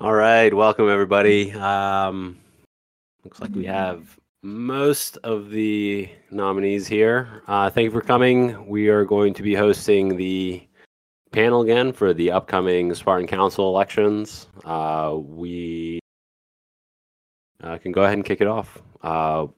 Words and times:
All 0.00 0.14
right, 0.14 0.54
welcome 0.54 0.88
everybody. 0.88 1.52
Um, 1.54 2.38
looks 3.24 3.40
like 3.40 3.50
we 3.50 3.64
have 3.64 4.16
most 4.44 5.16
of 5.24 5.50
the 5.50 6.08
nominees 6.30 6.86
here. 6.86 7.42
Uh, 7.48 7.68
thank 7.68 7.86
you 7.86 7.90
for 7.90 8.00
coming. 8.00 8.68
We 8.68 8.90
are 8.90 9.04
going 9.04 9.34
to 9.34 9.42
be 9.42 9.56
hosting 9.56 10.16
the 10.16 10.64
panel 11.32 11.62
again 11.62 11.92
for 11.92 12.14
the 12.14 12.30
upcoming 12.30 12.94
Spartan 12.94 13.26
Council 13.26 13.68
elections. 13.68 14.46
Uh, 14.64 15.16
we 15.18 15.98
uh, 17.64 17.76
can 17.78 17.90
go 17.90 18.02
ahead 18.02 18.14
and 18.14 18.24
kick 18.24 18.40
it 18.40 18.46
off. 18.46 18.80
Uh, 19.02 19.48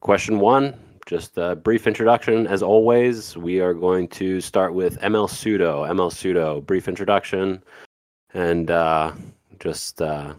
question 0.00 0.40
one, 0.40 0.74
just 1.04 1.36
a 1.36 1.54
brief 1.56 1.86
introduction. 1.86 2.46
As 2.46 2.62
always, 2.62 3.36
we 3.36 3.60
are 3.60 3.74
going 3.74 4.08
to 4.08 4.40
start 4.40 4.72
with 4.72 4.98
ML 5.00 5.28
Sudo. 5.28 5.86
ML 5.86 6.10
Sudo, 6.10 6.64
brief 6.64 6.88
introduction 6.88 7.62
and 8.34 8.70
uh, 8.70 9.12
just 9.60 10.00
uh, 10.02 10.34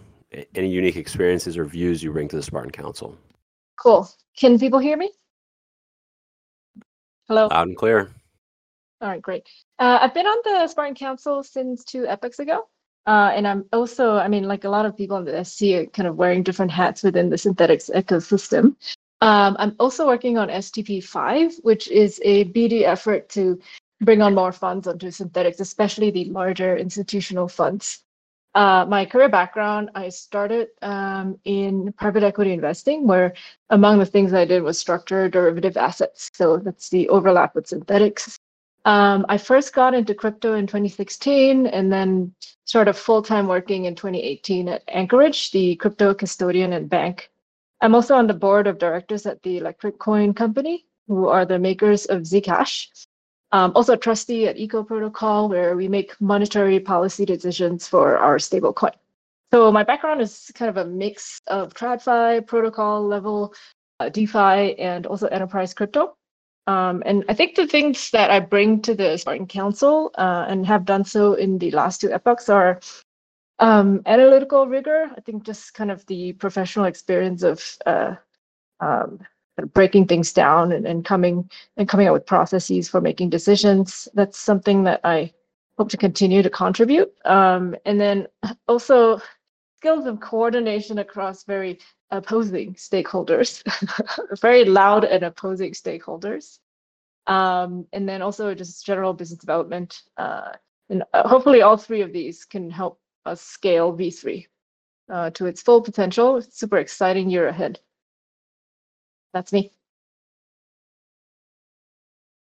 any 0.55 0.69
unique 0.69 0.95
experiences 0.95 1.57
or 1.57 1.65
views 1.65 2.03
you 2.03 2.11
bring 2.11 2.27
to 2.27 2.35
the 2.35 2.43
Spartan 2.43 2.71
Council. 2.71 3.17
Cool. 3.77 4.09
Can 4.37 4.59
people 4.59 4.79
hear 4.79 4.97
me? 4.97 5.11
Hello. 7.27 7.47
Loud 7.47 7.67
and 7.67 7.77
clear. 7.77 8.11
All 9.01 9.07
right, 9.07 9.21
great. 9.21 9.47
Uh, 9.77 9.99
I've 10.01 10.13
been 10.13 10.25
on 10.25 10.37
the 10.43 10.67
Spartan 10.67 10.95
Council 10.95 11.43
since 11.43 11.83
two 11.83 12.05
epochs 12.05 12.39
ago. 12.39 12.67
Uh, 13.05 13.31
and 13.33 13.47
I'm 13.47 13.65
also, 13.73 14.17
I 14.17 14.27
mean, 14.27 14.43
like 14.43 14.65
a 14.65 14.69
lot 14.69 14.85
of 14.85 14.95
people 14.95 15.17
on 15.17 15.25
the 15.25 15.43
SC 15.43 15.63
are 15.73 15.85
kind 15.87 16.07
of 16.07 16.17
wearing 16.17 16.43
different 16.43 16.71
hats 16.71 17.01
within 17.01 17.29
the 17.29 17.37
Synthetix 17.37 17.89
ecosystem. 17.95 18.75
Um, 19.21 19.55
I'm 19.59 19.75
also 19.79 20.05
working 20.05 20.37
on 20.37 20.49
STP5, 20.49 21.63
which 21.63 21.87
is 21.87 22.21
a 22.23 22.45
BD 22.45 22.83
effort 22.83 23.27
to 23.29 23.59
bring 24.01 24.21
on 24.21 24.35
more 24.35 24.51
funds 24.51 24.87
onto 24.87 25.07
Synthetix, 25.07 25.59
especially 25.59 26.11
the 26.11 26.25
larger 26.25 26.77
institutional 26.77 27.47
funds. 27.47 28.03
Uh, 28.55 28.85
my 28.87 29.05
career 29.05 29.29
background, 29.29 29.91
I 29.93 30.09
started 30.09 30.69
um, 30.81 31.37
in 31.45 31.93
private 31.93 32.23
equity 32.23 32.51
investing, 32.51 33.05
where 33.05 33.33
among 33.69 33.99
the 33.99 34.05
things 34.05 34.33
I 34.33 34.45
did 34.45 34.63
was 34.63 34.79
structure 34.79 35.29
derivative 35.29 35.77
assets. 35.77 36.29
So 36.33 36.57
that's 36.57 36.89
the 36.89 37.07
overlap 37.09 37.53
with 37.53 37.67
Synthetix. 37.67 38.37
Um, 38.85 39.25
I 39.29 39.37
first 39.37 39.73
got 39.73 39.93
into 39.93 40.15
crypto 40.15 40.53
in 40.53 40.65
2016 40.65 41.67
and 41.67 41.91
then 41.91 42.33
started 42.65 42.93
full 42.93 43.21
time 43.21 43.47
working 43.47 43.85
in 43.85 43.93
2018 43.93 44.67
at 44.69 44.83
Anchorage, 44.87 45.51
the 45.51 45.75
crypto 45.75 46.13
custodian 46.13 46.73
and 46.73 46.89
bank. 46.89 47.29
I'm 47.81 47.93
also 47.93 48.15
on 48.15 48.27
the 48.27 48.33
board 48.33 48.67
of 48.67 48.77
directors 48.77 49.25
at 49.25 49.43
the 49.43 49.57
Electric 49.57 49.99
Coin 49.99 50.33
Company, 50.33 50.85
who 51.07 51.27
are 51.27 51.45
the 51.45 51.59
makers 51.59 52.05
of 52.05 52.23
Zcash. 52.23 53.07
Um, 53.51 53.71
also 53.75 53.93
a 53.93 53.97
trustee 53.97 54.47
at 54.47 54.57
Eco 54.57 54.83
Protocol, 54.83 55.49
where 55.49 55.75
we 55.75 55.87
make 55.87 56.19
monetary 56.21 56.79
policy 56.79 57.25
decisions 57.25 57.87
for 57.87 58.17
our 58.17 58.37
stablecoin. 58.37 58.93
So 59.51 59.71
my 59.71 59.83
background 59.83 60.21
is 60.21 60.51
kind 60.53 60.69
of 60.69 60.77
a 60.77 60.85
mix 60.85 61.41
of 61.47 61.73
TradFi, 61.73 62.45
protocol 62.45 63.07
level, 63.07 63.55
uh, 63.99 64.09
DeFi, 64.09 64.77
and 64.77 65.07
also 65.07 65.27
enterprise 65.27 65.73
crypto. 65.73 66.15
Um, 66.67 67.01
and 67.03 67.25
I 67.27 67.33
think 67.33 67.55
the 67.55 67.65
things 67.65 68.11
that 68.11 68.29
I 68.29 68.39
bring 68.39 68.83
to 68.83 68.93
the 68.93 69.17
Spartan 69.17 69.47
Council 69.47 70.11
uh, 70.15 70.45
and 70.47 70.67
have 70.67 70.85
done 70.85 71.03
so 71.03 71.33
in 71.33 71.57
the 71.57 71.71
last 71.71 72.01
two 72.01 72.11
epochs 72.11 72.47
are 72.47 72.79
um, 73.57 74.03
analytical 74.05 74.67
rigor. 74.67 75.09
I 75.17 75.21
think 75.21 75.43
just 75.43 75.73
kind 75.73 75.89
of 75.89 76.05
the 76.05 76.33
professional 76.33 76.85
experience 76.85 77.41
of 77.41 77.77
uh, 77.87 78.15
um, 78.79 79.19
breaking 79.61 80.07
things 80.07 80.33
down 80.33 80.71
and, 80.71 80.85
and 80.85 81.05
coming 81.05 81.49
and 81.77 81.87
coming 81.87 82.07
up 82.07 82.13
with 82.13 82.25
processes 82.25 82.89
for 82.89 83.01
making 83.01 83.29
decisions. 83.29 84.07
That's 84.13 84.37
something 84.37 84.83
that 84.83 85.01
I 85.03 85.33
hope 85.77 85.89
to 85.89 85.97
continue 85.97 86.43
to 86.43 86.49
contribute. 86.49 87.13
Um, 87.25 87.75
and 87.85 87.99
then 87.99 88.27
also 88.67 89.21
skills 89.77 90.05
of 90.05 90.19
coordination 90.19 90.99
across 90.99 91.43
very 91.43 91.79
opposing 92.11 92.73
stakeholders, 92.73 93.63
very 94.41 94.65
loud 94.65 95.05
and 95.05 95.23
opposing 95.23 95.71
stakeholders. 95.71 96.59
Um, 97.27 97.85
and 97.93 98.09
then 98.09 98.21
also 98.21 98.53
just 98.55 98.85
general 98.85 99.13
business 99.13 99.39
development. 99.39 100.01
Uh, 100.17 100.51
and 100.89 101.03
uh, 101.13 101.27
hopefully 101.27 101.61
all 101.61 101.77
three 101.77 102.01
of 102.01 102.11
these 102.11 102.43
can 102.43 102.69
help 102.69 102.99
us 103.25 103.41
scale 103.41 103.95
V3 103.95 104.45
uh, 105.09 105.29
to 105.31 105.45
its 105.45 105.61
full 105.61 105.81
potential. 105.81 106.41
Super 106.41 106.77
exciting 106.77 107.29
year 107.29 107.47
ahead. 107.47 107.79
That's 109.33 109.53
me. 109.53 109.71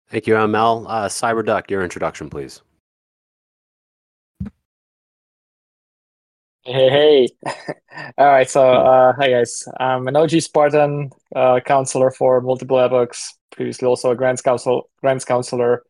Thank 0.08 0.26
you, 0.26 0.36
ML. 0.36 0.86
Uh, 0.88 1.08
Cyberduck, 1.08 1.70
your 1.70 1.82
introduction, 1.82 2.30
please. 2.30 2.62
Hey, 6.64 6.90
hey. 6.90 7.28
All 8.18 8.26
right, 8.26 8.48
so 8.50 8.60
uh, 8.72 9.12
hi 9.12 9.30
guys. 9.30 9.64
I'm 9.78 10.08
an 10.08 10.16
OG 10.16 10.40
Spartan 10.40 11.10
uh, 11.34 11.60
counselor 11.64 12.10
for 12.10 12.40
multiple 12.40 12.78
epochs. 12.78 13.34
Previously, 13.52 13.86
also 13.86 14.10
a 14.10 14.16
grants 14.16 14.42
council, 14.42 14.90
grants 15.00 15.24
counselor, 15.24 15.84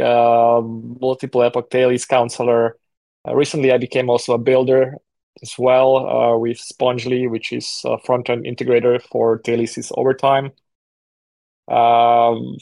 uh, 0.00 0.62
multiple 0.64 1.42
epoch 1.42 1.70
Thales 1.70 2.06
counselor. 2.06 2.78
Uh, 3.26 3.34
recently, 3.34 3.70
I 3.70 3.78
became 3.78 4.08
also 4.08 4.32
a 4.32 4.38
builder 4.38 4.96
as 5.42 5.54
well 5.58 5.96
uh, 6.06 6.38
with 6.38 6.58
Spongly, 6.58 7.30
which 7.30 7.52
is 7.52 7.80
a 7.84 7.98
front-end 7.98 8.44
integrator 8.44 9.00
for 9.02 9.40
Thales' 9.44 9.92
overtime. 9.96 10.52
Um, 11.68 12.56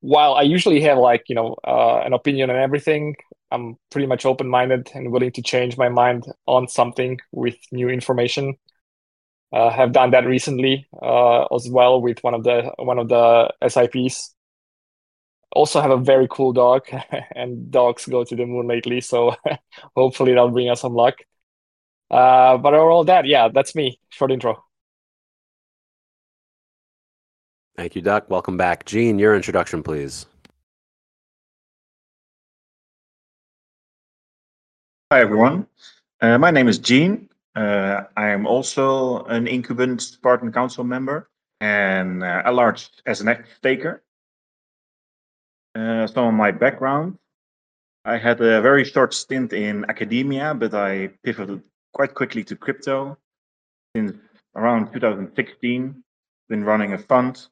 while 0.00 0.34
I 0.34 0.42
usually 0.42 0.80
have 0.82 0.98
like 0.98 1.24
you 1.28 1.34
know 1.34 1.56
uh, 1.66 2.00
an 2.04 2.12
opinion 2.12 2.50
on 2.50 2.56
everything, 2.56 3.16
I'm 3.50 3.76
pretty 3.90 4.06
much 4.06 4.26
open-minded 4.26 4.90
and 4.94 5.12
willing 5.12 5.32
to 5.32 5.42
change 5.42 5.76
my 5.76 5.88
mind 5.88 6.24
on 6.46 6.68
something 6.68 7.18
with 7.32 7.56
new 7.72 7.88
information. 7.88 8.56
Uh, 9.52 9.68
have 9.70 9.90
done 9.92 10.12
that 10.12 10.26
recently 10.26 10.86
uh, 11.02 11.44
as 11.46 11.68
well 11.68 12.00
with 12.00 12.18
one 12.22 12.34
of 12.34 12.44
the 12.44 12.72
one 12.78 12.98
of 12.98 13.08
the 13.08 13.52
SIPs. 13.60 14.34
Also 15.52 15.80
have 15.80 15.90
a 15.90 15.96
very 15.96 16.28
cool 16.30 16.52
dog, 16.52 16.86
and 17.34 17.70
dogs 17.72 18.06
go 18.06 18.22
to 18.24 18.36
the 18.36 18.46
moon 18.46 18.68
lately, 18.68 19.00
so 19.00 19.34
hopefully 19.96 20.32
that'll 20.32 20.50
bring 20.50 20.70
us 20.70 20.80
some 20.82 20.94
luck. 20.94 21.16
Uh, 22.10 22.58
but 22.58 22.74
overall, 22.74 23.04
that 23.04 23.26
yeah, 23.26 23.48
that's 23.48 23.74
me. 23.74 23.98
Short 24.08 24.32
intro. 24.32 24.64
Thank 27.76 27.94
you, 27.94 28.02
Duck. 28.02 28.28
Welcome 28.28 28.56
back, 28.56 28.84
Gene. 28.84 29.18
Your 29.18 29.34
introduction, 29.34 29.82
please. 29.82 30.26
Hi, 35.12 35.20
everyone. 35.20 35.66
Uh, 36.20 36.36
my 36.36 36.50
name 36.50 36.68
is 36.68 36.78
Gene. 36.78 37.28
Uh, 37.56 38.02
I 38.16 38.28
am 38.28 38.46
also 38.46 39.24
an 39.24 39.46
incumbent 39.46 40.02
Spartan 40.02 40.52
Council 40.52 40.84
member 40.84 41.30
and 41.60 42.22
uh, 42.22 42.42
a 42.44 42.52
large 42.52 42.90
SNX 43.06 43.44
staker. 43.56 44.02
Uh, 45.74 46.06
some 46.06 46.26
of 46.26 46.34
my 46.34 46.50
background. 46.50 47.18
I 48.04 48.18
had 48.18 48.40
a 48.40 48.60
very 48.60 48.84
short 48.84 49.14
stint 49.14 49.52
in 49.52 49.84
academia, 49.88 50.54
but 50.54 50.74
I 50.74 51.08
pivoted 51.22 51.62
quite 51.92 52.14
quickly 52.14 52.44
to 52.44 52.56
crypto. 52.56 53.18
Since 53.96 54.16
around 54.56 54.92
2016, 54.92 56.02
been 56.48 56.64
running 56.64 56.92
a 56.92 56.98
fund 56.98 57.46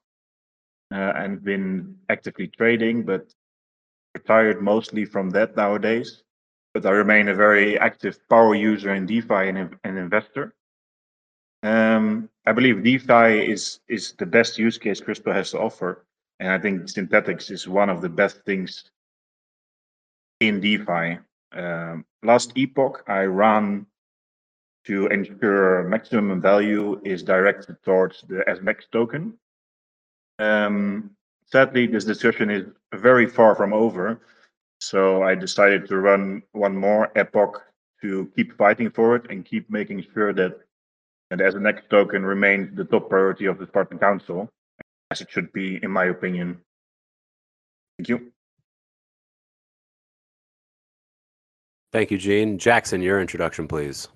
uh, 0.93 1.13
and 1.17 1.43
been 1.43 1.97
actively 2.09 2.49
trading, 2.49 3.05
but 3.05 3.33
retired 4.15 4.61
mostly 4.61 5.05
from 5.05 5.31
that 5.31 5.57
nowadays. 5.57 6.23
But 6.75 6.87
I 6.87 6.91
remain 6.91 7.29
a 7.29 7.35
very 7.35 7.79
active 7.79 8.19
power 8.29 8.55
user 8.55 8.95
in 8.95 9.07
DeFi 9.07 9.49
and 9.49 9.77
an 9.85 9.97
investor. 9.97 10.55
Um, 11.63 12.29
I 12.47 12.53
believe 12.53 12.85
DeFi 12.85 13.51
is 13.51 13.81
is 13.89 14.13
the 14.13 14.27
best 14.27 14.59
use 14.59 14.79
case 14.79 15.01
crypto 15.01 15.33
has 15.33 15.51
to 15.53 15.61
offer, 15.61 16.05
and 16.39 16.53
I 16.53 16.59
think 16.59 16.83
Synthetix 16.83 17.51
is 17.51 17.67
one 17.67 17.91
of 17.91 18.01
the 18.01 18.09
best 18.09 18.45
things 18.45 18.91
in 20.41 20.61
DeFi. 20.61 21.19
Um, 21.53 22.05
last 22.23 22.53
epoch, 22.57 23.03
I 23.09 23.23
ran 23.23 23.87
to 24.87 25.07
ensure 25.09 25.85
maximum 25.85 26.41
value 26.41 27.01
is 27.05 27.23
directed 27.23 27.77
towards 27.85 28.23
the 28.29 28.45
SNX 28.49 28.85
token. 28.91 29.35
Um, 30.39 31.11
sadly, 31.47 31.87
this 31.87 32.05
discussion 32.05 32.51
is 32.51 32.65
very 32.95 33.27
far 33.27 33.55
from 33.55 33.73
over. 33.73 34.21
So 34.81 35.23
I 35.23 35.35
decided 35.35 35.89
to 35.89 35.99
run 35.99 36.43
one 36.53 36.77
more 36.77 37.11
epoch 37.17 37.63
to 38.03 38.31
keep 38.37 38.57
fighting 38.57 38.91
for 38.91 39.17
it 39.17 39.31
and 39.31 39.45
keep 39.45 39.69
making 39.71 40.05
sure 40.15 40.33
that 40.33 40.61
the 41.31 41.37
SNX 41.37 41.89
token 41.91 42.25
remains 42.25 42.75
the 42.77 42.85
top 42.85 43.11
priority 43.11 43.47
of 43.47 43.59
the 43.59 43.67
Spartan 43.67 43.99
Council, 43.99 44.49
as 45.11 45.21
it 45.21 45.31
should 45.31 45.53
be, 45.53 45.79
in 45.83 45.91
my 45.91 46.07
opinion. 46.07 46.59
Thank 47.99 48.09
you. 48.09 48.33
Thank 51.93 52.11
you, 52.11 52.19
Gene. 52.19 52.59
Jackson, 52.59 53.03
your 53.03 53.21
introduction, 53.21 53.67
please. 53.67 54.09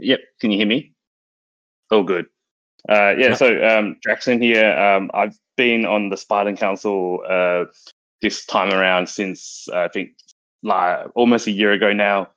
Yep. 0.00 0.20
Can 0.40 0.50
you 0.50 0.58
hear 0.58 0.66
me? 0.66 0.92
Oh, 1.90 2.02
good. 2.02 2.26
Uh, 2.88 3.14
yeah. 3.18 3.34
So 3.34 3.62
um, 3.66 3.96
Jackson 4.02 4.40
here. 4.40 4.70
Um, 4.70 5.10
I've 5.12 5.36
been 5.56 5.84
on 5.84 6.08
the 6.08 6.16
Spartan 6.16 6.56
Council 6.56 7.20
uh, 7.28 7.64
this 8.22 8.46
time 8.46 8.72
around 8.72 9.08
since 9.08 9.68
uh, 9.72 9.80
I 9.80 9.88
think 9.88 10.10
like 10.62 11.06
almost 11.14 11.46
a 11.46 11.50
year 11.50 11.72
ago 11.72 11.92
now. 11.92 12.30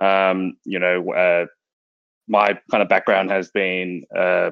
Um, 0.00 0.56
you 0.64 0.78
know, 0.78 1.12
uh, 1.12 1.46
my 2.26 2.58
kind 2.70 2.82
of 2.82 2.88
background 2.88 3.30
has 3.30 3.50
been 3.50 4.04
uh, 4.16 4.50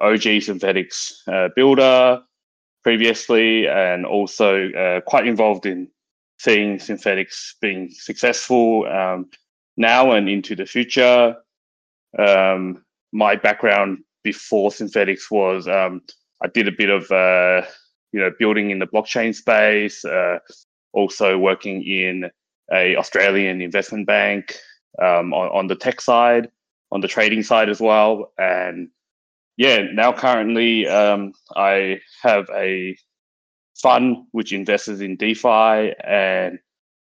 OG 0.00 0.42
Synthetix 0.42 1.12
uh, 1.28 1.48
builder 1.54 2.22
previously, 2.82 3.66
and 3.66 4.04
also 4.04 4.70
uh, 4.72 5.00
quite 5.02 5.26
involved 5.26 5.66
in 5.66 5.88
seeing 6.38 6.78
Synthetix 6.78 7.54
being 7.60 7.90
successful 7.90 8.86
um, 8.86 9.30
now 9.76 10.12
and 10.12 10.28
into 10.28 10.54
the 10.54 10.66
future. 10.66 11.36
Um, 12.18 12.84
my 13.12 13.36
background 13.36 13.98
before 14.22 14.70
Synthetix 14.70 15.30
was 15.30 15.68
um, 15.68 16.02
I 16.42 16.48
did 16.48 16.68
a 16.68 16.72
bit 16.72 16.90
of 16.90 17.10
uh, 17.10 17.66
you 18.12 18.20
know 18.20 18.30
building 18.38 18.70
in 18.70 18.78
the 18.78 18.86
blockchain 18.86 19.34
space, 19.34 20.04
uh, 20.04 20.38
also 20.92 21.38
working 21.38 21.82
in 21.82 22.30
a 22.72 22.96
Australian 22.96 23.60
investment 23.60 24.06
bank 24.06 24.56
um, 25.02 25.34
on, 25.34 25.48
on 25.50 25.66
the 25.66 25.76
tech 25.76 26.00
side, 26.00 26.48
on 26.90 27.00
the 27.00 27.08
trading 27.08 27.42
side 27.42 27.68
as 27.68 27.80
well, 27.80 28.32
and 28.38 28.88
yeah, 29.56 29.82
now 29.92 30.12
currently 30.12 30.88
um, 30.88 31.32
I 31.54 32.00
have 32.22 32.48
a 32.54 32.96
fund 33.80 34.16
which 34.32 34.52
invests 34.52 34.88
in 34.88 35.16
DeFi 35.16 35.94
and 36.04 36.58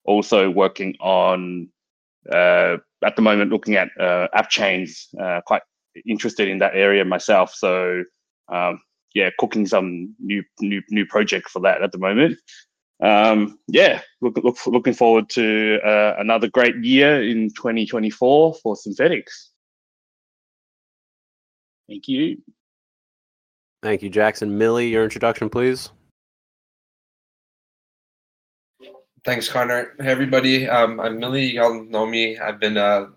also 0.05 0.49
working 0.49 0.95
on 0.99 1.69
uh, 2.31 2.77
at 3.03 3.15
the 3.15 3.21
moment 3.21 3.51
looking 3.51 3.75
at 3.75 3.89
uh, 3.99 4.27
app 4.33 4.49
chains. 4.49 5.09
Uh, 5.19 5.41
quite 5.45 5.61
interested 6.07 6.47
in 6.47 6.59
that 6.59 6.75
area 6.75 7.05
myself. 7.05 7.53
So 7.53 8.03
um, 8.51 8.79
yeah, 9.13 9.29
cooking 9.39 9.65
some 9.65 10.15
new 10.19 10.43
new 10.59 10.81
new 10.89 11.05
project 11.05 11.49
for 11.49 11.59
that 11.61 11.81
at 11.81 11.91
the 11.91 11.97
moment. 11.97 12.37
Um, 13.01 13.59
yeah, 13.67 14.01
look, 14.21 14.37
look, 14.43 14.57
looking 14.65 14.93
forward 14.93 15.29
to 15.31 15.79
uh, 15.85 16.15
another 16.19 16.47
great 16.47 16.75
year 16.83 17.21
in 17.21 17.49
2024 17.49 18.55
for 18.55 18.75
Synthetix. 18.75 19.23
Thank 21.89 22.07
you. 22.07 22.41
Thank 23.81 24.03
you, 24.03 24.09
Jackson. 24.09 24.57
Millie, 24.57 24.87
your 24.87 25.03
introduction, 25.03 25.49
please. 25.49 25.91
Thanks, 29.25 29.47
Connor. 29.47 29.93
Hey, 30.01 30.09
everybody. 30.09 30.67
Um, 30.67 30.99
I'm 30.99 31.17
Millie. 31.17 31.53
Y'all 31.53 31.81
know 31.85 32.05
me. 32.05 32.37
I've 32.37 32.59
been 32.59 32.75
a 32.75 33.07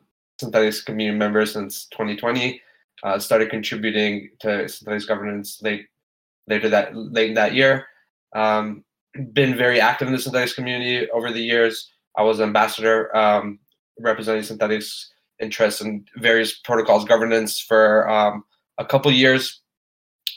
Synthetix 0.40 0.84
community 0.84 1.18
member 1.18 1.44
since 1.44 1.86
2020. 1.86 2.62
Uh, 3.02 3.18
started 3.18 3.50
contributing 3.50 4.30
to 4.38 4.46
Synthetix 4.46 5.08
governance 5.08 5.60
late 5.62 5.86
later 6.46 6.68
that 6.68 6.94
late 6.94 7.34
that 7.34 7.54
year. 7.54 7.88
Um, 8.36 8.84
been 9.32 9.56
very 9.56 9.80
active 9.80 10.06
in 10.06 10.14
the 10.14 10.20
Synthetix 10.20 10.54
community 10.54 11.10
over 11.10 11.32
the 11.32 11.40
years. 11.40 11.90
I 12.16 12.22
was 12.22 12.40
ambassador 12.40 13.14
um, 13.16 13.58
representing 13.98 14.44
Synthetix 14.44 15.06
interests 15.40 15.80
in 15.80 16.04
various 16.18 16.56
protocols 16.60 17.04
governance 17.04 17.58
for 17.58 18.08
um, 18.08 18.44
a 18.78 18.84
couple 18.84 19.10
years. 19.10 19.60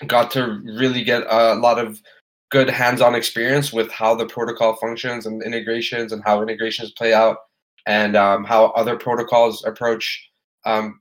Got 0.07 0.31
to 0.31 0.61
really 0.63 1.03
get 1.03 1.27
a 1.29 1.53
lot 1.53 1.77
of 1.77 2.01
good 2.49 2.69
hands-on 2.69 3.15
experience 3.15 3.71
with 3.71 3.91
how 3.91 4.15
the 4.15 4.25
protocol 4.25 4.75
functions 4.75 5.25
and 5.25 5.43
integrations 5.43 6.11
and 6.11 6.23
how 6.25 6.41
integrations 6.41 6.91
play 6.91 7.13
out 7.13 7.37
and 7.85 8.15
um, 8.15 8.43
how 8.43 8.65
other 8.67 8.97
protocols 8.97 9.63
approach 9.65 10.29
um, 10.65 10.99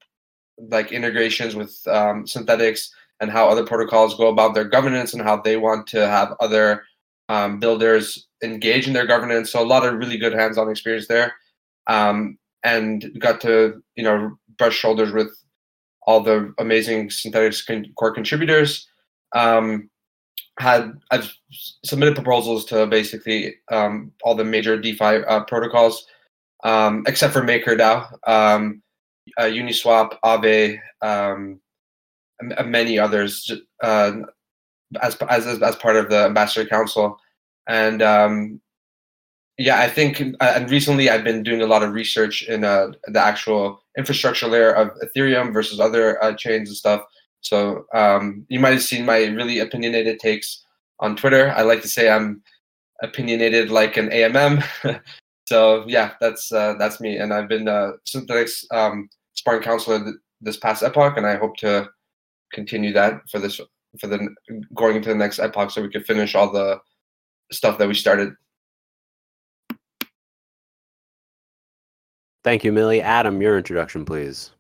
like 0.71 0.93
integrations 0.93 1.55
with 1.55 1.81
um, 1.89 2.25
Synthetix 2.25 2.91
and 3.21 3.31
how 3.31 3.49
other 3.49 3.65
protocols 3.65 4.17
go 4.17 4.29
about 4.29 4.55
their 4.55 4.65
governance 4.65 5.15
and 5.15 5.23
how 5.23 5.41
they 5.41 5.57
want 5.57 5.87
to 5.89 6.07
have 6.07 6.35
other 6.41 6.85
um, 7.29 7.59
builders 7.59 8.27
engage 8.43 8.87
in 8.87 8.93
their 8.93 9.07
governance. 9.07 9.51
So 9.51 9.63
a 9.63 9.67
lot 9.67 9.85
of 9.85 9.95
really 9.95 10.19
good 10.19 10.33
hands-on 10.33 10.71
experience 10.71 11.09
there, 11.09 11.35
um, 11.87 12.39
and 12.63 13.11
got 13.19 13.41
to 13.43 13.83
you 13.97 14.05
know 14.05 14.37
brush 14.57 14.77
shoulders 14.77 15.13
with 15.13 15.31
all 16.03 16.23
the 16.23 16.55
amazing 16.59 17.09
Synthetix 17.09 17.67
con- 17.67 17.93
core 17.97 18.15
contributors. 18.15 18.89
Um, 19.35 19.91
had 20.59 20.93
I've 21.11 21.33
submitted 21.85 22.15
proposals 22.15 22.65
to 22.67 22.87
basically 22.87 23.55
um, 23.71 24.13
all 24.23 24.35
the 24.35 24.45
major 24.45 24.79
DeFi 24.79 25.25
uh, 25.25 25.45
protocols, 25.45 26.07
um, 26.65 27.05
except 27.07 27.33
for 27.33 27.43
MakerDAO, 27.43 28.11
um, 28.27 28.83
uh, 29.39 29.45
Uniswap, 29.45 30.19
Aave, 30.25 30.79
um, 31.03 31.61
many 32.67 32.99
others 32.99 33.51
uh, 33.83 34.13
as, 35.03 35.17
as 35.29 35.63
as 35.63 35.77
part 35.77 35.97
of 35.97 36.09
the 36.11 36.25
ambassador 36.25 36.69
council, 36.69 37.19
and 37.67 38.03
um, 38.03 38.61
yeah, 39.59 39.81
I 39.81 39.89
think 39.89 40.21
uh, 40.41 40.53
and 40.57 40.71
recently 40.71 41.11
I've 41.11 41.25
been 41.25 41.43
doing 41.43 41.63
a 41.63 41.67
lot 41.67 41.83
of 41.83 41.93
research 41.93 42.43
in 42.45 42.65
uh, 42.65 42.93
the 43.07 43.21
actual 43.21 43.83
infrastructure 43.97 44.47
layer 44.47 44.73
of 44.73 44.91
Ethereum 45.03 45.53
versus 45.53 45.81
other 45.81 46.23
uh, 46.23 46.35
chains 46.35 46.69
and 46.69 46.77
stuff. 46.77 47.03
So 47.41 47.87
um, 47.95 48.45
you 48.49 48.61
might 48.61 48.73
have 48.73 48.83
seen 48.83 49.05
my 49.05 49.25
really 49.27 49.61
opinionated 49.61 50.19
takes 50.21 50.65
on 51.01 51.17
Twitter. 51.17 51.51
I 51.51 51.63
like 51.63 51.83
to 51.83 51.89
say 51.89 52.11
I'm 52.11 52.43
opinionated 53.03 53.71
like 53.71 53.97
an 53.97 54.09
AMM. 54.09 54.65
so 55.49 55.85
yeah, 55.87 56.13
that's 56.21 56.51
uh, 56.53 56.75
that's 56.79 57.01
me, 57.01 57.17
and 57.17 57.33
I've 57.33 57.49
been 57.49 57.69
a 57.69 57.93
Synthetix 58.07 58.65
um, 58.73 59.09
Spartan 59.35 59.63
counselor 59.63 60.03
th- 60.03 60.17
this 60.41 60.57
past 60.57 60.83
epoch, 60.83 61.17
and 61.17 61.27
I 61.27 61.37
hope 61.37 61.57
to 61.59 61.89
continue 62.53 62.93
that 62.93 63.21
for 63.31 63.39
this 63.39 63.61
for 64.01 64.07
the 64.07 64.29
going 64.75 64.97
into 64.97 65.09
the 65.09 65.15
next 65.15 65.39
epoch, 65.39 65.71
so 65.71 65.83
we 65.83 65.91
could 65.91 66.07
finish 66.07 66.35
all 66.35 66.51
the 66.53 66.81
stuff 67.53 67.79
that 67.79 67.89
we 67.89 67.95
started. 67.95 68.35
Thank 72.45 72.65
you, 72.65 72.73
Millie. 72.73 73.03
Adam, 73.03 73.43
your 73.43 73.59
introduction, 73.59 74.05
please. 74.05 74.53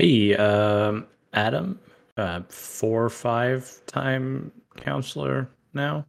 Hey, 0.00 0.34
um, 0.36 1.06
Adam, 1.34 1.78
uh, 2.16 2.40
four 2.48 3.04
or 3.04 3.10
five 3.10 3.82
time 3.84 4.50
counselor 4.78 5.46
now. 5.74 6.06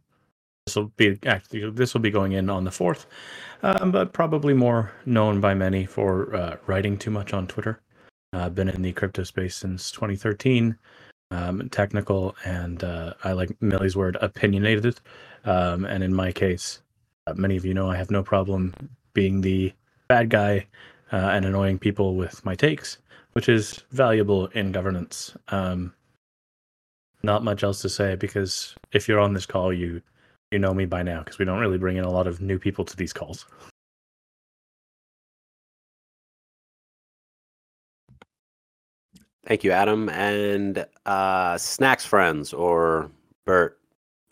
This 0.64 0.76
will 0.76 0.90
be 0.96 1.18
actually 1.26 1.68
this 1.72 1.92
will 1.92 2.00
be 2.00 2.10
going 2.10 2.32
in 2.32 2.48
on 2.48 2.64
the 2.64 2.70
fourth, 2.70 3.04
um, 3.62 3.92
but 3.92 4.14
probably 4.14 4.54
more 4.54 4.90
known 5.04 5.42
by 5.42 5.52
many 5.52 5.84
for 5.84 6.34
uh, 6.34 6.56
writing 6.66 6.96
too 6.96 7.10
much 7.10 7.34
on 7.34 7.46
Twitter. 7.46 7.82
I've 8.32 8.40
uh, 8.40 8.48
been 8.48 8.70
in 8.70 8.80
the 8.80 8.94
crypto 8.94 9.24
space 9.24 9.56
since 9.56 9.90
2013. 9.90 10.74
Um, 11.30 11.68
technical 11.68 12.34
and 12.46 12.82
uh, 12.82 13.12
I 13.24 13.32
like 13.32 13.50
Millie's 13.60 13.94
word 13.94 14.16
opinionated. 14.22 15.00
Um, 15.44 15.84
and 15.84 16.02
in 16.02 16.14
my 16.14 16.32
case, 16.32 16.80
uh, 17.26 17.34
many 17.34 17.58
of 17.58 17.66
you 17.66 17.74
know 17.74 17.90
I 17.90 17.96
have 17.96 18.10
no 18.10 18.22
problem 18.22 18.72
being 19.12 19.42
the 19.42 19.74
bad 20.08 20.30
guy 20.30 20.66
uh, 21.12 21.16
and 21.16 21.44
annoying 21.44 21.78
people 21.78 22.16
with 22.16 22.42
my 22.44 22.54
takes, 22.54 22.98
which 23.32 23.48
is 23.48 23.82
valuable 23.90 24.46
in 24.48 24.72
governance. 24.72 25.36
Um, 25.48 25.94
not 27.22 27.44
much 27.44 27.62
else 27.62 27.80
to 27.82 27.88
say 27.88 28.16
because 28.16 28.74
if 28.92 29.08
you're 29.08 29.20
on 29.20 29.32
this 29.32 29.46
call, 29.46 29.72
you 29.72 30.02
you 30.50 30.58
know 30.58 30.74
me 30.74 30.84
by 30.84 31.02
now 31.02 31.20
because 31.20 31.38
we 31.38 31.44
don't 31.44 31.60
really 31.60 31.78
bring 31.78 31.96
in 31.96 32.04
a 32.04 32.10
lot 32.10 32.26
of 32.26 32.40
new 32.40 32.58
people 32.58 32.84
to 32.84 32.96
these 32.96 33.12
calls. 33.12 33.46
Thank 39.46 39.64
you, 39.64 39.72
Adam. 39.72 40.08
And 40.10 40.86
uh, 41.04 41.58
Snacks 41.58 42.04
Friends 42.04 42.52
or 42.52 43.10
Burt, 43.44 43.78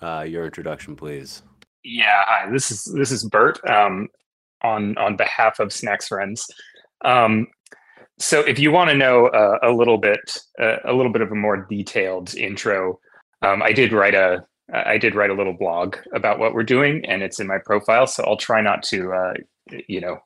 uh, 0.00 0.24
your 0.28 0.44
introduction, 0.44 0.94
please. 0.94 1.42
Yeah, 1.82 2.22
hi. 2.26 2.50
This 2.50 2.70
is 2.70 2.84
this 2.94 3.10
is 3.10 3.24
Burt 3.24 3.58
um, 3.68 4.08
on 4.62 4.96
on 4.98 5.16
behalf 5.16 5.58
of 5.58 5.72
Snacks 5.72 6.08
Friends. 6.08 6.46
Um, 7.04 7.46
so, 8.20 8.40
if 8.40 8.58
you 8.58 8.70
want 8.70 8.90
to 8.90 8.96
know 8.96 9.28
uh, 9.28 9.58
a 9.62 9.72
little 9.72 9.98
bit 9.98 10.36
uh, 10.60 10.76
a 10.84 10.92
little 10.92 11.10
bit 11.10 11.22
of 11.22 11.32
a 11.32 11.34
more 11.34 11.66
detailed 11.68 12.34
intro, 12.34 13.00
um, 13.42 13.62
I 13.62 13.72
did 13.72 13.92
write 13.92 14.14
a 14.14 14.44
I 14.72 14.98
did 14.98 15.14
write 15.14 15.30
a 15.30 15.34
little 15.34 15.54
blog 15.54 15.96
about 16.14 16.38
what 16.38 16.54
we're 16.54 16.62
doing, 16.62 17.04
and 17.06 17.22
it's 17.22 17.40
in 17.40 17.46
my 17.46 17.58
profile. 17.58 18.06
So 18.06 18.22
I'll 18.24 18.36
try 18.36 18.60
not 18.60 18.82
to 18.84 19.12
uh, 19.12 19.32
you 19.88 20.00
know 20.00 20.18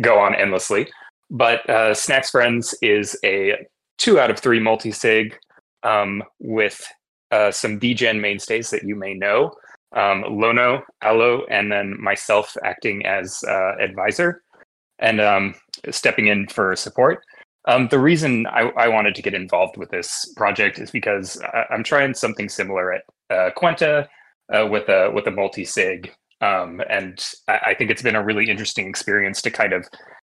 go 0.00 0.18
on 0.18 0.34
endlessly. 0.34 0.88
But 1.28 1.68
uh, 1.68 1.92
Snacks 1.92 2.30
Friends 2.30 2.74
is 2.82 3.18
a 3.24 3.66
two 3.98 4.20
out 4.20 4.30
of 4.30 4.38
three 4.38 4.60
multi 4.60 4.92
sig 4.92 5.36
um, 5.82 6.22
with 6.38 6.86
uh, 7.32 7.50
some 7.50 7.78
degen 7.78 8.20
mainstays 8.20 8.70
that 8.70 8.84
you 8.84 8.94
may 8.94 9.14
know 9.14 9.52
um, 9.92 10.24
Lono, 10.28 10.82
Allo, 11.02 11.44
and 11.50 11.70
then 11.70 12.00
myself 12.00 12.56
acting 12.64 13.04
as 13.06 13.42
uh, 13.48 13.76
advisor 13.80 14.42
and 14.98 15.20
um, 15.20 15.54
stepping 15.90 16.26
in 16.26 16.46
for 16.48 16.74
support. 16.76 17.22
Um, 17.66 17.88
the 17.88 17.98
reason 17.98 18.46
I, 18.46 18.70
I, 18.76 18.88
wanted 18.88 19.14
to 19.16 19.22
get 19.22 19.34
involved 19.34 19.76
with 19.76 19.90
this 19.90 20.32
project 20.36 20.78
is 20.78 20.90
because 20.90 21.40
I, 21.42 21.66
am 21.70 21.84
trying 21.84 22.14
something 22.14 22.48
similar 22.48 22.94
at 22.94 23.02
uh, 23.28 23.50
Kwenta 23.56 24.06
uh, 24.54 24.66
with 24.66 24.88
a 24.88 25.10
with 25.10 25.26
a 25.26 25.30
multi 25.30 25.64
sig, 25.64 26.10
um, 26.40 26.80
and 26.88 27.22
I, 27.46 27.58
I 27.66 27.74
think 27.74 27.90
it's 27.90 28.00
been 28.00 28.16
a 28.16 28.24
really 28.24 28.48
interesting 28.48 28.88
experience 28.88 29.42
to 29.42 29.50
kind 29.50 29.74
of 29.74 29.86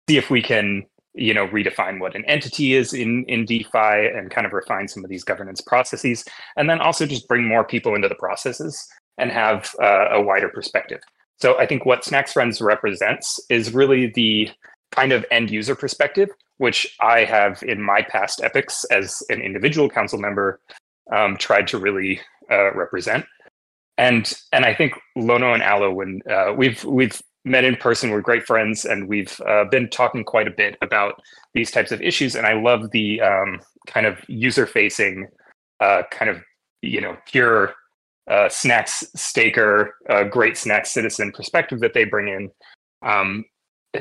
see 0.09 0.17
if 0.17 0.31
we 0.31 0.41
can 0.41 0.85
you 1.13 1.33
know 1.33 1.47
redefine 1.47 1.99
what 1.99 2.15
an 2.15 2.25
entity 2.25 2.73
is 2.73 2.93
in 2.93 3.25
in 3.25 3.45
defi 3.45 3.67
and 3.73 4.29
kind 4.29 4.45
of 4.45 4.53
refine 4.53 4.87
some 4.87 5.03
of 5.03 5.09
these 5.09 5.23
governance 5.23 5.59
processes 5.59 6.23
and 6.55 6.69
then 6.69 6.79
also 6.79 7.05
just 7.05 7.27
bring 7.27 7.47
more 7.47 7.63
people 7.63 7.95
into 7.95 8.07
the 8.07 8.15
processes 8.15 8.87
and 9.17 9.31
have 9.31 9.71
uh, 9.81 10.09
a 10.11 10.21
wider 10.21 10.49
perspective 10.49 10.99
So 11.41 11.57
I 11.57 11.65
think 11.65 11.85
what 11.85 12.03
Snacks 12.03 12.33
Friends 12.33 12.61
represents 12.61 13.39
is 13.49 13.73
really 13.73 14.07
the 14.07 14.49
kind 14.91 15.11
of 15.11 15.25
end 15.31 15.49
user 15.49 15.75
perspective, 15.75 16.29
which 16.57 16.95
I 17.01 17.23
have 17.23 17.63
in 17.63 17.81
my 17.81 18.01
past 18.01 18.41
epochs 18.43 18.83
as 18.85 19.23
an 19.29 19.41
individual 19.41 19.89
council 19.89 20.19
member 20.19 20.59
um, 21.11 21.37
tried 21.37 21.67
to 21.69 21.77
really 21.77 22.19
uh, 22.51 22.73
represent. 22.73 23.25
And 23.97 24.31
and 24.53 24.65
I 24.65 24.73
think 24.73 24.93
Lono 25.15 25.53
and 25.53 25.63
Aloe, 25.63 25.91
when 25.91 26.21
uh, 26.29 26.53
we've 26.55 26.83
we've 26.85 27.21
met 27.45 27.63
in 27.63 27.75
person, 27.75 28.11
we're 28.11 28.21
great 28.21 28.45
friends, 28.45 28.85
and 28.85 29.07
we've 29.07 29.39
uh, 29.47 29.65
been 29.65 29.89
talking 29.89 30.23
quite 30.23 30.47
a 30.47 30.51
bit 30.51 30.77
about 30.81 31.21
these 31.53 31.71
types 31.71 31.91
of 31.91 32.01
issues. 32.01 32.35
And 32.35 32.47
I 32.47 32.53
love 32.53 32.91
the 32.91 33.21
um, 33.21 33.59
kind 33.87 34.05
of 34.05 34.17
user 34.27 34.65
facing, 34.65 35.27
uh, 35.79 36.03
kind 36.11 36.31
of 36.31 36.41
you 36.81 37.01
know 37.01 37.17
pure 37.27 37.73
uh, 38.29 38.49
snacks 38.49 39.03
staker, 39.15 39.95
uh, 40.09 40.23
great 40.23 40.57
snacks 40.57 40.91
citizen 40.91 41.31
perspective 41.31 41.79
that 41.79 41.93
they 41.93 42.05
bring 42.05 42.27
in. 42.27 42.49
Um, 43.01 43.45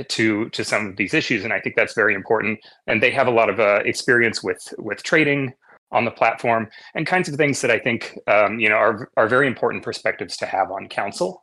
to 0.09 0.51
to 0.51 0.65
some 0.65 0.87
of 0.87 0.97
these 0.97 1.15
issues 1.15 1.45
and 1.45 1.53
i 1.53 1.59
think 1.59 1.75
that's 1.75 1.95
very 1.95 2.15
important 2.15 2.59
and 2.87 3.03
they 3.03 3.11
have 3.11 3.27
a 3.27 3.31
lot 3.31 3.49
of 3.49 3.59
uh, 3.59 3.81
experience 3.85 4.43
with 4.43 4.75
with 4.79 5.03
trading 5.03 5.53
on 5.93 6.05
the 6.05 6.11
platform 6.11 6.69
and 6.95 7.07
kinds 7.07 7.29
of 7.29 7.37
things 7.37 7.61
that 7.63 7.71
i 7.71 7.79
think 7.79 8.19
um, 8.27 8.61
you 8.61 8.69
know 8.69 8.77
are 8.77 9.11
are 9.17 9.27
very 9.27 9.47
important 9.47 9.83
perspectives 9.83 10.37
to 10.37 10.45
have 10.45 10.71
on 10.71 10.89
council 10.89 11.43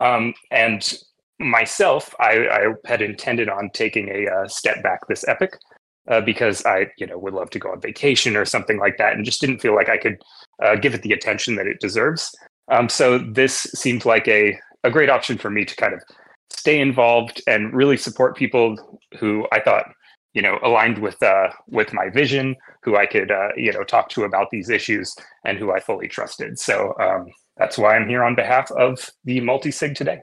um, 0.00 0.34
and 0.50 0.94
myself 1.38 2.14
I, 2.20 2.48
I, 2.48 2.74
had 2.84 3.00
intended 3.00 3.48
on 3.48 3.70
taking 3.72 4.08
a 4.08 4.30
uh, 4.30 4.48
step 4.48 4.82
back 4.82 5.00
this 5.08 5.26
epoch 5.26 5.58
uh, 6.06 6.20
because 6.20 6.64
i 6.66 6.86
you 6.98 7.06
know 7.06 7.16
would 7.16 7.32
love 7.32 7.48
to 7.50 7.58
go 7.58 7.72
on 7.72 7.80
vacation 7.80 8.36
or 8.36 8.44
something 8.44 8.78
like 8.78 8.98
that 8.98 9.14
and 9.14 9.24
just 9.24 9.40
didn't 9.40 9.60
feel 9.60 9.74
like 9.74 9.88
i 9.88 9.96
could 9.96 10.20
uh, 10.62 10.76
give 10.76 10.94
it 10.94 11.02
the 11.02 11.12
attention 11.12 11.56
that 11.56 11.66
it 11.66 11.80
deserves 11.80 12.34
um, 12.70 12.88
so 12.88 13.18
this 13.18 13.62
seemed 13.74 14.04
like 14.04 14.26
a 14.28 14.58
a 14.84 14.90
great 14.90 15.10
option 15.10 15.36
for 15.36 15.50
me 15.50 15.64
to 15.64 15.76
kind 15.76 15.92
of 15.92 16.02
stay 16.50 16.80
involved 16.80 17.42
and 17.46 17.72
really 17.72 17.96
support 17.96 18.36
people 18.36 18.76
who 19.18 19.46
I 19.52 19.60
thought 19.60 19.86
you 20.34 20.42
know 20.42 20.58
aligned 20.62 20.98
with 20.98 21.20
uh, 21.22 21.50
with 21.68 21.92
my 21.92 22.08
vision, 22.08 22.56
who 22.82 22.96
I 22.96 23.06
could 23.06 23.30
uh, 23.30 23.48
you 23.56 23.72
know 23.72 23.84
talk 23.84 24.08
to 24.10 24.24
about 24.24 24.50
these 24.50 24.70
issues, 24.70 25.14
and 25.44 25.58
who 25.58 25.72
I 25.72 25.80
fully 25.80 26.08
trusted. 26.08 26.58
So 26.58 26.94
um, 27.00 27.26
that's 27.56 27.76
why 27.78 27.96
I'm 27.96 28.08
here 28.08 28.22
on 28.22 28.34
behalf 28.34 28.70
of 28.72 29.10
the 29.24 29.40
multi 29.40 29.70
sig 29.70 29.94
today. 29.94 30.20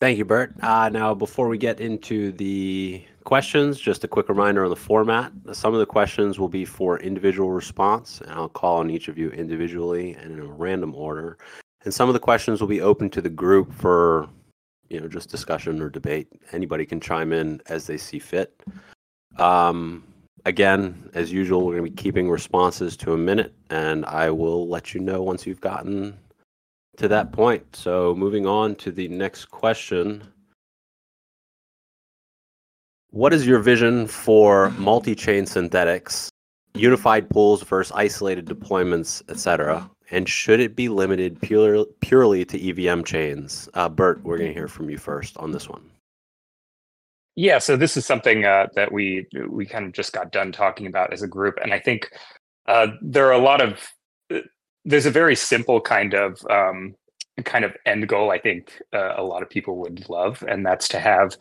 Thank 0.00 0.18
you, 0.18 0.24
Burt. 0.24 0.52
Uh, 0.60 0.90
now, 0.90 1.14
before 1.14 1.48
we 1.48 1.56
get 1.56 1.80
into 1.80 2.32
the 2.32 3.02
questions, 3.24 3.80
just 3.80 4.04
a 4.04 4.08
quick 4.08 4.28
reminder 4.28 4.64
on 4.64 4.70
the 4.70 4.76
format. 4.76 5.32
Some 5.52 5.74
of 5.74 5.80
the 5.80 5.86
questions 5.86 6.38
will 6.38 6.48
be 6.48 6.64
for 6.64 6.98
individual 7.00 7.50
response, 7.50 8.20
and 8.20 8.30
I'll 8.30 8.48
call 8.48 8.78
on 8.78 8.90
each 8.90 9.08
of 9.08 9.18
you 9.18 9.30
individually 9.30 10.12
and 10.14 10.32
in 10.32 10.40
a 10.40 10.46
random 10.46 10.94
order. 10.94 11.38
And 11.84 11.92
some 11.92 12.08
of 12.08 12.14
the 12.14 12.20
questions 12.20 12.60
will 12.60 12.68
be 12.68 12.80
open 12.80 13.10
to 13.10 13.20
the 13.20 13.30
group 13.30 13.72
for, 13.72 14.28
you 14.88 15.00
know, 15.00 15.08
just 15.08 15.30
discussion 15.30 15.82
or 15.82 15.90
debate. 15.90 16.28
Anybody 16.52 16.86
can 16.86 17.00
chime 17.00 17.32
in 17.32 17.60
as 17.66 17.86
they 17.86 17.96
see 17.96 18.18
fit. 18.18 18.62
Um, 19.38 20.04
again, 20.44 21.10
as 21.14 21.32
usual, 21.32 21.64
we're 21.64 21.76
going 21.76 21.84
to 21.84 21.90
be 21.90 22.02
keeping 22.02 22.30
responses 22.30 22.96
to 22.98 23.12
a 23.12 23.18
minute, 23.18 23.54
and 23.70 24.04
I 24.06 24.30
will 24.30 24.68
let 24.68 24.94
you 24.94 25.00
know 25.00 25.22
once 25.22 25.46
you've 25.46 25.60
gotten 25.60 26.16
to 26.96 27.08
that 27.08 27.32
point. 27.32 27.74
So, 27.74 28.14
moving 28.14 28.46
on 28.46 28.76
to 28.76 28.92
the 28.92 29.08
next 29.08 29.46
question. 29.46 30.22
What 33.14 33.32
is 33.32 33.46
your 33.46 33.60
vision 33.60 34.08
for 34.08 34.70
multi 34.70 35.14
chain 35.14 35.44
Synthetix, 35.44 36.26
unified 36.74 37.30
pools 37.30 37.62
versus 37.62 37.92
isolated 37.94 38.46
deployments, 38.46 39.22
etc.? 39.28 39.88
and 40.10 40.28
should 40.28 40.58
it 40.58 40.74
be 40.74 40.88
limited 40.88 41.40
pure, 41.40 41.86
purely 42.00 42.44
to 42.44 42.60
EVM 42.60 43.04
chains? 43.04 43.68
Uh, 43.74 43.88
Burt, 43.88 44.20
we're 44.24 44.36
going 44.36 44.50
to 44.50 44.54
hear 44.54 44.66
from 44.66 44.90
you 44.90 44.98
first 44.98 45.36
on 45.38 45.52
this 45.52 45.68
one. 45.68 45.88
Yeah, 47.36 47.58
so 47.58 47.76
this 47.76 47.96
is 47.96 48.04
something 48.04 48.46
uh, 48.46 48.66
that 48.74 48.90
we 48.90 49.28
we 49.48 49.64
kind 49.64 49.86
of 49.86 49.92
just 49.92 50.12
got 50.12 50.32
done 50.32 50.50
talking 50.50 50.88
about 50.88 51.12
as 51.12 51.22
a 51.22 51.28
group, 51.28 51.56
and 51.62 51.72
I 51.72 51.78
think 51.78 52.10
uh, 52.66 52.88
there 53.00 53.28
are 53.28 53.32
a 53.32 53.38
lot 53.38 53.60
of 53.60 53.80
uh, 54.34 54.40
there's 54.84 55.06
a 55.06 55.10
very 55.12 55.36
simple 55.36 55.80
kind 55.80 56.14
of 56.14 56.44
um, 56.50 56.96
kind 57.44 57.64
of 57.64 57.76
end 57.86 58.08
goal. 58.08 58.32
I 58.32 58.38
think 58.40 58.82
uh, 58.92 59.14
a 59.16 59.22
lot 59.22 59.44
of 59.44 59.48
people 59.48 59.76
would 59.76 60.08
love, 60.08 60.42
and 60.48 60.66
that's 60.66 60.88
to 60.88 60.98
have 60.98 61.36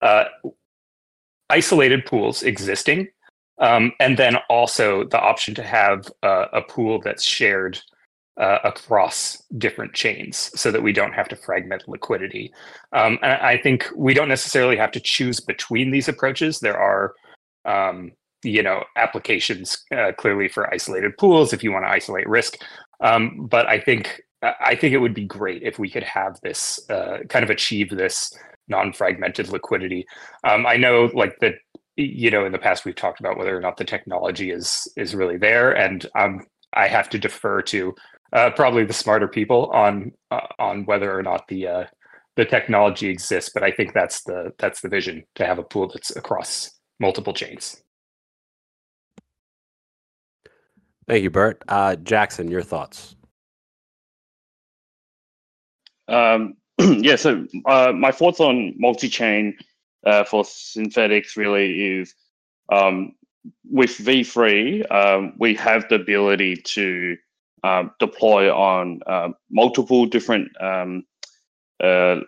uh, 0.00 0.24
isolated 1.50 2.06
pools 2.06 2.42
existing, 2.42 3.08
um, 3.58 3.92
and 4.00 4.16
then 4.16 4.36
also 4.48 5.04
the 5.04 5.20
option 5.20 5.54
to 5.56 5.62
have 5.62 6.06
a 6.22 6.62
pool 6.62 7.00
that's 7.00 7.24
shared 7.24 7.78
uh, 8.40 8.58
across 8.64 9.42
different 9.58 9.92
chains 9.92 10.50
so 10.54 10.70
that 10.70 10.82
we 10.82 10.92
don't 10.92 11.12
have 11.12 11.28
to 11.28 11.36
fragment 11.36 11.86
liquidity. 11.86 12.50
Um, 12.92 13.18
and 13.22 13.32
I 13.32 13.58
think 13.58 13.86
we 13.94 14.14
don't 14.14 14.28
necessarily 14.28 14.76
have 14.76 14.92
to 14.92 15.00
choose 15.00 15.40
between 15.40 15.90
these 15.90 16.08
approaches. 16.08 16.58
There 16.58 16.78
are, 16.78 17.14
um, 17.66 18.12
you 18.42 18.62
know, 18.62 18.84
applications 18.96 19.84
uh, 19.94 20.12
clearly 20.16 20.48
for 20.48 20.72
isolated 20.72 21.18
pools 21.18 21.52
if 21.52 21.62
you 21.62 21.70
want 21.70 21.84
to 21.84 21.90
isolate 21.90 22.26
risk. 22.28 22.56
Um, 23.00 23.46
but 23.46 23.66
I 23.66 23.78
think 23.78 24.22
I 24.42 24.74
think 24.74 24.94
it 24.94 24.98
would 24.98 25.14
be 25.14 25.24
great 25.24 25.62
if 25.62 25.78
we 25.78 25.90
could 25.90 26.02
have 26.02 26.40
this 26.42 26.80
uh, 26.88 27.18
kind 27.28 27.44
of 27.44 27.50
achieve 27.50 27.90
this 27.90 28.32
non-fragmented 28.68 29.48
liquidity. 29.48 30.06
Um, 30.44 30.66
I 30.66 30.76
know, 30.76 31.10
like 31.12 31.38
that, 31.40 31.56
you 31.96 32.30
know, 32.30 32.46
in 32.46 32.52
the 32.52 32.58
past 32.58 32.84
we've 32.84 32.94
talked 32.94 33.20
about 33.20 33.36
whether 33.36 33.56
or 33.56 33.60
not 33.60 33.76
the 33.76 33.84
technology 33.84 34.50
is 34.50 34.88
is 34.96 35.14
really 35.14 35.36
there, 35.36 35.72
and 35.72 36.06
um, 36.14 36.46
I 36.72 36.88
have 36.88 37.10
to 37.10 37.18
defer 37.18 37.60
to 37.62 37.94
uh, 38.32 38.50
probably 38.50 38.84
the 38.84 38.92
smarter 38.94 39.28
people 39.28 39.66
on 39.72 40.12
uh, 40.30 40.46
on 40.58 40.86
whether 40.86 41.16
or 41.16 41.22
not 41.22 41.46
the 41.48 41.66
uh, 41.66 41.84
the 42.36 42.46
technology 42.46 43.08
exists. 43.10 43.50
But 43.52 43.62
I 43.62 43.72
think 43.72 43.92
that's 43.92 44.22
the 44.22 44.52
that's 44.58 44.80
the 44.80 44.88
vision 44.88 45.24
to 45.34 45.44
have 45.44 45.58
a 45.58 45.64
pool 45.64 45.88
that's 45.92 46.16
across 46.16 46.70
multiple 46.98 47.34
chains. 47.34 47.82
Thank 51.06 51.24
you, 51.24 51.30
Burt. 51.30 51.62
Uh, 51.68 51.96
Jackson, 51.96 52.48
your 52.48 52.62
thoughts? 52.62 53.16
Um, 56.10 56.54
yeah, 56.78 57.16
so 57.16 57.46
uh, 57.66 57.92
my 57.94 58.12
thoughts 58.12 58.40
on 58.40 58.74
multi-chain 58.78 59.56
uh, 60.04 60.24
for 60.24 60.44
Synthetix 60.44 61.36
really 61.36 61.98
is 61.98 62.14
um, 62.72 63.12
with 63.70 63.90
V3, 63.90 64.90
um, 64.90 65.32
we 65.38 65.54
have 65.54 65.88
the 65.88 65.96
ability 65.96 66.56
to 66.56 67.16
um, 67.64 67.90
deploy 67.98 68.54
on 68.54 69.00
uh, 69.06 69.28
multiple 69.50 70.06
different 70.06 70.50
um, 70.60 71.04
uh, 71.82 72.20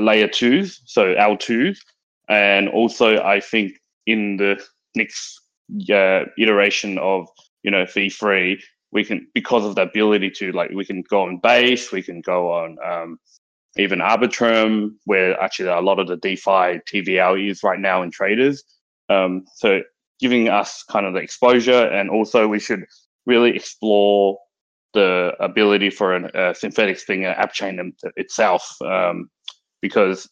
layer 0.00 0.28
twos, 0.28 0.80
so 0.84 1.14
L2s. 1.14 1.78
And 2.28 2.68
also, 2.68 3.22
I 3.22 3.40
think 3.40 3.72
in 4.06 4.36
the 4.36 4.62
next 4.94 5.40
uh, 5.90 6.24
iteration 6.38 6.98
of 6.98 7.28
you 7.62 7.70
know 7.70 7.84
V3, 7.84 8.60
we 8.92 9.04
can 9.04 9.26
because 9.34 9.64
of 9.64 9.74
the 9.74 9.82
ability 9.82 10.30
to 10.30 10.52
like 10.52 10.70
we 10.70 10.84
can 10.84 11.02
go 11.08 11.22
on 11.22 11.38
base, 11.38 11.90
we 11.90 12.02
can 12.02 12.20
go 12.20 12.52
on 12.52 12.76
um, 12.84 13.18
even 13.76 14.00
Arbitrum, 14.00 14.90
where 15.06 15.40
actually 15.40 15.70
a 15.70 15.80
lot 15.80 15.98
of 15.98 16.06
the 16.06 16.16
DeFi 16.18 16.80
TVL 16.92 17.50
is 17.50 17.62
right 17.62 17.80
now 17.80 18.02
in 18.02 18.10
traders. 18.10 18.62
Um, 19.08 19.44
so 19.54 19.80
giving 20.20 20.48
us 20.48 20.84
kind 20.84 21.06
of 21.06 21.14
the 21.14 21.20
exposure, 21.20 21.86
and 21.86 22.10
also 22.10 22.46
we 22.46 22.60
should 22.60 22.84
really 23.24 23.56
explore 23.56 24.38
the 24.92 25.32
ability 25.40 25.88
for 25.88 26.14
an, 26.14 26.24
Synthetix 26.34 27.06
being 27.06 27.24
an 27.24 27.32
app 27.32 27.54
chain 27.54 27.94
itself, 28.16 28.76
um, 28.84 29.30
because 29.80 30.28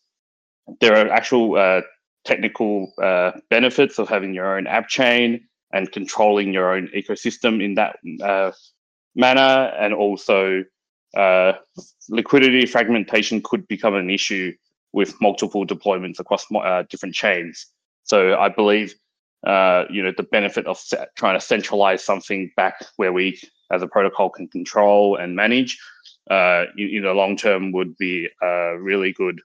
there 0.80 0.94
are 0.94 1.10
actual 1.10 1.56
uh, 1.56 1.80
technical 2.26 2.92
uh, 3.02 3.32
benefits 3.48 3.98
of 3.98 4.08
having 4.08 4.34
your 4.34 4.58
own 4.58 4.66
app 4.66 4.88
chain 4.88 5.40
and 5.72 5.90
controlling 5.92 6.52
your 6.52 6.74
own 6.74 6.88
ecosystem 6.94 7.62
in 7.62 7.74
that 7.74 7.96
uh, 8.22 8.52
manner, 9.14 9.72
and 9.78 9.94
also 9.94 10.64
uh, 11.16 11.52
liquidity 12.08 12.66
fragmentation 12.66 13.40
could 13.42 13.66
become 13.68 13.94
an 13.94 14.10
issue 14.10 14.52
with 14.92 15.20
multiple 15.20 15.66
deployments 15.66 16.18
across 16.18 16.46
uh, 16.54 16.82
different 16.88 17.14
chains. 17.14 17.66
So 18.04 18.36
I 18.38 18.48
believe 18.48 18.94
uh, 19.46 19.84
you 19.88 20.02
know 20.02 20.12
the 20.16 20.24
benefit 20.24 20.66
of 20.66 20.78
trying 21.16 21.38
to 21.38 21.44
centralize 21.44 22.04
something 22.04 22.50
back 22.56 22.74
where 22.96 23.12
we 23.12 23.40
as 23.72 23.82
a 23.82 23.86
protocol 23.86 24.28
can 24.28 24.48
control 24.48 25.16
and 25.16 25.34
manage 25.34 25.78
uh, 26.30 26.64
in, 26.76 26.88
in 26.96 27.02
the 27.04 27.12
long 27.12 27.36
term 27.36 27.72
would 27.72 27.96
be 27.96 28.28
a 28.42 28.78
really 28.78 29.12
good 29.12 29.40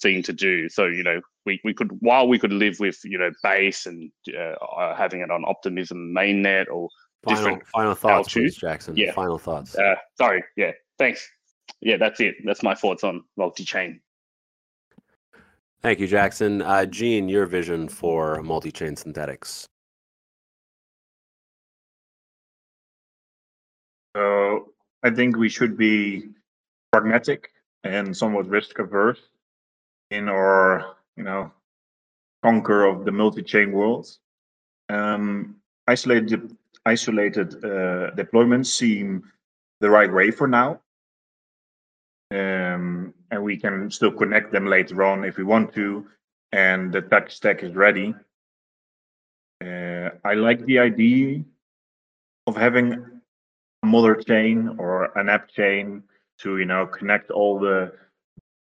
thing 0.00 0.22
to 0.22 0.32
do 0.32 0.68
so 0.68 0.86
you 0.86 1.02
know 1.02 1.20
we, 1.48 1.60
we 1.64 1.74
could 1.74 1.90
while 2.00 2.28
we 2.28 2.38
could 2.38 2.52
live 2.52 2.76
with 2.78 2.98
you 3.04 3.18
know 3.18 3.30
base 3.42 3.86
and 3.86 4.10
uh, 4.36 4.56
uh 4.64 4.94
having 4.94 5.20
it 5.20 5.30
on 5.30 5.44
optimism 5.46 6.12
mainnet 6.16 6.66
or 6.70 6.88
final, 7.24 7.36
different 7.36 7.66
final 7.68 7.94
thoughts 7.94 8.32
please, 8.32 8.56
jackson. 8.56 8.96
Yeah. 8.96 9.12
Final 9.12 9.38
thoughts. 9.38 9.76
Uh, 9.76 9.94
sorry. 10.16 10.44
Yeah. 10.56 10.72
Thanks. 10.98 11.26
Yeah 11.80 11.96
that's 11.96 12.20
it. 12.20 12.36
That's 12.44 12.62
my 12.62 12.74
thoughts 12.74 13.02
on 13.04 13.24
multi-chain. 13.36 14.00
Thank 15.80 16.00
you, 16.00 16.08
Jackson. 16.08 16.60
Uh, 16.60 16.84
Gene, 16.86 17.28
your 17.28 17.46
vision 17.46 17.88
for 17.88 18.42
multi-chain 18.42 18.96
Synthetix. 18.96 19.68
So 24.16 24.72
I 25.04 25.10
think 25.10 25.36
we 25.36 25.48
should 25.48 25.76
be 25.78 26.30
pragmatic 26.92 27.50
and 27.84 28.16
somewhat 28.16 28.48
risk 28.48 28.80
averse 28.80 29.20
in 30.10 30.28
our, 30.28 30.96
you 31.18 31.24
know, 31.24 31.50
conquer 32.42 32.84
of 32.84 33.04
the 33.04 33.12
multi-chain 33.12 33.72
world. 33.72 34.06
Um, 34.88 35.56
isolated 35.86 36.56
isolated 36.86 37.48
uh, 37.64 38.12
deployments 38.14 38.66
seem 38.66 39.24
the 39.80 39.90
right 39.90 40.10
way 40.10 40.30
for 40.30 40.46
now. 40.46 40.80
Um, 42.30 43.12
and 43.30 43.42
we 43.42 43.56
can 43.56 43.90
still 43.90 44.12
connect 44.12 44.52
them 44.52 44.66
later 44.66 45.02
on 45.02 45.24
if 45.24 45.36
we 45.36 45.44
want 45.44 45.74
to, 45.74 46.06
and 46.52 46.92
the 46.92 47.02
tech 47.02 47.30
stack 47.30 47.62
is 47.62 47.74
ready. 47.74 48.14
Uh, 49.62 50.10
I 50.24 50.34
like 50.34 50.64
the 50.66 50.78
idea 50.78 51.42
of 52.46 52.56
having 52.56 52.92
a 53.82 53.86
mother 53.86 54.14
chain 54.14 54.76
or 54.78 55.18
an 55.18 55.28
app 55.28 55.50
chain 55.50 56.02
to 56.40 56.58
you 56.58 56.64
know 56.64 56.86
connect 56.86 57.30
all 57.30 57.58
the, 57.58 57.92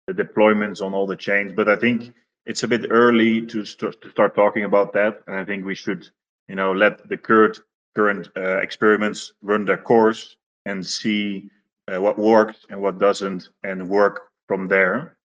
the 0.07 0.13
deployments 0.13 0.81
on 0.81 0.93
all 0.93 1.07
the 1.07 1.15
chains, 1.15 1.51
but 1.55 1.67
I 1.67 1.75
think 1.75 2.13
it's 2.45 2.63
a 2.63 2.67
bit 2.67 2.87
early 2.89 3.45
to 3.47 3.65
start 3.65 4.01
to 4.01 4.09
start 4.09 4.35
talking 4.35 4.63
about 4.63 4.93
that, 4.93 5.21
and 5.27 5.35
I 5.35 5.45
think 5.45 5.65
we 5.65 5.75
should 5.75 6.09
you 6.47 6.55
know 6.55 6.71
let 6.71 7.07
the 7.09 7.17
current 7.17 7.59
current 7.95 8.29
uh, 8.37 8.57
experiments 8.57 9.33
run 9.41 9.65
their 9.65 9.77
course 9.77 10.35
and 10.65 10.85
see 10.85 11.49
uh, 11.87 12.01
what 12.01 12.17
works 12.17 12.65
and 12.69 12.81
what 12.81 12.99
doesn't 12.99 13.49
and 13.63 13.89
work 13.89 14.29
from 14.47 14.67
there. 14.67 15.17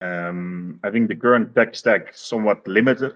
Um, 0.00 0.80
I 0.84 0.90
think 0.90 1.08
the 1.08 1.16
current 1.16 1.54
tech 1.54 1.74
stack 1.74 2.14
somewhat 2.14 2.66
limited 2.68 3.14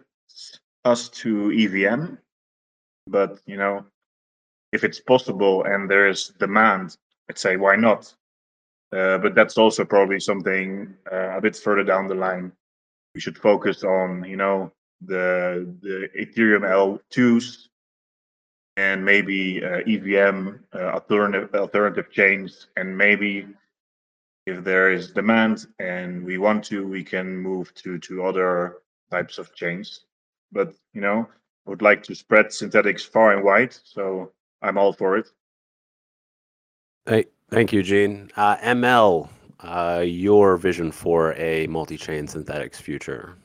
us 0.85 1.09
to 1.11 1.53
EVM, 1.53 2.15
but 3.09 3.41
you 3.47 3.57
know, 3.57 3.85
if 4.73 4.85
it's 4.85 5.01
possible 5.01 5.65
and 5.65 5.91
there 5.91 6.09
is 6.09 6.29
demand, 6.39 6.97
I'd 7.29 7.39
say 7.39 7.57
why 7.57 7.77
not? 7.77 8.15
Uh, 8.91 9.19
but 9.19 9.35
that's 9.35 9.59
also 9.59 9.85
probably 9.85 10.19
something 10.19 10.95
uh, 11.13 11.37
a 11.37 11.41
bit 11.41 11.57
further 11.57 11.85
down 11.85 12.07
the 12.07 12.15
line. 12.15 12.53
We 13.15 13.21
should 13.21 13.37
focus 13.37 13.85
on, 13.85 14.25
you 14.25 14.37
know, 14.37 14.73
the 15.01 15.77
the 15.83 16.09
Ethereum 16.19 16.65
L2s 16.65 17.69
and 18.77 19.05
maybe 19.05 19.63
uh, 19.63 19.81
EVM 19.87 20.51
uh, 20.75 20.79
alternative 20.79 21.55
alternative 21.55 22.11
chains, 22.11 22.69
and 22.77 22.97
maybe 22.97 23.47
if 24.47 24.65
there 24.65 24.91
is 24.91 25.11
demand 25.11 25.67
and 25.79 26.25
we 26.25 26.39
want 26.39 26.65
to, 26.65 26.87
we 26.87 27.05
can 27.05 27.37
move 27.37 27.75
to 27.75 27.99
to 27.99 28.25
other 28.25 28.79
types 29.11 29.39
of 29.39 29.55
chains. 29.55 30.05
But 30.53 30.73
you 30.95 31.01
know, 31.01 31.29
I 31.67 31.71
would 31.71 31.83
like 31.83 32.03
to 32.05 32.15
spread 32.15 32.47
Synthetix 32.47 33.07
far 33.07 33.35
and 33.35 33.45
wide, 33.45 33.77
so 33.83 34.33
I'm 34.63 34.79
all 34.79 34.93
for 34.93 35.19
it. 35.19 35.29
Hey, 37.05 37.27
thank 37.51 37.73
you, 37.73 37.83
Gene. 37.83 38.31
Uh, 38.37 38.57
ML, 38.57 39.29
uh, 39.61 40.03
your 40.05 40.57
vision 40.57 40.93
for 40.93 41.35
a 41.35 41.67
multi-chain 41.67 42.27
Synthetix 42.27 42.77
future? 42.77 43.37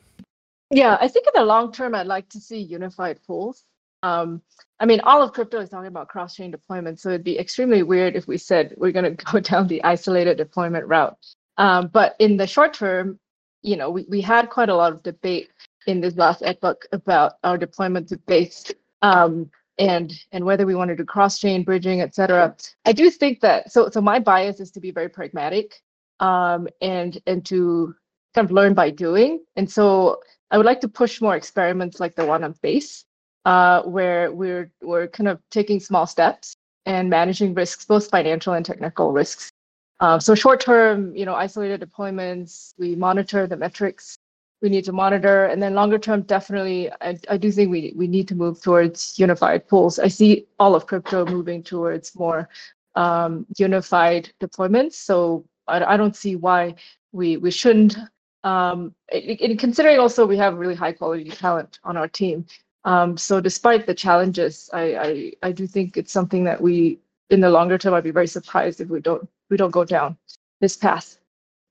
Yeah, 0.70 0.96
I 1.00 1.08
think 1.08 1.26
in 1.26 1.40
the 1.40 1.46
long 1.46 1.72
term, 1.72 1.94
I'd 1.94 2.06
like 2.06 2.28
to 2.30 2.40
see 2.40 2.58
unified 2.58 3.20
pools. 3.26 3.64
Um, 4.02 4.42
I 4.80 4.86
mean, 4.86 5.00
all 5.00 5.22
of 5.22 5.32
crypto 5.32 5.60
is 5.60 5.70
talking 5.70 5.86
about 5.88 6.08
cross-chain 6.08 6.50
deployment, 6.50 7.00
so 7.00 7.08
it'd 7.08 7.24
be 7.24 7.38
extremely 7.38 7.82
weird 7.82 8.16
if 8.16 8.26
we 8.28 8.36
said 8.36 8.74
we're 8.76 8.92
going 8.92 9.16
to 9.16 9.24
go 9.24 9.40
down 9.40 9.66
the 9.66 9.82
isolated 9.84 10.36
deployment 10.36 10.86
route. 10.86 11.16
Um, 11.56 11.88
but 11.88 12.16
in 12.18 12.36
the 12.36 12.46
short 12.46 12.74
term, 12.74 13.18
you 13.62 13.76
know, 13.76 13.90
we, 13.90 14.04
we 14.08 14.20
had 14.20 14.50
quite 14.50 14.68
a 14.68 14.74
lot 14.74 14.92
of 14.92 15.02
debate 15.02 15.48
in 15.86 16.00
this 16.00 16.16
last 16.16 16.42
epoch 16.42 16.86
about 16.92 17.34
our 17.44 17.56
deployment 17.56 18.08
to 18.08 18.18
base 18.18 18.70
um, 19.02 19.50
and 19.78 20.12
and 20.32 20.44
whether 20.44 20.66
we 20.66 20.74
want 20.74 20.88
to 20.88 20.96
do 20.96 21.04
cross-chain 21.04 21.64
bridging, 21.64 22.00
et 22.00 22.14
cetera. 22.14 22.54
I 22.84 22.92
do 22.92 23.10
think 23.10 23.40
that 23.40 23.72
so 23.72 23.88
so 23.90 24.00
my 24.00 24.18
bias 24.18 24.60
is 24.60 24.70
to 24.72 24.80
be 24.80 24.90
very 24.90 25.08
pragmatic 25.08 25.82
um, 26.20 26.68
and 26.80 27.20
and 27.26 27.44
to 27.46 27.94
kind 28.34 28.44
of 28.44 28.52
learn 28.52 28.74
by 28.74 28.90
doing. 28.90 29.44
And 29.56 29.70
so 29.70 30.20
I 30.50 30.56
would 30.56 30.66
like 30.66 30.80
to 30.82 30.88
push 30.88 31.20
more 31.20 31.36
experiments 31.36 32.00
like 32.00 32.14
the 32.14 32.26
one 32.26 32.44
on 32.44 32.54
base 32.62 33.04
uh, 33.44 33.82
where 33.82 34.32
we're 34.32 34.70
we're 34.82 35.08
kind 35.08 35.28
of 35.28 35.40
taking 35.50 35.80
small 35.80 36.06
steps 36.06 36.54
and 36.86 37.08
managing 37.08 37.54
risks, 37.54 37.84
both 37.84 38.10
financial 38.10 38.52
and 38.52 38.64
technical 38.64 39.12
risks. 39.12 39.50
Uh, 40.00 40.18
so 40.18 40.34
short 40.34 40.60
term, 40.60 41.14
you 41.16 41.24
know, 41.24 41.34
isolated 41.34 41.80
deployments, 41.80 42.74
we 42.78 42.94
monitor 42.94 43.46
the 43.46 43.56
metrics 43.56 44.16
we 44.62 44.68
need 44.68 44.84
to 44.84 44.92
monitor, 44.92 45.46
and 45.46 45.62
then 45.62 45.74
longer 45.74 45.98
term, 45.98 46.22
definitely, 46.22 46.90
I, 47.00 47.18
I 47.28 47.36
do 47.36 47.50
think 47.52 47.70
we 47.70 47.92
we 47.96 48.06
need 48.06 48.28
to 48.28 48.34
move 48.34 48.62
towards 48.62 49.18
unified 49.18 49.68
pools. 49.68 49.98
I 49.98 50.08
see 50.08 50.46
all 50.58 50.74
of 50.74 50.86
crypto 50.86 51.26
moving 51.26 51.62
towards 51.62 52.14
more 52.14 52.48
um, 52.94 53.46
unified 53.58 54.32
deployments. 54.40 54.94
So 54.94 55.44
I, 55.68 55.84
I 55.84 55.96
don't 55.96 56.16
see 56.16 56.36
why 56.36 56.74
we 57.12 57.36
we 57.36 57.50
shouldn't. 57.50 57.96
Um, 58.44 58.94
in 59.10 59.56
considering 59.56 59.98
also 59.98 60.26
we 60.26 60.36
have 60.36 60.58
really 60.58 60.74
high 60.74 60.92
quality 60.92 61.30
talent 61.30 61.78
on 61.82 61.96
our 61.96 62.08
team, 62.08 62.44
um, 62.84 63.16
so 63.16 63.40
despite 63.40 63.86
the 63.86 63.94
challenges, 63.94 64.68
I, 64.72 64.96
I, 64.96 65.32
I 65.42 65.52
do 65.52 65.66
think 65.66 65.96
it's 65.96 66.12
something 66.12 66.44
that 66.44 66.60
we, 66.60 66.98
in 67.30 67.40
the 67.40 67.48
longer 67.48 67.78
term, 67.78 67.94
I'd 67.94 68.04
be 68.04 68.10
very 68.10 68.26
surprised 68.26 68.80
if 68.80 68.88
we 68.88 69.00
don't 69.00 69.28
we 69.50 69.56
don't 69.56 69.70
go 69.70 69.84
down 69.84 70.16
this 70.60 70.76
path. 70.76 71.18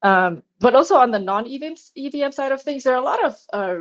Um, 0.03 0.43
but 0.59 0.75
also 0.75 0.95
on 0.95 1.11
the 1.11 1.19
non-EVM 1.19 1.75
EVM 1.95 2.31
side 2.31 2.51
of 2.51 2.61
things, 2.61 2.83
there 2.83 2.93
are 2.93 3.01
a 3.01 3.05
lot 3.05 3.23
of 3.23 3.37
uh, 3.53 3.75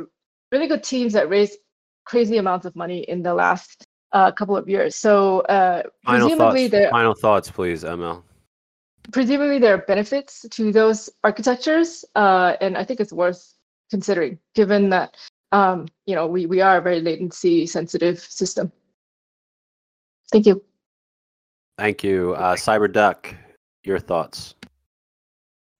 really 0.51 0.67
good 0.67 0.83
teams 0.83 1.13
that 1.13 1.29
raise 1.29 1.57
crazy 2.05 2.37
amounts 2.37 2.65
of 2.65 2.75
money 2.75 2.99
in 3.07 3.21
the 3.21 3.33
last 3.33 3.85
uh, 4.13 4.31
couple 4.31 4.55
of 4.55 4.69
years. 4.69 4.95
So 4.95 5.41
uh, 5.41 5.83
final 6.05 6.29
presumably, 6.29 6.67
thoughts, 6.67 6.71
there, 6.71 6.89
final 6.89 7.15
thoughts, 7.15 7.51
please, 7.51 7.83
ML. 7.83 8.23
Presumably, 9.11 9.59
there 9.59 9.73
are 9.73 9.85
benefits 9.85 10.45
to 10.49 10.71
those 10.71 11.09
architectures, 11.23 12.05
uh, 12.15 12.55
and 12.61 12.77
I 12.77 12.85
think 12.85 13.01
it's 13.01 13.11
worth 13.11 13.53
considering, 13.89 14.39
given 14.55 14.89
that 14.89 15.15
um, 15.53 15.87
you 16.07 16.15
know, 16.15 16.25
we, 16.25 16.47
we 16.47 16.61
are 16.61 16.77
a 16.77 16.81
very 16.81 16.99
latency 16.99 17.67
sensitive 17.67 18.19
system. 18.19 18.71
Thank 20.31 20.47
you. 20.47 20.63
Thank 21.77 22.03
you. 22.03 22.33
Uh, 22.33 22.55
CyberDuck, 22.55 23.35
your 23.83 23.99
thoughts? 23.99 24.55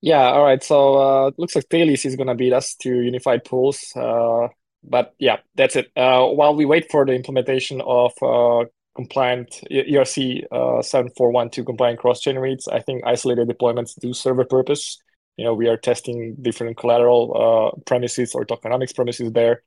Yeah, 0.03 0.31
all 0.31 0.43
right. 0.43 0.61
So 0.61 0.95
uh, 0.95 1.31
looks 1.37 1.55
like 1.55 1.67
Thales 1.69 2.03
is 2.03 2.17
going 2.17 2.27
to 2.27 2.35
beat 2.35 2.51
us 2.51 2.75
to 2.81 2.89
unified 2.89 3.45
pools. 3.45 3.79
Uh, 3.95 4.49
but 4.83 5.15
yeah, 5.17 5.37
that's 5.55 5.77
it. 5.77 5.91
Uh, 5.95 6.25
while 6.27 6.53
we 6.55 6.65
wait 6.65 6.91
for 6.91 7.05
the 7.05 7.13
implementation 7.13 7.79
of 7.79 8.11
uh, 8.21 8.65
compliant 8.95 9.61
ERC 9.71 10.43
uh, 10.51 10.81
7412 10.81 11.65
compliant 11.65 11.99
cross-chain 11.99 12.37
reads, 12.37 12.67
I 12.67 12.81
think 12.81 13.03
isolated 13.05 13.47
deployments 13.47 13.97
do 13.97 14.13
serve 14.13 14.39
a 14.39 14.45
purpose 14.45 14.99
you 15.37 15.43
know 15.43 15.53
we 15.53 15.67
are 15.67 15.77
testing 15.77 16.35
different 16.41 16.77
collateral 16.77 17.73
uh, 17.75 17.81
premises 17.85 18.35
or 18.35 18.45
tokenomics 18.45 18.93
premises 18.95 19.31
there 19.31 19.63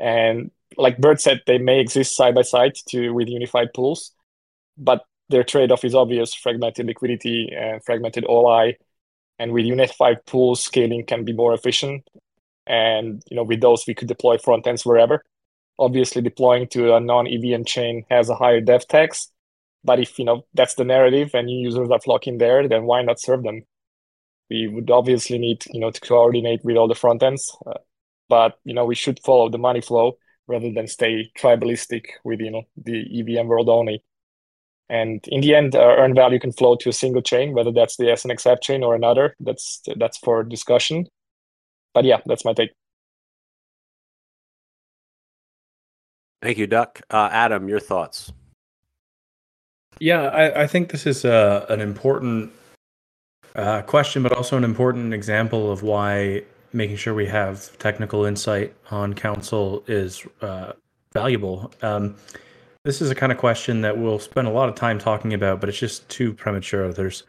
and 0.00 0.50
like 0.76 0.98
Burt 0.98 1.20
said 1.20 1.40
they 1.46 1.58
may 1.58 1.80
exist 1.80 2.16
side 2.16 2.34
by 2.34 2.42
side 2.42 2.74
to 2.88 3.10
with 3.10 3.28
unified 3.28 3.68
pools 3.74 4.12
but 4.76 5.04
their 5.28 5.44
trade-off 5.44 5.84
is 5.84 5.94
obvious 5.94 6.34
fragmented 6.34 6.86
liquidity 6.86 7.50
and 7.56 7.82
fragmented 7.84 8.24
oli 8.28 8.76
and 9.44 9.52
with 9.52 9.66
unified 9.66 10.24
pools 10.24 10.64
scaling 10.64 11.04
can 11.04 11.22
be 11.22 11.34
more 11.34 11.52
efficient. 11.52 12.08
And 12.66 13.22
you 13.30 13.36
know 13.36 13.42
with 13.44 13.60
those 13.60 13.84
we 13.86 13.94
could 13.94 14.08
deploy 14.08 14.38
front 14.38 14.66
ends 14.66 14.86
wherever. 14.86 15.22
Obviously 15.78 16.22
deploying 16.22 16.66
to 16.68 16.94
a 16.94 17.00
non-evm 17.00 17.66
chain 17.66 18.06
has 18.08 18.30
a 18.30 18.34
higher 18.34 18.62
dev 18.62 18.88
tax 18.88 19.28
but 19.84 20.00
if 20.00 20.18
you 20.18 20.24
know 20.24 20.46
that's 20.54 20.76
the 20.76 20.84
narrative 20.84 21.30
and 21.34 21.46
new 21.46 21.60
users 21.68 21.90
are 21.90 22.00
flocking 22.00 22.38
there 22.38 22.66
then 22.66 22.84
why 22.84 23.02
not 23.02 23.20
serve 23.20 23.42
them? 23.42 23.60
We 24.48 24.66
would 24.68 24.90
obviously 24.90 25.38
need 25.38 25.62
you 25.74 25.80
know 25.80 25.90
to 25.90 26.00
coordinate 26.00 26.64
with 26.64 26.78
all 26.78 26.88
the 26.88 26.94
front 26.94 27.22
ends 27.22 27.54
uh, 27.66 27.74
but 28.30 28.58
you 28.64 28.72
know 28.72 28.86
we 28.86 28.94
should 28.94 29.20
follow 29.20 29.50
the 29.50 29.58
money 29.68 29.82
flow 29.82 30.16
rather 30.46 30.72
than 30.72 30.86
stay 30.88 31.30
tribalistic 31.38 32.04
with 32.24 32.40
you 32.40 32.50
know 32.50 32.62
the 32.82 33.04
evm 33.18 33.46
world 33.46 33.68
only 33.68 34.02
and 34.88 35.26
in 35.28 35.40
the 35.40 35.54
end 35.54 35.74
uh, 35.74 35.80
earn 35.80 36.14
value 36.14 36.38
can 36.38 36.52
flow 36.52 36.76
to 36.76 36.88
a 36.88 36.92
single 36.92 37.22
chain 37.22 37.54
whether 37.54 37.72
that's 37.72 37.96
the 37.96 38.04
snx 38.04 38.50
app 38.50 38.60
chain 38.60 38.82
or 38.82 38.94
another. 38.94 39.34
That's 39.40 39.82
that's 39.96 40.18
for 40.18 40.42
discussion. 40.42 41.06
But 41.92 42.04
yeah 42.04 42.20
that's 42.26 42.44
my 42.44 42.52
take. 42.52 42.72
Thank 46.42 46.58
you 46.58 46.66
duck. 46.66 47.00
Uh, 47.10 47.28
adam 47.32 47.68
your 47.68 47.80
thoughts. 47.80 48.32
Yeah 50.00 50.22
I, 50.22 50.62
I 50.62 50.66
think 50.66 50.90
this 50.90 51.06
is 51.06 51.24
uh, 51.24 51.66
an 51.68 51.80
important 51.80 52.52
uh, 53.56 53.82
question, 53.82 54.22
but 54.22 54.32
also 54.32 54.56
an 54.56 54.64
important 54.64 55.14
example 55.14 55.70
of 55.70 55.82
why 55.82 56.42
making 56.72 56.96
sure 56.96 57.14
we 57.14 57.26
have 57.26 57.76
technical 57.78 58.24
insight 58.24 58.74
on 58.90 59.14
council 59.14 59.84
is 59.86 60.26
uh, 60.42 60.72
valuable. 61.12 61.72
Um, 61.82 62.16
this 62.84 63.00
is 63.00 63.10
a 63.10 63.14
kind 63.14 63.32
of 63.32 63.38
question 63.38 63.80
that 63.80 63.96
we'll 63.96 64.18
spend 64.18 64.46
a 64.46 64.50
lot 64.50 64.68
of 64.68 64.74
time 64.74 64.98
talking 64.98 65.32
about, 65.32 65.58
but 65.58 65.68
it's 65.68 65.78
just 65.78 66.06
too 66.10 66.34
premature. 66.34 66.92
There's 66.92 67.24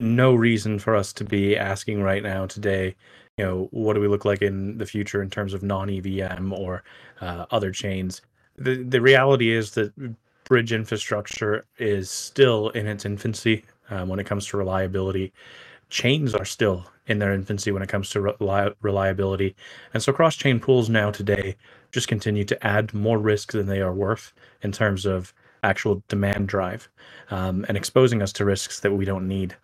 no 0.00 0.34
reason 0.34 0.78
for 0.78 0.96
us 0.96 1.12
to 1.12 1.24
be 1.24 1.56
asking 1.56 2.02
right 2.02 2.22
now 2.22 2.46
today, 2.46 2.96
you 3.36 3.44
know, 3.44 3.68
what 3.72 3.92
do 3.92 4.00
we 4.00 4.08
look 4.08 4.24
like 4.24 4.40
in 4.40 4.78
the 4.78 4.86
future 4.86 5.22
in 5.22 5.28
terms 5.28 5.52
of 5.52 5.62
non 5.62 5.90
EVM 5.90 6.52
or 6.52 6.82
uh, 7.20 7.44
other 7.50 7.70
chains? 7.70 8.22
The, 8.56 8.82
the 8.82 9.02
reality 9.02 9.52
is 9.52 9.72
that 9.72 9.92
bridge 10.44 10.72
infrastructure 10.72 11.66
is 11.78 12.10
still 12.10 12.70
in 12.70 12.86
its 12.86 13.04
infancy 13.04 13.64
um, 13.90 14.08
when 14.08 14.18
it 14.18 14.26
comes 14.26 14.46
to 14.46 14.56
reliability. 14.56 15.32
Chains 15.90 16.34
are 16.34 16.44
still 16.46 16.86
in 17.10 17.18
their 17.18 17.34
infancy 17.34 17.72
when 17.72 17.82
it 17.82 17.88
comes 17.88 18.08
to 18.10 18.20
reli- 18.20 18.74
reliability. 18.80 19.56
And 19.92 20.02
so 20.02 20.12
cross 20.12 20.36
chain 20.36 20.60
pools 20.60 20.88
now 20.88 21.10
today 21.10 21.56
just 21.90 22.06
continue 22.06 22.44
to 22.44 22.66
add 22.66 22.94
more 22.94 23.18
risk 23.18 23.50
than 23.50 23.66
they 23.66 23.80
are 23.80 23.92
worth 23.92 24.32
in 24.62 24.70
terms 24.70 25.04
of 25.04 25.34
actual 25.64 26.02
demand 26.08 26.48
drive 26.48 26.88
um, 27.30 27.66
and 27.68 27.76
exposing 27.76 28.22
us 28.22 28.32
to 28.34 28.44
risks 28.44 28.80
that 28.80 28.92
we 28.92 29.04
don't 29.04 29.26
need. 29.26 29.56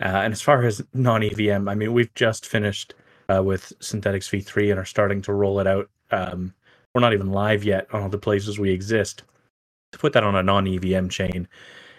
Uh, 0.00 0.22
and 0.24 0.32
as 0.32 0.40
far 0.40 0.64
as 0.64 0.80
non 0.94 1.24
EVM, 1.24 1.68
I 1.68 1.74
mean, 1.74 1.92
we've 1.92 2.14
just 2.14 2.46
finished 2.46 2.94
uh, 3.28 3.42
with 3.42 3.72
Synthetix 3.80 4.30
v3 4.30 4.70
and 4.70 4.78
are 4.78 4.84
starting 4.84 5.20
to 5.22 5.32
roll 5.32 5.58
it 5.58 5.66
out. 5.66 5.90
Um, 6.12 6.54
we're 6.94 7.00
not 7.00 7.14
even 7.14 7.32
live 7.32 7.64
yet 7.64 7.92
on 7.92 8.02
all 8.02 8.08
the 8.08 8.18
places 8.18 8.58
we 8.58 8.70
exist. 8.70 9.22
To 9.92 9.98
put 9.98 10.12
that 10.12 10.24
on 10.24 10.36
a 10.36 10.42
non 10.42 10.68
EVM 10.68 11.08
chain, 11.08 11.48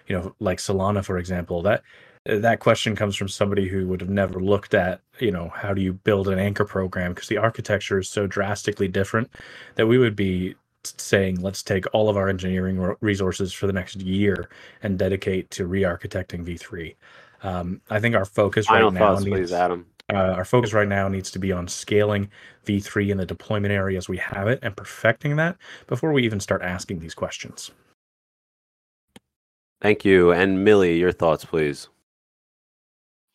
you 0.07 0.17
know, 0.17 0.33
like 0.39 0.59
Solana, 0.59 1.03
for 1.03 1.17
example, 1.17 1.61
that 1.63 1.83
that 2.25 2.59
question 2.59 2.95
comes 2.95 3.15
from 3.15 3.27
somebody 3.27 3.67
who 3.67 3.85
would 3.87 3.99
have 3.99 4.09
never 4.09 4.39
looked 4.39 4.73
at 4.73 5.01
you 5.19 5.31
know 5.31 5.49
how 5.49 5.73
do 5.73 5.81
you 5.81 5.93
build 5.93 6.27
an 6.27 6.39
anchor 6.39 6.65
program 6.65 7.13
because 7.13 7.27
the 7.27 7.37
architecture 7.37 7.99
is 7.99 8.09
so 8.09 8.25
drastically 8.27 8.87
different 8.87 9.29
that 9.75 9.87
we 9.87 9.97
would 9.97 10.15
be 10.15 10.55
saying 10.83 11.39
let's 11.41 11.63
take 11.63 11.85
all 11.93 12.09
of 12.09 12.17
our 12.17 12.29
engineering 12.29 12.95
resources 13.01 13.53
for 13.53 13.67
the 13.67 13.73
next 13.73 14.01
year 14.01 14.49
and 14.83 14.97
dedicate 14.97 15.49
to 15.51 15.67
re-architecting 15.67 16.45
v3 16.45 16.95
um, 17.43 17.81
i 17.89 17.99
think 17.99 18.15
our 18.15 18.25
focus 18.25 18.69
right 18.69 18.93
now 18.93 19.13
thoughts, 19.13 19.23
needs, 19.23 19.37
please, 19.37 19.53
Adam. 19.53 19.85
Uh, 20.11 20.17
our 20.17 20.45
focus 20.45 20.73
right 20.73 20.89
now 20.89 21.07
needs 21.07 21.31
to 21.31 21.39
be 21.39 21.51
on 21.51 21.67
scaling 21.67 22.29
v3 22.65 23.09
in 23.09 23.17
the 23.17 23.25
deployment 23.25 23.73
areas 23.73 24.07
we 24.07 24.17
have 24.17 24.47
it 24.47 24.59
and 24.61 24.75
perfecting 24.77 25.35
that 25.35 25.57
before 25.87 26.13
we 26.13 26.23
even 26.23 26.39
start 26.39 26.61
asking 26.61 26.99
these 26.99 27.13
questions 27.13 27.71
Thank 29.81 30.05
you. 30.05 30.31
And 30.31 30.63
Millie, 30.63 30.97
your 30.97 31.11
thoughts, 31.11 31.43
please. 31.43 31.89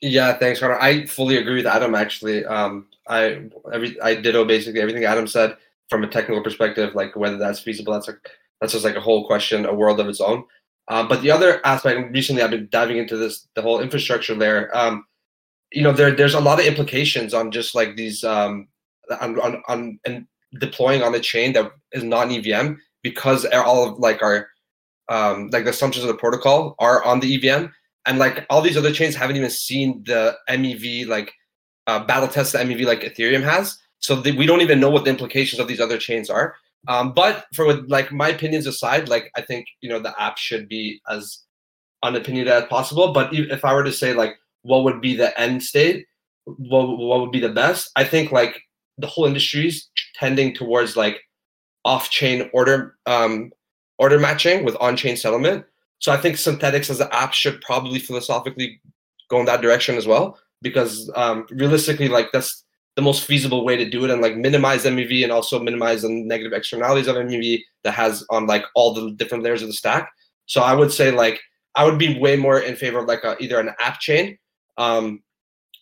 Yeah, 0.00 0.37
thanks, 0.38 0.61
Connor. 0.61 0.78
I 0.78 1.06
fully 1.06 1.38
agree 1.38 1.56
with 1.56 1.66
Adam. 1.66 1.94
Actually, 1.94 2.44
um, 2.44 2.87
I 3.08 3.42
every 3.72 4.00
I 4.00 4.14
ditto 4.14 4.44
basically 4.44 4.80
everything 4.80 5.04
Adam 5.04 5.26
said 5.26 5.56
from 5.88 6.04
a 6.04 6.08
technical 6.08 6.42
perspective. 6.42 6.94
Like 6.94 7.16
whether 7.16 7.37
that's 7.37 7.61
feasible, 7.61 7.92
that's 7.92 8.06
like 8.06 8.20
that's 8.61 8.72
just 8.72 8.84
like 8.84 8.96
a 8.96 9.00
whole 9.00 9.26
question, 9.26 9.66
a 9.66 9.74
world 9.74 9.98
of 9.98 10.08
its 10.08 10.20
own. 10.20 10.44
Um, 10.88 11.08
but 11.08 11.22
the 11.22 11.30
other 11.30 11.64
aspect, 11.66 12.12
recently 12.12 12.42
I've 12.42 12.50
been 12.50 12.68
diving 12.70 12.96
into 12.96 13.16
this, 13.16 13.46
the 13.54 13.62
whole 13.62 13.80
infrastructure 13.80 14.34
layer. 14.34 14.74
Um, 14.74 15.04
you 15.72 15.82
know, 15.82 15.92
there 15.92 16.12
there's 16.14 16.34
a 16.34 16.40
lot 16.40 16.61
of 16.61 16.66
implications 16.66 17.34
on 17.34 17.50
just 17.50 17.74
like 17.74 17.96
these 17.96 18.24
um, 18.24 18.68
on, 19.20 19.38
on 19.40 19.62
on 19.68 19.98
and 20.06 20.26
deploying 20.61 21.02
on 21.02 21.14
a 21.14 21.20
chain 21.20 21.52
that 21.54 21.72
is 21.92 22.04
not 22.04 22.28
an 22.28 22.32
EVM 22.32 22.74
because 23.02 23.44
all 23.46 23.88
of 23.88 23.98
like 23.98 24.22
our 24.22 24.48
um, 25.08 25.50
like 25.50 25.64
the 25.64 25.70
assumptions 25.70 26.04
of 26.04 26.08
the 26.08 26.18
protocol 26.18 26.74
are 26.78 27.04
on 27.04 27.20
the 27.20 27.34
EVM, 27.34 27.66
and 28.08 28.18
like 28.18 28.46
all 28.48 28.62
these 28.62 28.76
other 28.76 28.90
chains 28.90 29.14
haven't 29.14 29.36
even 29.36 29.50
seen 29.50 30.02
the 30.04 30.36
MEV 30.48 31.06
like 31.06 31.32
uh, 31.86 32.02
battle 32.04 32.28
test 32.28 32.52
the 32.52 32.58
MEV 32.58 32.86
like 32.86 33.02
Ethereum 33.02 33.42
has. 33.42 33.78
So 34.00 34.16
the, 34.16 34.32
we 34.32 34.46
don't 34.46 34.62
even 34.62 34.80
know 34.80 34.90
what 34.90 35.04
the 35.04 35.10
implications 35.10 35.60
of 35.60 35.68
these 35.68 35.80
other 35.80 35.98
chains 35.98 36.30
are. 36.30 36.56
Um, 36.88 37.12
but 37.12 37.46
for 37.54 37.82
like 37.82 38.10
my 38.10 38.28
opinions 38.28 38.66
aside, 38.66 39.08
like 39.08 39.30
I 39.36 39.42
think 39.42 39.66
you 39.82 39.90
know 39.90 40.00
the 40.00 40.18
app 40.20 40.38
should 40.38 40.68
be 40.68 41.00
as 41.08 41.42
unopinionated 42.02 42.48
as 42.48 42.64
possible. 42.64 43.12
But 43.12 43.28
if 43.34 43.64
I 43.64 43.74
were 43.74 43.84
to 43.84 43.92
say 43.92 44.14
like 44.14 44.36
what 44.62 44.84
would 44.84 45.02
be 45.02 45.14
the 45.14 45.38
end 45.38 45.62
state, 45.62 46.06
what 46.44 46.86
what 46.86 47.20
would 47.20 47.32
be 47.32 47.40
the 47.40 47.50
best? 47.50 47.90
I 47.94 48.04
think 48.04 48.32
like 48.32 48.62
the 48.96 49.06
whole 49.06 49.26
industry 49.26 49.68
is 49.68 49.86
tending 50.14 50.54
towards 50.54 50.96
like 50.96 51.20
off-chain 51.84 52.48
order 52.54 52.96
um, 53.04 53.52
order 53.98 54.18
matching 54.18 54.64
with 54.64 54.76
on-chain 54.80 55.16
settlement. 55.16 55.66
So 55.98 56.12
I 56.12 56.16
think 56.16 56.37
Synthetix 56.37 56.90
as 56.90 57.00
an 57.00 57.08
app 57.12 57.32
should 57.32 57.61
probably 57.61 57.98
philosophically 57.98 58.80
go 59.28 59.40
in 59.40 59.46
that 59.46 59.61
direction 59.61 59.96
as 59.96 60.06
well, 60.06 60.38
because 60.62 61.11
um, 61.16 61.46
realistically, 61.50 62.08
like 62.08 62.28
that's 62.32 62.64
the 62.96 63.02
most 63.02 63.24
feasible 63.24 63.64
way 63.64 63.76
to 63.76 63.88
do 63.88 64.04
it 64.04 64.11
and 64.11 64.20
like 64.20 64.37
minimize 64.37 64.84
MEV 64.84 65.22
and 65.22 65.30
also 65.30 65.61
minimize 65.61 66.02
the 66.02 66.08
negative 66.08 66.52
externalities 66.52 67.06
of 67.06 67.16
MEV 67.16 67.62
that 67.84 67.92
has 67.92 68.24
on 68.30 68.46
like 68.46 68.64
all 68.74 68.92
the 68.92 69.12
different 69.12 69.44
layers 69.44 69.62
of 69.62 69.68
the 69.68 69.74
stack. 69.74 70.11
So 70.46 70.62
I 70.62 70.74
would 70.74 70.92
say 70.92 71.11
like 71.11 71.40
I 71.74 71.84
would 71.84 71.98
be 71.98 72.18
way 72.18 72.37
more 72.37 72.58
in 72.58 72.74
favor 72.74 72.98
of 72.98 73.06
like 73.06 73.22
a, 73.22 73.37
either 73.40 73.61
an 73.61 73.70
app 73.80 74.00
chain 74.00 74.37
um, 74.78 75.22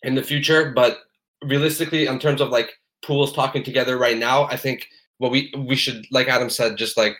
in 0.03 0.13
the 0.13 0.21
future, 0.21 0.71
but 0.75 0.99
realistically, 1.43 2.05
in 2.05 2.19
terms 2.19 2.41
of 2.41 2.49
like 2.49 2.71
pools 3.01 3.33
talking 3.33 3.63
together 3.63 3.97
right 3.97 4.17
now, 4.17 4.43
I 4.43 4.57
think 4.57 4.87
what 5.17 5.31
we 5.31 5.51
we 5.57 5.75
should 5.75 6.05
like 6.11 6.27
Adam 6.27 6.49
said, 6.49 6.77
just 6.77 6.97
like 6.97 7.15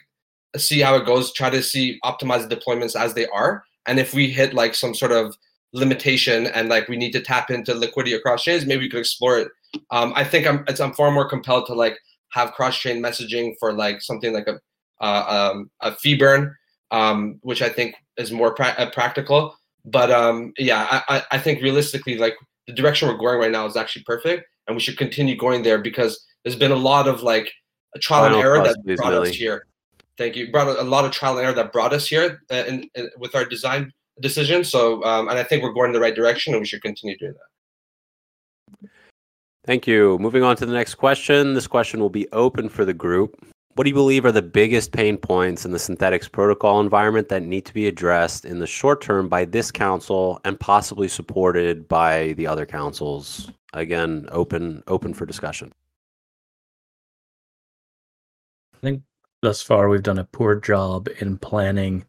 see 0.56 0.80
how 0.80 0.96
it 0.96 1.06
goes, 1.06 1.34
try 1.34 1.50
to 1.50 1.62
see 1.62 2.00
optimize 2.04 2.48
the 2.48 2.56
deployments 2.56 3.00
as 3.00 3.14
they 3.14 3.28
are. 3.28 3.64
And 3.86 4.00
if 4.00 4.14
we 4.14 4.30
hit 4.30 4.54
like 4.54 4.76
some 4.76 4.94
sort 4.94 5.12
of 5.12 5.36
limitation 5.74 6.48
and 6.48 6.70
like 6.70 6.88
we 6.88 6.98
need 6.98 7.12
to 7.12 7.22
tap 7.22 7.50
into 7.52 7.74
liquidity 7.74 8.16
across 8.16 8.44
chains, 8.44 8.66
maybe 8.66 8.86
we 8.86 8.90
could 8.90 9.00
explore 9.00 9.38
it. 9.38 9.50
Um, 9.92 10.14
I 10.16 10.24
think 10.24 10.48
I'm 10.48 10.66
I'm 10.80 10.94
far 10.94 11.12
more 11.12 11.28
compelled 11.28 11.68
to 11.68 11.74
like 11.74 11.98
have 12.32 12.54
cross 12.54 12.78
chain 12.78 13.02
messaging 13.02 13.54
for 13.60 13.74
like 13.74 14.02
something 14.02 14.34
like 14.34 14.48
a 14.48 14.60
uh, 15.00 15.52
um, 15.54 15.70
a 15.82 15.96
fee 15.96 16.18
burn, 16.18 16.56
um, 16.92 17.40
which 17.42 17.62
I 17.62 17.70
think 17.70 17.96
is 18.18 18.32
more 18.32 18.54
pra- 18.54 18.76
uh, 18.78 18.90
practical. 18.92 19.56
But 19.86 20.12
um, 20.12 20.54
yeah, 20.58 21.02
I, 21.08 21.24
I 21.32 21.38
think 21.38 21.62
realistically, 21.62 22.18
like 22.18 22.36
the 22.66 22.74
direction 22.74 23.08
we're 23.08 23.18
going 23.18 23.40
right 23.40 23.52
now 23.52 23.66
is 23.66 23.78
actually 23.78 24.04
perfect, 24.04 24.46
and 24.68 24.76
we 24.76 24.82
should 24.82 24.98
continue 24.98 25.38
going 25.38 25.64
there 25.64 25.78
because 25.78 26.26
there's 26.44 26.56
been 26.56 26.72
a 26.72 26.76
lot 26.76 27.08
of 27.08 27.22
like 27.22 27.52
a 27.96 28.00
trial 28.00 28.26
and 28.26 28.36
error 28.36 28.64
that 28.64 28.98
brought 28.98 29.14
us 29.14 29.30
here. 29.30 29.66
Thank 30.18 30.36
you. 30.36 30.52
Brought 30.52 30.68
a, 30.68 30.84
lot 30.84 31.06
of 31.06 31.12
trial 31.12 31.38
and 31.38 31.46
error 31.46 31.54
that 31.54 31.72
brought 31.72 31.94
us 31.94 32.08
here 32.08 32.42
uh, 32.52 32.64
in, 32.68 32.90
in, 32.96 33.10
with 33.20 33.36
our 33.36 33.46
design 33.46 33.94
decision. 34.20 34.64
So, 34.64 35.04
um, 35.04 35.30
and 35.30 35.38
I 35.38 35.44
think 35.44 35.62
we're 35.62 35.74
going 35.74 35.90
in 35.90 35.94
the 35.94 36.00
right 36.00 36.16
direction, 36.16 36.54
and 36.54 36.62
we 36.62 36.66
should 36.66 36.82
continue 36.82 37.18
doing 37.18 37.34
that. 37.34 38.90
Thank 39.66 39.86
you. 39.86 40.18
Moving 40.20 40.44
on 40.44 40.56
to 40.58 40.66
the 40.66 40.74
next 40.74 40.96
question. 40.96 41.54
This 41.54 41.68
question 41.68 42.00
will 42.00 42.10
be 42.10 42.28
open 42.32 42.70
for 42.70 42.86
the 42.86 42.94
group. 42.94 43.36
What 43.76 43.84
do 43.84 43.92
you 43.92 43.94
believe 43.94 44.26
are 44.26 44.32
the 44.32 44.42
biggest 44.42 44.92
pain 44.92 45.18
points 45.18 45.64
in 45.64 45.72
the 45.72 45.78
Synthetix 45.78 46.32
protocol 46.32 46.80
environment 46.80 47.30
that 47.30 47.44
need 47.44 47.66
to 47.66 47.74
be 47.74 47.86
addressed 47.86 48.44
in 48.44 48.58
the 48.58 48.66
short 48.66 49.02
term 49.02 49.30
by 49.30 49.46
this 49.46 49.72
council 49.72 50.42
and 50.46 50.60
possibly 50.60 51.08
supported 51.08 51.88
by 51.88 52.34
the 52.38 52.48
other 52.48 52.66
councils? 52.66 53.52
Again, 53.74 54.28
open 54.32 54.82
open 54.88 55.14
for 55.14 55.28
discussion. 55.28 55.72
Thus 59.42 59.62
far 59.62 59.90
we've 59.90 60.04
done 60.04 60.20
a 60.20 60.26
poor 60.26 60.56
job 60.56 61.08
in 61.20 61.38
planning 61.38 62.06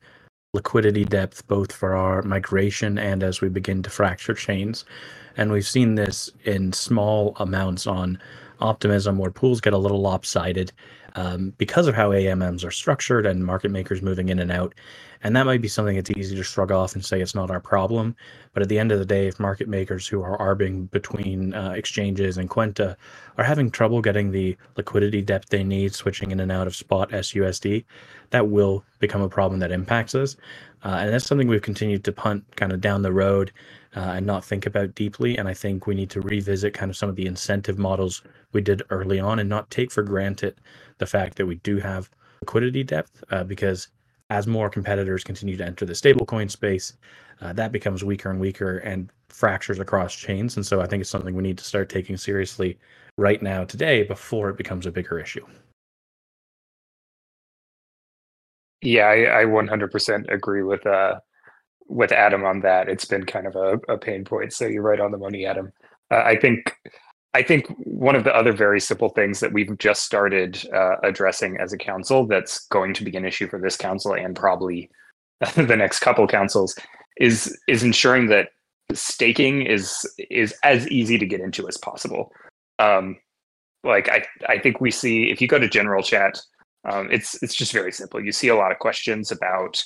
liquidity 0.55 1.05
depth 1.05 1.47
both 1.47 1.73
for 1.73 1.95
our 1.95 2.23
migration 2.23 2.99
and 2.99 3.23
as 3.23 3.41
we 3.41 3.49
begin 3.49 3.83
to 3.83 3.91
fracture 3.91 4.35
chains 4.35 4.85
and 5.37 5.53
we've 5.53 5.67
seen 5.67 5.95
this 5.95 6.31
in 6.45 6.73
small 6.73 7.35
amounts 7.39 7.87
on 7.87 8.19
optimism 8.61 9.19
where 9.19 9.31
pools 9.31 9.61
get 9.61 9.73
a 9.73 9.79
little 9.79 10.01
lopsided 10.01 10.73
um, 11.15 11.53
because 11.59 11.87
of 11.87 11.95
how 11.95 12.11
AMMs 12.11 12.65
are 12.65 12.71
structured 12.71 13.27
and 13.27 13.45
market 13.45 13.71
makers 13.71 14.03
moving 14.03 14.29
in 14.29 14.39
and 14.39 14.53
out. 14.53 14.75
And 15.23 15.35
that 15.35 15.47
might 15.47 15.61
be 15.61 15.69
something 15.69 15.97
that's 15.97 16.11
easy 16.11 16.37
to 16.37 16.43
shrug 16.43 16.71
off 16.71 16.95
and 16.95 17.05
say 17.05 17.21
it's 17.21 17.35
not 17.35 17.51
our 17.51 17.61
problem. 17.61 18.15
But 18.53 18.63
at 18.63 18.69
the 18.69 18.79
end 18.79 18.93
of 18.93 18.99
the 18.99 19.05
day, 19.05 19.27
if 19.27 19.41
market 19.41 19.69
makers 19.69 20.07
who 20.07 20.23
are 20.23 20.37
arbing 20.41 20.87
between 20.87 21.55
uh, 21.55 21.71
exchanges 21.71 22.39
and 22.39 22.49
Kwenta 22.49 22.97
are 23.37 23.45
having 23.45 23.71
trouble 23.71 24.01
getting 24.01 24.31
the 24.31 24.57
liquidity 24.77 25.23
depth 25.23 25.49
they 25.49 25.65
need, 25.65 25.95
switching 25.95 26.31
in 26.31 26.41
and 26.41 26.53
out 26.53 26.67
of 26.67 26.77
spot 26.77 27.11
SUSD, 27.11 27.85
that 28.31 28.49
will 28.49 28.85
become 28.99 29.23
a 29.23 29.29
problem 29.29 29.61
that 29.61 29.73
impacts 29.73 30.15
us. 30.15 30.37
Uh, 30.85 30.99
and 31.01 31.13
that's 31.13 31.27
something 31.27 31.49
we've 31.49 31.63
continued 31.63 32.05
to 32.05 32.13
punt 32.13 32.45
kind 32.57 32.73
of 32.73 32.81
down 32.81 33.03
the 33.03 33.13
road 33.13 33.53
uh, 33.97 34.15
and 34.17 34.27
not 34.27 34.45
think 34.45 34.67
about 34.67 34.95
deeply. 34.95 35.37
And 35.37 35.49
I 35.49 35.55
think 35.55 35.87
we 35.87 35.95
need 35.95 36.11
to 36.11 36.21
revisit 36.21 36.75
kind 36.75 36.91
of 36.91 36.97
some 36.97 37.09
of 37.09 37.17
the 37.17 37.27
incentive 37.27 37.79
models 37.79 38.23
we 38.53 38.61
did 38.61 38.83
early 38.91 39.19
on 39.19 39.39
and 39.39 39.49
not 39.49 39.71
take 39.71 39.91
for 39.91 40.03
granted 40.03 40.55
the 40.99 41.07
fact 41.07 41.37
that 41.37 41.47
we 41.47 41.57
do 41.57 41.79
have 41.79 42.11
liquidity 42.41 42.85
depth 42.85 43.25
uh, 43.31 43.43
because 43.45 43.89
as 44.31 44.47
more 44.47 44.69
competitors 44.69 45.25
continue 45.25 45.57
to 45.57 45.65
enter 45.65 45.87
the 45.87 45.93
stablecoin 45.93 46.51
space, 46.51 46.95
uh, 47.41 47.53
that 47.53 47.73
becomes 47.73 48.05
weaker 48.05 48.31
and 48.31 48.41
weaker 48.41 48.79
and 48.79 49.11
fractures 49.29 49.79
across 49.79 50.15
chains. 50.15 50.57
And 50.57 50.67
so 50.67 50.81
I 50.81 50.87
think 50.87 51.01
it's 51.01 51.11
something 51.11 51.35
we 51.35 51.43
need 51.43 51.59
to 51.59 51.65
start 51.65 51.89
taking 51.89 52.17
seriously 52.17 52.79
right 53.17 53.43
now, 53.43 53.65
today, 53.65 54.03
before 54.03 54.51
it 54.51 54.57
becomes 54.57 54.87
a 54.87 54.93
bigger 54.93 55.19
issue. 55.19 55.47
Yeah, 58.83 59.07
I, 59.07 59.41
I 59.41 59.45
100% 59.45 60.33
agree 60.33 60.63
with 60.63 60.87
uh, 60.87 61.19
with 61.89 62.13
Adam 62.13 62.45
on 62.45 62.61
that. 62.61 62.89
It's 62.89 63.07
been 63.07 63.25
kind 63.25 63.47
of 63.47 63.57
a, 63.57 63.93
a 63.93 63.99
pain 63.99 64.25
point. 64.25 64.53
So 64.53 64.67
you're 64.67 64.83
right 64.83 65.01
on 65.01 65.11
the 65.11 65.19
money, 65.19 65.47
Adam. 65.47 65.73
Uh, 66.11 66.23
I 66.25 66.37
think 66.37 66.73
I 67.35 67.43
think 67.43 67.67
one 67.85 68.17
of 68.17 68.25
the 68.25 68.35
other 68.35 68.53
very 68.53 68.81
simple 68.81 69.11
things 69.11 69.41
that 69.41 69.53
we've 69.53 69.77
just 69.79 70.05
started 70.05 70.67
uh, 70.73 70.97
addressing 71.03 71.59
as 71.59 71.73
a 71.73 71.79
council 71.79 72.27
that's 72.27 72.67
going 72.69 72.95
to 72.95 73.05
be 73.05 73.17
an 73.17 73.25
issue 73.25 73.49
for 73.49 73.61
this 73.61 73.77
council 73.77 74.15
and 74.15 74.35
probably 74.35 74.91
the 75.55 75.77
next 75.77 76.01
couple 76.01 76.27
councils 76.27 76.77
is 77.19 77.57
is 77.69 77.83
ensuring 77.83 78.29
that 78.29 78.51
staking 78.95 79.63
is 79.63 80.09
is 80.31 80.55
as 80.65 80.89
easy 80.89 81.19
to 81.19 81.27
get 81.27 81.41
into 81.41 81.69
as 81.69 81.77
possible. 81.77 82.33
Um, 82.79 83.19
like 83.85 84.09
I 84.09 84.25
I 84.49 84.59
think 84.59 84.81
we 84.81 84.91
see 84.91 85.31
if 85.31 85.41
you 85.41 85.49
go 85.49 85.59
to 85.59 85.69
general 85.69 86.03
chat 86.03 86.41
Um, 86.85 87.09
it's 87.11 87.41
it's 87.43 87.55
just 87.55 87.73
very 87.73 87.93
simple. 87.93 88.25
You 88.25 88.33
see 88.33 88.49
a 88.49 88.57
lot 88.57 88.73
of 88.73 88.79
questions 88.79 89.31
about 89.33 89.83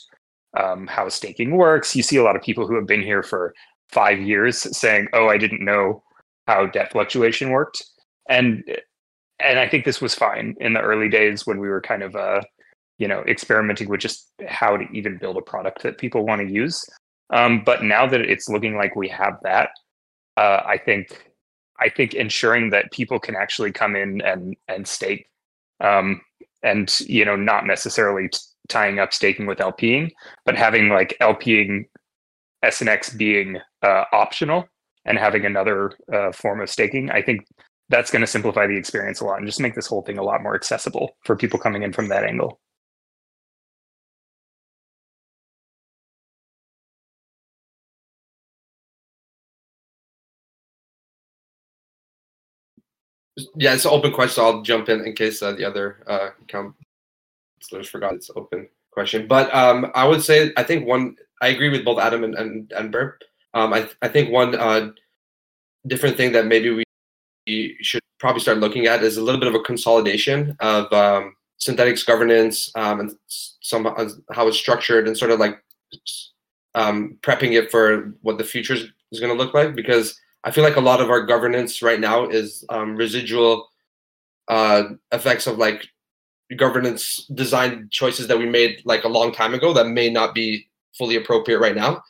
um, 0.59 0.87
how 0.87 1.09
staking 1.09 1.57
works. 1.57 1.97
You 1.97 2.03
see 2.03 2.19
a 2.19 2.23
lot 2.23 2.37
of 2.37 2.43
people 2.43 2.67
who 2.67 2.77
have 2.77 2.87
been 2.87 3.03
here 3.03 3.23
for 3.23 3.55
five 3.91 4.21
years 4.21 4.59
saying, 4.77 5.09
"Oh, 5.13 5.29
I 5.29 5.39
didn't 5.39 5.65
know 5.65 6.03
how 6.47 6.67
debt 6.67 6.93
fluctuation 6.93 7.51
worked," 7.51 7.83
and 8.29 8.65
and 9.41 9.59
I 9.59 9.69
think 9.69 9.85
this 9.85 10.01
was 10.01 10.15
fine 10.15 10.55
in 10.61 10.73
the 10.73 10.81
early 10.81 11.09
days 11.09 11.47
when 11.47 11.59
we 11.59 11.69
were 11.69 11.81
kind 11.81 12.03
of 12.03 12.15
uh, 12.15 12.43
you 12.99 13.09
know 13.09 13.23
experimenting 13.27 13.89
with 13.89 14.01
just 14.01 14.31
how 14.47 14.77
to 14.77 14.85
even 14.93 15.19
build 15.19 15.37
a 15.37 15.43
product 15.43 15.83
that 15.83 15.99
people 15.99 16.25
want 16.25 16.41
to 16.41 16.53
use. 16.53 16.85
Um, 17.31 17.63
but 17.65 17.83
now 17.83 18.07
that 18.07 18.21
it's 18.21 18.49
looking 18.49 18.77
like 18.77 18.95
we 18.95 19.09
have 19.09 19.39
that, 19.43 19.71
uh, 20.37 20.61
I 20.65 20.79
think 20.79 21.33
I 21.81 21.89
think 21.89 22.15
ensuring 22.15 22.71
that 22.71 22.93
people 22.93 23.19
can 23.19 23.35
actually 23.35 23.73
come 23.73 23.97
in 23.97 24.21
and 24.23 24.57
and 24.69 24.87
stake, 24.87 25.27
um, 25.81 26.21
and 26.63 26.95
you 27.01 27.25
know 27.25 27.37
not 27.37 27.67
necessarily 27.67 28.29
t- 28.29 28.39
tying 28.69 28.99
up 28.99 29.13
staking 29.13 29.47
with 29.47 29.59
LPing, 29.59 30.11
but 30.45 30.57
having 30.57 30.89
like 30.89 31.17
LPing 31.21 31.87
SNX 32.65 33.17
being 33.17 33.59
uh, 33.83 34.05
optional 34.13 34.69
and 35.05 35.19
having 35.19 35.45
another 35.47 35.93
uh, 36.13 36.33
form 36.33 36.61
of 36.61 36.71
staking, 36.71 37.11
I 37.11 37.23
think 37.23 37.47
that's 37.89 38.11
going 38.11 38.21
to 38.23 38.27
simplify 38.27 38.67
the 38.67 38.77
experience 38.77 39.21
a 39.21 39.25
lot 39.25 39.39
and 39.39 39.47
just 39.47 39.61
make 39.61 39.75
this 39.75 39.87
whole 39.87 40.03
thing 40.03 40.19
a 40.19 40.23
lot 40.23 40.43
more 40.43 40.55
accessible 40.55 41.17
for 41.25 41.37
people 41.37 41.59
coming 41.59 41.83
in 41.83 41.93
from 41.93 42.09
that 42.09 42.25
angle. 42.25 42.61
Yeah, 53.57 53.75
it's 53.75 53.85
an 53.87 53.93
open 53.93 54.13
question. 54.13 54.45
I'll 54.45 54.63
jump 54.63 54.89
in 54.89 55.05
in 55.07 55.15
case 55.15 55.43
uh, 55.43 55.53
the 55.53 55.65
other 55.65 56.05
uh, 56.07 56.31
counselors 56.49 57.89
forgot 57.91 58.15
it's 58.15 58.31
open 58.37 58.69
question. 58.91 59.27
But 59.27 59.55
um, 59.55 59.91
I 59.95 60.07
would 60.07 60.23
say 60.23 60.53
I 60.57 60.63
think 60.63 60.87
one. 60.87 61.17
I 61.41 61.49
agree 61.49 61.71
with 61.71 61.85
both 61.85 61.99
Adam 61.99 62.25
and 62.25 62.35
and, 62.35 62.73
and 62.77 62.93
Burp. 62.93 63.23
Um, 63.55 63.73
I 63.73 63.89
I 64.01 64.09
think 64.09 64.31
one 64.31 64.55
uh, 64.55 64.91
different 65.87 66.17
thing 66.17 66.33
that 66.33 66.47
maybe 66.47 66.85
we 67.47 67.77
should 67.81 68.03
probably 68.19 68.41
start 68.41 68.59
looking 68.59 68.87
at 68.87 69.03
is 69.03 69.17
a 69.17 69.23
little 69.23 69.41
bit 69.41 69.49
of 69.49 69.55
a 69.55 69.61
consolidation 69.61 70.57
of 70.61 70.93
um, 70.93 71.35
Synthetix 71.61 72.07
governance 72.07 72.71
um, 72.75 73.01
and 73.01 73.13
some 73.27 73.87
uh, 73.87 74.09
how 74.33 74.49
it's 74.49 74.59
structured 74.59 75.07
and 75.07 75.17
sort 75.17 75.31
of 75.31 75.41
like 75.41 75.63
um, 76.75 77.19
prepping 77.23 77.53
it 77.53 77.71
for 77.71 78.15
what 78.23 78.39
the 78.39 78.45
future 78.45 78.75
is 78.75 79.21
going 79.21 79.37
to 79.37 79.43
look 79.43 79.55
like 79.55 79.75
because 79.75 80.19
I 80.45 80.51
feel 80.51 80.65
like 80.65 80.77
a 80.77 80.81
lot 80.81 81.01
of 81.01 81.11
our 81.11 81.25
governance 81.25 81.83
right 81.83 82.01
now 82.01 82.29
is 82.29 82.65
um, 82.69 82.97
residual 82.97 83.69
uh, 84.49 84.85
effects 85.13 85.47
of 85.47 85.59
like 85.59 85.87
governance 86.57 87.27
design 87.35 87.89
choices 87.91 88.27
that 88.27 88.39
we 88.39 88.47
made 88.47 88.83
like 88.85 89.05
a 89.05 89.09
long 89.09 89.33
time 89.33 89.55
ago 89.55 89.73
that 89.73 89.87
may 89.87 90.11
not 90.11 90.35
be 90.35 90.69
fully 90.97 91.17
appropriate 91.17 91.59
right 91.59 91.77
now. 91.77 92.03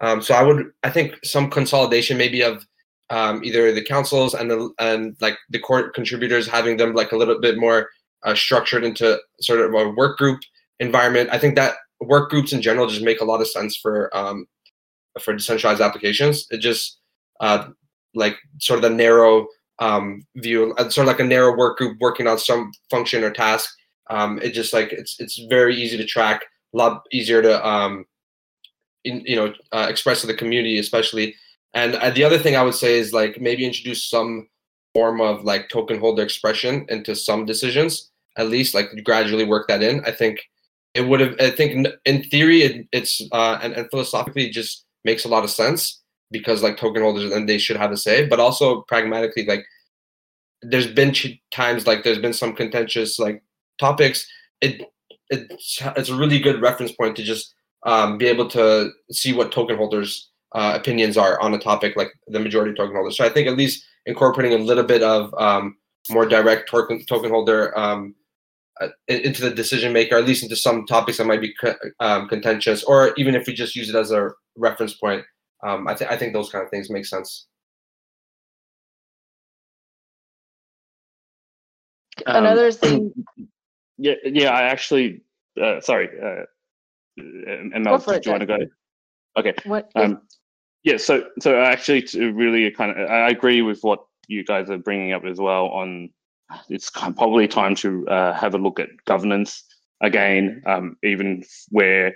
Um, 0.00 0.22
so 0.22 0.34
I 0.34 0.42
would, 0.42 0.70
I 0.84 0.90
think 0.90 1.14
some 1.24 1.50
consolidation 1.50 2.16
maybe 2.16 2.42
of 2.42 2.64
um, 3.10 3.42
either 3.42 3.72
the 3.72 3.84
councils 3.84 4.34
and 4.34 4.50
the 4.50 4.70
and 4.78 5.16
like 5.20 5.38
the 5.50 5.58
core 5.58 5.90
contributors 5.90 6.46
having 6.46 6.76
them 6.76 6.94
like 6.94 7.12
a 7.12 7.16
little 7.16 7.40
bit 7.40 7.58
more 7.58 7.88
uh, 8.24 8.34
structured 8.34 8.84
into 8.84 9.18
sort 9.40 9.60
of 9.60 9.72
a 9.74 9.90
work 9.90 10.18
group 10.18 10.40
environment. 10.80 11.30
I 11.32 11.38
think 11.38 11.54
that 11.56 11.76
work 12.00 12.30
groups 12.30 12.52
in 12.52 12.62
general 12.62 12.86
just 12.86 13.02
make 13.02 13.20
a 13.20 13.24
lot 13.24 13.40
of 13.40 13.48
sense 13.48 13.76
for 13.76 14.14
um, 14.16 14.46
for 15.20 15.32
decentralized 15.34 15.80
applications. 15.80 16.46
It 16.50 16.58
just 16.58 16.98
uh, 17.40 17.68
like 18.14 18.36
sort 18.60 18.78
of 18.78 18.82
the 18.82 18.96
narrow 18.96 19.46
um, 19.78 20.26
view, 20.36 20.74
uh, 20.78 20.88
sort 20.90 21.06
of 21.06 21.12
like 21.12 21.20
a 21.20 21.24
narrow 21.24 21.56
work 21.56 21.78
group 21.78 21.98
working 22.00 22.26
on 22.26 22.38
some 22.38 22.72
function 22.90 23.24
or 23.24 23.30
task. 23.30 23.70
Um, 24.10 24.38
it 24.42 24.52
just 24.52 24.72
like 24.72 24.92
it's 24.92 25.16
it's 25.18 25.40
very 25.48 25.76
easy 25.76 25.96
to 25.96 26.04
track, 26.04 26.42
a 26.74 26.76
lot 26.76 27.02
easier 27.12 27.42
to 27.42 27.66
um, 27.66 28.04
in, 29.04 29.22
you 29.24 29.36
know 29.36 29.52
uh, 29.72 29.86
express 29.88 30.20
to 30.20 30.26
the 30.26 30.34
community, 30.34 30.78
especially 30.78 31.34
and 31.74 31.94
uh, 31.96 32.10
the 32.10 32.24
other 32.24 32.38
thing 32.38 32.56
I 32.56 32.62
would 32.62 32.74
say 32.74 32.98
is 32.98 33.12
like 33.12 33.40
maybe 33.40 33.64
introduce 33.64 34.04
some 34.04 34.48
form 34.94 35.20
of 35.20 35.44
like 35.44 35.68
token 35.68 36.00
holder 36.00 36.22
expression 36.22 36.86
into 36.88 37.14
some 37.14 37.44
decisions, 37.44 38.10
at 38.36 38.48
least 38.48 38.74
like 38.74 38.88
gradually 39.04 39.44
work 39.44 39.68
that 39.68 39.82
in. 39.82 40.04
I 40.04 40.12
think 40.12 40.40
it 40.94 41.02
would 41.02 41.20
have, 41.20 41.34
I 41.38 41.50
think 41.50 41.86
in 42.04 42.22
theory, 42.24 42.62
it, 42.62 42.88
it's, 42.92 43.22
uh, 43.32 43.58
and, 43.62 43.74
and 43.74 43.88
philosophically, 43.90 44.46
it 44.46 44.52
just 44.52 44.86
makes 45.04 45.24
a 45.24 45.28
lot 45.28 45.44
of 45.44 45.50
sense 45.50 46.02
because 46.30 46.62
like 46.62 46.76
token 46.76 47.02
holders 47.02 47.30
and 47.30 47.48
they 47.48 47.58
should 47.58 47.76
have 47.76 47.92
a 47.92 47.96
say, 47.96 48.26
but 48.26 48.40
also 48.40 48.82
pragmatically, 48.82 49.44
like 49.46 49.64
there's 50.62 50.88
been 50.88 51.14
times 51.52 51.86
like 51.86 52.02
there's 52.02 52.18
been 52.18 52.32
some 52.32 52.54
contentious 52.54 53.18
like 53.18 53.42
topics. 53.78 54.26
It, 54.60 54.82
it's, 55.30 55.80
it's 55.96 56.08
a 56.08 56.16
really 56.16 56.40
good 56.40 56.60
reference 56.60 56.92
point 56.92 57.14
to 57.16 57.22
just 57.22 57.54
um, 57.84 58.18
be 58.18 58.26
able 58.26 58.48
to 58.50 58.90
see 59.10 59.32
what 59.32 59.52
token 59.52 59.76
holders 59.76 60.30
uh, 60.52 60.72
opinions 60.74 61.16
are 61.16 61.40
on 61.40 61.54
a 61.54 61.58
topic 61.58 61.94
like 61.96 62.10
the 62.28 62.40
majority 62.40 62.74
token 62.74 62.94
holders. 62.94 63.16
So 63.16 63.24
I 63.24 63.28
think 63.28 63.48
at 63.48 63.56
least 63.56 63.84
incorporating 64.06 64.58
a 64.58 64.64
little 64.64 64.84
bit 64.84 65.02
of 65.02 65.32
um, 65.34 65.76
more 66.10 66.26
direct 66.26 66.70
token, 66.70 67.04
token 67.04 67.30
holder 67.30 67.76
um, 67.78 68.14
uh, 68.80 68.88
into 69.08 69.42
the 69.42 69.50
decision 69.50 69.92
maker, 69.92 70.16
at 70.16 70.24
least 70.24 70.42
into 70.42 70.56
some 70.56 70.86
topics 70.86 71.18
that 71.18 71.26
might 71.26 71.40
be 71.40 71.54
um, 72.00 72.28
contentious, 72.28 72.82
or 72.84 73.12
even 73.16 73.34
if 73.34 73.46
we 73.46 73.52
just 73.52 73.76
use 73.76 73.88
it 73.88 73.94
as 73.94 74.10
a 74.10 74.30
reference 74.56 74.94
point, 74.94 75.24
um, 75.62 75.86
I, 75.88 75.94
th- 75.94 76.10
I 76.10 76.16
think 76.16 76.32
those 76.32 76.50
kind 76.50 76.64
of 76.64 76.70
things 76.70 76.88
make 76.88 77.04
sense. 77.04 77.46
Um, 82.26 82.44
Another 82.44 82.72
thing. 82.72 83.12
Yeah, 84.00 84.14
yeah. 84.24 84.50
I 84.50 84.62
actually, 84.62 85.22
uh, 85.60 85.80
sorry, 85.80 86.08
uh, 86.22 86.44
Mel, 87.18 87.98
do 87.98 88.20
you 88.24 88.30
want 88.30 88.40
to 88.40 88.46
go? 88.46 88.58
Okay. 89.38 89.54
What? 89.64 89.90
Um, 89.94 90.22
yeah, 90.84 90.96
so 90.96 91.24
so 91.40 91.60
actually, 91.60 92.02
to 92.02 92.32
really 92.32 92.70
kind 92.70 92.98
of, 92.98 93.10
I 93.10 93.28
agree 93.28 93.62
with 93.62 93.80
what 93.82 94.04
you 94.28 94.44
guys 94.44 94.70
are 94.70 94.78
bringing 94.78 95.12
up 95.12 95.24
as 95.24 95.38
well. 95.38 95.66
On 95.66 96.10
it's 96.68 96.90
probably 96.90 97.48
time 97.48 97.74
to 97.76 98.06
uh, 98.08 98.32
have 98.34 98.54
a 98.54 98.58
look 98.58 98.80
at 98.80 98.88
governance 99.04 99.64
again, 100.00 100.62
um, 100.66 100.96
even 101.02 101.44
where 101.70 102.14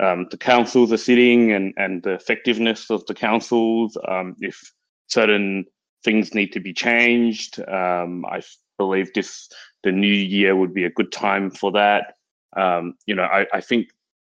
um, 0.00 0.26
the 0.30 0.36
councils 0.36 0.92
are 0.92 0.98
sitting 0.98 1.52
and 1.52 1.74
and 1.76 2.02
the 2.02 2.12
effectiveness 2.12 2.90
of 2.90 3.04
the 3.06 3.14
councils. 3.14 3.96
Um, 4.08 4.36
if 4.40 4.72
certain 5.08 5.64
things 6.04 6.34
need 6.34 6.52
to 6.52 6.60
be 6.60 6.72
changed, 6.72 7.60
um, 7.68 8.24
I 8.26 8.42
believe 8.78 9.12
this 9.14 9.48
the 9.82 9.92
new 9.92 10.06
year 10.06 10.56
would 10.56 10.74
be 10.74 10.84
a 10.84 10.90
good 10.90 11.12
time 11.12 11.50
for 11.50 11.72
that. 11.72 12.14
Um, 12.56 12.94
you 13.06 13.14
know, 13.14 13.24
I, 13.24 13.46
I 13.52 13.60
think 13.60 13.88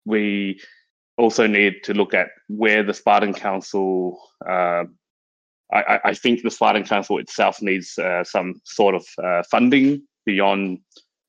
we 0.08 0.60
also 1.18 1.46
need 1.46 1.84
to 1.84 1.94
look 1.94 2.14
at 2.14 2.30
where 2.48 2.82
the 2.82 2.94
Spartan 2.94 3.34
Council. 3.34 4.20
Uh, 4.48 4.86
I, 5.74 6.00
I, 6.06 6.14
think 6.14 6.42
the 6.42 6.52
Spartan 6.52 6.86
Council 6.86 7.18
itself 7.18 7.62
needs 7.62 7.98
uh, 7.98 8.24
some 8.24 8.62
sort 8.64 8.96
of 8.96 9.06
uh, 9.22 9.44
funding 9.52 10.02
beyond 10.26 10.80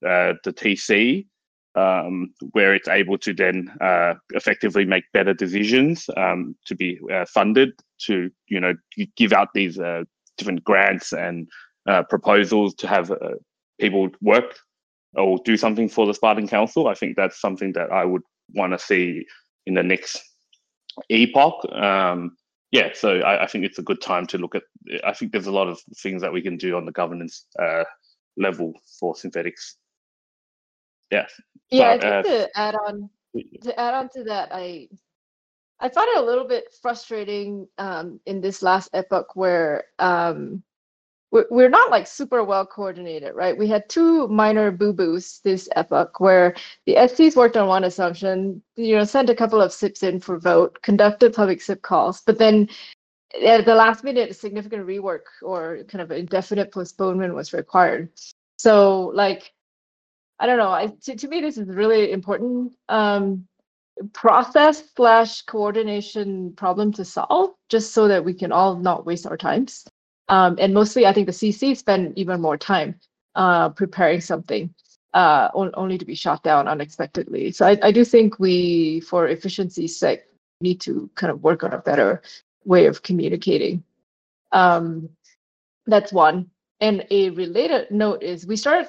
uh, 0.06 0.34
the 0.44 0.52
TC, 0.52 1.26
um, 1.74 2.32
where 2.52 2.72
it's 2.72 2.86
able 2.86 3.18
to 3.18 3.34
then 3.34 3.68
uh, 3.80 4.14
effectively 4.30 4.84
make 4.84 5.02
better 5.12 5.34
decisions 5.34 6.08
um, 6.16 6.54
to 6.66 6.76
be 6.76 7.00
uh, 7.12 7.24
funded 7.24 7.72
to 8.02 8.30
you 8.46 8.60
know 8.60 8.74
give 9.16 9.32
out 9.32 9.48
these 9.54 9.76
different 10.36 10.62
grants 10.62 11.12
and 11.12 11.48
proposals 12.08 12.74
to 12.74 12.86
have 12.86 13.10
people 13.80 14.08
work 14.20 14.56
or 15.14 15.40
do 15.44 15.56
something 15.56 15.88
for 15.88 16.06
the 16.06 16.14
Spartan 16.14 16.46
Council. 16.46 16.86
I 16.86 16.94
think 16.94 17.16
that's 17.16 17.40
something 17.40 17.72
that 17.72 17.90
I 17.90 18.04
would 18.04 18.22
want 18.54 18.72
to 18.72 18.78
see 18.78 19.26
in 19.66 19.74
the 19.74 19.82
next 19.82 20.22
epoch. 21.10 21.64
Um, 21.72 22.36
yeah, 22.70 22.90
so 22.92 23.20
I, 23.20 23.44
I, 23.44 23.46
think 23.46 23.64
it's 23.64 23.78
a 23.78 23.82
good 23.82 24.00
time 24.02 24.26
to 24.26 24.38
look 24.38 24.54
at. 24.54 24.62
I 25.04 25.12
think 25.12 25.32
there's 25.32 25.46
a 25.46 25.52
lot 25.52 25.68
of 25.68 25.80
things 25.98 26.20
that 26.20 26.32
we 26.32 26.42
can 26.42 26.56
do 26.56 26.76
on 26.76 26.84
the 26.84 26.92
governance 26.92 27.46
uh, 27.58 27.84
level 28.36 28.74
for 28.98 29.14
Synthetix. 29.14 29.74
Yeah. 31.10 31.26
Yeah, 31.70 31.90
I 31.90 31.98
think 31.98 32.12
uh, 32.12 32.22
to 32.22 32.58
add 32.58 32.74
on 32.74 33.10
to 33.62 33.80
add 33.80 33.94
on 33.94 34.08
to 34.10 34.24
that, 34.24 34.50
I 34.52 34.88
I 35.80 35.88
found 35.88 36.08
it 36.10 36.18
a 36.18 36.24
little 36.24 36.46
bit 36.46 36.74
frustrating 36.82 37.68
um, 37.78 38.20
in 38.26 38.40
this 38.40 38.62
last 38.62 38.90
epoch 38.92 39.34
where 39.34 39.84
um, 39.98 40.62
we're 41.30 41.68
not 41.68 41.90
like 41.90 42.06
super 42.06 42.42
well 42.42 42.64
coordinated, 42.64 43.34
right? 43.34 43.56
We 43.56 43.68
had 43.68 43.88
two 43.88 44.28
minor 44.28 44.70
boo-boos 44.70 45.40
this 45.44 45.68
epoch 45.76 46.20
where 46.20 46.54
the 46.86 46.94
SCs 46.94 47.36
worked 47.36 47.56
on 47.56 47.68
one 47.68 47.84
assumption, 47.84 48.62
you 48.76 48.96
know, 48.96 49.04
sent 49.04 49.28
a 49.28 49.34
couple 49.34 49.60
of 49.60 49.72
SIPs 49.72 50.02
in 50.02 50.20
for 50.20 50.38
vote, 50.38 50.80
conducted 50.82 51.34
public 51.34 51.60
SIP 51.60 51.82
calls, 51.82 52.22
but 52.22 52.38
then 52.38 52.68
at 53.44 53.66
the 53.66 53.74
last 53.74 54.04
minute, 54.04 54.30
a 54.30 54.34
significant 54.34 54.86
rework 54.86 55.24
or 55.42 55.84
kind 55.88 56.00
of 56.00 56.10
indefinite 56.10 56.72
postponement 56.72 57.34
was 57.34 57.52
required. 57.52 58.08
So 58.58 59.12
like, 59.14 59.52
I 60.40 60.46
don't 60.46 60.58
know, 60.58 60.70
I, 60.70 60.86
to, 61.04 61.16
to 61.16 61.28
me, 61.28 61.40
this 61.40 61.58
is 61.58 61.68
really 61.68 62.12
important 62.12 62.72
um, 62.88 63.46
process 64.12 64.82
slash 64.96 65.42
coordination 65.42 66.52
problem 66.54 66.92
to 66.94 67.04
solve, 67.04 67.50
just 67.68 67.92
so 67.92 68.08
that 68.08 68.24
we 68.24 68.32
can 68.32 68.52
all 68.52 68.76
not 68.76 69.04
waste 69.04 69.26
our 69.26 69.36
times. 69.36 69.84
Um, 70.28 70.56
and 70.58 70.74
mostly, 70.74 71.06
I 71.06 71.12
think 71.12 71.26
the 71.26 71.32
CC 71.32 71.76
spend 71.76 72.18
even 72.18 72.40
more 72.40 72.56
time 72.58 72.96
uh, 73.34 73.70
preparing 73.70 74.20
something. 74.20 74.74
uh, 75.14 75.48
on, 75.54 75.70
only 75.74 75.98
to 75.98 76.04
be 76.04 76.14
shot 76.14 76.42
down 76.42 76.68
unexpectedly. 76.68 77.50
So 77.50 77.66
I, 77.66 77.78
I 77.82 77.92
do 77.92 78.04
think 78.04 78.38
we, 78.38 79.00
for 79.00 79.28
efficiency's 79.28 79.98
sake, 79.98 80.22
need 80.60 80.80
to 80.82 81.10
kind 81.14 81.30
of 81.30 81.42
work 81.42 81.64
on 81.64 81.72
a 81.72 81.78
better 81.78 82.22
way 82.64 82.86
of 82.86 83.02
communicating. 83.02 83.82
Um, 84.52 85.08
that's 85.86 86.12
one. 86.12 86.50
And 86.80 87.06
a 87.10 87.30
related 87.30 87.90
note 87.90 88.22
is 88.22 88.46
we 88.46 88.56
started, 88.56 88.88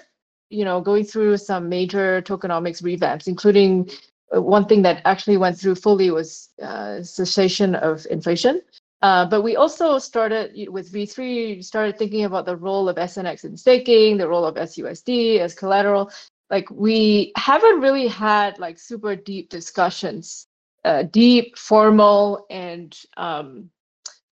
you 0.49 0.65
know, 0.65 0.81
going 0.81 1.05
through 1.05 1.37
some 1.37 1.69
major 1.69 2.21
tokenomics 2.21 2.83
revamps, 2.83 3.27
including 3.27 3.89
uh, 4.35 4.41
one 4.41 4.65
thing 4.65 4.81
that 4.83 5.01
actually 5.05 5.37
went 5.37 5.57
through 5.57 5.75
fully 5.75 6.11
was 6.11 6.49
uh, 6.61 7.01
cessation 7.01 7.75
of 7.75 8.05
inflation. 8.11 8.61
Uh, 9.01 9.25
but 9.25 9.41
we 9.41 9.55
also 9.55 9.97
started 9.97 10.51
with 10.69 10.91
V3, 10.91 11.63
started 11.63 11.97
thinking 11.97 12.25
about 12.25 12.45
the 12.45 12.55
role 12.55 12.89
of 12.89 12.97
SNX 12.97 13.45
in 13.45 13.55
staking, 13.55 14.17
the 14.17 14.27
role 14.27 14.45
of 14.45 14.55
SUSD 14.55 15.39
as 15.39 15.55
collateral. 15.55 16.11
Like 16.49 16.69
we 16.69 17.31
haven't 17.37 17.79
really 17.79 18.07
had 18.07 18.59
like 18.59 18.77
super 18.77 19.15
deep 19.15 19.49
discussions, 19.49 20.47
uh, 20.83 21.03
deep, 21.03 21.57
formal, 21.57 22.45
and 22.49 22.97
um, 23.15 23.69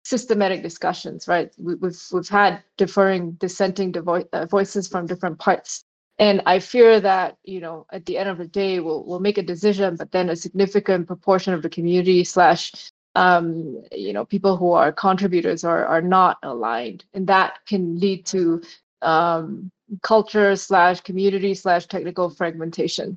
systematic 0.04 0.62
discussions, 0.62 1.28
right? 1.28 1.52
We, 1.58 1.74
have 1.74 1.82
we've, 1.82 2.02
we've 2.12 2.28
had 2.28 2.62
differing, 2.76 3.32
dissenting 3.32 3.92
devo- 3.92 4.28
uh, 4.32 4.46
voices 4.46 4.88
from 4.88 5.06
different 5.06 5.38
parts 5.38 5.84
and 6.18 6.42
I 6.46 6.60
fear 6.60 7.00
that 7.00 7.36
you 7.44 7.60
know 7.60 7.86
at 7.90 8.06
the 8.06 8.18
end 8.18 8.28
of 8.28 8.38
the 8.38 8.46
day 8.46 8.80
we'll 8.80 9.04
we'll 9.04 9.20
make 9.20 9.38
a 9.38 9.42
decision, 9.42 9.96
but 9.96 10.12
then 10.12 10.30
a 10.30 10.36
significant 10.36 11.06
proportion 11.06 11.52
of 11.52 11.62
the 11.62 11.68
community 11.68 12.24
slash 12.24 12.72
um, 13.16 13.82
you 13.92 14.12
know 14.12 14.24
people 14.24 14.56
who 14.56 14.72
are 14.72 14.92
contributors 14.92 15.64
are 15.64 15.86
are 15.86 16.02
not 16.02 16.38
aligned, 16.42 17.04
and 17.14 17.26
that 17.26 17.58
can 17.66 17.98
lead 17.98 18.26
to 18.26 18.62
um, 19.02 19.70
culture 20.02 20.54
slash 20.54 21.00
community 21.00 21.54
slash 21.54 21.86
technical 21.86 22.28
fragmentation. 22.28 23.16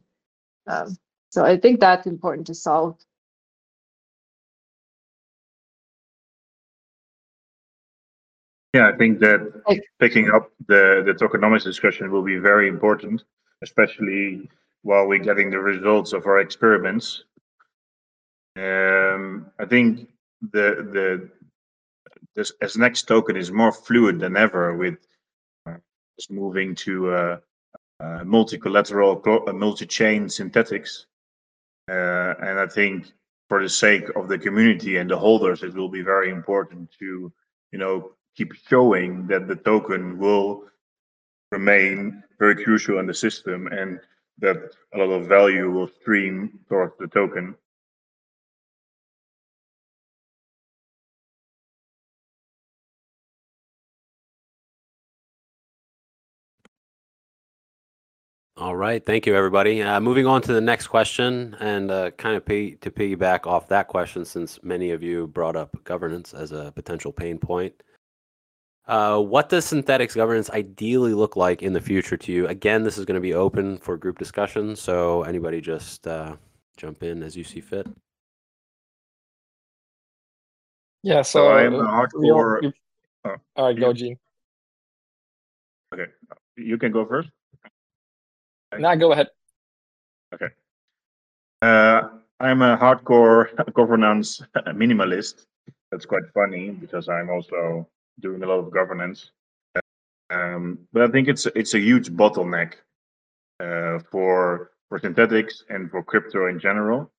Um, 0.67 0.97
so 1.29 1.43
I 1.43 1.57
think 1.57 1.79
that's 1.79 2.07
important 2.07 2.47
to 2.47 2.55
solve. 2.55 2.97
Yeah, 8.73 8.88
I 8.88 8.95
think 8.95 9.19
that 9.19 9.41
picking 9.99 10.29
up 10.29 10.51
the, 10.67 11.01
the 11.03 11.13
tokenomics 11.13 11.63
discussion 11.63 12.12
will 12.12 12.21
be 12.21 12.38
very 12.38 12.67
important, 12.67 13.23
especially 13.63 14.47
while 14.83 15.07
we're 15.07 15.17
getting 15.17 15.49
the 15.49 15.59
results 15.59 16.13
of 16.13 16.27
our 16.27 16.39
experiments. 16.39 17.23
Um, 18.55 19.51
I 19.59 19.65
think 19.65 20.09
the 20.41 20.67
the 20.93 21.29
this 22.35 22.51
SNX 22.62 23.05
token 23.05 23.35
is 23.35 23.51
more 23.51 23.71
fluid 23.71 24.19
than 24.19 24.38
ever 24.38 24.75
with 24.75 24.97
uh, 25.65 25.77
moving 26.29 26.75
to 26.75 27.12
uh, 27.12 27.38
uh, 27.99 28.23
multi-collateral, 28.23 29.21
uh, 29.47 29.53
multi-chain 29.53 30.25
Synthetix. 30.25 31.05
Uh, 31.89 32.33
and 32.41 32.59
I 32.59 32.67
think 32.67 33.12
for 33.49 33.62
the 33.62 33.69
sake 33.69 34.07
of 34.15 34.29
the 34.29 34.38
community 34.38 34.97
and 34.97 35.09
the 35.09 35.17
holders, 35.17 35.63
it 35.63 35.73
will 35.73 35.89
be 35.89 36.01
very 36.01 36.29
important 36.29 36.89
to, 36.99 37.31
you 37.71 37.79
know, 37.79 38.12
keep 38.38 38.53
showing 38.69 39.27
that 39.27 39.47
the 39.47 39.55
token 39.55 40.17
will 40.17 40.63
remain 41.51 42.23
very 42.38 42.63
crucial 42.63 42.99
in 42.99 43.07
the 43.07 43.13
system 43.13 43.67
and 43.67 43.99
that 44.38 44.57
a 44.93 44.97
lot 44.97 45.12
of 45.12 45.27
value 45.27 45.69
will 45.71 45.89
stream 45.99 46.59
towards 46.69 46.93
the 46.99 47.07
token. 47.07 47.55
All 58.60 58.76
right, 58.76 59.06
thank 59.06 59.26
you, 59.26 59.38
everybody. 59.38 59.82
Uh, 59.82 60.02
moving 60.02 60.28
on 60.28 60.41
to 60.41 60.52
the 60.52 60.60
next 60.60 60.88
question, 60.88 61.56
and 61.62 61.89
uh, 61.89 62.12
kind 62.12 62.36
of 62.36 62.43
pay, 62.45 62.72
to 62.72 62.91
piggyback 62.91 63.48
off 63.48 63.69
that 63.69 63.88
question, 63.88 64.26
since 64.26 64.62
many 64.62 64.91
of 64.91 65.02
you 65.02 65.28
brought 65.28 65.56
up 65.56 65.82
governance 65.86 66.34
as 66.34 66.52
a 66.52 66.74
potential 66.76 67.13
pain 67.13 67.38
point. 67.38 67.74
Uh, 68.86 69.17
what 69.17 69.48
does 69.48 69.65
Synthetix 69.65 70.13
governance 70.13 70.50
ideally 70.50 71.13
look 71.13 71.38
like 71.38 71.63
in 71.63 71.72
the 71.72 71.80
future 71.80 72.17
to 72.17 72.34
you? 72.34 72.48
Again, 72.48 72.84
this 72.84 72.98
is 72.98 73.06
going 73.06 73.15
to 73.15 73.22
be 73.22 73.34
open 73.34 73.78
for 73.78 73.95
group 73.95 74.19
discussion, 74.19 74.76
so 74.76 75.24
anybody 75.24 75.62
just 75.62 76.06
uh, 76.06 76.36
jump 76.76 77.02
in 77.02 77.24
as 77.24 77.38
you 77.38 77.45
see 77.45 77.62
fit. 77.62 77.88
Yeah, 81.02 81.22
so, 81.22 81.45
so 81.45 81.52
I'm 81.54 81.76
a 81.76 81.84
hardcore. 81.84 82.62
You, 82.62 82.74
oh, 83.24 83.36
all 83.56 83.67
right, 83.67 83.80
go, 83.80 83.93
Gene. 83.93 84.17
Okay, 85.93 86.12
you 86.58 86.78
can 86.78 86.91
go 86.91 87.06
first. 87.06 87.30
Nah, 88.77 88.95
go 88.95 89.12
ahead. 89.12 89.27
Okay. 90.34 90.49
Uh, 91.62 92.10
I'm 92.39 92.62
a 92.62 92.77
hardcore 92.77 93.49
governance 93.73 94.41
minimalist. 94.67 95.45
That's 95.91 96.05
quite 96.05 96.23
funny 96.34 96.69
because 96.71 97.10
I'm 97.10 97.29
also 97.29 97.88
doing 98.19 98.43
a 98.43 98.45
lot 98.45 98.60
of 98.60 98.71
governance. 98.71 99.32
Um, 100.29 100.79
but 100.93 101.01
I 101.01 101.08
think 101.08 101.27
it's 101.27 101.47
it's 101.55 101.73
a 101.73 101.79
huge 101.79 102.12
bottleneck 102.12 102.73
uh, 103.60 103.99
for 104.12 104.71
for 104.88 104.99
Synthetix 104.99 105.63
and 105.69 105.89
for 105.89 106.03
crypto 106.03 106.47
in 106.47 106.60
general. 106.60 107.12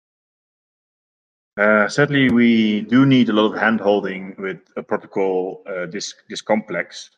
Uh, 1.57 1.89
sadly, 1.89 2.31
we 2.31 2.83
do 2.83 3.05
need 3.05 3.29
a 3.29 3.33
lot 3.33 3.53
of 3.53 3.61
handholding 3.61 4.39
with 4.39 4.61
a 4.77 4.83
protocol 4.83 5.63
uh, 5.67 5.87
this 5.87 6.15
this 6.29 6.41
complex, 6.41 7.11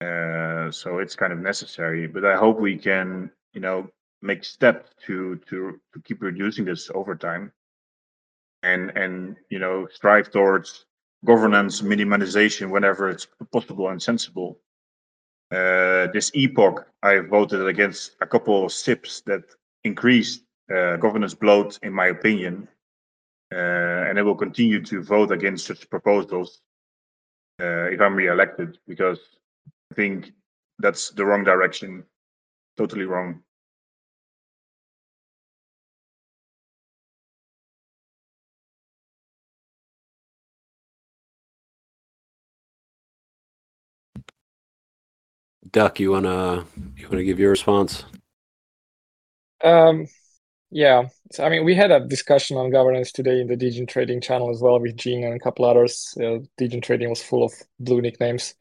uh, 0.00 0.70
so 0.70 0.98
it's 0.98 1.16
kind 1.16 1.32
of 1.32 1.40
necessary. 1.40 2.06
But 2.06 2.24
I 2.24 2.36
hope 2.36 2.60
we 2.60 2.78
can, 2.78 3.30
you 3.54 3.60
know, 3.60 3.88
make 4.22 4.44
steps 4.44 4.90
to 5.06 5.36
to 5.48 5.80
to 5.92 6.00
keep 6.02 6.22
reducing 6.22 6.64
this 6.64 6.90
over 6.94 7.14
time, 7.14 7.52
and 8.62 8.90
and 8.96 9.36
you 9.50 9.58
know 9.58 9.86
strive 9.92 10.30
towards 10.30 10.86
governance 11.24 11.80
minimization 11.80 12.70
whenever 12.70 13.08
it's 13.08 13.26
possible 13.52 13.88
and 13.88 14.02
sensible. 14.02 14.58
Uh, 15.50 16.08
this 16.12 16.30
epoch, 16.34 16.86
I 17.02 17.18
voted 17.20 17.66
against 17.66 18.16
a 18.20 18.26
couple 18.26 18.64
of 18.64 18.72
SIPs 18.72 19.22
that 19.22 19.44
increased 19.84 20.42
uh, 20.74 20.96
governance 20.96 21.34
bloat, 21.34 21.78
in 21.82 21.92
my 21.92 22.06
opinion, 22.06 22.68
uh, 23.52 24.08
and 24.08 24.18
I 24.18 24.22
will 24.22 24.34
continue 24.34 24.82
to 24.84 25.02
vote 25.02 25.30
against 25.30 25.66
such 25.66 25.88
proposals 25.90 26.60
uh, 27.60 27.86
if 27.92 28.00
I'm 28.00 28.16
re-elected 28.16 28.78
because 28.88 29.20
I 29.92 29.94
think 29.94 30.32
that's 30.78 31.10
the 31.10 31.24
wrong 31.24 31.44
direction, 31.44 32.04
totally 32.76 33.04
wrong. 33.04 33.42
Duck, 45.70 45.98
you 45.98 46.12
wanna 46.12 46.64
you 46.96 47.08
wanna 47.08 47.24
give 47.24 47.40
your 47.40 47.50
response? 47.50 48.04
Um, 49.62 50.06
yeah. 50.70 51.08
So, 51.32 51.44
I 51.44 51.48
mean, 51.48 51.64
we 51.64 51.74
had 51.74 51.90
a 51.90 52.00
discussion 52.00 52.56
on 52.56 52.70
governance 52.70 53.12
today 53.12 53.40
in 53.40 53.48
the 53.48 53.56
Degen 53.56 53.86
Trading 53.86 54.20
channel 54.20 54.50
as 54.50 54.60
well 54.60 54.78
with 54.80 54.96
Gene 54.96 55.24
and 55.24 55.34
a 55.34 55.38
couple 55.38 55.64
others. 55.64 56.16
Uh, 56.22 56.38
Degen 56.58 56.80
Trading 56.80 57.08
was 57.08 57.22
full 57.22 57.42
of 57.44 57.52
blue 57.80 58.00
nicknames. 58.00 58.54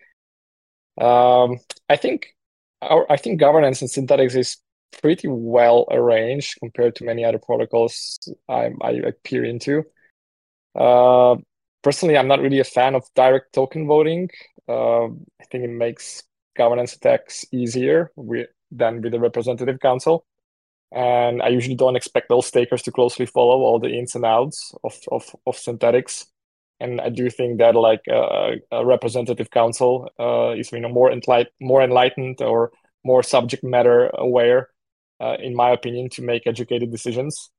Um, 1.00 1.60
I 1.90 1.98
think 1.98 2.36
our, 2.90 3.12
I 3.12 3.18
think 3.18 3.40
governance 3.40 3.82
in 3.82 3.88
Synthetix 3.88 4.36
is 4.36 4.58
pretty 5.02 5.28
well 5.28 5.86
arranged 5.92 6.60
compared 6.60 6.96
to 6.96 7.06
many 7.06 7.26
other 7.26 7.40
protocols 7.40 8.20
I, 8.48 8.72
I 8.82 9.14
peer 9.24 9.44
into. 9.44 9.84
Uh, 10.76 11.36
personally, 11.82 12.18
I'm 12.18 12.28
not 12.28 12.42
really 12.42 12.60
a 12.60 12.64
fan 12.66 12.96
of 12.96 13.04
direct 13.16 13.54
token 13.54 13.88
voting. 13.88 14.30
Uh, 14.68 15.06
I 15.06 15.46
think 15.52 15.64
it 15.64 15.70
makes 15.70 16.24
governance 16.56 16.94
attacks 16.94 17.46
easier 17.52 18.12
with, 18.16 18.50
than 18.72 19.02
with 19.02 19.12
the 19.12 19.20
representative 19.20 19.80
council. 19.80 20.26
And 20.92 21.42
I 21.42 21.48
usually 21.50 21.76
don't 21.76 21.96
expect 21.96 22.30
those 22.30 22.46
stakers 22.46 22.84
to 22.84 22.92
closely 22.92 23.26
follow 23.26 23.62
all 23.62 23.80
the 23.80 23.90
ins 23.90 24.16
and 24.16 24.26
outs 24.26 24.74
of, 24.84 24.96
of, 25.12 25.36
of 25.48 25.56
Synthetix. 25.56 26.26
And 26.80 27.02
I 27.02 27.10
do 27.10 27.30
think 27.30 27.60
that 27.60 27.76
like 27.76 28.02
uh, 28.12 28.52
a 28.72 28.86
representative 28.86 29.50
council 29.50 30.10
uh, 30.20 30.50
is 30.52 30.72
you 30.72 30.82
know 30.82 30.90
more 30.90 31.10
enlight- 31.10 31.48
more 31.62 31.82
enlightened 31.82 32.42
or 32.42 32.72
more 33.04 33.24
subject 33.24 33.64
matter 33.64 34.10
aware, 34.14 34.70
uh, 35.20 35.36
in 35.40 35.56
my 35.56 35.72
opinion, 35.72 36.10
to 36.12 36.22
make 36.22 36.48
educated 36.48 36.92
decisions. 36.92 37.50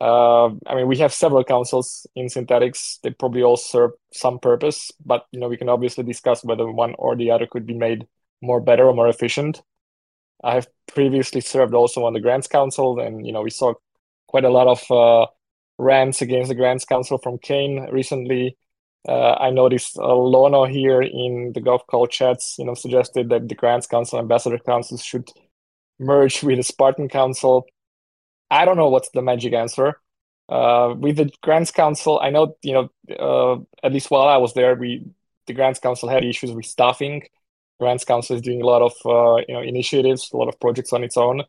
Uh, 0.00 0.46
I 0.66 0.74
mean, 0.74 0.88
we 0.88 0.96
have 0.98 1.12
several 1.12 1.44
councils 1.44 2.06
in 2.16 2.26
Synthetix. 2.26 3.00
They 3.02 3.10
probably 3.10 3.42
all 3.42 3.58
serve 3.58 3.90
some 4.12 4.38
purpose, 4.38 4.90
but 5.04 5.26
you 5.30 5.40
know, 5.40 5.48
we 5.48 5.58
can 5.58 5.68
obviously 5.68 6.04
discuss 6.04 6.42
whether 6.42 6.70
one 6.70 6.94
or 6.98 7.16
the 7.16 7.30
other 7.30 7.46
could 7.46 7.66
be 7.66 7.74
made 7.74 8.06
more 8.40 8.60
better 8.60 8.86
or 8.86 8.94
more 8.94 9.08
efficient. 9.08 9.60
I 10.42 10.54
have 10.54 10.68
previously 10.86 11.42
served 11.42 11.74
also 11.74 12.04
on 12.04 12.14
the 12.14 12.20
Grants 12.20 12.48
Council, 12.48 12.98
and 12.98 13.26
you 13.26 13.32
know, 13.32 13.42
we 13.42 13.50
saw 13.50 13.74
quite 14.26 14.44
a 14.44 14.50
lot 14.50 14.68
of 14.68 14.90
uh, 14.90 15.26
rants 15.76 16.22
against 16.22 16.48
the 16.48 16.54
Grants 16.54 16.86
Council 16.86 17.18
from 17.18 17.38
Kain 17.38 17.88
recently. 17.90 18.56
Uh, 19.08 19.32
I 19.32 19.50
noticed 19.50 19.96
uh, 19.98 20.14
Lono 20.14 20.64
here 20.64 21.00
in 21.00 21.52
the 21.54 21.60
Golf 21.60 21.86
Call 21.86 22.06
chats, 22.06 22.56
you 22.58 22.66
know, 22.66 22.74
suggested 22.74 23.30
that 23.30 23.48
the 23.48 23.54
Grants 23.54 23.86
Council, 23.86 24.18
Ambassador 24.18 24.58
Councils 24.58 25.02
should 25.02 25.30
merge 25.98 26.42
with 26.42 26.58
the 26.58 26.62
Spartan 26.62 27.08
Council. 27.08 27.66
I 28.50 28.64
don't 28.64 28.76
know 28.76 28.88
what's 28.88 29.10
the 29.10 29.22
magic 29.22 29.54
answer. 29.54 30.00
Uh, 30.48 30.94
with 30.98 31.16
the 31.16 31.30
Grants 31.42 31.70
Council, 31.70 32.18
I 32.20 32.30
know 32.30 32.56
you 32.62 32.72
know 32.72 32.90
uh, 33.16 33.86
at 33.86 33.92
least 33.92 34.10
while 34.10 34.28
I 34.28 34.36
was 34.36 34.52
there, 34.54 34.74
we 34.74 35.06
the 35.46 35.54
Grants 35.54 35.80
Council 35.80 36.08
had 36.08 36.24
issues 36.24 36.52
with 36.52 36.66
staffing. 36.66 37.22
Grants 37.78 38.04
Council 38.04 38.36
is 38.36 38.42
doing 38.42 38.60
a 38.60 38.66
lot 38.66 38.82
of 38.82 38.92
uh, 39.06 39.42
you 39.48 39.54
know 39.54 39.62
initiatives, 39.62 40.30
a 40.32 40.36
lot 40.36 40.48
of 40.48 40.60
projects 40.60 40.92
on 40.92 41.04
its 41.04 41.16
own, 41.16 41.44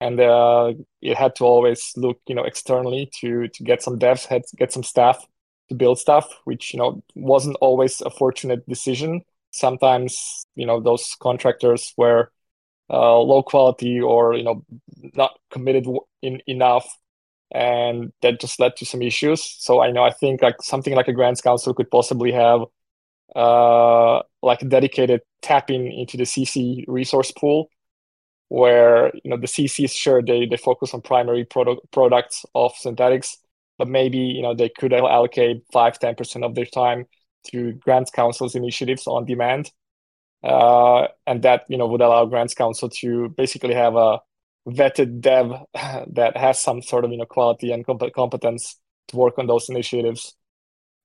and 0.00 0.20
uh, 0.20 0.72
it 1.00 1.16
had 1.16 1.34
to 1.36 1.44
always 1.44 1.92
look 1.96 2.20
you 2.26 2.34
know 2.34 2.44
externally 2.44 3.10
to 3.20 3.48
to 3.48 3.64
get 3.64 3.82
some 3.82 3.98
devs, 3.98 4.28
get 4.56 4.72
some 4.72 4.82
staff 4.82 5.26
to 5.72 5.78
build 5.78 5.98
stuff, 5.98 6.28
which 6.44 6.72
you 6.74 6.78
know 6.78 7.02
wasn't 7.14 7.56
always 7.60 8.00
a 8.02 8.10
fortunate 8.10 8.68
decision. 8.68 9.22
Sometimes 9.52 10.46
you 10.54 10.66
know 10.66 10.80
those 10.80 11.16
contractors 11.20 11.92
were 11.96 12.32
uh, 12.90 13.18
low 13.18 13.42
quality 13.42 14.00
or 14.00 14.34
you 14.34 14.44
know 14.44 14.64
not 15.14 15.38
committed 15.50 15.86
in 16.22 16.42
enough 16.46 16.86
and 17.52 18.12
that 18.22 18.40
just 18.40 18.58
led 18.60 18.76
to 18.76 18.86
some 18.86 19.02
issues. 19.02 19.42
So 19.58 19.80
I 19.82 19.90
know 19.90 20.02
I 20.02 20.10
think 20.10 20.42
like 20.42 20.62
something 20.62 20.94
like 20.94 21.08
a 21.08 21.12
grants 21.12 21.40
council 21.40 21.74
could 21.74 21.90
possibly 21.90 22.32
have 22.32 22.62
uh, 23.36 24.22
like 24.42 24.62
a 24.62 24.66
dedicated 24.66 25.20
tapping 25.42 25.92
into 25.92 26.16
the 26.16 26.24
CC 26.24 26.84
resource 26.88 27.30
pool, 27.32 27.68
where 28.48 29.12
you 29.24 29.30
know 29.30 29.36
the 29.38 29.46
CCs 29.46 29.92
sure 29.92 30.22
they 30.22 30.46
they 30.46 30.56
focus 30.56 30.94
on 30.94 31.02
primary 31.02 31.44
product 31.44 31.82
products 31.92 32.44
of 32.54 32.72
Synthetix, 32.74 33.36
but 33.82 33.88
maybe 33.88 34.18
you 34.18 34.42
know 34.42 34.54
they 34.54 34.68
could 34.68 34.92
allocate 34.92 35.64
five 35.72 35.98
ten 35.98 36.14
percent 36.14 36.44
of 36.44 36.54
their 36.54 36.66
time 36.66 37.04
to 37.50 37.72
grants 37.72 38.12
council's 38.12 38.54
initiatives 38.54 39.08
on 39.08 39.24
demand. 39.24 39.72
Uh, 40.44 41.08
and 41.26 41.42
that 41.42 41.64
you 41.68 41.76
know 41.76 41.88
would 41.88 42.00
allow 42.00 42.24
grants 42.26 42.54
council 42.54 42.88
to 42.88 43.28
basically 43.30 43.74
have 43.74 43.96
a 43.96 44.20
vetted 44.68 45.20
dev 45.20 45.50
that 46.12 46.36
has 46.36 46.60
some 46.60 46.80
sort 46.80 47.04
of 47.04 47.10
you 47.10 47.16
know 47.18 47.24
quality 47.24 47.72
and 47.72 47.84
comp- 47.84 48.14
competence 48.14 48.78
to 49.08 49.16
work 49.16 49.36
on 49.36 49.48
those 49.48 49.68
initiatives. 49.68 50.36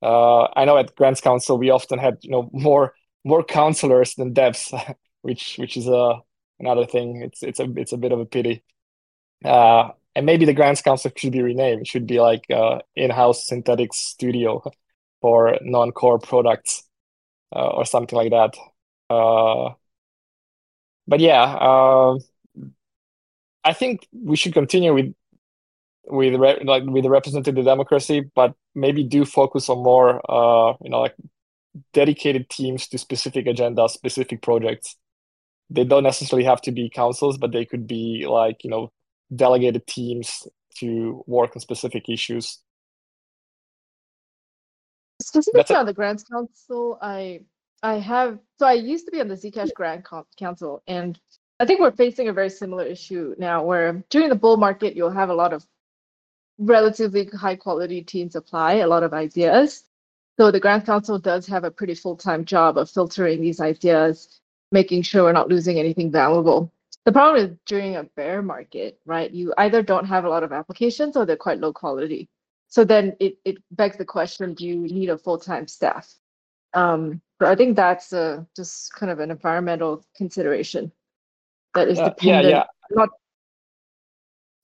Uh, 0.04 0.44
I 0.56 0.66
know 0.66 0.78
at 0.78 0.96
Grants 0.96 1.22
Council 1.22 1.58
we 1.58 1.72
often 1.72 1.98
had 1.98 2.20
you 2.22 2.30
know 2.30 2.52
more 2.54 2.94
more 3.26 3.44
counselors 3.44 4.14
than 4.14 4.36
devs, 4.36 4.72
which 5.24 5.56
which 5.58 5.78
is 5.78 5.88
a 5.88 5.96
uh, 5.96 6.20
another 6.60 6.86
thing. 6.86 7.24
It's 7.24 7.42
it's 7.42 7.60
a 7.60 7.68
it's 7.76 7.94
a 7.94 7.98
bit 7.98 8.12
of 8.12 8.20
a 8.20 8.26
pity. 8.26 8.64
Uh, 9.44 9.90
and 10.18 10.26
maybe 10.26 10.46
the 10.46 10.54
Grants 10.54 10.82
Council 10.82 11.12
should 11.16 11.32
be 11.32 11.44
renamed. 11.44 11.82
It 11.82 11.88
should 11.88 12.08
be 12.08 12.20
like 12.20 12.44
uh, 12.50 12.80
in-house 12.96 13.48
Synthetix 13.48 13.94
studio 13.94 14.64
for 15.22 15.60
non-core 15.62 16.18
products 16.18 16.84
uh, 17.56 17.68
or 17.68 17.86
something 17.86 18.18
like 18.18 18.32
that. 18.32 18.56
Uh, 19.12 19.76
but 21.08 21.20
yeah, 21.20 21.44
uh, 21.44 22.18
I 23.64 23.74
think 23.74 24.08
we 24.14 24.36
should 24.36 24.54
continue 24.54 24.94
with 24.94 25.14
with 26.08 26.36
re- 26.36 26.62
like 26.64 26.84
with 26.86 27.04
the 27.04 27.10
representative 27.10 27.66
democracy, 27.66 28.22
but 28.36 28.56
maybe 28.76 29.04
do 29.04 29.26
focus 29.26 29.70
on 29.70 29.84
more, 29.84 30.22
uh, 30.32 30.76
you 30.82 30.90
know, 30.90 31.02
like 31.02 31.16
dedicated 31.94 32.50
teams 32.50 32.88
to 32.90 32.98
specific 32.98 33.46
agendas, 33.48 33.92
specific 33.92 34.42
projects. 34.42 34.98
They 35.70 35.86
don't 35.86 36.04
necessarily 36.04 36.46
have 36.46 36.62
to 36.64 36.72
be 36.74 36.90
councils, 36.90 37.38
but 37.38 37.52
they 37.54 37.66
could 37.66 37.88
be 37.88 38.26
like 38.28 38.64
you 38.64 38.72
know 38.72 38.92
delegated 39.36 39.86
teams 39.88 40.48
to 40.80 41.24
work 41.28 41.56
on 41.56 41.60
specific 41.60 42.10
issues. 42.10 42.60
Specifically 45.22 45.76
on 45.76 45.86
the 45.86 45.94
grants 45.94 46.24
council, 46.24 46.98
I 47.02 47.42
I 47.84 47.96
have 47.96 48.40
so 48.60 48.68
I 48.68 48.74
used 48.74 49.06
to 49.06 49.12
be 49.12 49.20
on 49.20 49.28
the 49.28 49.36
Zcash 49.36 49.74
grant 49.74 50.06
council, 50.38 50.84
and 50.88 51.20
I 51.60 51.66
think 51.66 51.80
we're 51.80 51.92
facing 51.92 52.28
a 52.28 52.34
very 52.34 52.50
similar 52.50 52.84
issue 52.84 53.34
now 53.38 53.64
where 53.64 54.04
during 54.10 54.30
the 54.30 54.36
bull 54.36 54.58
market, 54.58 54.96
you'll 54.96 55.10
have 55.10 55.30
a 55.30 55.36
lot 55.36 55.54
of 55.54 55.66
relatively 56.60 57.26
high 57.26 57.56
quality 57.56 58.02
teams 58.02 58.36
apply, 58.36 58.76
a 58.76 58.88
lot 58.88 59.04
of 59.04 59.14
ideas. 59.14 59.84
So 60.40 60.52
the 60.52 60.60
Grant 60.60 60.86
Council 60.86 61.18
does 61.18 61.48
have 61.48 61.64
a 61.64 61.72
pretty 61.72 61.96
full 61.96 62.16
time 62.16 62.46
job 62.46 62.78
of 62.78 62.90
filtering 62.90 63.42
these 63.42 63.60
ideas, 63.60 64.40
making 64.72 65.02
sure 65.02 65.24
we're 65.24 65.32
not 65.32 65.50
losing 65.50 65.80
anything 65.80 66.12
valuable. 66.12 66.72
The 67.08 67.14
problem 67.14 67.42
is 67.42 67.58
during 67.66 67.96
a 67.96 68.04
bear 68.04 68.42
market, 68.42 69.00
right? 69.06 69.32
You 69.32 69.54
either 69.58 69.82
don't 69.82 70.04
have 70.08 70.26
a 70.26 70.30
lot 70.30 70.44
of 70.44 70.52
applications 70.52 71.16
or 71.16 71.26
they're 71.26 71.38
quite 71.38 71.58
low 71.58 71.72
quality. 71.72 72.28
So 72.68 72.84
then 72.84 73.16
it, 73.22 73.38
it 73.46 73.60
begs 73.72 73.96
the 73.96 74.04
question 74.04 74.54
do 74.54 74.68
you 74.68 74.76
need 74.76 75.08
a 75.08 75.18
full 75.18 75.38
time 75.38 75.70
staff? 75.70 76.14
Um, 76.74 77.22
but 77.40 77.48
I 77.48 77.56
think 77.56 77.78
that's 77.78 78.12
a, 78.12 78.46
just 78.58 78.92
kind 78.92 79.10
of 79.10 79.22
an 79.22 79.32
environmental 79.32 80.06
consideration 80.18 80.92
that 81.74 81.88
is 81.88 81.98
uh, 81.98 82.10
dependent. 82.10 82.50
Yeah, 82.50 82.50
yeah. 82.50 82.64
Not, 82.92 83.10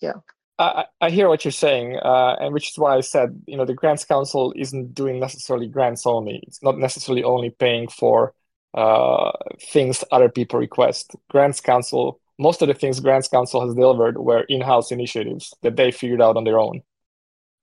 yeah. 0.01 0.13
I, 0.59 0.85
I 0.99 1.11
hear 1.11 1.29
what 1.29 1.45
you're 1.45 1.53
saying, 1.53 1.95
uh, 1.95 2.35
and 2.41 2.53
which 2.53 2.71
is 2.71 2.77
why 2.77 2.97
I 2.97 2.99
said, 2.99 3.41
you 3.47 3.55
know, 3.55 3.63
the 3.63 3.73
grants 3.73 4.03
council 4.03 4.53
isn't 4.57 4.93
doing 4.93 5.17
necessarily 5.17 5.67
grants 5.67 6.05
only. 6.05 6.43
It's 6.45 6.61
not 6.61 6.77
necessarily 6.77 7.23
only 7.23 7.51
paying 7.51 7.87
for 7.87 8.33
uh, 8.73 9.31
things 9.61 10.03
other 10.11 10.27
people 10.27 10.59
request. 10.59 11.15
Grants 11.29 11.61
council, 11.61 12.19
most 12.39 12.61
of 12.61 12.67
the 12.67 12.73
things 12.73 12.99
grants 12.99 13.27
council 13.27 13.65
has 13.65 13.75
delivered 13.75 14.17
were 14.17 14.41
in-house 14.49 14.91
initiatives 14.91 15.53
that 15.61 15.75
they 15.75 15.91
figured 15.91 16.21
out 16.21 16.37
on 16.37 16.43
their 16.43 16.59
own, 16.59 16.81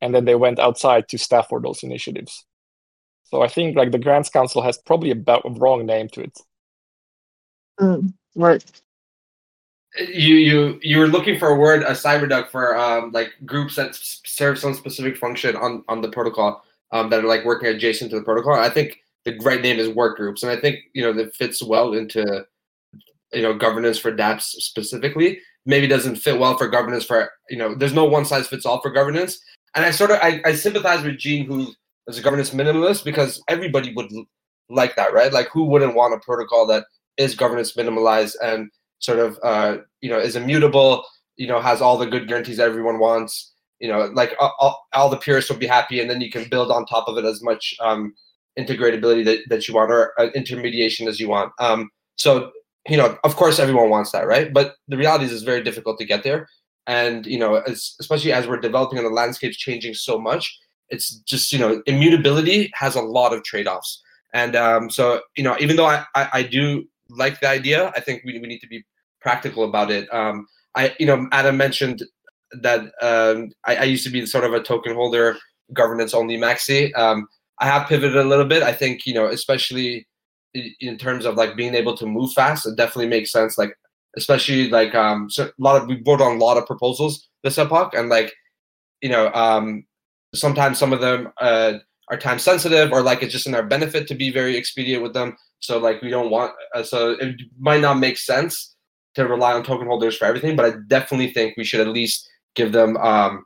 and 0.00 0.14
then 0.14 0.24
they 0.24 0.34
went 0.34 0.58
outside 0.58 1.08
to 1.08 1.18
staff 1.18 1.48
for 1.48 1.60
those 1.60 1.82
initiatives. 1.82 2.44
So 3.24 3.42
I 3.42 3.48
think 3.48 3.76
like 3.76 3.92
the 3.92 3.98
grants 3.98 4.30
council 4.30 4.62
has 4.62 4.78
probably 4.78 5.10
a, 5.12 5.32
a 5.32 5.50
wrong 5.52 5.86
name 5.86 6.08
to 6.10 6.22
it. 6.22 6.38
Mm, 7.80 8.12
right 8.34 8.64
you 9.98 10.36
you 10.36 10.78
you 10.82 10.98
were 10.98 11.08
looking 11.08 11.38
for 11.38 11.48
a 11.48 11.54
word 11.54 11.82
a 11.82 11.90
cyberduck 11.90 12.48
for 12.48 12.76
um 12.76 13.10
like 13.12 13.32
groups 13.44 13.74
that 13.74 13.94
serve 13.94 14.58
some 14.58 14.74
specific 14.74 15.16
function 15.16 15.56
on 15.56 15.82
on 15.88 16.00
the 16.00 16.08
protocol 16.08 16.62
um 16.92 17.10
that 17.10 17.24
are 17.24 17.28
like 17.28 17.44
working 17.44 17.68
adjacent 17.68 18.10
to 18.10 18.16
the 18.16 18.22
protocol 18.22 18.54
i 18.54 18.70
think 18.70 19.00
the 19.24 19.36
right 19.38 19.62
name 19.62 19.78
is 19.78 19.88
work 19.88 20.16
groups 20.16 20.42
and 20.42 20.52
i 20.52 20.56
think 20.56 20.78
you 20.94 21.02
know 21.02 21.12
that 21.12 21.34
fits 21.34 21.62
well 21.62 21.94
into 21.94 22.46
you 23.32 23.42
know 23.42 23.54
governance 23.54 23.98
for 23.98 24.12
dapps 24.12 24.42
specifically 24.42 25.38
maybe 25.66 25.86
doesn't 25.86 26.16
fit 26.16 26.38
well 26.38 26.56
for 26.56 26.68
governance 26.68 27.04
for 27.04 27.30
you 27.48 27.56
know 27.56 27.74
there's 27.74 27.92
no 27.92 28.04
one 28.04 28.24
size 28.24 28.46
fits 28.46 28.66
all 28.66 28.80
for 28.80 28.90
governance. 28.90 29.38
And 29.74 29.84
i 29.84 29.90
sort 29.90 30.10
of 30.10 30.18
i, 30.22 30.40
I 30.44 30.54
sympathize 30.54 31.04
with 31.04 31.18
gene 31.18 31.46
who 31.46 31.72
is 32.08 32.18
a 32.18 32.22
governance 32.22 32.50
minimalist 32.50 33.04
because 33.04 33.42
everybody 33.48 33.94
would 33.94 34.10
like 34.68 34.96
that 34.96 35.12
right? 35.12 35.32
Like 35.32 35.48
who 35.48 35.64
wouldn't 35.64 35.94
want 35.94 36.14
a 36.14 36.18
protocol 36.18 36.66
that 36.68 36.84
is 37.16 37.34
governance 37.34 37.74
minimalized 37.74 38.36
and 38.42 38.70
sort 38.98 39.18
of 39.18 39.38
uh, 39.42 39.78
you 40.00 40.10
know 40.10 40.18
is 40.18 40.36
immutable 40.36 41.04
you 41.36 41.46
know 41.46 41.60
has 41.60 41.80
all 41.80 41.96
the 41.96 42.06
good 42.06 42.28
guarantees 42.28 42.60
everyone 42.60 42.98
wants 42.98 43.52
you 43.78 43.88
know 43.88 44.10
like 44.14 44.34
all, 44.40 44.86
all 44.92 45.08
the 45.08 45.16
purists 45.16 45.50
will 45.50 45.56
be 45.58 45.66
happy 45.66 46.00
and 46.00 46.10
then 46.10 46.20
you 46.20 46.30
can 46.30 46.48
build 46.48 46.70
on 46.70 46.84
top 46.86 47.08
of 47.08 47.16
it 47.16 47.24
as 47.24 47.42
much 47.42 47.74
um, 47.80 48.14
integratability 48.58 49.24
that, 49.24 49.40
that 49.48 49.66
you 49.66 49.74
want 49.74 49.90
or 49.90 50.12
uh, 50.20 50.28
intermediation 50.34 51.08
as 51.08 51.20
you 51.20 51.28
want. 51.28 51.52
Um, 51.58 51.90
so 52.16 52.50
you 52.88 52.96
know 52.96 53.18
of 53.24 53.36
course 53.36 53.58
everyone 53.58 53.90
wants 53.90 54.12
that 54.12 54.26
right 54.26 54.52
but 54.52 54.74
the 54.88 54.96
reality 54.96 55.24
is 55.24 55.32
it's 55.32 55.42
very 55.42 55.62
difficult 55.62 55.98
to 55.98 56.04
get 56.04 56.22
there 56.22 56.48
and 56.86 57.26
you 57.26 57.38
know 57.38 57.56
as, 57.56 57.94
especially 58.00 58.32
as 58.32 58.46
we're 58.46 58.60
developing 58.60 58.98
and 58.98 59.06
the 59.06 59.10
landscape's 59.12 59.56
changing 59.56 59.94
so 59.94 60.18
much 60.18 60.58
it's 60.88 61.16
just 61.20 61.52
you 61.52 61.58
know 61.58 61.82
immutability 61.86 62.70
has 62.74 62.94
a 62.96 63.02
lot 63.02 63.32
of 63.32 63.42
trade-offs 63.44 64.02
and 64.32 64.56
um, 64.56 64.88
so 64.90 65.20
you 65.36 65.44
know 65.44 65.56
even 65.60 65.76
though 65.76 65.86
I, 65.86 66.04
I, 66.14 66.28
I 66.32 66.42
do 66.42 66.84
like 67.10 67.40
the 67.40 67.48
idea 67.48 67.92
i 67.96 68.00
think 68.00 68.22
we, 68.24 68.38
we 68.38 68.46
need 68.46 68.60
to 68.60 68.68
be 68.68 68.84
practical 69.20 69.64
about 69.64 69.90
it. 69.90 70.12
Um, 70.12 70.46
I, 70.74 70.94
you 70.98 71.06
know, 71.06 71.28
Adam 71.32 71.56
mentioned 71.56 72.02
that 72.52 72.80
um, 73.02 73.50
I, 73.66 73.76
I, 73.76 73.84
used 73.84 74.04
to 74.04 74.10
be 74.10 74.26
sort 74.26 74.44
of 74.44 74.52
a 74.52 74.62
token 74.62 74.94
holder, 74.94 75.36
governance 75.72 76.14
only 76.14 76.36
maxi. 76.36 76.96
Um, 76.96 77.28
I 77.60 77.66
have 77.66 77.88
pivoted 77.88 78.16
a 78.16 78.24
little 78.24 78.44
bit. 78.44 78.62
I 78.62 78.72
think 78.72 79.06
you 79.06 79.14
know, 79.14 79.26
especially 79.26 80.06
in 80.54 80.98
terms 80.98 81.24
of 81.24 81.36
like 81.36 81.56
being 81.56 81.74
able 81.74 81.96
to 81.96 82.06
move 82.06 82.32
fast, 82.32 82.66
it 82.66 82.76
definitely 82.76 83.08
makes 83.08 83.30
sense. 83.30 83.56
Like, 83.58 83.74
especially 84.16 84.68
like 84.70 84.94
um, 84.94 85.30
so 85.30 85.44
a 85.46 85.50
lot 85.58 85.80
of 85.80 85.88
we 85.88 86.02
voted 86.02 86.26
on 86.26 86.36
a 86.36 86.44
lot 86.44 86.56
of 86.56 86.66
proposals 86.66 87.28
this 87.42 87.58
epoch, 87.58 87.94
and 87.94 88.08
like, 88.08 88.32
you 89.02 89.08
know, 89.08 89.32
um, 89.32 89.84
sometimes 90.34 90.78
some 90.78 90.92
of 90.92 91.00
them 91.00 91.32
uh, 91.40 91.74
are 92.10 92.18
time 92.18 92.38
sensitive, 92.38 92.92
or 92.92 93.02
like 93.02 93.22
it's 93.22 93.32
just 93.32 93.46
in 93.46 93.54
our 93.54 93.62
benefit 93.62 94.08
to 94.08 94.14
be 94.14 94.30
very 94.30 94.56
expedient 94.56 95.02
with 95.02 95.14
them. 95.14 95.36
So 95.60 95.78
like 95.78 96.02
we 96.02 96.10
don't 96.10 96.30
want, 96.30 96.52
uh, 96.74 96.82
so 96.82 97.12
it 97.12 97.40
might 97.58 97.82
not 97.82 97.98
make 97.98 98.18
sense 98.18 98.74
to 99.14 99.26
rely 99.26 99.52
on 99.52 99.62
token 99.62 99.86
holders 99.86 100.16
for 100.16 100.24
everything, 100.24 100.56
but 100.56 100.64
I 100.64 100.76
definitely 100.88 101.32
think 101.32 101.56
we 101.56 101.64
should 101.64 101.80
at 101.80 101.88
least 101.88 102.28
give 102.54 102.72
them 102.72 102.96
um, 102.96 103.44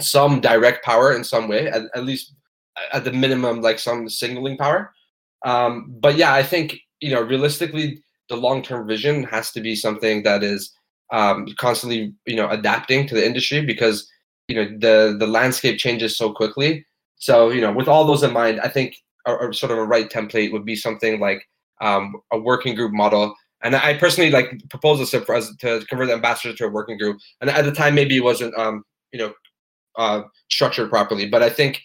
some 0.00 0.40
direct 0.40 0.84
power 0.84 1.14
in 1.14 1.24
some 1.24 1.48
way, 1.48 1.68
at, 1.68 1.82
at, 1.94 2.04
least 2.04 2.34
at 2.92 3.04
the 3.04 3.12
minimum, 3.12 3.60
like 3.60 3.78
some 3.78 4.08
signaling 4.08 4.56
power. 4.56 4.92
Um, 5.46 5.94
but 6.00 6.16
yeah, 6.16 6.34
I 6.34 6.42
think 6.42 6.78
you 7.00 7.10
know 7.10 7.22
realistically, 7.22 8.02
the 8.28 8.36
long-term 8.36 8.86
vision 8.86 9.22
has 9.24 9.50
to 9.52 9.60
be 9.62 9.74
something 9.74 10.22
that 10.24 10.42
is 10.42 10.72
um, 11.12 11.46
constantly 11.56 12.12
you 12.26 12.36
know 12.36 12.50
adapting 12.50 13.06
to 13.06 13.14
the 13.14 13.24
industry 13.24 13.64
because 13.64 14.06
you 14.48 14.56
know 14.56 14.64
the 14.78 15.16
the 15.18 15.26
landscape 15.26 15.78
changes 15.78 16.16
so 16.16 16.32
quickly. 16.32 16.84
So 17.16 17.48
you 17.48 17.62
know, 17.62 17.72
with 17.72 17.88
all 17.88 18.04
those 18.04 18.22
in 18.22 18.32
mind, 18.32 18.60
I 18.60 18.68
think 18.68 18.96
a, 19.26 19.48
a 19.48 19.54
sort 19.54 19.72
of 19.72 19.78
a 19.78 19.84
right 19.84 20.10
template 20.10 20.52
would 20.52 20.66
be 20.66 20.76
something 20.76 21.20
like 21.20 21.48
um, 21.80 22.16
a 22.32 22.38
working 22.38 22.74
group 22.74 22.92
model 22.92 23.34
And 23.62 23.74
I 23.74 23.94
personally 23.94 24.30
like 24.30 24.52
proposed 24.70 25.00
this 25.00 25.10
to, 25.10 25.20
to 25.20 25.86
convert 25.86 26.08
the 26.08 26.14
ambassador 26.14 26.54
to 26.56 26.66
a 26.66 26.68
working 26.68 26.98
group. 26.98 27.18
And 27.40 27.50
at 27.50 27.64
the 27.64 27.72
time, 27.72 27.94
maybe 27.94 28.16
it 28.16 28.24
wasn't, 28.24 28.56
um, 28.58 28.84
you 29.12 29.18
know, 29.18 29.34
uh, 29.96 30.22
structured 30.50 30.90
properly. 30.90 31.28
But 31.28 31.42
I 31.42 31.50
think 31.50 31.82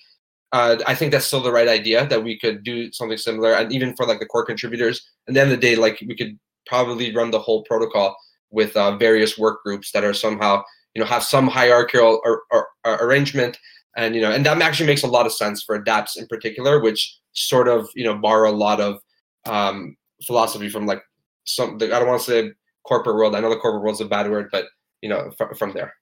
uh, 0.54 0.78
I 0.86 0.95
think 0.95 1.12
that's 1.12 1.26
still 1.26 1.41
the 1.41 1.52
right 1.52 1.68
idea 1.68 2.06
that 2.08 2.24
we 2.24 2.38
could 2.38 2.64
do 2.64 2.91
something 2.91 3.18
similar, 3.18 3.54
and 3.54 3.72
even 3.72 3.95
for 3.95 4.06
like 4.06 4.20
the 4.20 4.26
core 4.26 4.45
contributors. 4.45 5.02
At 5.28 5.34
the 5.34 5.41
end 5.41 5.52
of 5.52 5.58
the 5.60 5.62
day, 5.68 5.76
like 5.76 6.04
we 6.06 6.16
could 6.16 6.38
probably 6.66 7.14
run 7.16 7.32
the 7.32 7.39
whole 7.39 7.64
protocol 7.64 8.16
with 8.49 8.76
uh, 8.76 8.97
various 8.97 9.38
work 9.38 9.64
groups 9.64 9.91
that 9.93 10.04
are 10.04 10.14
somehow 10.14 10.62
you 10.93 10.99
know 11.02 11.08
have 11.08 11.24
some 11.24 11.47
hierarchical 11.47 12.20
or, 12.26 12.43
or, 12.52 12.68
or 12.86 12.95
arrangement, 12.95 13.58
and 13.95 14.14
you 14.16 14.22
know, 14.22 14.32
and 14.32 14.45
that 14.45 14.62
actually 14.62 14.88
makes 14.88 15.04
a 15.04 15.08
lot 15.08 15.26
of 15.26 15.32
sense 15.34 15.64
for 15.64 15.82
DApps 15.82 16.18
in 16.18 16.28
particular, 16.28 16.80
which 16.82 17.18
sort 17.34 17.68
of 17.70 17.88
you 17.95 18.04
know 18.04 18.16
borrow 18.18 18.49
a 18.49 18.52
lot 18.52 18.82
of 18.82 18.99
um, 19.45 19.95
philosophy 20.28 20.68
from 20.70 20.86
like 20.86 21.02
some. 21.45 21.76
I 21.76 21.88
don't 21.88 22.08
want 22.08 22.22
to 22.22 22.30
say 22.30 22.52
corporate 22.84 23.16
world. 23.16 23.36
I 23.36 23.39
know 23.39 23.49
the 23.49 23.56
corporate 23.58 23.84
world's 23.84 24.02
a 24.02 24.06
bad 24.06 24.30
word, 24.30 24.49
but 24.52 24.66
you 25.02 25.08
know, 25.08 25.32
fr- 25.38 25.54
from 25.58 25.72
there. 25.72 25.93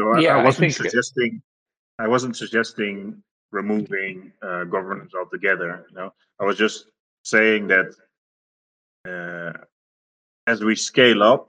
So 0.00 0.08
I, 0.14 0.20
Yeah, 0.20 0.36
I 0.36 0.40
I 0.40 0.44
wasn't 0.44 0.72
think- 0.72 0.90
suggesting 0.90 1.42
I 2.00 2.08
wasn't 2.08 2.34
suggesting 2.34 3.22
removing 3.52 4.32
uh, 4.40 4.64
governance 4.64 5.12
altogether. 5.14 5.86
You 5.90 5.96
know, 5.96 6.12
I 6.40 6.44
was 6.44 6.56
just 6.56 6.86
saying 7.24 7.68
that 7.68 7.88
uh, 9.06 9.52
as 10.46 10.64
we 10.64 10.74
scale 10.76 11.22
up, 11.22 11.48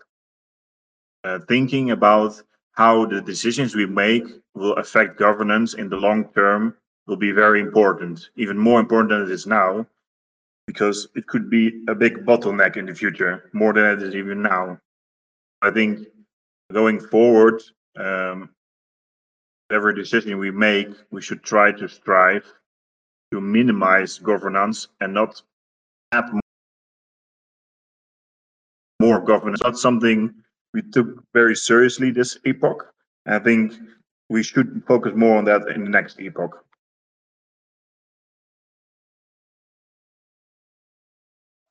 uh, 1.24 1.40
thinking 1.48 1.92
about 1.92 2.42
how 2.74 3.06
the 3.06 3.22
decisions 3.22 3.76
we 3.76 3.86
make 3.86 4.26
will 4.54 4.74
affect 4.74 5.18
governance 5.18 5.74
in 5.76 5.88
the 5.88 5.96
long 5.96 6.26
term 6.34 6.76
will 7.08 7.16
be 7.16 7.32
very 7.32 7.62
important, 7.62 8.30
even 8.36 8.58
more 8.58 8.82
important 8.82 9.10
than 9.12 9.22
it 9.22 9.32
is 9.32 9.48
now, 9.48 9.86
because 10.68 11.08
it 11.16 11.28
could 11.28 11.50
be 11.50 11.84
a 11.88 11.96
big 11.96 12.26
bottleneck 12.26 12.76
in 12.76 12.86
the 12.86 12.96
future, 12.96 13.50
more 13.54 13.72
than 13.72 13.86
it 13.86 14.04
is 14.04 14.16
even 14.16 14.42
now. 14.42 14.78
I 15.62 15.72
think 15.72 16.08
going 16.74 17.00
forward, 17.00 17.62
um, 17.98 18.50
whatever 19.72 19.94
decision 19.94 20.38
we 20.38 20.52
make, 20.52 20.90
we 21.12 21.22
should 21.22 21.42
try 21.44 21.72
to 21.72 21.88
strive 21.88 22.44
to 23.32 23.40
minimize 23.40 24.20
governance 24.20 24.90
and 25.00 25.14
not 25.14 25.42
add 26.12 26.26
more 29.00 29.22
governance. 29.22 29.62
Not 29.64 29.78
something 29.78 30.34
we 30.74 30.82
took 30.82 31.24
very 31.34 31.56
seriously 31.56 32.12
this 32.12 32.38
epoch. 32.44 32.94
I 33.26 33.40
think 33.40 33.72
we 34.30 34.44
should 34.44 34.84
focus 34.86 35.14
more 35.16 35.38
on 35.38 35.46
that 35.46 35.62
in 35.74 35.86
the 35.86 35.90
next 35.90 36.20
epoch. 36.20 36.66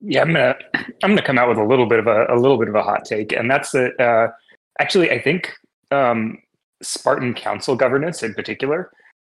Yeah, 0.00 0.22
I'm 0.22 0.32
gonna 0.32 0.56
I'm 1.02 1.10
gonna 1.10 1.22
come 1.22 1.36
out 1.36 1.50
with 1.50 1.58
a 1.58 1.64
little 1.64 1.84
bit 1.84 1.98
of 1.98 2.06
a, 2.06 2.24
a 2.30 2.36
little 2.36 2.56
bit 2.56 2.68
of 2.68 2.74
a 2.74 2.82
hot 2.82 3.04
take, 3.04 3.32
and 3.32 3.50
that's 3.50 3.72
that. 3.72 4.00
Uh, 4.00 4.28
actually, 4.78 5.10
I 5.10 5.20
think 5.20 5.52
um, 5.90 6.38
Spartan 6.82 7.34
Council 7.34 7.76
governance 7.76 8.22
in 8.22 8.34
particular 8.34 8.90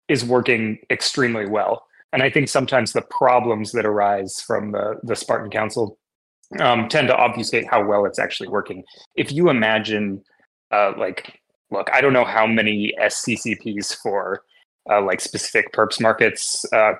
is 0.09 0.25
working 0.25 0.79
extremely 0.91 1.47
well, 1.47 1.87
and 2.13 2.23
I 2.23 2.31
think 2.31 2.49
sometimes 2.49 2.93
the 2.93 3.03
problems 3.03 3.73
that 3.73 3.87
arise 3.87 4.41
from 4.41 4.73
the 4.73 4.97
the 5.03 5.17
Spartan 5.17 5.51
Council 5.51 5.99
um, 6.61 6.89
tend 6.89 7.09
to 7.09 7.17
obfuscate 7.17 7.67
how 7.69 7.85
well 7.85 8.05
it's 8.05 8.19
actually 8.19 8.49
working. 8.49 8.85
If 9.17 9.33
you 9.33 9.49
imagine, 9.49 10.23
uh, 10.71 10.93
like, 10.97 11.41
look, 11.71 11.89
I 11.93 12.01
don't 12.01 12.13
know 12.13 12.25
how 12.25 12.47
many 12.47 12.93
SCCPs 13.01 13.97
for 14.03 14.43
uh, 14.91 15.03
like 15.03 15.21
specific 15.21 15.73
perps 15.73 16.01
markets 16.01 16.65
uh, 16.73 16.93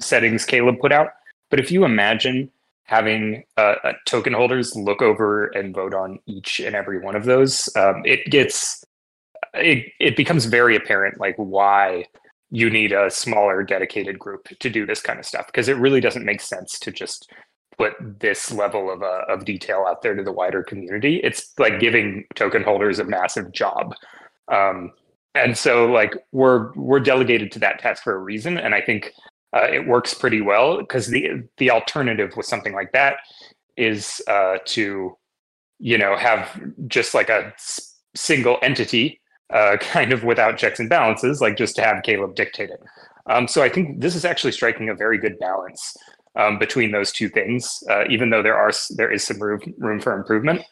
settings 0.00 0.44
Caleb 0.44 0.80
put 0.80 0.92
out, 0.92 1.08
but 1.50 1.60
if 1.60 1.70
you 1.70 1.84
imagine 1.84 2.50
having 2.84 3.42
uh, 3.56 3.76
uh, 3.82 3.92
token 4.06 4.32
holders 4.32 4.76
look 4.76 5.00
over 5.02 5.46
and 5.48 5.74
vote 5.74 5.94
on 5.94 6.18
each 6.26 6.60
and 6.60 6.76
every 6.76 6.98
one 6.98 7.16
of 7.16 7.24
those, 7.24 7.68
um, 7.76 8.02
it 8.04 8.30
gets 8.30 8.84
it 9.54 9.92
it 10.00 10.16
becomes 10.16 10.46
very 10.46 10.76
apparent 10.76 11.18
like 11.18 11.36
why 11.36 12.06
you 12.50 12.70
need 12.70 12.92
a 12.92 13.10
smaller 13.10 13.62
dedicated 13.62 14.18
group 14.18 14.46
to 14.60 14.70
do 14.70 14.86
this 14.86 15.00
kind 15.00 15.18
of 15.18 15.26
stuff 15.26 15.46
because 15.46 15.68
it 15.68 15.76
really 15.76 16.00
doesn't 16.00 16.24
make 16.24 16.40
sense 16.40 16.78
to 16.78 16.90
just 16.90 17.30
put 17.76 17.94
this 18.00 18.52
level 18.52 18.92
of 18.92 19.02
uh, 19.02 19.22
of 19.28 19.44
detail 19.44 19.84
out 19.88 20.02
there 20.02 20.14
to 20.14 20.22
the 20.22 20.32
wider 20.32 20.62
community. 20.62 21.16
It's 21.16 21.52
like 21.58 21.80
giving 21.80 22.24
token 22.34 22.62
holders 22.62 22.98
a 22.98 23.04
massive 23.04 23.52
job. 23.52 23.94
Um, 24.48 24.92
and 25.34 25.56
so 25.56 25.86
like 25.86 26.14
we're 26.32 26.72
we're 26.74 27.00
delegated 27.00 27.50
to 27.52 27.58
that 27.58 27.78
task 27.78 28.02
for 28.02 28.14
a 28.14 28.18
reason 28.18 28.56
and 28.56 28.74
i 28.74 28.80
think 28.80 29.12
uh, 29.52 29.68
it 29.70 29.86
works 29.86 30.14
pretty 30.14 30.40
well 30.40 30.78
because 30.78 31.08
the 31.08 31.42
the 31.58 31.70
alternative 31.70 32.32
with 32.36 32.46
something 32.46 32.72
like 32.72 32.92
that 32.92 33.18
is 33.76 34.20
uh, 34.28 34.58
to 34.64 35.16
you 35.78 35.98
know 35.98 36.16
have 36.16 36.60
just 36.86 37.14
like 37.14 37.28
a 37.28 37.52
single 38.14 38.58
entity 38.62 39.20
uh, 39.52 39.76
kind 39.80 40.12
of 40.12 40.24
without 40.24 40.58
checks 40.58 40.80
and 40.80 40.88
balances 40.88 41.40
like 41.40 41.56
just 41.56 41.76
to 41.76 41.82
have 41.82 42.02
caleb 42.02 42.34
dictate 42.34 42.70
it. 42.70 42.82
Um, 43.26 43.48
so 43.48 43.62
i 43.62 43.68
think 43.68 44.00
this 44.00 44.14
is 44.14 44.24
actually 44.24 44.52
striking 44.52 44.88
a 44.88 44.94
very 44.94 45.18
good 45.18 45.38
balance 45.38 45.96
um, 46.36 46.58
between 46.58 46.90
those 46.90 47.12
two 47.12 47.28
things 47.28 47.82
uh, 47.90 48.04
even 48.08 48.30
though 48.30 48.42
there 48.42 48.56
are 48.56 48.72
there 48.96 49.10
is 49.10 49.24
some 49.24 49.40
room 49.40 49.60
room 49.78 50.00
for 50.00 50.14
improvement. 50.14 50.62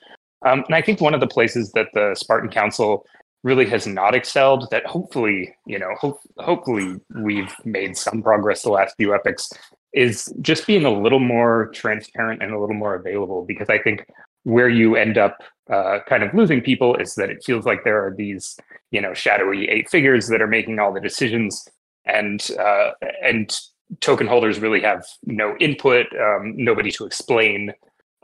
Um, 0.46 0.64
and 0.66 0.74
i 0.74 0.82
think 0.82 1.00
one 1.00 1.14
of 1.14 1.20
the 1.20 1.26
places 1.26 1.72
that 1.72 1.88
the 1.94 2.14
spartan 2.14 2.50
council 2.50 3.04
really 3.42 3.66
has 3.66 3.86
not 3.86 4.14
excelled 4.14 4.68
that 4.70 4.86
hopefully 4.86 5.54
you 5.66 5.78
know 5.78 5.94
hope, 6.00 6.20
hopefully 6.38 6.96
we've 7.16 7.54
made 7.64 7.96
some 7.96 8.22
progress 8.22 8.62
the 8.62 8.70
last 8.70 8.94
few 8.96 9.14
epochs 9.14 9.50
is 9.92 10.32
just 10.40 10.66
being 10.66 10.84
a 10.84 10.90
little 10.90 11.18
more 11.18 11.70
transparent 11.74 12.42
and 12.42 12.52
a 12.52 12.58
little 12.58 12.74
more 12.74 12.94
available 12.94 13.44
because 13.46 13.68
i 13.68 13.78
think 13.78 14.06
where 14.44 14.68
you 14.68 14.96
end 14.96 15.18
up 15.18 15.38
uh, 15.70 16.00
kind 16.08 16.22
of 16.22 16.34
losing 16.34 16.60
people 16.60 16.96
is 16.96 17.14
that 17.14 17.30
it 17.30 17.42
feels 17.44 17.64
like 17.64 17.84
there 17.84 18.04
are 18.04 18.14
these 18.14 18.56
you 18.90 19.00
know 19.00 19.14
shadowy 19.14 19.68
eight 19.68 19.88
figures 19.88 20.28
that 20.28 20.42
are 20.42 20.46
making 20.48 20.78
all 20.78 20.92
the 20.92 21.00
decisions 21.00 21.68
and 22.04 22.50
uh, 22.58 22.90
and 23.22 23.56
token 24.00 24.26
holders 24.26 24.58
really 24.58 24.80
have 24.80 25.04
no 25.24 25.56
input 25.60 26.06
um, 26.20 26.54
nobody 26.56 26.90
to 26.90 27.04
explain 27.04 27.72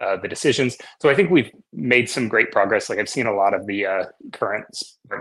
uh, 0.01 0.17
the 0.17 0.29
decisions. 0.29 0.77
So 1.03 1.09
I 1.09 1.15
think 1.15 1.31
we've 1.31 1.51
made 1.73 2.09
some 2.09 2.29
great 2.29 2.53
progress. 2.53 2.89
Like 2.89 2.99
I've 2.99 3.09
seen 3.09 3.27
a 3.27 3.35
lot 3.35 3.53
of 3.53 3.67
the 3.67 3.87
uh, 3.87 4.05
current 4.33 4.67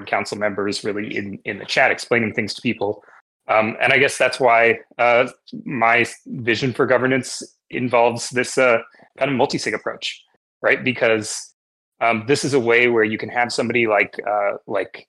council 0.06 0.38
members 0.38 0.84
really 0.84 1.16
in 1.16 1.40
in 1.46 1.60
the 1.60 1.66
chat 1.66 1.92
explaining 1.92 2.34
things 2.34 2.54
to 2.56 2.62
people, 2.62 3.04
um, 3.48 3.78
and 3.82 3.94
I 3.94 3.98
guess 3.98 4.18
that's 4.18 4.40
why 4.40 4.80
uh, 4.98 5.30
my 5.66 6.06
vision 6.28 6.74
for 6.74 6.86
governance 6.86 7.42
involves 7.70 8.30
this 8.30 8.58
uh, 8.58 8.80
kind 9.18 9.32
of 9.32 9.38
multi-sig 9.38 9.74
approach, 9.74 10.24
right? 10.62 10.84
Because 10.84 11.54
um, 12.02 12.26
this 12.28 12.46
is 12.46 12.54
a 12.54 12.60
way 12.60 12.88
where 12.88 13.04
you 13.04 13.18
can 13.18 13.30
have 13.30 13.52
somebody 13.52 13.88
like 13.88 14.20
uh, 14.28 14.54
like 14.68 15.08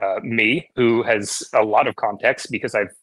uh, 0.00 0.20
me 0.22 0.68
who 0.76 1.02
has 1.02 1.42
a 1.54 1.62
lot 1.62 1.86
of 1.86 1.96
context 1.96 2.48
because 2.50 2.74
I've 2.74 2.94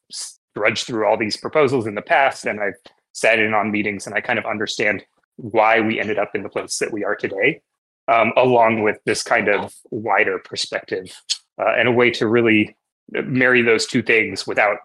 drudged 0.56 0.88
through 0.88 1.06
all 1.06 1.18
these 1.18 1.38
proposals 1.38 1.86
in 1.86 1.96
the 1.96 2.02
past 2.02 2.46
and 2.46 2.60
I've 2.60 2.80
sat 3.14 3.40
in 3.40 3.54
on 3.54 3.72
meetings 3.72 4.08
and 4.08 4.16
I 4.16 4.22
kind 4.22 4.40
of 4.40 4.46
understand 4.46 5.04
why 5.36 5.80
we 5.80 6.00
ended 6.00 6.18
up 6.18 6.32
in 6.34 6.42
the 6.42 6.50
place 6.50 6.80
that 6.80 6.92
we 6.92 7.04
are 7.04 7.16
today, 7.16 7.62
um, 8.08 8.34
along 8.36 8.82
with 8.82 8.98
this 9.06 9.22
kind 9.22 9.48
of 9.48 9.74
wider 9.92 10.40
perspective 10.40 11.16
uh, 11.62 11.74
and 11.78 11.88
a 11.88 11.92
way 11.92 12.10
to 12.12 12.28
really 12.28 12.76
marry 13.12 13.62
those 13.62 13.86
two 13.86 14.02
things 14.02 14.48
without 14.48 14.78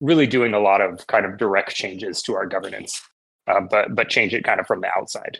really 0.00 0.26
doing 0.26 0.54
a 0.54 0.60
lot 0.60 0.80
of 0.80 1.06
kind 1.08 1.26
of 1.26 1.36
direct 1.36 1.74
changes 1.74 2.22
to 2.22 2.34
our 2.34 2.46
governance, 2.46 3.02
uh, 3.46 3.60
but 3.60 3.94
but 3.94 4.08
change 4.08 4.32
it 4.32 4.44
kind 4.44 4.60
of 4.60 4.66
from 4.66 4.80
the 4.80 4.88
outside. 4.96 5.38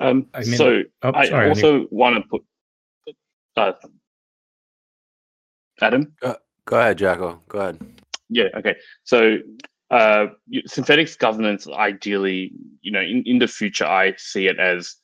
Um, 0.00 0.26
I 0.34 0.40
mean- 0.40 0.56
so 0.56 0.82
Oh, 1.02 1.12
I 1.14 1.28
sorry, 1.28 1.48
also 1.48 1.86
want 1.90 2.16
to 2.16 2.22
put. 2.28 2.42
Uh, 3.56 3.72
Adam. 5.80 6.12
Go 6.64 6.78
ahead, 6.78 6.98
Jacko. 6.98 7.40
Go 7.48 7.58
ahead. 7.60 7.78
Yeah. 8.28 8.48
Okay. 8.56 8.76
So, 9.04 9.38
uh, 9.90 10.26
Synthetix 10.68 11.18
governance, 11.18 11.66
ideally, 11.66 12.52
you 12.82 12.92
know, 12.92 13.00
in, 13.00 13.22
in 13.24 13.38
the 13.38 13.46
future, 13.48 13.86
I 13.86 14.14
see 14.18 14.46
it 14.48 14.58
as 14.60 14.96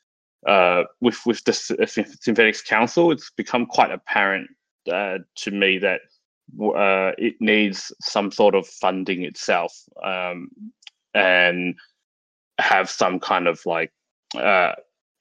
uh, 0.47 0.83
with 1.01 1.19
with 1.25 1.43
the 1.45 1.53
uh, 1.53 1.87
Synthetix 1.87 2.65
council, 2.65 3.11
it's 3.11 3.31
become 3.31 3.67
quite 3.67 3.91
apparent 3.91 4.49
uh, 4.93 5.19
to 5.37 5.51
me 5.51 5.79
that 5.79 6.01
uh, 6.61 7.13
it 7.17 7.35
needs 7.41 7.91
some 8.03 8.31
sort 8.31 8.55
of 8.55 8.67
funding 8.67 9.23
itself, 9.23 9.73
um, 10.05 10.49
and 11.15 11.75
have 12.59 12.91
some 12.91 13.19
kind 13.19 13.47
of 13.49 13.59
like 13.65 13.91
uh, 14.37 14.73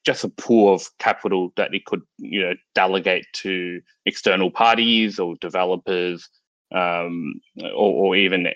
just 0.04 0.24
a 0.24 0.28
pool 0.28 0.74
of 0.74 0.88
capital 0.98 1.52
that 1.56 1.74
it 1.74 1.84
could, 1.86 2.02
you 2.18 2.42
know, 2.42 2.54
delegate 2.74 3.26
to 3.32 3.80
external 4.06 4.50
parties 4.50 5.18
or 5.18 5.34
developers 5.40 6.28
um, 6.74 7.40
or, 7.62 8.08
or 8.08 8.16
even 8.16 8.48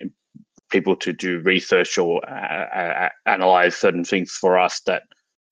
people 0.70 0.94
to 0.96 1.12
do 1.12 1.40
research 1.40 1.96
or 1.96 2.22
uh, 2.28 3.08
analyze 3.26 3.76
certain 3.76 4.04
things 4.04 4.30
for 4.32 4.58
us 4.58 4.80
that 4.86 5.04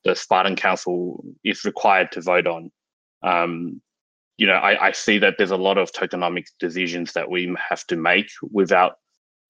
the 0.05 0.15
Spartan 0.15 0.57
Council 0.57 1.25
is 1.43 1.65
required 1.65 2.13
to 2.13 2.21
vote 2.21 2.47
on. 2.47 2.71
Um, 3.23 3.81
you 4.37 4.47
know, 4.47 4.55
I, 4.55 4.89
I 4.89 4.93
see 4.93 5.19
that 5.19 5.37
there's 5.39 5.51
a 5.51 5.57
lot 5.57 5.79
of 5.79 5.93
tokenomic 5.93 6.47
decisions 6.61 7.15
that 7.15 7.31
we 7.31 7.55
have 7.71 7.87
to 7.87 7.97
make 7.97 8.29
without 8.43 8.97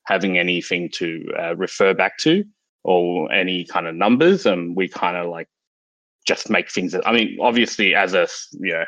having 0.05 0.38
anything 0.38 0.88
to 0.94 1.24
uh, 1.38 1.57
refer 1.57 1.92
back 1.92 2.16
to 2.18 2.44
or 2.84 3.30
any 3.32 3.64
kind 3.64 3.88
of 3.88 3.97
numbers, 3.97 4.47
and 4.47 4.76
we 4.76 4.88
kind 4.88 5.16
of 5.16 5.26
like 5.26 5.49
just 6.27 6.51
make 6.51 6.70
things. 6.70 6.95
I 7.05 7.12
mean, 7.12 7.39
obviously, 7.41 7.95
as 7.95 8.14
a 8.14 8.29
you 8.53 8.72
know 8.72 8.85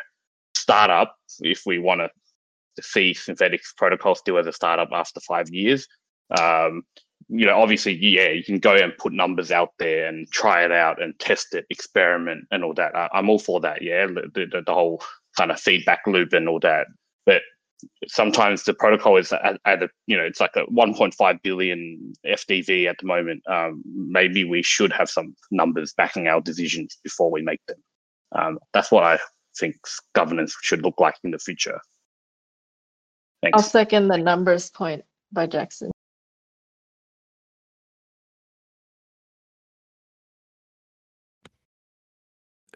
startup, 0.56 1.16
if 1.40 1.62
we 1.64 1.78
want 1.78 2.00
to 2.00 2.82
see 2.82 3.14
Synthetix 3.14 3.76
protocols 3.76 4.20
still 4.20 4.38
as 4.38 4.46
a 4.46 4.52
startup 4.52 4.90
after 4.92 5.20
five 5.20 5.48
years, 5.50 5.86
um, 6.38 6.82
you 7.28 7.46
know, 7.46 7.60
obviously, 7.60 7.94
yeah, 7.94 8.30
you 8.30 8.42
can 8.42 8.58
go 8.58 8.74
and 8.74 8.96
put 8.96 9.12
numbers 9.12 9.50
out 9.50 9.70
there 9.78 10.06
and 10.06 10.30
try 10.30 10.64
it 10.64 10.72
out 10.72 11.02
and 11.02 11.18
test 11.18 11.54
it, 11.54 11.66
experiment 11.70 12.46
and 12.50 12.64
all 12.64 12.74
that. 12.74 12.96
I, 12.96 13.08
am 13.12 13.28
all 13.28 13.38
for 13.38 13.60
that. 13.60 13.82
Yeah, 13.82 14.06
the, 14.06 14.46
the, 14.50 14.62
the, 14.64 14.72
whole 14.72 15.02
kind 15.36 15.50
of 15.50 15.60
feedback 15.60 16.00
loop 16.06 16.32
and 16.32 16.48
all 16.48 16.60
that. 16.60 16.86
But 17.26 17.42
sometimes 18.06 18.64
the 18.64 18.74
protocol 18.74 19.16
is 19.16 19.32
at, 19.32 19.60
at 19.64 19.82
a, 19.82 19.88
you 20.06 20.16
know, 20.16 20.24
it's 20.24 20.40
like 20.40 20.56
a 20.56 20.64
1.5 20.66 21.42
billion 21.42 22.12
FDV 22.26 22.88
at 22.88 22.96
the 22.98 23.06
moment. 23.06 23.42
Um, 23.48 23.82
maybe 23.86 24.44
we 24.44 24.62
should 24.62 24.92
have 24.92 25.08
some 25.08 25.34
numbers 25.50 25.92
backing 25.96 26.28
our 26.28 26.40
decisions 26.40 26.98
before 27.02 27.30
we 27.30 27.42
make 27.42 27.60
them. 27.66 27.78
Um, 28.32 28.58
that's 28.72 28.90
what 28.90 29.04
I 29.04 29.18
think 29.58 29.76
governance 30.14 30.56
should 30.62 30.82
look 30.82 31.00
like 31.00 31.14
in 31.24 31.30
the 31.30 31.38
future. 31.38 31.80
Thanks. 33.42 33.56
I'll 33.56 33.68
second 33.68 34.08
the 34.08 34.18
numbers 34.18 34.70
point 34.70 35.04
by 35.32 35.46
Jackson. 35.46 35.90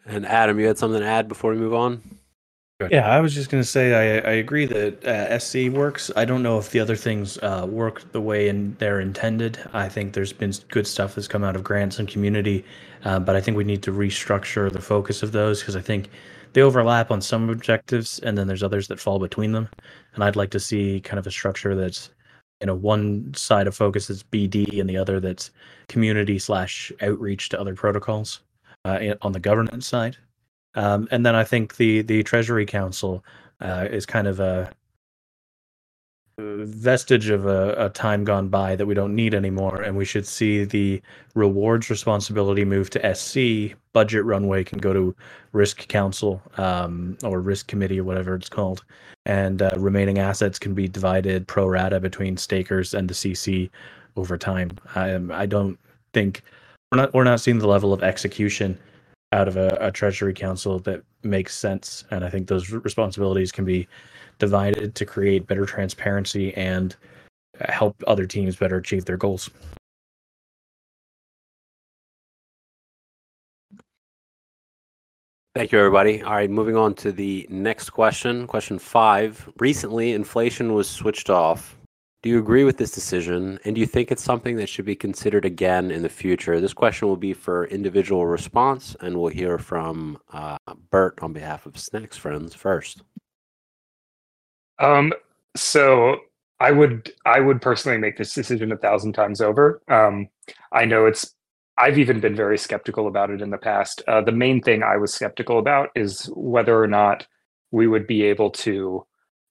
And 0.05 0.27
Adam, 0.27 0.59
you 0.59 0.67
had 0.67 0.79
something 0.79 1.01
to 1.01 1.07
add 1.07 1.29
before 1.29 1.53
we 1.53 1.59
move 1.59 1.75
on? 1.75 2.03
Yeah, 2.91 3.09
I 3.11 3.21
was 3.21 3.35
just 3.35 3.51
going 3.51 3.63
to 3.63 3.69
say 3.69 4.21
I, 4.23 4.31
I 4.31 4.33
agree 4.35 4.67
that 4.67 5.05
uh, 5.05 5.39
SC 5.39 5.69
works. 5.71 6.11
I 6.17 6.25
don't 6.25 6.43
know 6.43 6.59
if 6.59 6.71
the 6.71 6.81
other 6.81 6.97
things 6.97 7.39
uh, 7.39 7.67
work 7.69 8.11
the 8.13 8.21
way 8.21 8.49
in, 8.49 8.77
they're 8.79 9.01
intended. 9.01 9.59
I 9.73 9.89
think 9.89 10.13
there's 10.13 10.33
been 10.33 10.53
good 10.71 10.87
stuff 10.87 11.15
that's 11.15 11.29
come 11.29 11.45
out 11.45 11.57
of 11.57 11.65
grants 11.65 11.99
and 11.99 12.09
community, 12.09 12.65
uh, 13.05 13.19
but 13.19 13.37
I 13.37 13.41
think 13.41 13.57
we 13.57 13.65
need 13.65 13.83
to 13.85 13.93
restructure 13.93 14.71
the 14.73 14.81
focus 14.81 15.23
of 15.23 15.33
those 15.33 15.61
because 15.61 15.77
I 15.77 15.81
think 15.81 16.09
they 16.53 16.63
overlap 16.63 17.11
on 17.11 17.21
some 17.21 17.49
objectives 17.49 18.19
and 18.21 18.37
then 18.37 18.47
there's 18.47 18.63
others 18.63 18.89
that 18.89 19.01
fall 19.01 19.19
between 19.19 19.53
them. 19.53 19.69
And 20.15 20.25
I'd 20.25 20.37
like 20.37 20.51
to 20.51 20.61
see 20.61 21.01
kind 21.01 21.19
of 21.19 21.27
a 21.27 21.31
structure 21.31 21.75
that's 21.75 22.11
you 22.61 22.67
know 22.67 22.75
one 22.75 23.35
side 23.35 23.67
of 23.67 23.75
focus 23.75 24.09
is 24.09 24.23
BD 24.23 24.81
and 24.81 24.89
the 24.89 24.97
other 24.97 25.19
that's 25.19 25.51
community 25.89 26.39
slash 26.39 26.93
outreach 27.03 27.49
to 27.51 27.61
other 27.61 27.75
protocols 27.75 28.41
uh, 28.85 29.15
on 29.23 29.33
the 29.33 29.41
governance 29.41 29.87
side. 29.87 30.17
Um, 30.75 31.09
and 31.11 31.25
then 31.25 31.35
I 31.35 31.45
think 31.45 31.77
the 31.77 32.03
the 32.03 32.23
Treasury 32.23 32.67
Council 32.67 33.25
uh, 33.61 33.87
is 33.91 34.07
kind 34.07 34.27
of 34.27 34.41
a 34.41 34.73
vestige 36.39 37.29
of 37.29 37.47
a, 37.47 37.75
a, 37.77 37.89
time 37.91 38.25
gone 38.25 38.49
by 38.49 38.75
that 38.75 38.87
we 38.87 38.95
don't 38.95 39.15
need 39.15 39.35
anymore, 39.35 39.83
and 39.83 39.97
we 39.97 40.05
should 40.05 40.27
see 40.27 40.65
the 40.65 41.01
rewards 41.35 41.91
responsibility 41.91 42.65
move 42.65 42.91
to 42.91 43.15
SC. 43.15 43.77
Budget 43.93 44.25
runway 44.25 44.65
can 44.65 44.79
go 44.79 44.95
to 44.95 45.15
Risk 45.53 45.87
Council 45.89 46.41
um, 46.57 47.19
or 47.23 47.41
Risk 47.41 47.67
Committee 47.67 48.01
or 48.01 48.05
whatever 48.05 48.35
it's 48.35 48.49
called, 48.49 48.85
and 49.27 49.61
uh, 49.61 49.71
remaining 49.77 50.19
assets 50.19 50.59
can 50.59 50.75
be 50.75 50.89
divided 50.89 51.47
pro 51.47 51.67
rata 51.67 52.01
between 52.01 52.37
stakers 52.39 52.95
and 52.95 53.09
the 53.09 53.15
CC 53.15 53.69
over 54.17 54.39
time. 54.39 54.71
I, 54.95 55.21
I 55.33 55.47
don't 55.47 55.79
think 56.15 56.43
we're 56.91 56.99
not 56.99 57.13
we're 57.13 57.25
not 57.25 57.41
seeing 57.41 57.59
the 57.59 57.69
level 57.69 57.93
of 57.93 58.03
execution 58.03 58.79
out 59.33 59.49
of 59.49 59.57
a, 59.57 59.77
a 59.81 59.91
treasury 59.91 60.35
council 60.35 60.79
that 60.81 61.03
makes 61.23 61.57
sense 61.57 62.05
and 62.11 62.25
i 62.25 62.31
think 62.31 62.47
those 62.47 62.71
responsibilities 62.71 63.51
can 63.53 63.65
be 63.65 63.89
divided 64.39 64.95
to 64.95 65.05
create 65.05 65.47
better 65.47 65.67
transparency 65.67 66.55
and 66.55 66.97
help 67.69 68.03
other 68.07 68.27
teams 68.27 68.57
better 68.57 68.77
achieve 68.77 69.05
their 69.05 69.17
goals 69.17 69.51
Thank 75.55 75.71
you, 75.71 75.79
everybody. 75.79 76.23
All 76.23 76.33
right, 76.33 76.49
moving 76.49 76.77
on 76.77 76.95
to 76.95 77.13
the 77.13 77.47
next 77.51 77.91
question. 77.91 78.47
Question 78.47 78.79
five. 78.79 79.51
Recently, 79.59 80.13
inflation 80.13 80.73
was 80.73 80.89
switched 80.89 81.29
off 81.29 81.77
do 82.23 82.31
you 82.31 82.39
agree 82.39 82.63
with 82.63 82.77
this 82.77 82.93
decision? 82.93 83.59
And 83.65 83.75
do 83.75 83.81
you 83.81 83.87
think 83.87 84.13
it's 84.13 84.23
something 84.23 84.57
that 84.57 84.69
should 84.69 84.85
be 84.85 84.95
considered 84.95 85.45
again 85.45 85.91
in 85.91 86.03
the 86.03 86.09
future? 86.09 86.61
This 86.61 86.73
question 86.73 87.09
will 87.09 87.17
be 87.17 87.35
for 87.35 87.67
individual 87.67 88.27
response, 88.27 88.97
and 89.01 89.19
we'll 89.19 89.33
hear 89.33 89.59
from 89.59 90.19
uh, 90.33 90.57
Burt 90.91 91.19
on 91.21 91.33
behalf 91.33 91.67
of 91.67 91.75
snaxfrens 91.75 92.55
first. 92.55 93.03
Um, 94.79 95.13
so 95.57 96.17
I 96.61 96.71
would 96.71 97.13
I 97.27 97.41
would 97.41 97.61
personally 97.61 97.99
make 97.99 98.17
this 98.17 98.33
decision 98.33 98.71
a 98.71 98.77
thousand 98.77 99.15
times 99.15 99.41
over. 99.41 99.83
Um, 99.89 100.29
I 100.71 100.85
know 100.85 101.07
it's 101.07 101.35
I've 101.77 101.99
even 101.99 102.21
been 102.21 102.37
very 102.37 102.57
skeptical 102.57 103.09
about 103.09 103.31
it 103.31 103.43
in 103.43 103.51
the 103.51 103.59
past. 103.59 104.03
Uh, 104.07 104.21
the 104.21 104.31
main 104.31 104.63
thing 104.63 104.85
I 104.85 104.97
was 104.97 105.13
skeptical 105.13 105.59
about 105.59 105.91
is 105.97 106.31
whether 106.35 106.81
or 106.81 106.87
not 106.87 107.27
we 107.73 107.89
would 107.89 108.07
be 108.07 108.23
able 108.23 108.51
to 108.51 109.05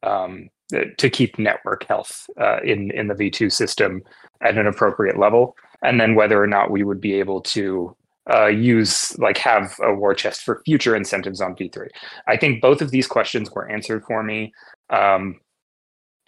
um, 0.04 0.50
to 0.98 1.10
keep 1.10 1.38
network 1.38 1.86
health 1.86 2.30
uh, 2.40 2.60
in 2.64 2.92
in 2.92 3.08
the 3.08 3.14
V2 3.14 3.52
system 3.52 4.02
at 4.42 4.58
an 4.58 4.68
appropriate 4.68 5.18
level, 5.18 5.56
and 5.84 6.00
then 6.00 6.16
whether 6.16 6.42
or 6.42 6.48
not 6.48 6.72
we 6.72 6.84
would 6.84 7.02
be 7.02 7.14
able 7.14 7.42
to 7.42 7.96
uh, 8.32 8.48
use 8.48 9.18
like 9.20 9.38
have 9.38 9.76
a 9.82 9.94
war 9.94 10.14
chest 10.14 10.42
for 10.42 10.62
future 10.66 10.96
incentives 10.96 11.42
on 11.42 11.56
V3. 11.56 11.88
I 12.28 12.38
think 12.38 12.62
both 12.62 12.82
of 12.82 12.92
these 12.92 13.08
questions 13.08 13.52
were 13.52 13.70
answered 13.70 14.04
for 14.06 14.24
me. 14.24 14.54
Um, 14.90 15.40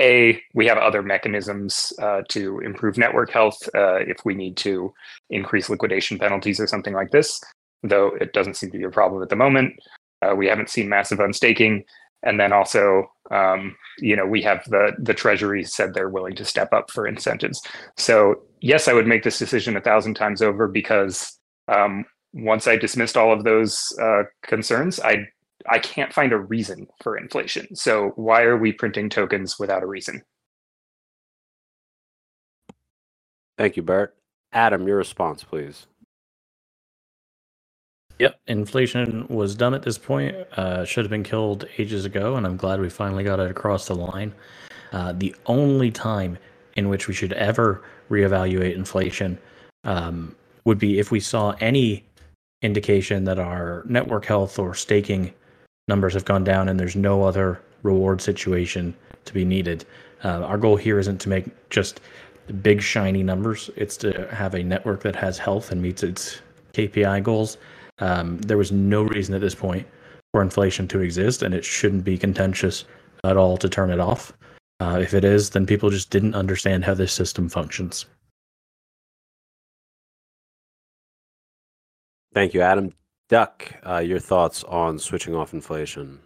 a, 0.02 0.42
we 0.56 0.66
have 0.66 0.80
other 0.80 1.04
mechanisms 1.04 1.94
uh, 2.02 2.24
to 2.30 2.60
improve 2.60 2.98
network 2.98 3.30
health 3.30 3.58
uh, 3.76 3.98
if 3.98 4.18
we 4.26 4.34
need 4.34 4.58
to 4.58 4.92
increase 5.30 5.70
liquidation 5.70 6.18
penalties 6.18 6.60
or 6.60 6.66
something 6.66 6.94
like 6.94 7.12
this, 7.12 7.40
though 7.84 8.08
it 8.20 8.34
doesn't 8.34 8.56
seem 8.56 8.72
to 8.72 8.78
be 8.80 8.84
a 8.84 8.90
problem 8.90 9.22
at 9.22 9.30
the 9.30 9.36
moment. 9.36 9.76
Uh, 10.24 10.34
we 10.36 10.48
haven't 10.48 10.70
seen 10.70 10.90
massive 10.90 11.20
unstaking 11.20 11.84
and 12.24 12.40
then 12.40 12.52
also 12.52 13.12
um, 13.30 13.76
you 14.00 14.16
know 14.16 14.26
we 14.26 14.42
have 14.42 14.64
the 14.66 14.92
the 15.00 15.14
treasury 15.14 15.64
said 15.64 15.94
they're 15.94 16.10
willing 16.10 16.36
to 16.36 16.46
step 16.46 16.74
up 16.74 16.90
for 16.92 17.08
incentives. 17.08 17.62
So 17.98 18.44
yes 18.62 18.88
i 18.88 18.94
would 18.94 19.08
make 19.08 19.24
this 19.24 19.38
decision 19.38 19.78
a 19.78 19.82
thousand 19.82 20.16
times 20.16 20.42
over 20.42 20.68
because 20.68 21.38
um, 21.68 22.06
once 22.34 22.68
i 22.68 22.76
dismissed 22.76 23.18
all 23.18 23.32
of 23.32 23.44
those 23.44 23.96
uh, 24.02 24.24
concerns 24.42 25.00
i 25.02 25.28
i 25.70 25.78
can't 25.80 26.14
find 26.14 26.34
a 26.34 26.38
reason 26.38 26.88
for 27.02 27.18
inflation. 27.18 27.76
So 27.76 28.12
why 28.16 28.44
are 28.44 28.58
we 28.58 28.72
printing 28.72 29.10
tokens 29.10 29.60
without 29.60 29.84
a 29.84 29.88
reason? 29.88 30.24
Thank 33.58 33.78
you 33.78 33.84
Burt. 33.84 34.16
Adam 34.52 34.88
your 34.88 34.98
response 34.98 35.44
please 35.44 35.88
Yep, 38.20 38.40
inflation 38.48 39.26
was 39.28 39.56
dumb 39.56 39.74
at 39.74 39.84
this 39.84 39.98
point. 39.98 40.36
Uh, 40.56 40.86
should 40.86 41.04
have 41.04 41.10
been 41.10 41.24
killed 41.24 41.66
ages 41.78 42.06
ago, 42.06 42.36
and 42.36 42.46
I'm 42.46 42.58
glad 42.58 42.80
we 42.80 42.90
finally 42.90 43.24
got 43.24 43.40
it 43.40 43.50
across 43.50 43.88
the 43.88 43.96
line. 43.96 44.34
Uh, 44.92 45.14
the 45.14 45.36
only 45.48 45.92
time 45.92 46.38
in 46.76 46.90
which 46.90 47.08
we 47.08 47.14
should 47.14 47.34
ever 47.34 47.84
reevaluate 48.10 48.76
inflation 48.76 49.38
um, 49.84 50.36
would 50.66 50.78
be 50.78 51.00
if 51.00 51.12
we 51.12 51.20
saw 51.20 51.56
any 51.60 52.04
indication 52.62 53.26
that 53.26 53.40
our 53.40 53.84
network 53.88 54.26
health 54.26 54.58
or 54.58 54.74
staking 54.74 55.34
numbers 55.88 56.14
have 56.14 56.26
gone 56.26 56.44
down 56.44 56.70
and 56.70 56.80
there's 56.80 56.96
no 56.96 57.24
other 57.24 57.60
reward 57.82 58.22
situation 58.22 58.96
to 59.26 59.34
be 59.34 59.44
needed. 59.44 59.86
Uh, 60.24 60.42
our 60.44 60.58
goal 60.58 60.78
here 60.78 61.00
isn't 61.00 61.20
to 61.20 61.30
make 61.30 61.46
just 61.70 62.00
big 62.62 62.82
shiny 62.82 63.24
numbers, 63.24 63.70
it's 63.76 63.98
to 63.98 64.28
have 64.32 64.54
a 64.54 64.64
network 64.64 65.02
that 65.02 65.16
has 65.16 65.38
health 65.38 65.72
and 65.72 65.82
meets 65.82 66.04
its 66.04 66.40
KPI 66.74 67.24
goals. 67.24 67.58
Um, 68.04 68.38
there 68.40 68.58
was 68.58 68.70
no 68.70 69.04
reason 69.04 69.34
at 69.34 69.40
this 69.40 69.56
point 69.56 69.88
for 70.34 70.42
inflation 70.42 70.90
to 70.90 71.00
exist, 71.00 71.42
and 71.42 71.56
it 71.56 71.64
shouldn't 71.64 72.04
be 72.04 72.18
contentious 72.18 72.84
at 73.24 73.38
all 73.38 73.56
to 73.56 73.70
turn 73.70 73.92
it 73.92 74.02
off. 74.02 74.34
Uh, 74.82 75.00
if 75.02 75.14
it 75.14 75.24
is, 75.24 75.52
then 75.52 75.66
people 75.66 75.90
just 75.90 76.10
didn't 76.10 76.36
understand 76.36 76.84
how 76.84 76.94
this 76.94 77.14
system 77.14 77.48
functions. 77.48 78.06
Thank 82.34 82.54
you, 82.54 82.62
Adam. 82.62 82.92
Duck, 83.30 83.74
uh, 83.88 84.00
your 84.00 84.20
thoughts 84.20 84.66
on 84.66 85.00
switching 85.00 85.34
off 85.34 85.54
inflation? 85.54 86.20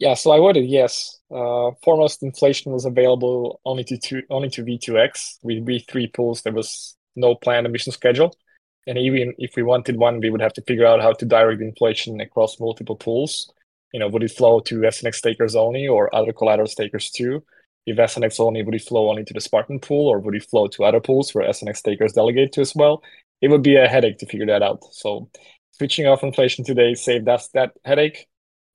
Yeah, 0.00 0.14
so 0.14 0.32
I 0.32 0.38
voted 0.38 0.64
yes. 0.66 1.20
Uh, 1.30 1.70
foremost, 1.84 2.24
inflation 2.24 2.72
was 2.72 2.84
available 2.84 3.60
only 3.64 3.84
to 3.84 3.96
two, 3.96 4.22
only 4.28 4.50
to 4.50 4.64
V2X. 4.64 5.38
With 5.44 5.64
V3 5.64 6.12
pools, 6.12 6.42
there 6.42 6.52
was 6.52 6.96
no 7.14 7.36
planned 7.36 7.64
emission 7.64 7.92
schedule. 7.92 8.34
And 8.86 8.98
even 8.98 9.34
if 9.38 9.56
we 9.56 9.62
wanted 9.62 9.96
one, 9.96 10.20
we 10.20 10.30
would 10.30 10.42
have 10.42 10.52
to 10.54 10.62
figure 10.62 10.86
out 10.86 11.00
how 11.00 11.12
to 11.12 11.24
direct 11.24 11.62
inflation 11.62 12.20
across 12.20 12.60
multiple 12.60 12.96
pools. 12.96 13.52
You 13.92 14.00
know, 14.00 14.08
would 14.08 14.22
it 14.22 14.32
flow 14.32 14.60
to 14.60 14.80
SNX 14.80 15.16
stakers 15.16 15.56
only 15.56 15.88
or 15.88 16.14
other 16.14 16.32
collateral 16.32 16.68
stakers 16.68 17.10
too? 17.10 17.42
If 17.86 17.96
SNX 17.96 18.40
only, 18.40 18.62
would 18.62 18.74
it 18.74 18.82
flow 18.82 19.08
only 19.08 19.24
to 19.24 19.34
the 19.34 19.40
Spartan 19.40 19.78
pool 19.78 20.08
or 20.08 20.18
would 20.18 20.34
it 20.34 20.44
flow 20.44 20.66
to 20.68 20.84
other 20.84 21.00
pools 21.00 21.34
where 21.34 21.48
SNX 21.48 21.78
stakers 21.78 22.12
delegate 22.12 22.52
to 22.52 22.60
as 22.60 22.74
well? 22.74 23.02
It 23.40 23.48
would 23.48 23.62
be 23.62 23.76
a 23.76 23.86
headache 23.86 24.18
to 24.18 24.26
figure 24.26 24.46
that 24.46 24.62
out. 24.62 24.82
So 24.92 25.30
switching 25.72 26.06
off 26.06 26.22
inflation 26.22 26.64
today 26.64 26.94
saved 26.94 27.28
us 27.28 27.48
that 27.48 27.72
headache. 27.84 28.26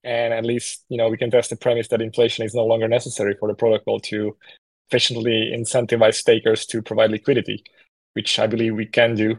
And 0.02 0.32
at 0.32 0.46
least, 0.46 0.84
you 0.88 0.96
know, 0.96 1.08
we 1.08 1.18
can 1.18 1.30
test 1.30 1.50
the 1.50 1.56
premise 1.56 1.88
that 1.88 2.00
inflation 2.00 2.44
is 2.44 2.54
no 2.54 2.64
longer 2.64 2.88
necessary 2.88 3.36
for 3.38 3.48
the 3.48 3.54
protocol 3.54 4.00
to 4.00 4.36
efficiently 4.88 5.52
incentivize 5.54 6.14
stakers 6.14 6.64
to 6.66 6.82
provide 6.82 7.10
liquidity, 7.10 7.62
which 8.14 8.38
I 8.38 8.46
believe 8.46 8.74
we 8.74 8.86
can 8.86 9.14
do 9.14 9.38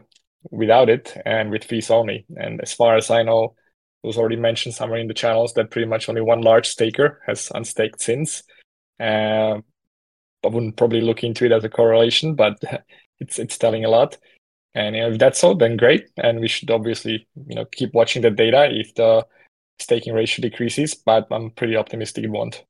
without 0.50 0.88
it 0.88 1.16
and 1.24 1.50
with 1.50 1.64
fees 1.64 1.90
only. 1.90 2.26
And 2.36 2.60
as 2.60 2.72
far 2.72 2.96
as 2.96 3.10
I 3.10 3.22
know, 3.22 3.54
it 4.02 4.06
was 4.06 4.18
already 4.18 4.36
mentioned 4.36 4.74
somewhere 4.74 4.98
in 4.98 5.08
the 5.08 5.14
channels 5.14 5.54
that 5.54 5.70
pretty 5.70 5.86
much 5.86 6.08
only 6.08 6.20
one 6.20 6.42
large 6.42 6.68
staker 6.68 7.22
has 7.26 7.50
unstaked 7.54 8.00
since. 8.00 8.42
Um, 8.98 9.64
I 10.44 10.48
wouldn't 10.48 10.76
probably 10.76 11.00
look 11.00 11.22
into 11.22 11.44
it 11.44 11.52
as 11.52 11.62
a 11.62 11.68
correlation, 11.68 12.34
but 12.34 12.60
it's 13.20 13.38
it's 13.38 13.58
telling 13.58 13.84
a 13.84 13.88
lot. 13.88 14.18
And 14.74 14.96
if 14.96 15.18
that's 15.18 15.38
so, 15.38 15.54
then 15.54 15.76
great. 15.76 16.08
And 16.16 16.40
we 16.40 16.48
should 16.48 16.70
obviously 16.70 17.28
you 17.46 17.54
know 17.54 17.64
keep 17.66 17.94
watching 17.94 18.22
the 18.22 18.30
data 18.30 18.68
if 18.70 18.94
the 18.94 19.24
staking 19.78 20.14
ratio 20.14 20.42
decreases. 20.42 20.94
But 20.94 21.28
I'm 21.30 21.50
pretty 21.50 21.76
optimistic 21.76 22.24
it 22.24 22.30
won't. 22.30 22.64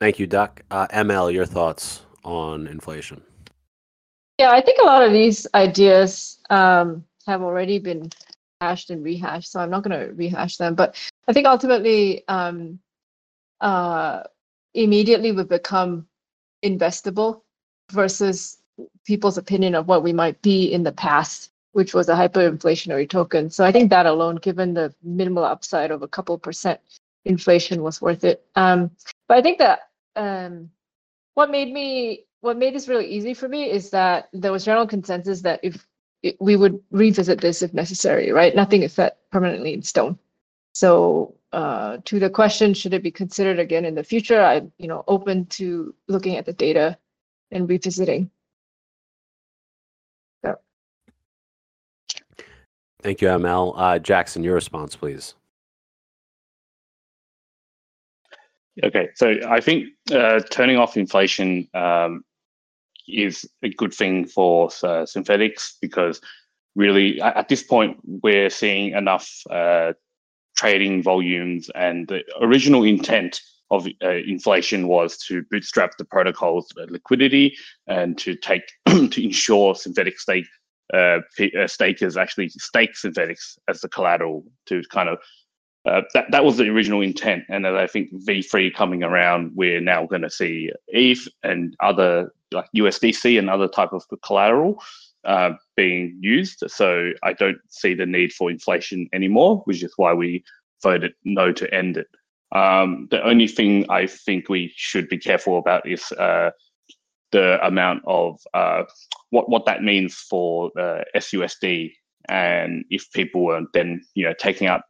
Thank 0.00 0.18
you, 0.18 0.26
Duck. 0.26 0.62
Uh, 0.70 0.86
ML, 0.88 1.32
your 1.32 1.46
thoughts 1.46 2.05
on 2.26 2.66
inflation? 2.66 3.22
Yeah, 4.38 4.50
I 4.50 4.60
think 4.60 4.80
a 4.82 4.86
lot 4.86 5.02
of 5.02 5.12
these 5.12 5.46
ideas 5.54 6.38
um, 6.50 7.04
have 7.26 7.40
already 7.40 7.78
been 7.78 8.10
hashed 8.60 8.90
and 8.90 9.02
rehashed, 9.02 9.50
so 9.50 9.60
I'm 9.60 9.70
not 9.70 9.82
going 9.82 9.98
to 9.98 10.12
rehash 10.12 10.56
them. 10.58 10.74
But 10.74 10.96
I 11.28 11.32
think 11.32 11.46
ultimately, 11.46 12.26
um, 12.28 12.78
uh, 13.60 14.24
immediately 14.74 15.32
we 15.32 15.44
become 15.44 16.06
investable 16.62 17.42
versus 17.92 18.58
people's 19.06 19.38
opinion 19.38 19.74
of 19.74 19.88
what 19.88 20.02
we 20.02 20.12
might 20.12 20.40
be 20.42 20.72
in 20.72 20.82
the 20.82 20.92
past, 20.92 21.50
which 21.72 21.94
was 21.94 22.08
a 22.08 22.14
hyperinflationary 22.14 23.08
token. 23.08 23.48
So 23.48 23.64
I 23.64 23.72
think 23.72 23.88
that 23.90 24.04
alone, 24.04 24.36
given 24.36 24.74
the 24.74 24.92
minimal 25.02 25.44
upside 25.44 25.90
of 25.90 26.02
a 26.02 26.08
couple 26.08 26.36
percent 26.36 26.80
inflation, 27.24 27.82
was 27.82 28.02
worth 28.02 28.24
it. 28.24 28.44
Um, 28.54 28.90
but 29.28 29.38
I 29.38 29.42
think 29.42 29.58
that 29.58 29.88
um, 30.14 30.70
what 31.36 31.50
made 31.50 31.72
me 31.72 32.24
what 32.40 32.56
made 32.56 32.74
this 32.74 32.88
really 32.88 33.06
easy 33.06 33.34
for 33.34 33.48
me 33.48 33.70
is 33.70 33.90
that 33.90 34.28
there 34.32 34.52
was 34.52 34.64
general 34.64 34.86
consensus 34.86 35.42
that 35.42 35.60
if 35.62 35.86
it, 36.22 36.36
we 36.40 36.56
would 36.56 36.80
revisit 36.90 37.40
this 37.40 37.62
if 37.62 37.74
necessary, 37.74 38.32
right? 38.32 38.54
Nothing 38.56 38.82
is 38.82 38.94
set 38.94 39.18
permanently 39.30 39.74
in 39.74 39.82
stone. 39.82 40.18
So 40.72 41.34
uh, 41.52 41.98
to 42.04 42.18
the 42.18 42.30
question, 42.30 42.72
should 42.72 42.94
it 42.94 43.02
be 43.02 43.10
considered 43.10 43.58
again 43.58 43.84
in 43.84 43.94
the 43.94 44.02
future? 44.02 44.40
I'm 44.40 44.72
you 44.78 44.88
know 44.88 45.04
open 45.08 45.46
to 45.60 45.94
looking 46.08 46.36
at 46.36 46.46
the 46.46 46.54
data 46.54 46.96
and 47.50 47.68
revisiting. 47.68 48.30
So. 50.42 50.56
Thank 53.02 53.20
you, 53.20 53.28
ML. 53.28 53.74
Uh, 53.76 53.98
Jackson, 53.98 54.42
your 54.42 54.54
response, 54.54 54.96
please. 54.96 55.34
Okay, 58.84 59.08
so 59.14 59.36
I 59.48 59.60
think 59.60 59.88
uh, 60.12 60.40
turning 60.50 60.76
off 60.76 60.96
inflation 60.96 61.68
um, 61.72 62.24
is 63.08 63.48
a 63.62 63.70
good 63.70 63.94
thing 63.94 64.26
for 64.26 64.66
uh, 64.66 65.06
Synthetix 65.06 65.74
because 65.80 66.20
really 66.74 67.20
at 67.22 67.48
this 67.48 67.62
point 67.62 67.96
we're 68.04 68.50
seeing 68.50 68.92
enough 68.92 69.30
uh, 69.50 69.94
trading 70.56 71.02
volumes 71.02 71.70
and 71.74 72.06
the 72.08 72.22
original 72.40 72.84
intent 72.84 73.40
of 73.70 73.86
uh, 74.02 74.10
inflation 74.10 74.86
was 74.88 75.16
to 75.16 75.42
bootstrap 75.50 75.96
the 75.96 76.04
protocol's 76.04 76.68
liquidity 76.88 77.56
and 77.86 78.18
to 78.18 78.36
take 78.36 78.62
to 78.86 79.24
ensure 79.24 79.74
synthetic 79.74 80.20
stake 80.20 80.46
uh, 80.94 81.18
uh, 81.58 81.66
stakers 81.66 82.16
actually 82.16 82.48
stake 82.48 82.94
Synthetix 82.94 83.58
as 83.68 83.80
the 83.80 83.88
collateral 83.88 84.44
to 84.66 84.82
kind 84.90 85.08
of 85.08 85.18
uh, 85.86 86.02
that 86.14 86.30
that 86.30 86.44
was 86.44 86.56
the 86.56 86.68
original 86.68 87.00
intent, 87.00 87.44
and 87.48 87.66
I 87.66 87.86
think 87.86 88.12
V3 88.12 88.74
coming 88.74 89.02
around, 89.02 89.52
we're 89.54 89.80
now 89.80 90.06
going 90.06 90.22
to 90.22 90.30
see 90.30 90.70
ETH 90.88 91.28
and 91.42 91.76
other 91.80 92.32
like 92.52 92.66
USDC 92.76 93.38
and 93.38 93.48
other 93.48 93.68
type 93.68 93.92
of 93.92 94.04
collateral 94.24 94.82
uh, 95.24 95.50
being 95.76 96.16
used. 96.20 96.64
So 96.68 97.12
I 97.22 97.32
don't 97.32 97.58
see 97.68 97.94
the 97.94 98.06
need 98.06 98.32
for 98.32 98.50
inflation 98.50 99.08
anymore, 99.12 99.62
which 99.64 99.82
is 99.82 99.92
why 99.96 100.12
we 100.12 100.44
voted 100.82 101.12
no 101.24 101.52
to 101.52 101.72
end 101.72 101.96
it. 101.96 102.08
Um, 102.52 103.08
the 103.10 103.22
only 103.24 103.48
thing 103.48 103.86
I 103.90 104.06
think 104.06 104.48
we 104.48 104.72
should 104.76 105.08
be 105.08 105.18
careful 105.18 105.58
about 105.58 105.88
is 105.88 106.10
uh, 106.12 106.50
the 107.32 107.64
amount 107.64 108.02
of 108.06 108.40
uh, 108.54 108.84
what 109.30 109.48
what 109.48 109.66
that 109.66 109.82
means 109.82 110.14
for 110.14 110.70
uh, 110.78 111.02
SUSD, 111.16 111.92
and 112.28 112.84
if 112.90 113.10
people 113.12 113.44
were 113.44 113.62
then 113.72 114.02
you 114.14 114.24
know 114.24 114.34
taking 114.38 114.66
out 114.66 114.82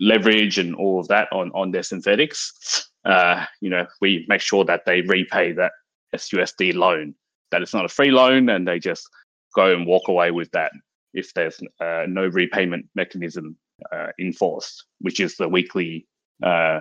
leverage 0.00 0.58
and 0.58 0.74
all 0.74 1.00
of 1.00 1.08
that 1.08 1.28
on 1.32 1.50
on 1.52 1.70
their 1.70 1.82
Synthetix, 1.82 2.84
uh, 3.04 3.44
you 3.60 3.70
know 3.70 3.86
we 4.00 4.24
make 4.28 4.40
sure 4.40 4.64
that 4.64 4.84
they 4.86 5.02
repay 5.02 5.52
that 5.52 5.72
SUSD 6.14 6.74
loan. 6.74 7.14
That 7.50 7.62
it's 7.62 7.74
not 7.74 7.84
a 7.84 7.88
free 7.88 8.10
loan, 8.10 8.48
and 8.48 8.66
they 8.66 8.78
just 8.78 9.08
go 9.54 9.74
and 9.74 9.86
walk 9.86 10.08
away 10.08 10.30
with 10.30 10.50
that 10.52 10.72
if 11.14 11.32
there's 11.34 11.60
uh, 11.80 12.04
no 12.08 12.26
repayment 12.26 12.86
mechanism 12.94 13.56
uh, 13.92 14.08
enforced, 14.18 14.84
which 15.00 15.20
is 15.20 15.36
the 15.36 15.48
weekly 15.48 16.06
uh, 16.42 16.80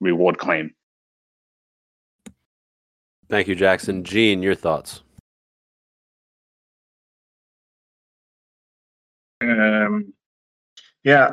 reward 0.00 0.38
claim. 0.38 0.74
Thank 3.28 3.46
you, 3.46 3.54
Jackson. 3.54 4.02
Gene, 4.02 4.42
your 4.42 4.54
thoughts? 4.54 5.02
Um, 9.42 10.12
yeah, 11.04 11.32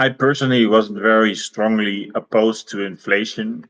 I 0.00 0.08
personally 0.08 0.66
wasn't 0.66 0.98
very 0.98 1.34
strongly 1.34 2.10
opposed 2.14 2.70
to 2.70 2.86
inflation. 2.86 3.66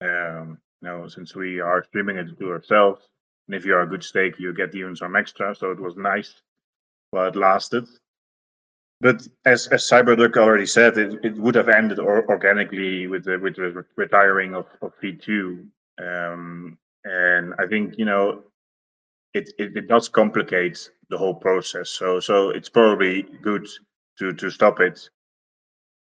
Um, 0.00 0.58
you 0.80 0.88
know, 0.88 1.08
since 1.08 1.34
we 1.34 1.60
are 1.60 1.84
streaming 1.84 2.16
it 2.16 2.38
to 2.38 2.50
ourselves, 2.52 3.02
and 3.46 3.54
if 3.54 3.66
you 3.66 3.74
are 3.74 3.82
a 3.82 3.86
good 3.86 4.02
stake, 4.02 4.38
you 4.38 4.54
get 4.54 4.74
even 4.74 4.96
some 4.96 5.14
extra. 5.14 5.54
So 5.54 5.70
it 5.70 5.78
was 5.78 5.94
nice 5.94 6.40
while 7.10 7.28
it 7.28 7.36
lasted. 7.36 7.86
But 9.02 9.28
as 9.44 9.66
as 9.66 9.82
Cyberduck 9.84 10.38
already 10.38 10.64
said, 10.64 10.96
it, 10.96 11.22
it 11.22 11.36
would 11.36 11.54
have 11.56 11.68
ended 11.68 11.98
or, 11.98 12.26
organically 12.30 13.06
with 13.06 13.24
the 13.24 13.36
with 13.36 13.56
the 13.56 13.84
retiring 13.96 14.54
of, 14.54 14.68
of 14.80 14.98
V2. 15.02 15.66
Um, 16.00 16.78
and 17.04 17.52
I 17.58 17.66
think 17.66 17.98
you 17.98 18.06
know 18.06 18.42
it, 19.34 19.50
it, 19.58 19.76
it 19.76 19.86
does 19.86 20.08
complicate 20.08 20.90
the 21.10 21.18
whole 21.18 21.34
process. 21.34 21.90
So 21.90 22.20
so 22.20 22.48
it's 22.48 22.70
probably 22.70 23.24
good 23.42 23.68
to 24.18 24.32
to 24.32 24.48
stop 24.48 24.80
it. 24.80 25.10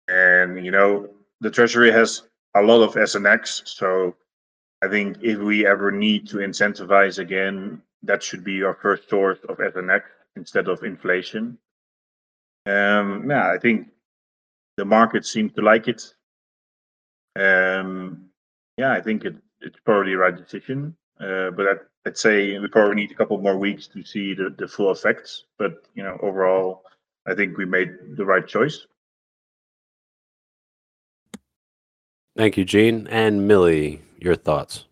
And 0.08 0.64
you 0.66 0.72
know 0.72 1.10
the 1.41 1.51
treasury 1.51 1.91
has 1.91 2.24
a 2.55 2.62
lot 2.62 2.82
of 2.82 2.95
SNX, 2.95 3.68
so 3.68 4.16
I 4.82 4.88
think 4.88 5.18
if 5.22 5.39
we 5.39 5.66
ever 5.66 5.91
need 5.91 6.28
to 6.30 6.38
incentivize 6.38 7.20
again, 7.20 7.82
that 8.03 8.24
should 8.24 8.43
be 8.43 8.64
our 8.64 8.76
first 8.76 9.10
source 9.10 9.39
of 9.49 9.58
SNX 9.58 10.03
instead 10.36 10.68
of 10.68 10.84
inflation. 10.84 11.58
Um, 12.66 13.30
yeah, 13.30 13.49
I 13.51 13.58
think 13.58 13.89
the 14.78 14.86
market 14.86 15.26
seems 15.26 15.53
to 15.53 15.62
like 15.62 15.88
it. 15.88 16.14
Um, 17.36 18.30
yeah, 18.78 18.91
I 18.91 19.01
think 19.01 19.26
it, 19.26 19.36
it's 19.62 19.80
probably 19.86 20.12
the 20.12 20.18
right 20.18 20.36
decision. 20.36 20.95
Uh, 21.20 21.49
but 21.51 21.68
I'd, 21.68 21.80
I'd, 22.05 22.18
say 22.18 22.60
we 22.60 22.68
probably 22.68 22.95
need 22.95 23.12
a 23.12 23.16
couple 23.16 23.39
more 23.39 23.58
weeks 23.58 23.88
to 23.88 24.03
see 24.03 24.36
the, 24.36 24.53
the 24.55 24.68
full 24.68 24.91
effects. 24.91 25.45
But 25.58 25.88
you 25.95 26.03
know, 26.03 26.18
overall, 26.22 26.84
I 27.26 27.34
think 27.34 27.58
we 27.58 27.66
made 27.66 27.89
the 28.16 28.26
right 28.26 28.45
choice. 28.45 28.86
Thank 32.38 32.55
you, 32.55 32.65
Gene 32.65 33.07
and 33.09 33.47
Millie. 33.47 34.03
Your 34.19 34.35
thoughts? 34.35 34.85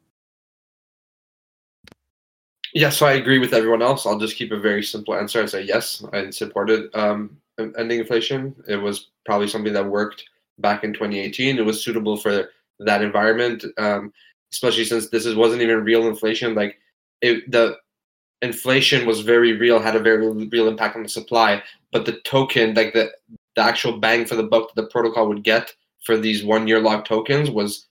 Yeah, 2.73 2.89
so 2.89 3.05
I 3.05 3.13
agree 3.13 3.37
with 3.37 3.53
everyone 3.53 3.83
else. 3.83 4.07
I'll 4.07 4.17
just 4.17 4.35
keep 4.35 4.51
a 4.51 4.59
very 4.59 4.81
simple 4.81 5.15
answer 5.15 5.39
and 5.39 5.49
say 5.49 5.61
yes, 5.61 6.03
I 6.11 6.31
supported 6.31 6.89
um, 6.95 7.37
ending 7.59 7.99
inflation. 7.99 8.55
It 8.67 8.77
was 8.77 9.11
probably 9.25 9.47
something 9.47 9.73
that 9.73 9.85
worked 9.85 10.25
back 10.57 10.83
in 10.83 10.91
2018. 10.91 11.59
It 11.59 11.65
was 11.65 11.83
suitable 11.83 12.17
for 12.17 12.49
that 12.79 13.03
environment, 13.03 13.63
um, 13.77 14.11
especially 14.51 14.83
since 14.83 15.09
this 15.09 15.27
is, 15.27 15.35
wasn't 15.35 15.61
even 15.61 15.83
real 15.83 16.07
inflation. 16.07 16.55
Like 16.55 16.79
it, 17.21 17.49
the 17.51 17.77
inflation 18.41 19.05
was 19.05 19.21
very 19.21 19.53
real, 19.53 19.79
had 19.79 19.95
a 19.95 19.99
very 19.99 20.27
real 20.47 20.67
impact 20.67 20.95
on 20.95 21.03
the 21.03 21.09
supply, 21.09 21.61
but 21.91 22.05
the 22.05 22.19
token, 22.21 22.73
like 22.73 22.93
the 22.93 23.11
the 23.55 23.61
actual 23.61 23.99
bang 23.99 24.25
for 24.25 24.35
the 24.35 24.43
buck 24.43 24.73
that 24.73 24.81
the 24.81 24.87
protocol 24.89 25.29
would 25.29 25.43
get 25.43 25.73
for 26.05 26.17
these 26.17 26.43
one 26.43 26.67
year 26.67 26.79
lock 26.79 27.05
tokens 27.05 27.49
was 27.49 27.87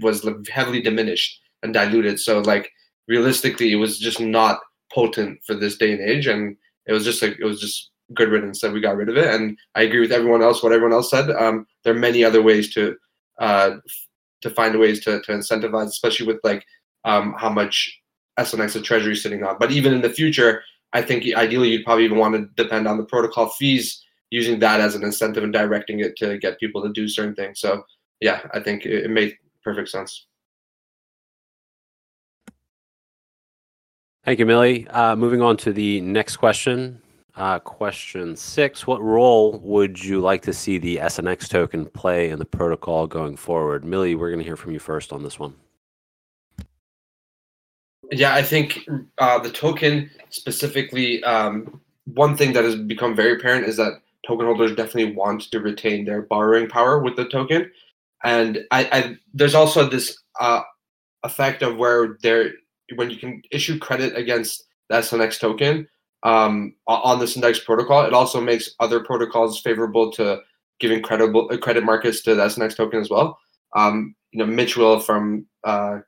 was 0.00 0.26
heavily 0.50 0.82
diminished 0.82 1.40
and 1.62 1.72
diluted. 1.72 2.18
So 2.18 2.40
like 2.40 2.70
realistically, 3.06 3.72
it 3.72 3.76
was 3.76 3.98
just 3.98 4.20
not 4.20 4.58
potent 4.92 5.38
for 5.46 5.54
this 5.54 5.76
day 5.76 5.92
and 5.92 6.00
age, 6.00 6.26
and 6.26 6.56
it 6.86 6.92
was 6.92 7.04
just 7.04 7.22
like 7.22 7.38
it 7.38 7.44
was 7.44 7.60
just 7.60 7.90
good 8.14 8.28
riddance 8.28 8.60
that 8.60 8.72
we 8.72 8.80
got 8.80 8.96
rid 8.96 9.08
of 9.08 9.16
it. 9.16 9.32
And 9.32 9.56
I 9.74 9.82
agree 9.82 10.00
with 10.00 10.12
everyone 10.12 10.42
else. 10.42 10.62
What 10.62 10.72
everyone 10.72 10.92
else 10.92 11.10
said. 11.10 11.30
Um, 11.30 11.66
there 11.84 11.94
are 11.94 11.98
many 11.98 12.24
other 12.24 12.42
ways 12.42 12.72
to 12.74 12.96
uh, 13.38 13.76
to 14.42 14.50
find 14.50 14.78
ways 14.78 15.02
to, 15.04 15.20
to 15.22 15.32
incentivize, 15.32 15.86
especially 15.86 16.26
with 16.26 16.38
like 16.42 16.64
um, 17.04 17.34
how 17.38 17.48
much 17.48 17.98
SNX 18.38 18.72
the 18.72 18.82
treasury 18.82 19.16
sitting 19.16 19.44
on. 19.44 19.56
But 19.58 19.72
even 19.72 19.92
in 19.94 20.02
the 20.02 20.10
future, 20.10 20.62
I 20.92 21.02
think 21.02 21.24
ideally 21.34 21.70
you'd 21.70 21.84
probably 21.84 22.04
even 22.04 22.18
want 22.18 22.34
to 22.34 22.62
depend 22.62 22.86
on 22.86 22.98
the 22.98 23.04
protocol 23.04 23.48
fees, 23.50 24.01
using 24.32 24.58
that 24.58 24.80
as 24.80 24.94
an 24.94 25.04
incentive 25.04 25.44
and 25.44 25.52
directing 25.52 26.00
it 26.00 26.16
to 26.16 26.38
get 26.38 26.58
people 26.58 26.82
to 26.82 26.88
do 26.88 27.06
certain 27.06 27.34
things. 27.34 27.60
So 27.60 27.84
yeah, 28.20 28.40
I 28.54 28.60
think 28.60 28.86
it, 28.86 29.04
it 29.04 29.10
made 29.10 29.36
perfect 29.62 29.90
sense. 29.90 30.26
Thank 34.24 34.38
you, 34.38 34.46
Millie. 34.46 34.88
Uh, 34.88 35.16
moving 35.16 35.42
on 35.42 35.56
to 35.58 35.72
the 35.72 36.00
next 36.00 36.38
question. 36.38 37.00
Uh, 37.34 37.58
question 37.58 38.36
six 38.36 38.86
What 38.86 39.02
role 39.02 39.58
would 39.60 40.02
you 40.02 40.20
like 40.20 40.42
to 40.42 40.52
see 40.52 40.78
the 40.78 40.96
SNX 40.96 41.48
token 41.48 41.86
play 41.86 42.30
in 42.30 42.38
the 42.38 42.44
protocol 42.44 43.06
going 43.06 43.36
forward? 43.36 43.84
Millie, 43.84 44.14
we're 44.14 44.30
going 44.30 44.38
to 44.38 44.44
hear 44.44 44.56
from 44.56 44.72
you 44.72 44.78
first 44.78 45.12
on 45.12 45.22
this 45.22 45.38
one. 45.38 45.54
Yeah, 48.10 48.34
I 48.34 48.42
think 48.42 48.86
uh, 49.18 49.38
the 49.38 49.50
token 49.50 50.10
specifically, 50.30 51.22
um, 51.24 51.80
one 52.04 52.36
thing 52.36 52.52
that 52.52 52.64
has 52.64 52.76
become 52.76 53.16
very 53.16 53.34
apparent 53.34 53.66
is 53.66 53.76
that 53.78 54.02
token 54.26 54.46
holders 54.46 54.74
definitely 54.74 55.14
want 55.14 55.42
to 55.42 55.60
retain 55.60 56.04
their 56.04 56.22
borrowing 56.22 56.68
power 56.68 56.98
with 56.98 57.16
the 57.16 57.28
token. 57.28 57.70
And 58.24 58.60
I, 58.70 58.88
I 58.92 59.16
there's 59.34 59.54
also 59.54 59.88
this 59.88 60.16
uh, 60.40 60.62
effect 61.24 61.62
of 61.62 61.76
where 61.76 62.18
there 62.22 62.52
when 62.94 63.10
you 63.10 63.16
can 63.16 63.42
issue 63.50 63.78
credit 63.78 64.16
against 64.16 64.64
the 64.88 64.96
SNX 64.96 65.40
token 65.40 65.88
um, 66.22 66.74
on 66.86 67.18
the 67.18 67.24
Synthetix 67.24 67.64
protocol, 67.64 68.04
it 68.04 68.12
also 68.12 68.40
makes 68.40 68.70
other 68.80 69.00
protocols 69.00 69.60
favorable 69.60 70.12
to 70.12 70.40
giving 70.78 71.02
credible 71.02 71.48
uh, 71.50 71.56
credit 71.56 71.84
markets 71.84 72.22
to 72.22 72.34
the 72.34 72.42
SNX 72.44 72.76
token 72.76 73.00
as 73.00 73.10
well. 73.10 73.38
Um, 73.74 74.14
you 74.32 74.38
know, 74.38 74.46
Michael 74.46 75.00
from 75.00 75.46
uh, 75.64 75.98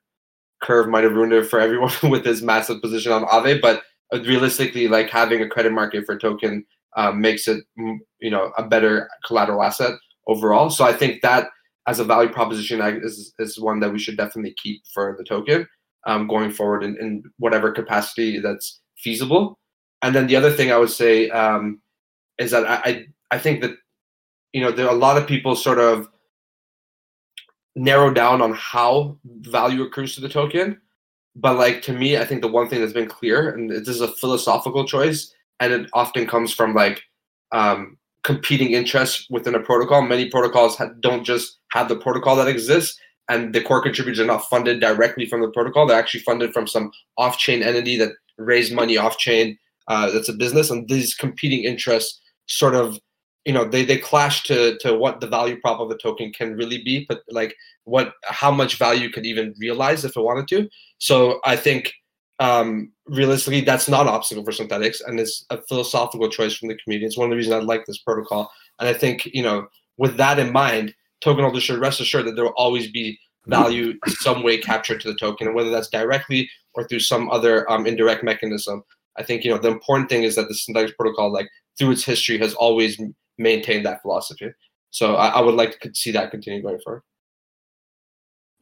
Curve 0.63 0.89
might 0.89 1.05
have 1.05 1.15
ruined 1.15 1.33
it 1.33 1.47
for 1.47 1.61
everyone 1.61 1.93
with 2.11 2.25
his 2.25 2.43
massive 2.43 2.81
position 2.81 3.13
on 3.13 3.25
Aave, 3.25 3.61
but 3.61 3.83
realistically, 4.13 4.89
like 4.89 5.11
having 5.11 5.43
a 5.43 5.49
credit 5.49 5.73
market 5.73 6.07
for 6.07 6.19
token 6.19 6.65
uh, 6.97 7.13
makes 7.13 7.49
it 7.49 7.65
you 7.77 8.31
know 8.31 8.53
a 8.59 8.63
better 8.63 9.09
collateral 9.27 9.63
asset 9.63 9.93
overall. 10.27 10.71
So 10.71 10.85
I 10.85 10.93
think 10.93 11.23
that 11.23 11.49
as 11.87 11.99
a 11.99 12.05
value 12.05 12.31
proposition 12.31 12.81
is, 13.03 13.35
is 13.39 13.61
one 13.61 13.81
that 13.81 13.93
we 13.93 13.99
should 13.99 14.17
definitely 14.17 14.55
keep 14.63 14.83
for 14.93 15.15
the 15.19 15.25
token 15.25 15.67
um, 16.07 16.27
going 16.27 16.51
forward 16.51 16.83
in, 16.83 16.97
in 16.99 17.23
whatever 17.39 17.73
capacity 17.73 18.39
that's 18.41 18.81
feasible. 18.97 19.59
And 20.03 20.15
then 20.15 20.27
the 20.27 20.37
other 20.37 20.51
thing 20.51 20.71
I 20.71 20.79
would 20.79 20.91
say 20.91 21.31
um, 21.31 21.81
is 22.39 22.51
that 22.51 22.67
I, 22.67 23.07
I 23.31 23.39
think 23.39 23.63
that 23.63 23.73
you 24.53 24.61
know 24.61 24.71
there 24.71 24.87
are 24.87 24.95
a 24.95 24.99
lot 24.99 25.17
of 25.17 25.27
people 25.27 25.57
sort 25.57 25.79
of 25.79 26.09
narrow 27.77 28.13
down 28.13 28.41
on 28.41 28.53
how 28.53 29.19
value 29.25 29.83
accrues 29.83 30.15
to 30.15 30.21
the 30.21 30.29
token. 30.29 30.81
But 31.37 31.57
like 31.57 31.83
to 31.83 31.93
me, 31.93 32.17
I 32.17 32.25
think 32.25 32.43
the 32.43 32.49
one 32.49 32.69
thing 32.69 32.81
that's 32.81 32.93
been 32.93 33.09
clear, 33.09 33.51
and 33.51 33.69
this 33.71 33.89
is 33.89 34.01
a 34.01 34.09
philosophical 34.09 34.87
choice, 34.87 35.35
and 35.61 35.73
it 35.73 35.91
often 35.93 36.27
comes 36.27 36.53
from 36.53 36.75
like 36.75 37.03
um, 37.53 37.97
competing 38.23 38.73
interests 38.73 39.27
within 39.31 39.55
a 39.55 39.61
protocol. 39.61 40.03
Many 40.03 40.31
protocols 40.31 40.77
ha- 40.77 40.91
don't 41.01 41.25
just 41.25 41.59
have 41.73 41.89
the 41.89 41.97
protocol 41.97 42.37
that 42.37 42.49
exists, 42.49 42.99
and 43.29 43.55
the 43.55 43.63
core 43.63 43.83
contributors 43.83 44.21
are 44.21 44.27
not 44.27 44.45
funded 44.49 44.81
directly 44.81 45.27
from 45.27 45.41
the 45.41 45.51
protocol. 45.51 45.87
They're 45.87 45.99
actually 45.99 46.21
funded 46.21 46.53
from 46.53 46.67
some 46.67 46.91
off-chain 47.17 47.63
entity 47.63 47.97
that 47.99 48.13
raised 48.39 48.75
money 48.75 48.97
off-chain. 48.97 49.59
Uh, 49.89 50.11
that's 50.11 50.29
a 50.29 50.33
business, 50.33 50.71
and 50.71 50.89
these 50.89 51.15
competing 51.15 51.65
interests 51.65 52.21
sort 52.47 52.75
of, 52.75 52.99
you 53.45 53.53
know, 53.53 53.65
they 53.65 53.85
they 53.85 53.99
clash 53.99 54.43
to 54.45 54.79
to 54.79 54.95
what 54.95 55.21
the 55.21 55.27
value 55.27 55.61
prop 55.61 55.79
of 55.81 55.91
the 55.91 55.99
token 55.99 56.33
can 56.33 56.57
really 56.57 56.83
be, 56.83 57.05
but 57.09 57.21
like 57.29 57.55
what 57.85 58.15
how 58.25 58.51
much 58.51 58.79
value 58.79 59.11
could 59.11 59.27
even 59.27 59.55
realize 59.59 60.05
if 60.05 60.17
it 60.17 60.23
wanted 60.23 60.49
to. 60.49 60.69
So 60.99 61.41
I 61.45 61.57
think 61.57 61.93
um, 62.41 62.93
realistically, 63.07 63.61
that's 63.61 63.89
not 63.89 64.03
an 64.03 64.09
obstacle 64.09 64.45
for 64.45 64.51
Synthetix, 64.51 65.01
and 65.07 65.21
it's 65.21 65.45
a 65.51 65.61
philosophical 65.63 66.29
choice 66.29 66.57
from 66.57 66.69
the 66.69 66.77
community. 66.77 67.07
It's 67.07 67.17
one 67.17 67.27
of 67.27 67.31
the 67.31 67.37
reasons 67.37 67.55
I 67.55 67.59
like 67.61 67.87
this 67.87 67.99
protocol, 67.99 68.51
and 68.81 68.89
I 68.89 68.93
think 68.93 69.27
you 69.27 69.43
know, 69.43 69.67
with 69.97 70.17
that 70.17 70.39
in 70.39 70.53
mind, 70.53 70.95
token 71.21 71.45
holders 71.45 71.63
should 71.63 71.79
rest 71.79 72.01
assured 72.01 72.27
that 72.27 72.35
there 72.35 72.45
will 72.45 72.55
always 72.57 72.91
be 72.91 73.19
value 73.47 73.95
some 74.07 74.43
way 74.43 74.59
captured 74.59 75.01
to 75.03 75.09
the 75.09 75.19
token, 75.19 75.47
and 75.47 75.55
whether 75.55 75.71
that's 75.71 75.89
directly 75.89 76.49
or 76.75 76.87
through 76.89 77.01
some 77.01 77.31
other 77.31 77.71
um, 77.71 77.87
indirect 77.87 78.25
mechanism. 78.25 78.83
I 79.17 79.23
think 79.23 79.45
you 79.45 79.51
know 79.51 79.59
the 79.59 79.69
important 79.69 80.09
thing 80.09 80.25
is 80.25 80.35
that 80.35 80.49
the 80.49 80.55
Synthetix 80.55 80.97
protocol, 80.97 81.33
like 81.33 81.49
through 81.79 81.93
its 81.93 82.05
history, 82.05 82.39
has 82.39 82.55
always 82.55 83.01
maintained 83.39 83.87
that 83.87 84.03
philosophy. 84.03 84.51
So 84.91 85.17
I, 85.17 85.29
I 85.29 85.41
would 85.41 85.55
like 85.55 85.81
to 85.81 85.95
see 85.95 86.11
that 86.13 86.31
continue 86.31 86.63
going 86.63 86.81
forward. 86.81 87.03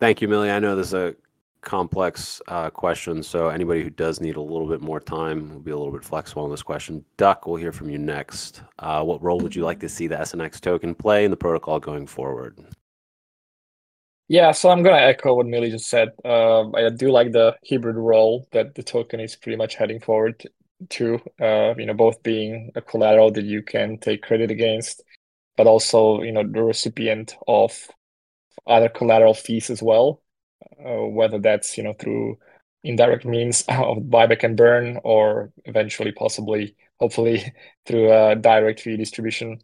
Thank 0.01 0.21
you, 0.21 0.29
Millie. 0.29 0.51
I 0.51 0.59
know 0.59 0.75
this 0.75 0.89
is 0.89 0.95
a 0.95 1.15
complex 1.63 2.43
uh, 2.49 2.69
question, 2.71 3.23
so 3.23 3.49
anybody 3.49 3.83
who 3.83 3.91
does 3.91 4.21
need 4.21 4.37
a 4.37 4.41
little 4.41 4.69
bit 4.69 4.81
more 4.81 5.01
time 5.01 5.53
will 5.53 5.61
be 5.61 5.71
a 5.71 5.77
little 5.77 5.93
bit 5.93 6.05
flexible 6.05 6.45
on 6.45 6.51
this 6.51 6.63
question. 6.63 7.05
Duck, 7.17 7.47
we'll 7.47 7.57
hear 7.57 7.73
from 7.73 7.89
you 7.89 7.99
next. 7.99 8.63
Uh, 8.79 9.03
what 9.03 9.23
role 9.23 9.39
would 9.41 9.57
you 9.57 9.65
like 9.65 9.81
to 9.81 9.89
see 9.89 10.07
the 10.07 10.17
SNX 10.17 10.61
token 10.61 10.95
play 10.95 11.25
in 11.25 11.31
the 11.31 11.37
protocol 11.37 11.81
going 11.81 12.07
forward? 12.07 12.59
Yeah, 14.29 14.53
so 14.53 14.71
I'm 14.71 14.83
gonna 14.83 14.97
echo 14.97 15.35
what 15.35 15.47
Millie 15.47 15.71
just 15.71 15.89
said. 15.89 16.11
Um, 16.25 16.75
I 16.75 16.89
do 16.91 17.11
like 17.11 17.33
the 17.33 17.57
hybrid 17.69 17.97
role 17.97 18.47
that 18.53 18.75
the 18.75 18.83
token 18.83 19.21
is 19.21 19.37
pretty 19.37 19.57
much 19.57 19.75
heading 19.75 20.01
forward 20.01 20.43
to. 20.91 21.21
Uh, 21.41 21.75
you 21.77 21.87
know, 21.87 21.95
both 21.95 22.23
being 22.23 22.73
a 22.75 22.81
collateral 22.81 23.31
that 23.33 23.45
you 23.45 23.63
can 23.63 23.99
take 23.99 24.23
credit 24.23 24.51
against, 24.51 25.03
but 25.57 25.67
also 25.67 26.23
you 26.23 26.33
know 26.33 26.45
the 26.47 26.63
recipient 26.63 27.37
of 27.47 27.89
other 28.67 28.89
collateral 28.89 29.35
fees 29.35 29.71
as 29.71 29.83
well 29.83 30.23
uh, 30.85 31.07
whether 31.07 31.39
that's 31.39 31.77
you 31.77 31.85
know 31.85 31.95
through 31.95 32.39
indirect 32.85 33.25
means 33.25 33.63
of 33.69 33.99
buyback 33.99 34.45
and 34.45 34.57
burn, 34.57 35.01
or 35.05 35.53
eventually, 35.65 36.13
possibly, 36.13 36.77
hopefully, 37.01 37.53
through 37.87 38.13
a 38.13 38.37
direct 38.37 38.81
fee 38.81 38.97
distribution. 38.97 39.61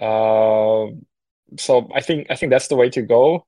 Uh, 0.00 0.86
so 1.58 1.88
I 1.94 2.00
think 2.00 2.28
I 2.30 2.36
think 2.36 2.50
that's 2.50 2.68
the 2.68 2.76
way 2.76 2.90
to 2.90 3.02
go. 3.02 3.46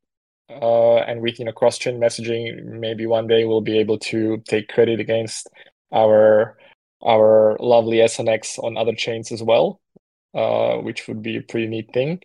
Uh, 0.50 0.96
and 0.98 1.22
with 1.22 1.38
you 1.38 1.44
know 1.44 1.52
cross-chain 1.52 1.98
messaging, 2.00 2.64
maybe 2.64 3.06
one 3.06 3.26
day 3.26 3.44
we'll 3.44 3.60
be 3.62 3.78
able 3.78 3.98
to 3.98 4.42
take 4.48 4.68
credit 4.68 5.00
against 5.00 5.48
our 5.92 6.56
our 7.04 7.56
lovely 7.60 8.00
SNX 8.02 8.58
on 8.58 8.76
other 8.76 8.94
chains 8.94 9.32
as 9.32 9.42
well, 9.42 9.80
uh, 10.34 10.76
which 10.76 11.08
would 11.08 11.22
be 11.22 11.36
a 11.36 11.42
pretty 11.42 11.66
neat 11.68 11.92
thing. 11.92 12.20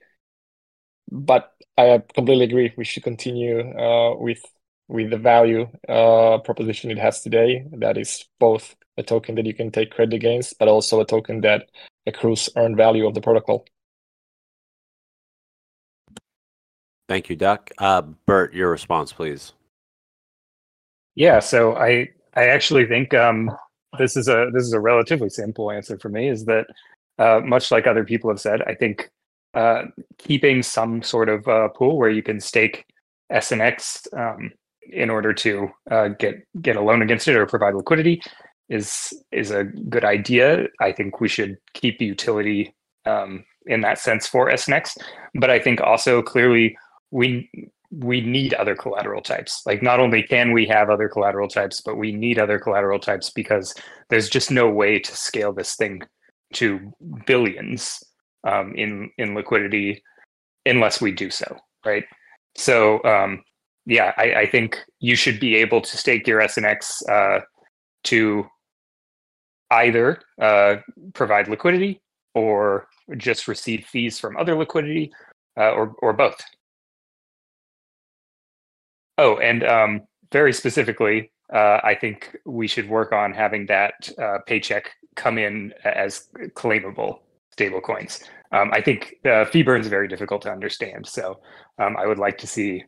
But 1.12 1.53
I 1.78 2.01
completely 2.14 2.45
agree. 2.45 2.74
We 2.78 2.84
should 2.84 3.03
continue 3.03 3.60
uh, 3.78 4.16
with 4.18 4.43
with 4.89 5.10
the 5.10 5.18
value 5.18 5.68
uh, 5.89 6.38
proposition 6.39 6.91
it 6.91 6.97
has 6.97 7.22
today. 7.22 7.66
That 7.74 7.97
is 7.97 8.26
both 8.39 8.76
a 8.97 9.03
token 9.03 9.36
that 9.36 9.45
you 9.45 9.53
can 9.53 9.72
take 9.72 9.91
credit 9.91 10.16
against, 10.16 10.58
but 10.60 10.68
also 10.68 11.01
a 11.01 11.05
token 11.05 11.41
that 11.41 11.70
accrues 12.05 12.49
earned 12.55 12.78
value 12.78 13.05
of 13.05 13.14
the 13.14 13.22
protocol. 13.22 13.66
Thank 17.08 17.30
you, 17.30 17.36
Duck. 17.36 17.72
Uh, 17.78 18.01
Burt, 18.26 18.53
your 18.53 18.70
response, 18.70 19.14
please. 19.14 19.53
Yeah, 21.16 21.39
so 21.39 21.76
I 21.76 22.10
I 22.36 22.47
actually 22.47 22.86
think 22.86 23.14
um, 23.14 23.49
this 23.97 24.18
is 24.18 24.28
a 24.28 24.49
this 24.53 24.64
is 24.64 24.74
a 24.74 24.80
relatively 24.80 25.30
simple 25.30 25.72
answer 25.72 25.97
for 25.97 26.10
me. 26.10 26.30
Is 26.30 26.45
that 26.45 26.68
uh, 27.18 27.41
much 27.43 27.72
like 27.72 27.88
other 27.88 28.03
people 28.03 28.30
have 28.30 28.39
said, 28.39 28.62
I 28.64 28.76
think 28.76 29.10
uh, 29.58 29.86
keeping 30.20 30.62
some 30.62 31.01
sort 31.01 31.30
of 31.30 31.47
uh, 31.47 31.68
pool 31.70 31.97
where 31.97 32.12
you 32.12 32.22
can 32.22 32.39
stake 32.39 32.86
SNX 33.32 34.05
um, 34.16 34.51
in 34.91 35.10
order 35.10 35.34
to 35.34 35.68
uh, 35.89 36.10
get 36.10 36.36
get 36.62 36.76
a 36.76 36.82
loan 36.82 37.01
against 37.01 37.28
it 37.28 37.36
or 37.36 37.47
provide 37.47 37.74
liquidity 37.74 38.22
is 38.70 39.12
is 39.32 39.49
a 39.49 39.64
good 39.64 40.05
idea. 40.05 40.68
I 40.80 40.91
think 40.91 41.20
we 41.20 41.28
should 41.28 41.58
keep 41.74 41.99
utility 41.99 42.76
um, 43.08 43.43
in 43.66 43.82
that 43.82 43.97
sense 43.97 44.28
for 44.28 44.51
SNX, 44.51 44.95
but 45.34 45.49
I 45.49 45.58
think 45.58 45.82
also 45.82 46.22
clearly 46.22 46.78
we 47.10 47.49
we 47.89 48.22
need 48.22 48.53
other 48.53 48.76
collateral 48.76 49.24
types. 49.24 49.64
Like 49.66 49.82
not 49.82 49.99
only 49.99 50.22
can 50.22 50.51
we 50.51 50.68
have 50.68 50.91
other 50.91 51.10
collateral 51.10 51.47
types, 51.47 51.82
but 51.82 51.97
we 51.97 52.12
need 52.12 52.38
other 52.38 52.60
collateral 52.60 52.99
types 52.99 53.32
because 53.32 53.74
there's 54.12 54.30
just 54.30 54.51
no 54.51 54.70
way 54.70 54.99
to 54.99 55.18
scale 55.18 55.51
this 55.51 55.76
thing 55.76 56.03
to 56.53 56.93
billions 57.26 58.03
um, 58.48 58.74
in 58.76 59.12
in 59.18 59.36
liquidity 59.36 60.02
unless 60.66 61.02
we 61.02 61.12
do 61.12 61.30
so, 61.30 61.58
right? 61.86 62.06
So 62.56 63.04
um, 63.04 63.43
yeah, 63.86 64.14
I, 64.18 64.34
I, 64.34 64.45
think 64.45 64.78
you 65.00 65.16
should 65.16 65.39
be 65.39 65.56
able 65.56 65.80
to 65.80 65.98
stake 65.98 66.28
your 66.28 66.41
SNX 66.41 67.08
uh, 67.10 67.39
to 68.06 68.45
either 69.72 70.22
uh, 70.41 70.78
provide 71.14 71.48
liquidity 71.48 72.02
or 72.36 72.88
just 73.16 73.48
receive 73.48 73.86
fees 73.86 74.20
from 74.20 74.36
other 74.36 74.56
liquidity 74.56 75.12
uh, 75.58 75.72
or, 75.72 75.95
or 76.00 76.12
both. 76.12 76.38
Oh, 79.18 79.38
and 79.38 79.64
um, 79.64 80.02
very 80.32 80.54
specifically, 80.54 81.32
uh, 81.54 81.80
I 81.84 81.95
think 81.95 82.36
we 82.45 82.68
should 82.68 82.89
work 82.89 83.14
on 83.14 83.34
having 83.34 83.66
that 83.68 84.10
uh, 84.20 84.39
paycheck 84.45 84.91
come 85.16 85.38
in 85.38 85.74
as 85.86 86.28
claimable 86.56 87.20
stablecoins. 87.58 88.24
Um, 88.52 88.72
I 88.74 88.82
think 88.82 89.16
uh, 89.26 89.45
fee 89.45 89.64
burn 89.64 89.82
is 89.82 89.88
very 89.88 90.08
difficult 90.08 90.41
to 90.43 90.52
understand, 90.52 91.06
so 91.06 91.39
um, 91.80 91.95
I 91.98 92.06
would 92.06 92.20
like 92.20 92.38
to 92.39 92.48
see 92.48 92.84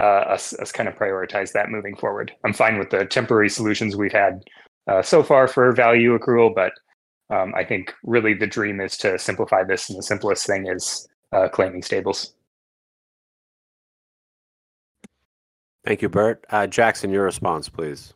uh, 0.00 0.04
us, 0.04 0.52
us 0.54 0.70
kind 0.70 0.88
of 0.88 0.94
prioritize 0.94 1.52
that 1.52 1.70
moving 1.70 1.96
forward. 1.96 2.32
I'm 2.44 2.52
fine 2.52 2.78
with 2.78 2.90
the 2.90 3.04
temporary 3.04 3.48
solutions 3.48 3.96
we've 3.96 4.12
had 4.12 4.42
uh, 4.86 5.02
so 5.02 5.22
far 5.22 5.48
for 5.48 5.72
value 5.72 6.18
accrual, 6.18 6.54
but 6.54 6.72
um, 7.30 7.54
I 7.54 7.64
think 7.64 7.94
really 8.04 8.34
the 8.34 8.46
dream 8.46 8.80
is 8.80 8.96
to 8.98 9.18
simplify 9.18 9.64
this, 9.64 9.88
and 9.88 9.98
the 9.98 10.02
simplest 10.02 10.46
thing 10.46 10.66
is 10.66 11.08
uh, 11.32 11.48
claiming 11.48 11.82
stables. 11.82 12.34
Thank 15.84 16.02
you, 16.02 16.08
Burt. 16.08 16.44
Uh, 16.50 16.66
Jackson, 16.66 17.10
your 17.10 17.24
response, 17.24 17.68
please. 17.68 18.12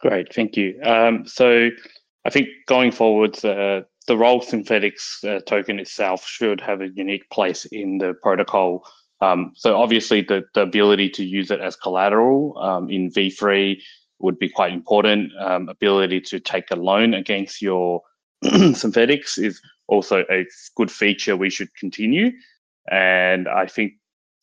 Great, 0.00 0.32
thank 0.34 0.56
you. 0.56 0.80
Um, 0.82 1.26
so 1.26 1.70
I 2.24 2.30
think 2.30 2.48
going 2.66 2.90
forward, 2.90 3.42
uh, 3.44 3.82
the 4.06 4.16
role 4.16 4.40
Synthetix 4.40 5.24
uh, 5.24 5.40
token 5.40 5.78
itself 5.78 6.26
should 6.26 6.60
have 6.60 6.80
a 6.80 6.88
unique 6.88 7.28
place 7.30 7.64
in 7.66 7.98
the 7.98 8.14
protocol. 8.22 8.84
Um, 9.20 9.52
so 9.54 9.76
obviously 9.76 10.22
the, 10.22 10.42
the 10.54 10.62
ability 10.62 11.08
to 11.10 11.24
use 11.24 11.50
it 11.50 11.60
as 11.60 11.76
collateral 11.76 12.58
um, 12.58 12.90
in 12.90 13.10
V3 13.10 13.80
would 14.18 14.38
be 14.38 14.48
quite 14.48 14.72
important. 14.72 15.30
Um, 15.38 15.68
ability 15.68 16.20
to 16.22 16.40
take 16.40 16.70
a 16.70 16.76
loan 16.76 17.14
against 17.14 17.62
your 17.62 18.02
Synthetix 18.44 19.38
is 19.38 19.60
also 19.86 20.24
a 20.30 20.46
good 20.76 20.90
feature 20.90 21.36
we 21.36 21.50
should 21.50 21.74
continue. 21.76 22.32
And 22.90 23.46
I 23.48 23.66
think 23.66 23.92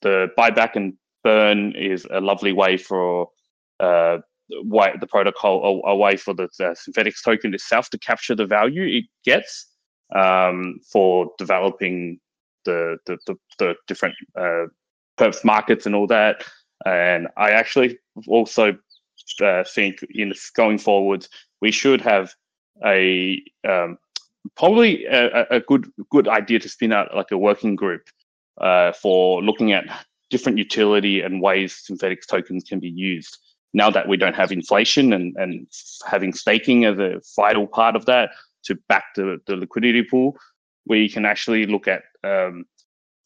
the 0.02 0.28
buyback 0.38 0.76
and 0.76 0.94
burn 1.24 1.74
is 1.76 2.08
a 2.10 2.22
lovely 2.22 2.54
way 2.54 2.78
for 2.78 3.30
uh, 3.80 4.20
way, 4.64 4.94
the 5.00 5.08
protocol 5.08 5.84
a, 5.86 5.90
a 5.90 5.96
way 5.96 6.18
for 6.18 6.34
the, 6.34 6.50
the 6.58 6.76
Synthetix 6.76 7.24
token 7.24 7.54
itself 7.54 7.90
to 7.92 8.00
capture 8.00 8.36
the 8.36 8.46
value 8.46 8.84
it 8.84 9.06
gets 9.24 9.68
um, 10.16 10.80
for 10.92 11.32
developing 11.38 12.20
the 12.66 12.98
the, 13.06 13.18
the, 13.28 13.36
the 13.58 13.76
different 13.88 14.16
uh, 14.38 14.66
perps 15.18 15.44
markets 15.44 15.86
and 15.86 15.96
all 15.96 16.08
that. 16.08 16.44
And 16.86 17.28
I 17.38 17.52
actually 17.52 18.00
also 18.28 18.78
uh, 19.42 19.64
think 19.64 20.04
in 20.12 20.34
going 20.56 20.78
forward 20.78 21.28
we 21.62 21.72
should 21.72 22.02
have 22.02 22.34
a 22.86 23.42
um, 23.68 23.98
probably 24.56 25.06
a, 25.06 25.46
a, 25.52 25.60
good 25.60 25.92
good 26.10 26.28
idea 26.28 26.60
to 26.60 26.70
spin 26.70 26.94
out 26.94 27.14
like 27.16 27.32
a 27.32 27.38
working 27.38 27.76
group 27.76 28.04
uh, 28.62 28.94
for 28.94 29.44
looking 29.44 29.74
at 29.74 29.86
different 30.30 30.58
utility 30.58 31.22
and 31.22 31.42
ways 31.42 31.84
Synthetix 31.90 32.26
tokens 32.28 32.64
can 32.64 32.80
be 32.80 32.90
used 32.90 33.38
now 33.74 33.90
that 33.90 34.08
we 34.08 34.18
don't 34.18 34.36
have 34.36 34.52
inflation 34.52 35.14
and, 35.14 35.36
and 35.38 35.68
having 36.06 36.34
staking 36.34 36.86
as 36.86 36.98
a 36.98 37.22
vital 37.36 37.68
part 37.68 37.96
of 37.96 38.06
that 38.06 38.32
to 38.64 38.76
back 38.88 39.06
the, 39.16 39.40
the 39.46 39.56
liquidity 39.56 40.04
pool, 40.04 40.36
we 40.88 41.08
can 41.08 41.26
actually 41.26 41.66
look 41.66 41.88
at 41.88 42.02
um, 42.24 42.66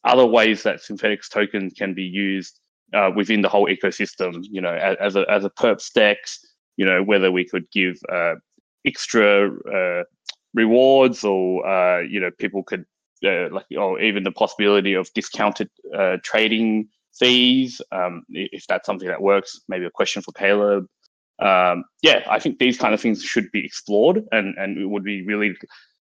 other 0.03 0.25
ways 0.25 0.63
that 0.63 0.81
Synthetix 0.81 1.29
tokens 1.29 1.73
can 1.73 1.93
be 1.93 2.03
used 2.03 2.59
uh, 2.93 3.11
within 3.15 3.41
the 3.41 3.49
whole 3.49 3.67
ecosystem. 3.67 4.39
You 4.41 4.61
know, 4.61 4.73
as, 4.73 4.97
as 4.99 5.15
a 5.15 5.25
as 5.29 5.45
a 5.45 5.49
perp 5.49 5.79
stacks, 5.79 6.39
you 6.77 6.85
know, 6.85 7.01
whether 7.01 7.31
we 7.31 7.45
could 7.45 7.69
give 7.71 7.97
uh, 8.11 8.35
extra 8.85 9.49
uh, 9.49 10.03
rewards 10.53 11.23
or 11.23 11.65
uh, 11.65 12.01
you 12.01 12.19
know 12.19 12.31
people 12.37 12.63
could 12.63 12.85
uh, 13.25 13.49
like 13.49 13.65
or 13.77 13.99
even 13.99 14.23
the 14.23 14.31
possibility 14.31 14.93
of 14.93 15.11
discounted 15.13 15.69
uh, 15.97 16.17
trading 16.23 16.89
fees, 17.17 17.81
um, 17.91 18.23
if 18.29 18.65
that's 18.67 18.85
something 18.85 19.07
that 19.07 19.21
works. 19.21 19.61
Maybe 19.67 19.85
a 19.85 19.91
question 19.91 20.21
for 20.21 20.31
Caleb. 20.33 20.85
Um, 21.39 21.83
yeah, 22.01 22.25
I 22.29 22.39
think 22.39 22.59
these 22.59 22.77
kind 22.77 22.93
of 22.93 23.01
things 23.01 23.23
should 23.23 23.51
be 23.51 23.65
explored, 23.65 24.23
and 24.31 24.55
and 24.57 24.77
it 24.77 24.85
would 24.85 25.03
be 25.03 25.25
really 25.25 25.55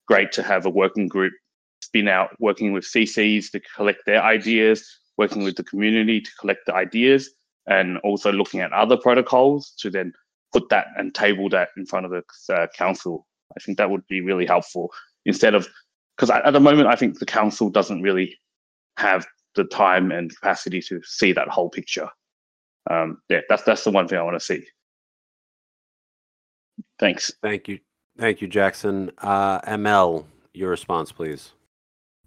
great 0.08 0.32
to 0.34 0.43
have 0.43 0.66
a 0.66 0.70
working 0.70 1.08
group 1.08 1.34
spin 1.82 2.08
out, 2.08 2.30
working 2.39 2.74
with 2.74 2.86
CCs 2.86 3.51
to 3.51 3.62
collect 3.76 3.99
their 4.05 4.24
ideas, 4.24 4.86
working 5.18 5.43
with 5.43 5.55
the 5.55 5.64
community 5.64 6.22
to 6.22 6.32
collect 6.39 6.62
the 6.66 6.74
ideas, 6.74 7.30
and 7.68 7.97
also 7.99 8.32
looking 8.32 8.62
at 8.62 8.72
other 8.74 8.97
protocols 8.97 9.74
to 9.80 9.89
then 9.89 10.14
put 10.53 10.70
that 10.70 10.88
and 10.97 11.14
table 11.14 11.49
that 11.49 11.70
in 11.78 11.86
front 11.86 12.05
of 12.05 12.12
the 12.12 12.53
uh, 12.53 12.68
council. 12.76 13.28
I 13.55 13.60
think 13.60 13.78
that 13.78 13.89
would 13.89 14.05
be 14.08 14.22
really 14.22 14.45
helpful 14.45 14.91
instead 15.26 15.55
of 15.55 15.68
because 16.16 16.30
at 16.30 16.51
the 16.51 16.60
moment 16.60 16.88
I 16.88 16.95
think 16.95 17.20
the 17.20 17.26
council 17.26 17.70
doesn't 17.70 18.01
really 18.01 18.36
have 18.97 19.28
the 19.58 19.66
time 19.66 20.12
and 20.12 20.34
capacity 20.34 20.82
to 20.84 21.01
see 21.03 21.34
that 21.34 21.49
whole 21.49 21.70
picture. 21.70 22.10
Um, 22.89 23.22
yeah, 23.28 23.41
that's 23.49 23.64
that's 23.64 23.84
the 23.84 23.91
one 23.91 24.08
thing 24.08 24.18
I 24.18 24.24
want 24.24 24.39
to 24.39 24.45
see. 24.45 24.66
Thanks. 26.99 27.32
Thank 27.41 27.68
you. 27.68 27.80
Thank 28.18 28.41
you, 28.41 28.47
Jackson. 28.47 29.12
Uh, 29.18 29.60
ML, 29.62 30.26
your 30.53 30.70
response, 30.70 31.12
please. 31.12 31.51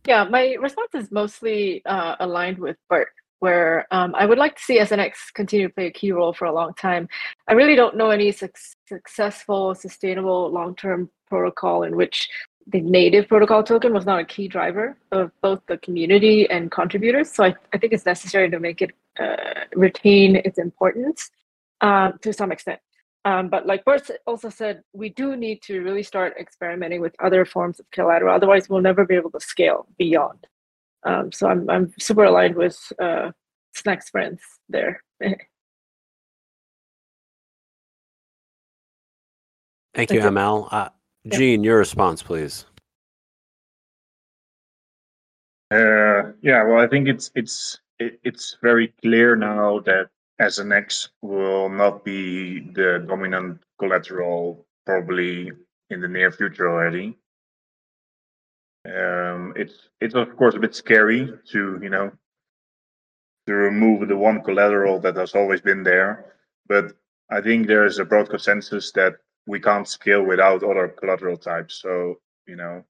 Yeah, 0.07 0.25
my 0.25 0.55
response 0.61 0.91
is 0.95 1.11
mostly 1.11 1.83
uh, 1.85 2.17
aligned 2.21 2.59
with 2.59 2.77
Burt, 2.89 3.09
where 3.41 3.87
um, 3.91 4.15
I 4.15 4.27
would 4.27 4.39
like 4.39 4.57
to 4.57 4.63
see 4.63 4.79
SNX 4.79 5.13
continue 5.35 5.69
to 5.69 5.75
play 5.75 5.87
a 5.87 5.91
key 5.91 6.13
role 6.13 6.33
for 6.33 6.45
a 6.45 6.53
long 6.53 6.75
time. 6.75 7.09
I 7.49 7.55
really 7.55 7.75
don't 7.75 7.97
know 7.97 8.11
any 8.11 8.33
su- 8.33 8.49
successful, 8.87 9.75
sustainable, 9.75 10.51
long 10.51 10.77
term 10.77 11.11
protocol 11.29 11.83
in 11.83 11.97
which 11.97 12.29
the 12.71 12.81
native 12.81 13.29
protocol 13.29 13.63
token 13.63 13.93
was 13.93 14.07
not 14.07 14.21
a 14.21 14.25
key 14.25 14.49
driver 14.49 14.97
of 15.13 15.31
both 15.43 15.61
the 15.67 15.79
community 15.79 16.49
and 16.51 16.71
contributors. 16.71 17.33
So 17.33 17.45
I, 17.45 17.55
I 17.73 17.79
think 17.79 17.93
it's 17.93 18.07
necessary 18.07 18.51
to 18.51 18.61
make 18.61 18.83
it 18.83 18.91
uh, 19.19 19.65
retain 19.75 20.37
its 20.37 20.59
importance 20.59 21.31
uh, 21.81 22.13
to 22.23 22.33
some 22.33 22.53
extent. 22.53 22.81
Um, 23.25 23.49
but 23.49 23.67
like 23.67 23.85
Burt 23.85 24.11
also 24.27 24.49
said, 24.49 24.83
we 24.93 25.11
do 25.11 25.37
need 25.37 25.63
to 25.63 25.81
really 25.81 26.03
start 26.03 26.35
experimenting 26.39 27.01
with 27.01 27.15
other 27.21 27.45
forms 27.45 27.79
of 27.79 27.91
collateral. 27.91 28.35
Otherwise, 28.35 28.69
we'll 28.69 28.81
never 28.81 29.05
be 29.05 29.15
able 29.15 29.31
to 29.33 29.41
scale 29.41 29.87
beyond. 29.99 30.47
Um, 31.03 31.33
so 31.33 31.49
I'm 31.49 31.69
I'm 31.69 31.93
super 31.99 32.25
aligned 32.25 32.57
with 32.57 32.79
uh, 33.01 33.33
snaxfrens 33.77 34.41
there. 34.69 35.03
Thank 39.95 40.13
you, 40.13 40.21
ML. 40.21 40.91
Gene, 41.29 41.63
your 41.63 41.79
response, 41.79 42.23
please. 42.23 42.65
Uh, 45.71 46.33
yeah, 46.43 46.65
well, 46.65 46.81
I 46.81 46.89
think 46.89 47.09
it's 47.09 47.31
it's 47.35 47.79
it, 47.99 48.19
it's 48.25 48.57
very 48.63 48.89
clear 49.03 49.37
now 49.37 49.81
that 49.81 50.09
SNX 50.41 51.11
will 51.21 51.69
not 51.69 52.05
be 52.05 52.61
the 52.73 53.05
dominant 53.07 53.61
collateral 53.79 54.67
probably 54.87 55.53
in 55.91 56.01
the 56.01 56.09
near 56.09 56.33
future 56.33 56.69
already. 56.69 57.17
Um, 58.87 59.53
it's 59.57 59.91
it's 60.01 60.15
of 60.15 60.35
course 60.37 60.55
a 60.55 60.59
bit 60.59 60.75
scary 60.75 61.31
to 61.53 61.79
you 61.83 61.91
know 61.91 62.11
to 63.47 63.55
remove 63.55 64.09
the 64.09 64.17
one 64.17 64.43
collateral 64.43 64.99
that 65.01 65.17
has 65.17 65.35
always 65.35 65.61
been 65.61 65.83
there, 65.83 66.35
but 66.67 66.93
I 67.31 67.43
think 67.43 67.67
there 67.67 67.85
is 67.85 67.99
a 67.99 68.05
broad 68.05 68.31
consensus 68.31 68.91
that 68.93 69.17
we 69.51 69.61
can't 69.61 69.89
scale 69.89 70.23
without 70.23 70.63
other 70.63 70.89
collateral 70.89 71.37
types. 71.37 71.75
So 71.83 72.21
you 72.47 72.57
know, 72.57 72.85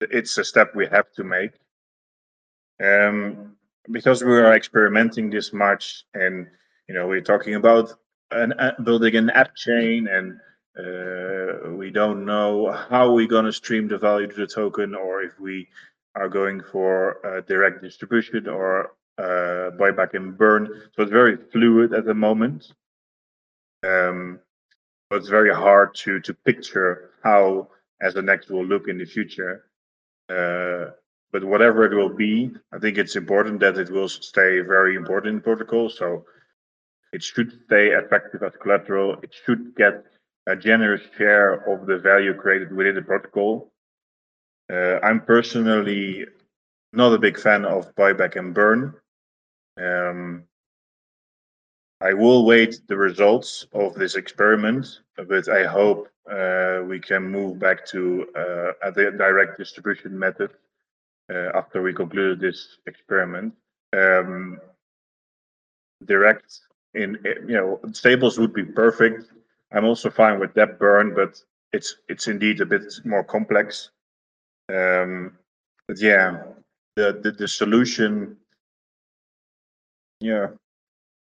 it's 0.00 0.36
a 0.38 0.44
step 0.44 0.74
we 0.74 0.86
have 0.86 1.12
to 1.12 1.24
make. 1.24 1.52
Um, 2.82 3.56
because 3.90 4.24
we 4.24 4.36
are 4.38 4.54
experimenting 4.54 5.30
this 5.30 5.52
much, 5.52 6.04
and 6.14 6.46
you 6.88 6.94
know, 6.94 7.06
we're 7.06 7.28
talking 7.32 7.54
about 7.54 7.92
an, 8.30 8.52
uh, 8.54 8.74
building 8.84 9.16
an 9.16 9.30
app 9.30 9.54
chain, 9.54 10.08
and 10.08 10.38
uh, 10.78 11.70
we 11.70 11.90
don't 11.90 12.24
know 12.24 12.72
how 12.90 13.12
we're 13.12 13.34
going 13.36 13.44
to 13.44 13.52
stream 13.52 13.88
the 13.88 13.98
value 13.98 14.28
to 14.28 14.36
the 14.36 14.46
token, 14.46 14.94
or 14.94 15.22
if 15.22 15.38
we 15.38 15.68
are 16.14 16.28
going 16.28 16.62
for 16.72 17.42
direct 17.46 17.82
distribution 17.82 18.48
or 18.48 18.92
uh, 19.18 19.70
buyback 19.78 20.14
and 20.14 20.36
burn. 20.36 20.66
So 20.96 21.02
it's 21.02 21.12
very 21.12 21.36
fluid 21.36 21.92
at 21.92 22.04
the 22.06 22.14
moment. 22.14 22.72
Um, 23.86 24.40
it's 25.16 25.28
very 25.28 25.54
hard 25.54 25.94
to 25.94 26.20
to 26.20 26.34
picture 26.34 27.10
how 27.22 27.68
SNX 28.02 28.50
will 28.50 28.64
look 28.64 28.88
in 28.88 28.98
the 28.98 29.04
future. 29.04 29.64
Uh, 30.28 30.92
but 31.32 31.44
whatever 31.44 31.84
it 31.84 31.94
will 31.94 32.14
be, 32.14 32.50
I 32.72 32.78
think 32.78 32.98
it's 32.98 33.16
important 33.16 33.60
that 33.60 33.78
it 33.78 33.90
will 33.90 34.08
stay 34.08 34.60
very 34.60 34.96
important 34.96 35.34
in 35.34 35.40
protocol. 35.40 35.88
So 35.88 36.24
it 37.12 37.22
should 37.22 37.52
stay 37.66 37.88
effective 37.88 38.42
as 38.42 38.52
collateral. 38.60 39.16
It 39.22 39.34
should 39.44 39.74
get 39.76 40.04
a 40.46 40.56
generous 40.56 41.02
share 41.16 41.54
of 41.72 41.86
the 41.86 41.98
value 41.98 42.34
created 42.34 42.74
within 42.74 42.94
the 42.94 43.02
protocol. 43.02 43.72
Uh, 44.72 44.98
I'm 45.02 45.20
personally 45.20 46.26
not 46.92 47.12
a 47.12 47.18
big 47.18 47.38
fan 47.38 47.64
of 47.64 47.94
buyback 47.94 48.36
and 48.36 48.54
burn. 48.54 48.94
Um, 49.80 50.44
I 52.00 52.14
will 52.14 52.46
wait 52.46 52.80
the 52.88 52.96
results 52.96 53.66
of 53.72 53.94
this 53.94 54.14
experiment, 54.16 55.00
but 55.16 55.48
I 55.48 55.64
hope 55.64 56.08
uh, 56.30 56.80
we 56.86 56.98
can 56.98 57.22
move 57.24 57.58
back 57.58 57.84
to 57.86 58.26
uh, 58.34 58.72
a 58.82 58.92
direct 58.92 59.58
distribution 59.58 60.18
method 60.18 60.50
uh, 61.30 61.50
after 61.54 61.82
we 61.82 61.92
conclude 61.92 62.40
this 62.40 62.78
experiment. 62.86 63.54
Um, 63.92 64.58
direct 66.06 66.60
in 66.94 67.18
you 67.46 67.54
know 67.54 67.80
stables 67.92 68.38
would 68.38 68.54
be 68.54 68.64
perfect. 68.64 69.30
I'm 69.72 69.84
also 69.84 70.10
fine 70.10 70.40
with 70.40 70.54
that 70.54 70.78
burn, 70.78 71.14
but 71.14 71.42
it's 71.72 71.96
it's 72.08 72.28
indeed 72.28 72.60
a 72.60 72.66
bit 72.66 72.84
more 73.04 73.24
complex. 73.24 73.90
Um, 74.72 75.36
but 75.86 76.00
yeah, 76.00 76.42
the, 76.96 77.20
the 77.22 77.32
the 77.32 77.48
solution, 77.48 78.36
yeah, 80.20 80.48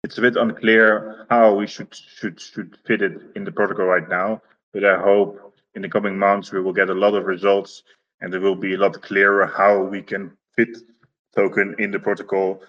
it's 0.03 0.17
a 0.17 0.21
bit 0.21 0.35
unclear 0.35 1.25
how 1.29 1.53
we 1.53 1.67
should 1.67 1.93
should 1.93 2.39
should 2.39 2.77
fit 2.85 3.01
it 3.01 3.21
in 3.35 3.43
the 3.43 3.51
protocol 3.51 3.85
right 3.85 4.09
now. 4.09 4.41
But 4.73 4.83
I 4.85 4.99
hope 4.99 5.53
in 5.75 5.81
the 5.81 5.89
coming 5.89 6.17
months 6.17 6.51
we 6.51 6.61
will 6.61 6.73
get 6.73 6.89
a 6.89 6.93
lot 6.93 7.13
of 7.13 7.25
results 7.25 7.83
and 8.19 8.33
it 8.33 8.39
will 8.39 8.55
be 8.55 8.73
a 8.73 8.77
lot 8.77 9.01
clearer 9.01 9.45
how 9.45 9.83
we 9.83 10.01
can 10.01 10.31
fit 10.55 10.77
token 11.35 11.75
in 11.79 11.91
the 11.91 11.99
protocol 11.99 12.61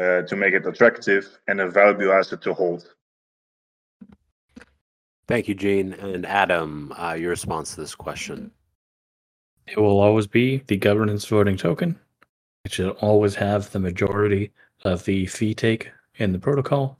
uh, 0.00 0.22
to 0.22 0.36
make 0.36 0.54
it 0.54 0.66
attractive 0.66 1.38
and 1.46 1.60
a 1.60 1.70
valuable 1.70 2.12
asset 2.12 2.42
to 2.42 2.54
hold. 2.54 2.88
Thank 5.28 5.48
you, 5.48 5.54
Gene. 5.54 5.92
And 5.94 6.24
Adam, 6.24 6.92
uh, 6.96 7.14
your 7.14 7.30
response 7.30 7.74
to 7.74 7.80
this 7.80 7.94
question. 7.94 8.50
It 9.66 9.78
will 9.78 10.00
always 10.00 10.28
be 10.28 10.58
the 10.68 10.76
governance 10.76 11.24
voting 11.24 11.56
token. 11.56 11.98
It 12.64 12.72
should 12.72 12.90
always 13.00 13.34
have 13.34 13.70
the 13.70 13.80
majority 13.80 14.52
of 14.84 15.04
the 15.04 15.26
fee 15.26 15.54
take 15.54 15.90
in 16.18 16.32
the 16.32 16.38
protocol, 16.38 16.98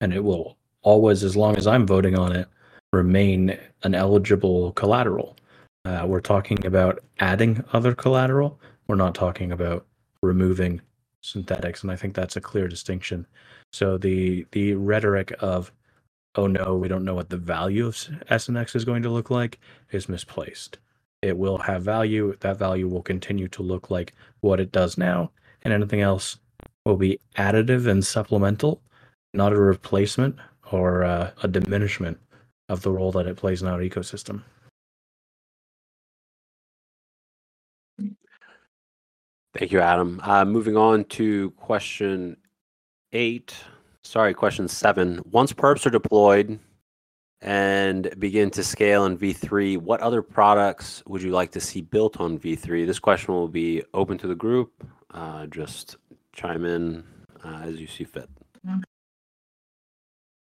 and 0.00 0.12
it 0.12 0.22
will 0.22 0.56
always, 0.82 1.22
as 1.24 1.36
long 1.36 1.56
as 1.56 1.66
I'm 1.66 1.86
voting 1.86 2.18
on 2.18 2.34
it, 2.34 2.48
remain 2.92 3.58
an 3.82 3.94
eligible 3.94 4.72
collateral. 4.72 5.36
Uh, 5.84 6.04
we're 6.06 6.20
talking 6.20 6.64
about 6.64 7.02
adding 7.20 7.62
other 7.72 7.94
collateral. 7.94 8.58
We're 8.86 8.94
not 8.96 9.14
talking 9.14 9.52
about 9.52 9.86
removing 10.22 10.80
Synthetix, 11.22 11.82
and 11.82 11.90
I 11.90 11.96
think 11.96 12.14
that's 12.14 12.36
a 12.36 12.40
clear 12.40 12.68
distinction. 12.68 13.26
So 13.72 13.98
the 13.98 14.46
the 14.52 14.74
rhetoric 14.74 15.34
of 15.40 15.72
oh 16.36 16.46
no, 16.46 16.76
we 16.76 16.88
don't 16.88 17.04
know 17.04 17.14
what 17.14 17.30
the 17.30 17.36
value 17.36 17.86
of 17.86 17.94
SNX 17.94 18.76
is 18.76 18.84
going 18.84 19.02
to 19.02 19.10
look 19.10 19.30
like 19.30 19.58
is 19.90 20.08
misplaced. 20.08 20.78
It 21.22 21.36
will 21.38 21.58
have 21.58 21.82
value. 21.82 22.36
That 22.40 22.58
value 22.58 22.88
will 22.88 23.02
continue 23.02 23.48
to 23.48 23.62
look 23.62 23.90
like 23.90 24.14
what 24.40 24.60
it 24.60 24.72
does 24.72 24.98
now, 24.98 25.30
and 25.62 25.72
anything 25.72 26.00
else 26.00 26.38
will 26.84 26.96
be 26.96 27.18
additive 27.36 27.86
and 27.86 28.04
supplemental, 28.04 28.82
not 29.32 29.52
a 29.52 29.56
replacement 29.56 30.36
or 30.70 31.04
uh, 31.04 31.30
a 31.42 31.48
diminishment 31.48 32.18
of 32.68 32.82
the 32.82 32.90
role 32.90 33.12
that 33.12 33.26
it 33.26 33.36
plays 33.36 33.62
in 33.62 33.68
our 33.68 33.80
ecosystem. 33.80 34.42
Thank 39.56 39.70
you, 39.70 39.80
Adam. 39.80 40.20
Uh, 40.22 40.44
moving 40.44 40.76
on 40.76 41.04
to 41.04 41.50
question 41.52 42.36
eight. 43.12 43.54
Sorry, 44.02 44.34
question 44.34 44.66
seven. 44.66 45.20
Once 45.30 45.52
perps 45.52 45.86
are 45.86 45.90
deployed 45.90 46.58
and 47.40 48.12
begin 48.18 48.50
to 48.50 48.64
scale 48.64 49.04
in 49.04 49.16
V3, 49.16 49.78
what 49.78 50.00
other 50.00 50.22
products 50.22 51.02
would 51.06 51.22
you 51.22 51.30
like 51.30 51.52
to 51.52 51.60
see 51.60 51.82
built 51.82 52.18
on 52.18 52.38
V3? 52.38 52.86
This 52.86 52.98
question 52.98 53.32
will 53.32 53.48
be 53.48 53.82
open 53.92 54.18
to 54.18 54.26
the 54.26 54.34
group. 54.34 54.72
Uh, 55.12 55.46
just 55.46 55.96
chime 56.34 56.64
in 56.64 57.04
uh, 57.44 57.62
as 57.64 57.80
you 57.80 57.86
see 57.86 58.04
fit. 58.04 58.28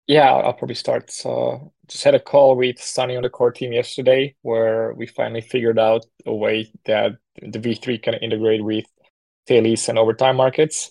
Yeah, 0.06 0.32
I'll 0.32 0.52
probably 0.52 0.74
start. 0.74 1.10
So 1.10 1.72
just 1.88 2.04
had 2.04 2.14
a 2.14 2.20
call 2.20 2.56
with 2.56 2.78
Sunny 2.78 3.16
on 3.16 3.22
the 3.22 3.30
core 3.30 3.52
team 3.52 3.72
yesterday 3.72 4.34
where 4.42 4.92
we 4.94 5.06
finally 5.06 5.40
figured 5.40 5.78
out 5.78 6.04
a 6.26 6.34
way 6.34 6.70
that 6.84 7.12
the 7.40 7.58
V3 7.58 8.02
can 8.02 8.14
integrate 8.14 8.62
with 8.62 8.84
Thales 9.46 9.88
and 9.88 9.98
overtime 9.98 10.36
markets. 10.36 10.90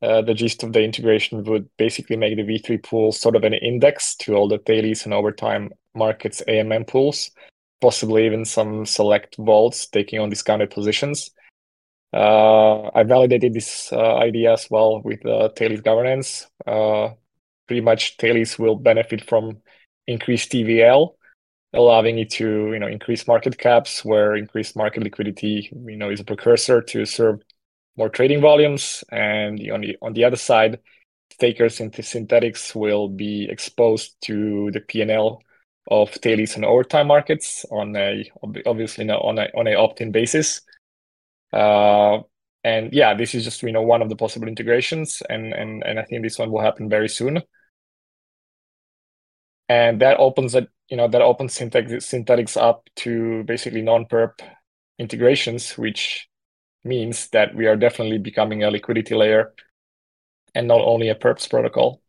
Uh, 0.00 0.22
the 0.22 0.32
gist 0.32 0.62
of 0.62 0.72
the 0.72 0.82
integration 0.82 1.42
would 1.44 1.68
basically 1.76 2.16
make 2.16 2.36
the 2.36 2.42
V3 2.42 2.82
pool 2.82 3.12
sort 3.12 3.36
of 3.36 3.44
an 3.44 3.54
index 3.54 4.14
to 4.16 4.34
all 4.34 4.48
the 4.48 4.58
Thales 4.58 5.04
and 5.04 5.12
overtime 5.12 5.70
markets 5.94 6.42
AMM 6.48 6.86
pools, 6.86 7.30
possibly 7.80 8.24
even 8.24 8.44
some 8.44 8.86
select 8.86 9.36
vaults 9.36 9.88
taking 9.88 10.20
on 10.20 10.30
discounted 10.30 10.70
positions. 10.70 11.30
Uh, 12.12 12.88
I 12.94 13.02
validated 13.02 13.52
this 13.52 13.92
uh, 13.92 14.16
idea 14.16 14.52
as 14.54 14.68
well 14.70 15.02
with 15.02 15.24
uh, 15.26 15.50
Thales 15.50 15.80
governance. 15.82 16.46
Uh, 16.66 17.10
pretty 17.66 17.82
much 17.82 18.16
Thales 18.16 18.58
will 18.58 18.76
benefit 18.76 19.24
from 19.28 19.58
increased 20.06 20.50
TVL, 20.50 21.16
allowing 21.74 22.18
it 22.18 22.30
to 22.30 22.72
you 22.72 22.78
know 22.78 22.86
increase 22.88 23.26
market 23.26 23.58
caps, 23.58 24.04
where 24.04 24.36
increased 24.36 24.76
market 24.76 25.02
liquidity 25.02 25.70
you 25.72 25.96
know 25.96 26.10
is 26.10 26.20
a 26.20 26.24
precursor 26.24 26.80
to 26.82 27.04
serve 27.04 27.40
more 27.96 28.08
trading 28.08 28.40
volumes. 28.40 29.04
And 29.12 29.60
on 29.70 29.82
the 29.82 29.96
on 30.00 30.14
the 30.14 30.24
other 30.24 30.36
side, 30.36 30.80
stakers 31.32 31.80
into 31.80 32.02
Synthetix 32.02 32.74
will 32.74 33.08
be 33.08 33.48
exposed 33.50 34.16
to 34.22 34.70
the 34.72 34.80
PNL 34.80 35.40
of 35.90 36.10
Thales 36.10 36.56
and 36.56 36.64
overtime 36.64 37.06
markets 37.06 37.66
on 37.70 37.94
a 37.96 38.30
obviously 38.66 39.08
on 39.10 39.38
a 39.38 39.48
on 39.54 39.66
a 39.66 39.74
opt-in 39.74 40.10
basis. 40.10 40.62
Uh, 41.52 42.20
and 42.64 42.92
yeah, 42.92 43.14
this 43.14 43.34
is 43.34 43.44
just 43.44 43.62
you 43.62 43.72
know 43.72 43.82
one 43.82 44.02
of 44.02 44.08
the 44.08 44.16
possible 44.16 44.48
integrations, 44.48 45.22
and 45.28 45.52
and 45.54 45.82
and 45.84 45.98
I 45.98 46.04
think 46.04 46.22
this 46.22 46.38
one 46.38 46.50
will 46.50 46.62
happen 46.62 46.88
very 46.88 47.08
soon. 47.08 47.42
And 49.68 50.00
that 50.00 50.18
opens 50.18 50.54
it, 50.54 50.68
you 50.88 50.96
know, 50.96 51.08
that 51.08 51.20
opens 51.22 51.56
Synthetix 51.58 51.92
Synthetix 52.02 52.56
up 52.60 52.88
to 52.96 53.44
basically 53.44 53.82
non-perp 53.82 54.40
integrations, 54.98 55.76
which 55.76 56.28
means 56.84 57.28
that 57.30 57.54
we 57.54 57.66
are 57.66 57.76
definitely 57.76 58.18
becoming 58.18 58.64
a 58.64 58.70
liquidity 58.70 59.14
layer 59.14 59.54
and 60.54 60.68
not 60.68 60.80
only 60.82 61.08
a 61.08 61.14
perps 61.14 61.48
protocol. 61.48 62.02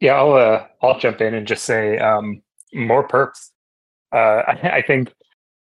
Yeah, 0.00 0.14
I'll 0.14 0.32
uh, 0.34 0.66
I'll 0.82 0.98
jump 0.98 1.20
in 1.20 1.34
and 1.34 1.46
just 1.46 1.64
say 1.64 1.98
um, 1.98 2.42
more 2.74 3.06
perps. 3.08 3.50
Uh, 4.12 4.42
I, 4.46 4.52
I, 4.74 4.82
think 4.82 5.12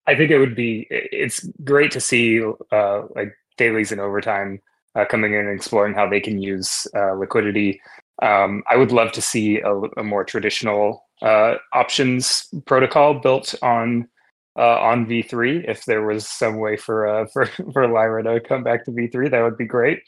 I 0.08 0.16
think 0.16 0.32
it 0.32 0.40
would 0.40 0.56
be 0.56 0.88
it's 0.90 1.46
great 1.64 1.92
to 1.92 2.00
see 2.00 2.44
uh, 2.72 3.02
like 3.16 3.34
Thales 3.58 3.92
and 3.92 4.02
overtime 4.02 4.60
uh, 4.96 5.06
coming 5.06 5.34
in 5.34 5.48
and 5.48 5.56
exploring 5.56 5.94
how 5.94 6.08
they 6.08 6.20
can 6.20 6.42
use 6.42 6.88
uh, 6.96 7.14
liquidity. 7.14 7.82
Um, 8.22 8.64
I 8.70 8.76
would 8.76 8.92
love 8.92 9.12
to 9.14 9.22
see 9.22 9.60
a, 9.60 9.74
a 9.98 10.04
more 10.04 10.24
traditional 10.24 11.06
uh, 11.22 11.56
options 11.74 12.48
protocol 12.66 13.16
built 13.16 13.56
on 13.62 14.08
on 14.56 15.08
V3. 15.08 15.68
If 15.68 15.86
there 15.86 16.06
was 16.06 16.30
some 16.30 16.60
way 16.60 16.78
for 16.78 17.28
for 17.34 17.48
for 17.74 17.88
Lyra 17.88 18.24
to 18.24 18.40
come 18.40 18.64
back 18.64 18.86
to 18.86 18.92
V3, 18.92 19.32
that 19.32 19.42
would 19.42 19.58
be 19.58 19.66
great. 19.66 20.02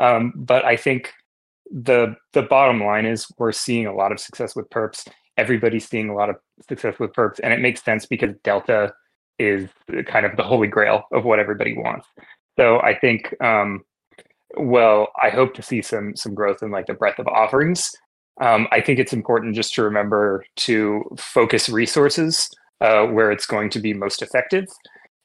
Um, 0.00 0.32
but 0.36 0.64
I 0.64 0.76
think 0.76 1.12
the 1.70 2.16
the 2.32 2.42
bottom 2.42 2.82
line 2.82 3.06
is 3.06 3.26
we're 3.38 3.52
seeing 3.52 3.86
a 3.86 3.94
lot 3.94 4.12
of 4.12 4.20
success 4.20 4.56
with 4.56 4.68
perps. 4.70 5.06
Everybody's 5.38 5.88
seeing 5.88 6.10
a 6.10 6.14
lot 6.14 6.28
of 6.28 6.36
success 6.68 6.98
with 6.98 7.12
perps, 7.12 7.40
and 7.42 7.52
it 7.52 7.60
makes 7.60 7.82
sense 7.82 8.04
because 8.04 8.34
Delta 8.44 8.92
is 9.38 9.68
kind 10.06 10.26
of 10.26 10.36
the 10.36 10.42
holy 10.42 10.68
grail 10.68 11.04
of 11.12 11.24
what 11.24 11.38
everybody 11.38 11.74
wants. 11.74 12.06
So 12.58 12.80
I 12.80 12.98
think, 12.98 13.34
um, 13.40 13.84
well, 14.56 15.08
I 15.22 15.30
hope 15.30 15.54
to 15.54 15.62
see 15.62 15.80
some 15.80 16.14
some 16.16 16.34
growth 16.34 16.62
in 16.62 16.70
like 16.70 16.86
the 16.86 16.94
breadth 16.94 17.18
of 17.18 17.28
offerings 17.28 17.90
um, 18.40 18.68
I 18.70 18.80
think 18.80 18.98
it's 18.98 19.12
important 19.12 19.56
just 19.56 19.74
to 19.74 19.82
remember 19.82 20.44
to 20.56 21.04
focus 21.16 21.68
resources 21.68 22.48
uh, 22.80 23.06
where 23.06 23.32
it's 23.32 23.46
going 23.46 23.70
to 23.70 23.80
be 23.80 23.92
most 23.94 24.22
effective, 24.22 24.66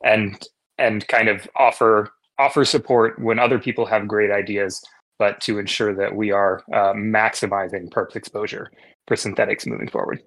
and 0.04 0.42
and 0.78 1.08
kind 1.08 1.30
of 1.30 1.48
offer 1.56 2.10
offer 2.40 2.66
support 2.66 3.20
when 3.20 3.38
other 3.38 3.60
people 3.60 3.86
have 3.86 4.08
great 4.08 4.32
ideas, 4.32 4.82
but 5.20 5.40
to 5.42 5.60
ensure 5.60 5.96
that 5.96 6.16
we 6.16 6.32
are 6.32 6.64
uh, 6.74 6.94
maximizing 6.94 7.90
perps 7.90 8.16
exposure 8.16 8.72
for 9.08 9.16
Synthetix 9.16 9.68
moving 9.68 9.90
forward. 9.90 10.22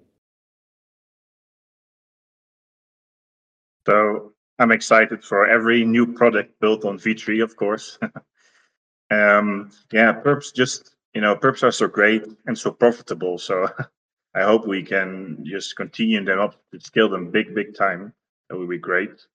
So 3.87 4.33
I'm 4.59 4.71
excited 4.71 5.23
for 5.23 5.47
every 5.47 5.85
new 5.85 6.13
product 6.13 6.59
built 6.59 6.83
on 6.83 6.97
V3, 6.97 7.43
of 7.43 7.55
course. 7.55 7.97
um, 9.11 9.71
yeah, 9.91 10.13
perps 10.13 10.53
just 10.53 10.97
you 11.17 11.21
know, 11.21 11.35
perps 11.35 11.63
are 11.63 11.71
so 11.71 11.87
great 11.87 12.23
and 12.45 12.55
so 12.55 12.69
profitable. 12.69 13.39
So 13.39 13.67
I 14.35 14.43
hope 14.43 14.67
we 14.67 14.83
can 14.83 15.43
just 15.43 15.75
continue 15.75 16.23
them 16.23 16.39
up, 16.39 16.53
scale 16.77 17.09
them 17.09 17.31
big, 17.31 17.55
big 17.55 17.75
time. 17.75 18.13
That 18.49 18.57
would 18.57 18.69
be 18.69 18.77
great. 18.77 19.25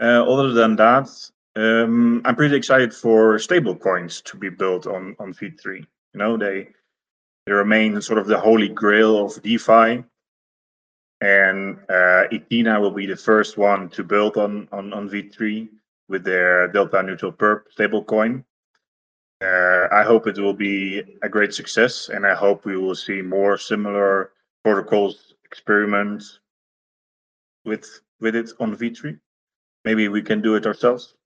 Uh, 0.00 0.24
other 0.24 0.52
than 0.54 0.76
that, 0.76 1.10
um, 1.60 2.22
I'm 2.24 2.36
pretty 2.36 2.56
excited 2.56 2.94
for 2.94 3.38
stable 3.38 3.76
coins 3.76 4.22
to 4.22 4.36
be 4.36 4.48
built 4.48 4.86
on 4.86 5.14
on 5.18 5.34
V3. 5.34 5.78
You 5.78 5.86
know, 6.14 6.36
they 6.36 6.68
they 7.46 7.52
remain 7.52 8.00
sort 8.00 8.18
of 8.18 8.26
the 8.26 8.38
holy 8.38 8.68
grail 8.68 9.24
of 9.24 9.42
DeFi, 9.42 10.04
and 11.20 11.78
uh, 11.88 12.24
will 12.80 12.90
be 12.90 13.06
the 13.06 13.16
first 13.16 13.58
one 13.58 13.90
to 13.90 14.02
build 14.02 14.36
on 14.36 14.68
on 14.72 14.92
on 14.92 15.10
V3 15.10 15.68
with 16.08 16.24
their 16.24 16.68
delta 16.68 17.02
neutral 17.02 17.32
perp 17.32 17.64
stablecoin. 17.76 18.42
Uh, 19.42 19.88
I 19.92 20.02
hope 20.02 20.26
it 20.26 20.38
will 20.38 20.54
be 20.54 21.02
a 21.22 21.28
great 21.28 21.52
success, 21.52 22.08
and 22.08 22.26
I 22.26 22.34
hope 22.34 22.64
we 22.64 22.76
will 22.76 22.94
see 22.94 23.22
more 23.22 23.58
similar 23.58 24.32
protocols 24.64 25.34
experiments 25.44 26.40
with 27.64 28.00
with 28.20 28.34
it 28.34 28.50
on 28.60 28.74
V3. 28.74 29.18
Maybe 29.84 30.08
we 30.08 30.22
can 30.22 30.40
do 30.40 30.54
it 30.54 30.66
ourselves. 30.66 31.16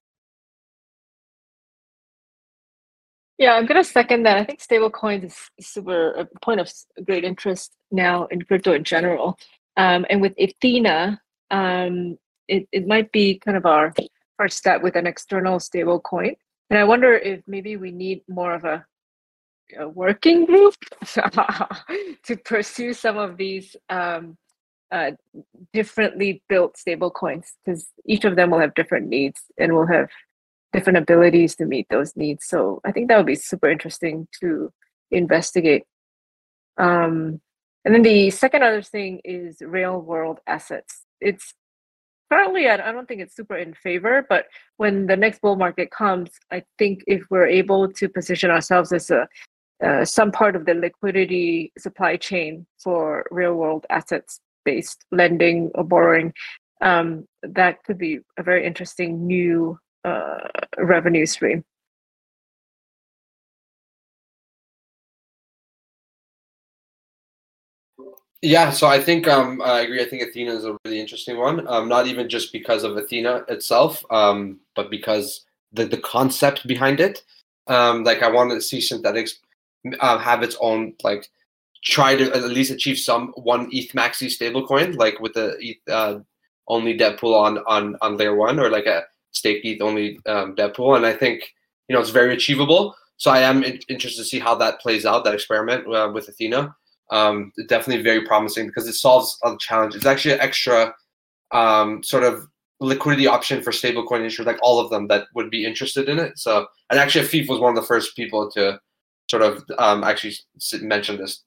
Yeah, 3.39 3.55
I'm 3.55 3.66
gonna 3.66 3.82
second 3.85 4.23
that. 4.24 4.36
I 4.36 4.44
think 4.44 4.61
stablecoins 4.61 5.24
is 5.59 5.66
super 5.69 6.12
a 6.12 6.27
point 6.40 6.61
of 6.61 6.70
great 7.05 7.24
interest 7.24 7.74
now 7.90 8.27
in 8.27 8.43
crypto 8.43 8.73
in 8.73 8.85
general. 8.85 9.39
Um, 9.77 10.06
and 10.09 10.20
with 10.20 10.35
Ethena, 10.36 11.19
um, 11.51 12.16
it, 12.47 12.69
it 12.70 12.86
might 12.86 13.11
be 13.11 13.39
kind 13.39 13.56
of 13.56 13.66
our 13.66 13.93
first 14.39 14.56
step 14.59 14.82
with 14.82 14.94
an 14.94 15.06
external 15.06 15.59
stablecoin. 15.59 16.36
And 16.70 16.78
I 16.78 16.85
wonder 16.85 17.15
if 17.15 17.43
maybe 17.47 17.77
we 17.77 17.90
need 17.90 18.23
more 18.28 18.55
of 18.55 18.65
a, 18.65 18.85
a 19.78 19.89
working 19.89 20.47
group 20.47 20.74
to 21.05 22.36
pursue 22.44 22.93
some 22.93 23.19
of 23.19 23.36
these 23.36 23.74
um, 23.90 24.36
uh, 24.93 25.11
differently 25.73 26.43
built 26.48 26.77
stable 26.77 27.11
coins 27.11 27.55
because 27.65 27.89
each 28.06 28.24
of 28.24 28.36
them 28.36 28.51
will 28.51 28.61
have 28.61 28.74
different 28.74 29.09
needs 29.09 29.40
and 29.59 29.73
will 29.73 29.86
have 29.86 30.09
different 30.75 30.99
abilities 30.99 31.55
to 31.55 31.65
meet 31.65 31.87
those 31.89 32.17
needs. 32.17 32.45
So 32.47 32.81
I 32.85 32.91
think 32.91 33.09
that 33.09 33.17
would 33.17 33.33
be 33.35 33.37
super 33.37 33.71
interesting 33.71 34.27
to 34.41 34.73
investigate. 35.11 35.85
Um, 36.77 37.41
and 37.85 37.95
then 37.95 38.03
the 38.03 38.31
second 38.31 38.65
other 38.65 38.83
thing 38.83 39.21
is 39.25 39.59
real 39.61 40.01
world 40.01 40.41
assets. 40.49 41.03
It's 41.21 41.55
currently, 42.31 42.69
I 42.69 42.77
don't 42.77 43.07
think 43.07 43.21
it's 43.21 43.37
super 43.37 43.57
in 43.57 43.73
favor, 43.75 44.27
but 44.29 44.47
when 44.77 45.07
the 45.07 45.17
next 45.17 45.41
bull 45.41 45.55
market 45.55 45.93
comes, 45.93 46.31
I 46.51 46.65
think 46.79 47.05
if 47.07 47.23
we're 47.31 47.47
able 47.47 47.93
to 47.93 48.09
position 48.09 48.51
ourselves 48.51 48.93
as 48.93 49.11
a 49.11 49.29
uh, 49.85 50.05
some 50.05 50.31
part 50.31 50.57
of 50.57 50.65
the 50.67 50.73
liquidity 50.73 51.73
supply 51.77 52.17
chain 52.17 52.65
for 52.83 53.27
real 53.31 53.55
world 53.55 53.85
assets 53.91 54.41
based 54.65 55.05
lending 55.11 55.71
or 55.75 55.85
borrowing, 55.85 56.33
um, 56.81 57.27
that 57.43 57.83
could 57.85 57.99
be 57.99 58.21
a 58.39 58.43
very 58.43 58.65
interesting 58.65 59.27
new 59.27 59.77
revenue 60.78 61.26
stream. 61.26 61.64
Yeah, 68.43 68.70
so 68.72 68.86
I 68.86 69.01
think 69.01 69.26
um, 69.26 69.62
I 69.62 69.81
agree. 69.81 70.02
I 70.02 70.05
think 70.05 70.22
Ethena 70.22 70.51
is 70.51 70.66
a 70.66 70.76
really 70.85 71.01
interesting 71.01 71.39
one. 71.39 71.66
Um, 71.66 71.89
not 71.89 72.06
even 72.06 72.28
just 72.28 72.52
because 72.52 72.85
of 72.85 72.93
Ethena 72.93 73.48
itself, 73.51 74.05
um, 74.10 74.60
but 74.76 74.90
because 74.90 75.47
the 75.72 75.86
the 75.86 75.97
concept 75.98 76.66
behind 76.66 77.01
it. 77.01 77.22
Um, 77.66 78.05
like 78.05 78.22
I 78.22 78.31
want 78.31 78.51
to 78.51 78.60
see 78.60 78.82
synthetics 78.82 79.39
uh, 80.01 80.18
have 80.18 80.43
its 80.43 80.56
own 80.60 80.93
like 81.02 81.31
try 81.82 82.16
to 82.16 82.24
at 82.35 82.44
least 82.44 82.70
achieve 82.70 82.98
some 82.98 83.28
one 83.36 83.68
ETH 83.72 83.93
maxi 83.93 84.28
stablecoin, 84.28 84.97
like 84.97 85.20
with 85.20 85.32
the 85.32 85.56
ETH 85.60 85.89
uh, 85.90 86.18
only 86.68 86.94
debt 86.97 87.18
pool 87.18 87.35
on 87.35 87.59
on 87.66 87.97
on 88.02 88.18
layer 88.18 88.35
one, 88.36 88.60
or 88.60 88.68
like 88.70 88.86
a 88.86 89.05
stake 89.35 89.65
ETH 89.65 89.82
only 89.82 90.19
um, 90.27 90.55
pool. 90.74 90.94
And 90.94 91.05
I 91.05 91.12
think 91.12 91.52
you 91.89 91.94
know 91.94 92.01
it's 92.01 92.11
very 92.11 92.32
achievable. 92.32 92.94
So 93.16 93.31
I 93.31 93.40
am 93.40 93.62
in- 93.62 93.81
interested 93.89 94.23
to 94.23 94.28
see 94.28 94.39
how 94.39 94.55
that 94.56 94.81
plays 94.81 95.05
out. 95.06 95.24
That 95.24 95.35
experiment 95.35 95.86
uh, 95.86 96.11
with 96.12 96.28
Ethena 96.28 96.74
um, 97.11 97.52
definitely 97.69 98.02
very 98.02 98.24
promising 98.24 98.66
because 98.66 98.89
it 98.89 98.94
solves 98.94 99.39
a 99.44 99.56
challenge. 99.59 99.94
It's 99.94 100.06
actually 100.06 100.35
an 100.35 100.40
extra 100.40 100.94
um, 101.52 102.02
sort 102.02 102.24
of 102.24 102.47
liquidity 102.81 103.27
option 103.27 103.62
for 103.62 103.70
stablecoin 103.70 104.27
issuers, 104.27 104.47
like 104.47 104.59
all 104.62 104.81
of 104.81 104.90
them 104.90 105.09
that 105.09 105.27
would 105.35 105.51
be 105.51 105.65
interested 105.65 106.09
in 106.09 106.19
it. 106.19 106.39
So, 106.39 106.66
and 106.90 106.98
actually, 106.98 107.27
Afif 107.27 107.48
was 107.48 107.61
one 107.61 107.77
of 107.77 107.81
the 107.81 107.86
first 107.86 108.16
people 108.16 108.51
to 108.52 108.81
sort 109.31 109.43
of 109.43 109.65
um, 109.78 110.05
actually 110.05 110.35
mention 110.81 111.19
this. 111.19 111.43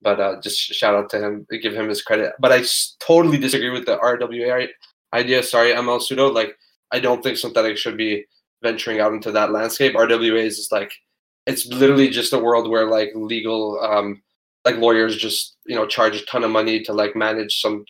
But 0.00 0.18
uh, 0.18 0.40
just 0.40 0.58
shout 0.58 0.96
out 0.96 1.10
to 1.10 1.24
him, 1.24 1.46
give 1.62 1.74
him 1.74 1.88
his 1.88 2.02
credit. 2.02 2.32
But 2.40 2.50
I 2.50 2.64
totally 2.98 3.38
disagree 3.38 3.70
with 3.70 3.86
the 3.86 3.98
RWA 3.98 4.66
idea. 5.14 5.42
Sorry, 5.44 5.70
ML 5.70 6.00
sudo. 6.00 6.34
Like, 6.34 6.56
I 6.92 7.00
don't 7.00 7.22
think 7.22 7.38
Synthetix 7.38 7.78
should 7.78 7.96
be 7.96 8.24
venturing 8.62 9.00
out 9.00 9.12
into 9.12 9.32
that 9.32 9.50
landscape. 9.50 9.94
RWA 9.94 10.44
is 10.44 10.56
just 10.56 10.72
like, 10.72 10.92
it's 11.46 11.66
literally 11.66 12.08
just 12.08 12.32
a 12.32 12.38
world 12.38 12.70
where 12.70 12.88
like 12.88 13.10
legal 13.14 13.80
um, 13.80 14.22
like 14.64 14.76
lawyers 14.76 15.16
just 15.16 15.56
you 15.66 15.74
know 15.74 15.86
charge 15.86 16.16
a 16.16 16.24
ton 16.26 16.44
of 16.44 16.50
money 16.50 16.82
to 16.82 16.92
like 16.92 17.16
manage 17.16 17.60
some 17.60 17.84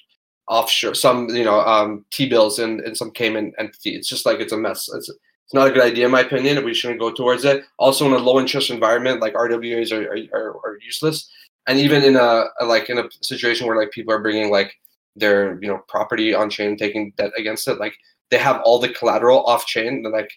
offshore 0.49 0.95
some 0.95 1.29
you 1.29 1.45
know 1.45 1.61
um, 1.61 2.05
T 2.11 2.29
bills 2.29 2.59
in 2.59 2.85
in 2.85 2.95
some 2.95 3.11
Cayman 3.11 3.53
entity. 3.59 3.95
It's 3.95 4.09
just 4.09 4.27
like 4.27 4.41
it's 4.41 4.53
a 4.53 4.57
mess. 4.57 4.89
It's 4.95 5.09
it's 5.09 5.55
not 5.55 5.69
a 5.69 5.71
good 5.71 5.83
idea 5.83 6.07
in 6.07 6.13
my 6.13 6.21
opinion. 6.21 6.65
We 6.65 6.75
shouldn't 6.75 7.01
go 7.01 7.13
towards 7.13 7.45
it. 7.45 7.65
Also, 7.79 8.07
in 8.07 8.13
a 8.13 8.19
low 8.19 8.41
interest 8.41 8.71
environment, 8.71 9.21
like 9.21 9.35
RWAs 9.35 9.93
are 9.93 10.37
are, 10.37 10.57
are 10.65 10.79
useless. 10.79 11.31
And 11.67 11.79
even 11.79 12.03
in 12.03 12.17
a, 12.17 12.45
a 12.61 12.65
like 12.65 12.89
in 12.91 12.99
a 12.99 13.09
situation 13.21 13.67
where 13.67 13.77
like 13.77 13.91
people 13.91 14.13
are 14.15 14.23
bringing 14.23 14.51
like 14.51 14.73
their 15.15 15.59
you 15.61 15.69
know 15.69 15.83
property 15.89 16.35
on 16.35 16.49
chain, 16.49 16.77
taking 16.77 17.13
debt 17.17 17.33
against 17.37 17.69
it, 17.69 17.79
like 17.79 17.95
they 18.33 18.39
have 18.39 18.63
all 18.65 18.79
the 18.81 18.89
collateral 18.89 19.45
off 19.45 19.67
chain, 19.67 20.03
like 20.11 20.33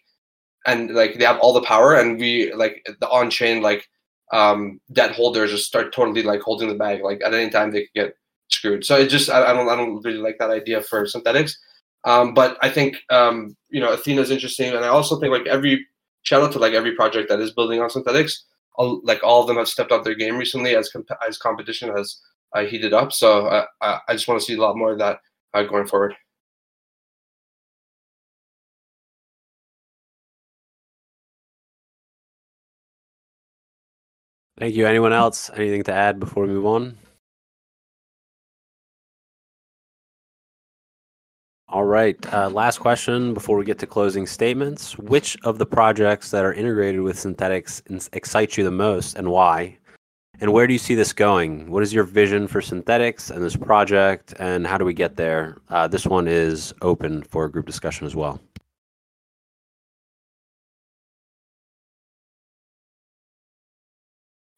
and 0.68 0.94
like 0.94 1.18
they 1.18 1.26
have 1.26 1.40
all 1.40 1.54
the 1.54 1.62
power, 1.62 1.96
and 1.96 2.20
we 2.20 2.54
like 2.54 2.86
the 3.00 3.10
on 3.10 3.30
chain 3.32 3.62
like 3.64 3.88
um, 4.34 4.82
debt 4.92 5.14
holders 5.14 5.52
just 5.52 5.66
start 5.66 5.94
totally 5.94 6.22
like 6.22 6.42
holding 6.42 6.68
the 6.68 6.76
bag. 6.76 7.02
Like 7.02 7.22
at 7.24 7.34
any 7.34 7.50
time 7.50 7.72
they 7.72 7.84
could 7.84 7.94
get 7.96 8.18
screwed. 8.50 8.86
So 8.86 8.98
it 8.98 9.08
just 9.10 9.30
I, 9.30 9.52
I 9.52 9.54
don't 9.54 9.70
I 9.70 9.76
don't 9.78 10.02
really 10.04 10.20
like 10.20 10.38
that 10.40 10.52
idea 10.52 10.82
for 10.82 11.06
Synthetix 11.06 11.54
Um, 12.04 12.34
but 12.34 12.58
I 12.62 12.70
think 12.70 12.98
um, 13.10 13.56
you 13.70 13.80
know 13.80 13.96
Ethena 13.96 14.20
is 14.20 14.32
interesting, 14.32 14.74
and 14.74 14.84
I 14.84 14.90
also 14.90 15.20
think 15.20 15.32
like 15.32 15.48
every 15.48 15.86
shout 16.24 16.44
out 16.44 16.52
to 16.54 16.60
like 16.60 16.74
every 16.74 16.96
project 16.96 17.30
that 17.30 17.40
is 17.40 17.54
building 17.54 17.82
on 17.82 17.90
Synthetix 17.90 18.34
All, 18.76 19.02
like 19.04 19.24
all 19.24 19.42
of 19.42 19.48
them 19.48 19.58
have 19.58 19.70
stepped 19.70 19.94
up 19.94 20.04
their 20.04 20.16
game 20.16 20.38
recently 20.38 20.76
as 20.76 20.90
comp- 20.90 21.22
as 21.28 21.38
competition 21.38 21.96
has 21.96 22.20
uh, 22.54 22.66
heated 22.66 22.94
up. 22.94 23.14
So 23.14 23.48
uh, 23.48 23.66
I 23.82 24.14
just 24.14 24.28
want 24.28 24.42
to 24.42 24.46
see 24.46 24.56
a 24.56 24.62
lot 24.62 24.78
more 24.78 24.92
of 24.92 25.00
that 25.00 25.20
uh, 25.54 25.64
going 25.64 25.88
forward. 25.88 26.16
Thank 34.58 34.76
you. 34.76 34.88
Anyone 34.88 35.12
else? 35.12 35.50
Anything 35.54 35.84
to 35.84 35.94
add 35.94 36.20
before 36.20 36.44
we 36.44 36.50
move 36.50 36.66
on? 36.66 36.98
All 41.68 41.84
right. 41.84 42.16
Uh, 42.34 42.50
last 42.50 42.78
question 42.78 43.34
before 43.34 43.58
we 43.58 43.66
get 43.66 43.80
to 43.80 43.88
closing 43.88 44.26
statements. 44.26 44.98
Which 44.98 45.36
of 45.44 45.58
the 45.58 45.66
projects 45.66 46.32
that 46.32 46.46
are 46.46 46.54
integrated 46.54 47.02
with 47.02 47.18
Synthetix 47.18 48.08
excites 48.14 48.58
you 48.58 48.64
the 48.64 48.72
most 48.72 49.18
and 49.18 49.30
why? 49.30 49.78
And 50.40 50.54
where 50.54 50.68
do 50.68 50.74
you 50.74 50.80
see 50.80 50.96
this 50.96 51.12
going? 51.12 51.70
What 51.70 51.84
is 51.84 51.94
your 51.94 52.06
vision 52.06 52.48
for 52.48 52.62
Synthetix 52.62 53.32
and 53.32 53.44
this 53.44 53.58
project? 53.58 54.34
And 54.40 54.66
how 54.66 54.78
do 54.78 54.86
we 54.86 54.94
get 54.94 55.18
there? 55.18 55.58
Uh, 55.70 55.88
this 55.88 56.06
one 56.06 56.30
is 56.30 56.74
open 56.82 57.24
for 57.24 57.50
group 57.50 57.66
discussion 57.66 58.08
as 58.08 58.16
well. 58.16 58.40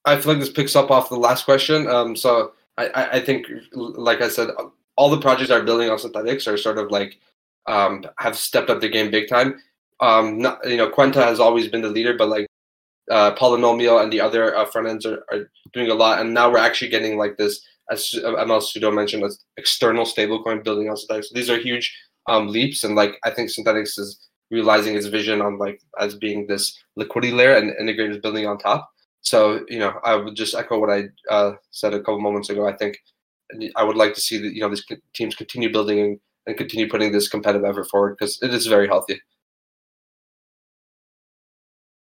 I 0.07 0.19
feel 0.19 0.33
like 0.33 0.39
this 0.39 0.49
picks 0.49 0.75
up 0.75 0.89
off 0.89 1.09
the 1.09 1.15
last 1.15 1.43
question. 1.43 1.87
Um, 1.87 2.15
so 2.15 2.53
I, 2.77 3.09
I 3.13 3.19
think, 3.19 3.47
like 3.73 4.21
I 4.21 4.29
said, 4.29 4.49
all 4.95 5.09
the 5.09 5.19
projects 5.19 5.51
are 5.51 5.61
building 5.61 5.89
on 5.89 5.97
Synthetix 5.97 6.47
are 6.51 6.57
sort 6.57 6.77
of 6.77 6.91
like 6.91 7.19
um, 7.67 8.05
have 8.17 8.37
stepped 8.37 8.69
up 8.69 8.79
the 8.79 8.89
game 8.89 9.11
big 9.11 9.27
time. 9.27 9.61
Um, 9.99 10.39
not, 10.39 10.67
you 10.67 10.77
know, 10.77 10.89
Kwenta 10.89 11.15
has 11.25 11.39
always 11.39 11.67
been 11.67 11.81
the 11.81 11.89
leader, 11.89 12.15
but 12.15 12.29
like 12.29 12.47
uh, 13.11 13.35
Polynomial 13.35 14.01
and 14.01 14.11
the 14.11 14.21
other 14.21 14.55
uh, 14.55 14.65
front 14.65 14.87
ends 14.87 15.05
are, 15.05 15.23
are, 15.31 15.49
doing 15.73 15.91
a 15.91 15.93
lot. 15.93 16.21
And 16.21 16.33
now 16.33 16.49
we're 16.49 16.57
actually 16.59 16.89
getting 16.89 17.17
like 17.17 17.35
this, 17.37 17.61
as 17.91 18.09
ML 18.15 18.61
Sudo 18.61 18.93
mentioned, 18.93 19.23
as 19.23 19.43
external 19.57 20.05
stablecoin 20.05 20.63
building 20.63 20.89
on 20.89 20.95
Synthetix. 20.95 21.25
So 21.25 21.35
these 21.35 21.49
are 21.49 21.57
huge 21.57 21.93
um, 22.27 22.47
leaps, 22.47 22.83
and 22.83 22.95
like 22.95 23.19
I 23.23 23.31
think 23.31 23.49
Synthetix 23.49 23.99
is 23.99 24.29
realizing 24.49 24.95
its 24.95 25.07
vision 25.07 25.41
on 25.41 25.57
like 25.57 25.81
as 25.99 26.15
being 26.15 26.47
this 26.47 26.77
liquidity 26.95 27.33
layer 27.33 27.55
and 27.55 27.71
integrators 27.71 28.21
building 28.21 28.45
on 28.45 28.57
top. 28.57 28.89
So 29.27 29.65
you 29.67 29.79
know, 29.79 29.99
I 30.05 30.15
would 30.15 30.35
just 30.35 30.55
echo 30.55 30.79
what 30.79 30.89
I 30.89 31.09
uh, 31.29 31.51
said 31.71 31.93
a 31.93 31.99
couple 31.99 32.21
moments 32.21 32.49
ago. 32.49 32.65
I 32.65 32.77
think 32.77 32.97
I 33.75 33.83
would 33.83 33.97
like 33.97 34.13
to 34.13 34.21
see 34.21 34.37
that 34.37 34.53
you 34.53 34.61
know 34.61 34.69
these 34.69 34.85
teams 35.13 35.35
continue 35.35 35.69
building 35.69 36.17
and, 36.45 36.57
continue 36.57 36.89
putting 36.89 37.11
this 37.11 37.27
competitive 37.27 37.65
effort 37.65 37.89
forward 37.89 38.15
because 38.17 38.39
it 38.41 38.53
is 38.53 38.67
very 38.67 38.87
healthy. 38.87 39.19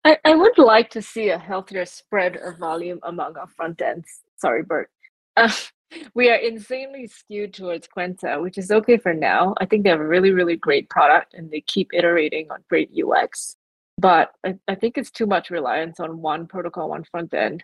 I, 0.05 0.19
I 0.23 0.35
would 0.35 0.59
like 0.59 0.91
to 0.91 1.01
see 1.01 1.29
a 1.29 1.39
healthier 1.39 1.85
spread 1.85 2.37
of 2.37 2.59
volume 2.59 2.99
among 3.01 3.37
our 3.37 3.47
front 3.47 3.81
ends. 3.81 4.21
Sorry, 4.37 4.61
Burt. 4.61 4.91
Uh, 5.35 5.51
we 6.13 6.29
are 6.29 6.35
insanely 6.35 7.07
skewed 7.07 7.55
towards 7.55 7.87
Kwenta, 7.87 8.39
which 8.39 8.59
is 8.59 8.69
okay 8.69 8.97
for 8.97 9.15
now. 9.15 9.55
I 9.59 9.65
think 9.65 9.83
they 9.83 9.89
have 9.89 9.99
a 9.99 10.07
really, 10.07 10.29
really 10.29 10.57
great 10.57 10.89
product 10.89 11.33
and 11.33 11.49
they 11.49 11.61
keep 11.61 11.89
iterating 11.91 12.51
on 12.51 12.63
great 12.69 12.91
UX 12.93 13.57
but 13.99 14.31
I, 14.45 14.55
I 14.67 14.75
think 14.75 14.97
it's 14.97 15.11
too 15.11 15.25
much 15.25 15.49
reliance 15.49 15.99
on 15.99 16.21
one 16.21 16.47
protocol, 16.47 16.89
one 16.89 17.03
front 17.03 17.33
end. 17.33 17.63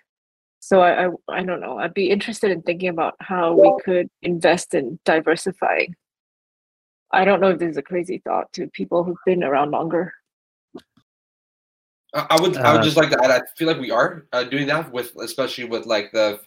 So 0.59 0.81
I, 0.81 1.07
I, 1.07 1.11
I 1.29 1.43
don't 1.43 1.61
know. 1.61 1.77
I'd 1.77 1.93
be 1.93 2.09
interested 2.09 2.51
in 2.51 2.61
thinking 2.61 2.89
about 2.89 3.15
how 3.19 3.53
we 3.53 3.73
could 3.83 4.09
invest 4.21 4.73
in 4.73 4.99
diversifying. 5.05 5.95
I 7.11 7.23
don't 7.23 7.39
know 7.39 7.51
if 7.51 7.59
this 7.59 7.71
is 7.71 7.77
a 7.77 7.81
crazy 7.81 8.21
thought 8.25 8.51
to 8.53 8.67
people 8.67 9.03
who've 9.03 9.17
been 9.25 9.43
around 9.43 9.71
longer. 9.71 10.13
I 12.13 12.39
would 12.39 12.57
I 12.57 12.71
would 12.71 12.81
uh, 12.81 12.83
just 12.83 12.97
like 12.97 13.09
to 13.09 13.23
add. 13.23 13.31
I 13.31 13.41
feel 13.57 13.67
like 13.67 13.79
we 13.79 13.91
are 13.91 14.25
uh, 14.31 14.43
doing 14.43 14.67
that 14.67 14.91
with, 14.91 15.15
especially 15.17 15.65
with 15.65 15.85
like 15.85 16.11
the 16.13 16.39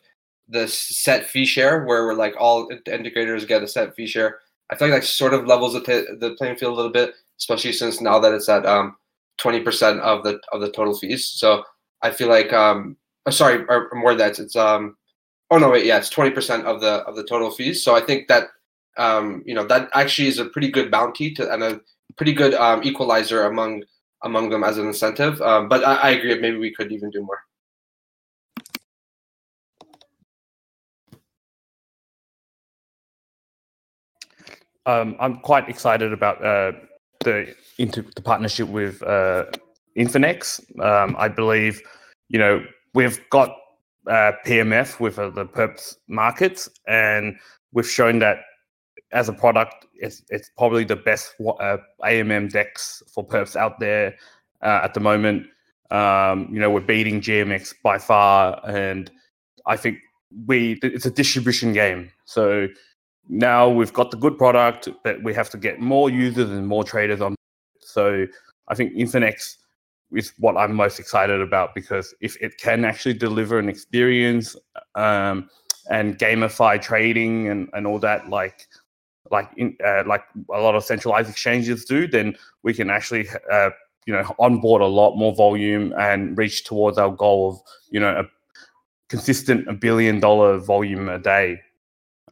the 0.48 0.66
set 0.66 1.27
fee 1.27 1.44
share, 1.44 1.85
where 1.85 2.06
we're 2.06 2.15
like 2.15 2.35
all 2.39 2.69
integrators 2.69 3.47
get 3.47 3.62
a 3.62 3.69
set 3.69 3.94
fee 3.94 4.06
share. 4.06 4.40
I 4.70 4.77
feel 4.77 4.89
like 4.89 5.02
that 5.02 5.06
sort 5.06 5.35
of 5.35 5.47
levels 5.47 5.74
the, 5.74 5.81
t- 5.81 6.06
the 6.19 6.35
playing 6.39 6.56
field 6.56 6.73
a 6.73 6.77
little 6.77 6.93
bit, 6.93 7.15
especially 7.39 7.73
since 7.73 8.01
now 8.01 8.19
that 8.19 8.32
it's 8.32 8.48
at 8.48 8.65
um, 8.66 8.97
20% 9.40 10.01
of 10.01 10.24
the 10.24 10.40
of 10.52 10.60
the 10.60 10.70
total 10.73 10.97
fees. 10.97 11.27
So 11.27 11.65
I 12.02 12.10
feel 12.10 12.28
like 12.28 12.52
um 12.52 12.97
oh, 13.27 13.31
sorry, 13.31 13.65
or 13.69 13.90
more 13.94 14.15
that 14.15 14.39
it's 14.39 14.56
um 14.56 14.97
oh 15.51 15.59
no 15.59 15.70
wait, 15.70 15.86
yeah, 15.86 15.98
it's 15.98 16.10
20% 16.10 16.65
of 16.65 16.81
the 16.81 17.02
of 17.09 17.16
the 17.16 17.24
total 17.24 17.51
fees. 17.51 17.82
So 17.82 17.94
I 17.97 18.01
think 18.01 18.28
that 18.28 18.48
um 18.97 19.43
you 19.47 19.55
know 19.55 19.66
that 19.66 19.89
actually 19.94 20.28
is 20.28 20.39
a 20.39 20.47
pretty 20.47 20.70
good 20.70 20.90
bounty 20.90 21.32
to 21.35 21.52
and 21.52 21.62
a 21.62 21.81
pretty 22.16 22.32
good 22.32 22.55
um 22.55 22.82
equalizer 22.85 23.47
among 23.47 23.85
among 24.24 24.51
them 24.51 24.65
as 24.65 24.78
an 24.78 24.86
incentive. 24.86 25.40
Um, 25.43 25.69
but 25.69 25.85
I, 25.85 25.94
I 25.94 26.10
agree 26.10 26.39
maybe 26.40 26.59
we 26.59 26.74
could 26.74 26.93
even 26.93 27.10
do 27.10 27.23
more. 27.23 27.39
um, 34.89 35.16
I'm 35.20 35.39
quite 35.40 35.69
excited 35.69 36.15
about 36.15 36.43
uh, 36.43 36.73
the 37.20 37.55
into 37.78 38.03
the 38.03 38.23
partnership 38.23 38.69
with 38.69 39.03
uh, 39.03 39.47
Infinex. 39.97 40.61
Um, 40.81 41.16
I 41.19 41.28
believe, 41.28 41.81
you 42.28 42.39
know, 42.39 42.65
we've 42.95 43.20
got 43.31 43.51
uh, 44.07 44.32
PMF 44.47 45.01
with 45.01 45.19
uh, 45.19 45.31
the 45.31 45.45
perps 45.45 45.97
markets, 46.09 46.69
and 46.86 47.36
we've 47.73 47.89
shown 47.89 48.19
that 48.20 48.39
as 49.12 49.28
a 49.28 49.32
product, 49.32 49.86
it's 49.95 50.23
it's 50.28 50.51
probably 50.57 50.85
the 50.85 50.97
best 50.97 51.35
uh, 51.40 51.78
AMM 52.03 52.51
DEX 52.51 53.03
for 53.12 53.27
perps 53.27 53.57
out 53.57 53.81
there 53.81 54.16
uh, 54.62 54.81
at 54.82 54.95
the 54.95 55.01
moment. 55.01 55.47
Um, 55.90 56.49
you 56.53 56.61
know, 56.61 56.70
we're 56.70 56.81
beating 56.81 57.20
GMX 57.20 57.74
by 57.82 57.99
far, 57.99 58.61
and 58.66 59.11
I 59.66 59.77
think 59.77 59.99
we 60.47 60.78
it's 60.82 61.07
a 61.07 61.11
distribution 61.11 61.73
game. 61.73 62.11
So 62.24 62.69
now 63.28 63.68
we've 63.68 63.92
got 63.92 64.10
the 64.10 64.16
good 64.16 64.38
product, 64.38 64.88
but 65.05 65.22
we 65.22 65.34
have 65.34 65.50
to 65.50 65.59
get 65.59 65.80
more 65.80 66.10
users 66.10 66.50
and 66.50 66.66
more 66.66 66.84
traders 66.84 67.20
on. 67.20 67.34
So 67.80 68.26
I 68.68 68.74
think 68.74 68.94
Infinex 68.94 69.56
is 70.12 70.32
what 70.38 70.56
I'm 70.56 70.74
most 70.74 70.98
excited 70.98 71.40
about 71.40 71.74
because 71.74 72.14
if 72.20 72.36
it 72.40 72.59
can 72.59 72.84
actually 72.84 73.14
deliver 73.14 73.59
an 73.59 73.68
experience 73.68 74.56
um, 74.94 75.48
and 75.90 76.18
gamify 76.18 76.80
trading 76.80 77.48
and, 77.48 77.68
and 77.74 77.86
all 77.86 77.98
that, 77.98 78.28
like 78.28 78.66
like 79.30 79.50
in, 79.59 79.76
uh, 79.84 80.05
like 80.06 80.22
a 80.55 80.60
lot 80.60 80.74
of 80.74 80.82
centralized 80.82 81.28
exchanges 81.28 81.84
do, 81.84 82.06
then 82.06 82.34
we 82.62 82.72
can 82.72 82.88
actually 82.88 83.28
uh, 83.52 83.70
you 84.06 84.14
know 84.14 84.34
onboard 84.38 84.80
a 84.80 84.86
lot 84.86 85.16
more 85.16 85.34
volume 85.34 85.92
and 85.98 86.38
reach 86.38 86.64
towards 86.64 86.96
our 86.96 87.10
goal 87.10 87.50
of 87.50 87.60
you 87.90 88.00
know 88.00 88.20
a 88.20 88.24
consistent 89.10 89.68
a 89.68 89.72
billion 89.74 90.18
dollar 90.18 90.59
volume 90.59 91.09
a 91.10 91.18
day 91.18 91.60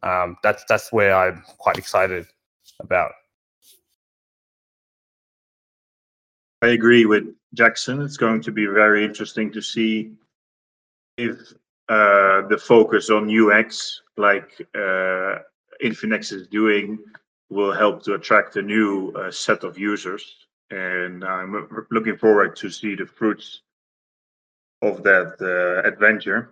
um, 0.03 0.37
that's 0.43 0.63
that's 0.69 0.91
where 0.91 1.15
I'm 1.15 1.43
quite 1.57 1.77
excited 1.77 2.25
about. 2.79 3.11
I 6.61 6.69
agree 6.69 7.05
with 7.05 7.25
Jackson. 7.53 8.01
It's 8.01 8.17
going 8.17 8.41
to 8.41 8.51
be 8.51 8.65
very 8.65 9.05
interesting 9.05 9.51
to 9.51 9.61
see 9.61 10.11
if 11.17 11.53
uh, 11.89 12.47
the 12.47 12.57
focus 12.57 13.09
on 13.09 13.29
UX, 13.29 14.01
like 14.17 14.49
uh, 14.75 15.39
Infinex 15.83 16.33
is 16.33 16.47
doing, 16.47 16.99
will 17.49 17.73
help 17.73 18.03
to 18.03 18.15
attract 18.15 18.55
a 18.55 18.61
new 18.61 19.11
uh, 19.11 19.31
set 19.31 19.63
of 19.63 19.77
users. 19.77 20.47
And 20.71 21.23
I'm 21.23 21.85
looking 21.91 22.17
forward 22.17 22.55
to 22.57 22.69
see 22.69 22.95
the 22.95 23.05
fruits 23.05 23.61
of 24.81 25.03
that 25.03 25.37
uh, 25.41 25.87
adventure. 25.87 26.49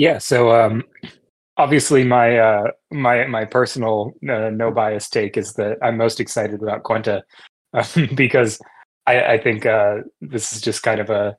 Yeah. 0.00 0.16
So 0.16 0.50
um, 0.58 0.84
obviously, 1.58 2.04
my 2.04 2.38
uh, 2.38 2.70
my 2.90 3.26
my 3.26 3.44
personal 3.44 4.14
uh, 4.26 4.48
no 4.48 4.70
bias 4.70 5.10
take 5.10 5.36
is 5.36 5.52
that 5.54 5.76
I'm 5.82 5.98
most 5.98 6.20
excited 6.20 6.62
about 6.62 6.84
Kwenta 6.84 7.20
because 8.14 8.58
I, 9.06 9.34
I 9.34 9.38
think 9.38 9.66
uh, 9.66 9.96
this 10.22 10.54
is 10.54 10.62
just 10.62 10.82
kind 10.82 11.00
of 11.02 11.10
a 11.10 11.36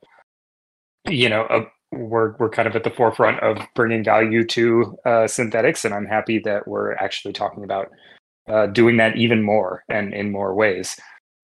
you 1.09 1.27
know 1.27 1.47
a, 1.49 1.61
we're 1.91 2.35
we're 2.37 2.51
kind 2.51 2.67
of 2.67 2.75
at 2.75 2.83
the 2.83 2.91
forefront 2.91 3.39
of 3.39 3.57
bringing 3.73 4.03
value 4.03 4.45
to 4.49 4.95
uh, 5.07 5.25
Synthetix, 5.25 5.83
and 5.83 5.95
I'm 5.95 6.05
happy 6.05 6.37
that 6.45 6.67
we're 6.67 6.93
actually 6.93 7.33
talking 7.33 7.63
about 7.63 7.89
uh, 8.47 8.67
doing 8.67 8.97
that 8.97 9.17
even 9.17 9.41
more 9.41 9.83
and 9.89 10.13
in 10.13 10.31
more 10.31 10.53
ways. 10.53 10.95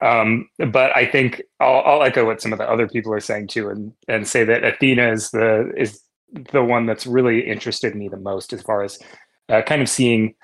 Um, 0.01 0.47
but 0.59 0.95
I 0.95 1.07
think 1.07 1.41
I'll, 1.59 1.81
I'll, 1.83 2.03
echo 2.03 2.27
what 2.27 2.43
some 2.43 2.53
of 2.53 2.59
the 2.59 2.69
other 2.69 2.87
people 2.87 3.11
are 3.11 3.19
saying 3.19 3.47
too, 3.47 3.69
and 3.69 3.91
and 4.07 4.27
say 4.27 4.43
that 4.43 4.61
Ethena 4.61 5.11
is 5.11 5.31
the 5.31 5.71
is 5.75 5.99
the 6.51 6.63
one 6.63 6.85
that's 6.85 7.07
really 7.07 7.47
interested 7.47 7.95
me 7.95 8.07
the 8.07 8.17
most 8.17 8.53
as 8.53 8.61
far 8.61 8.83
as 8.83 8.99
uh, 9.49 9.61
kind 9.61 9.81
of 9.81 9.89
seeing 9.89 10.35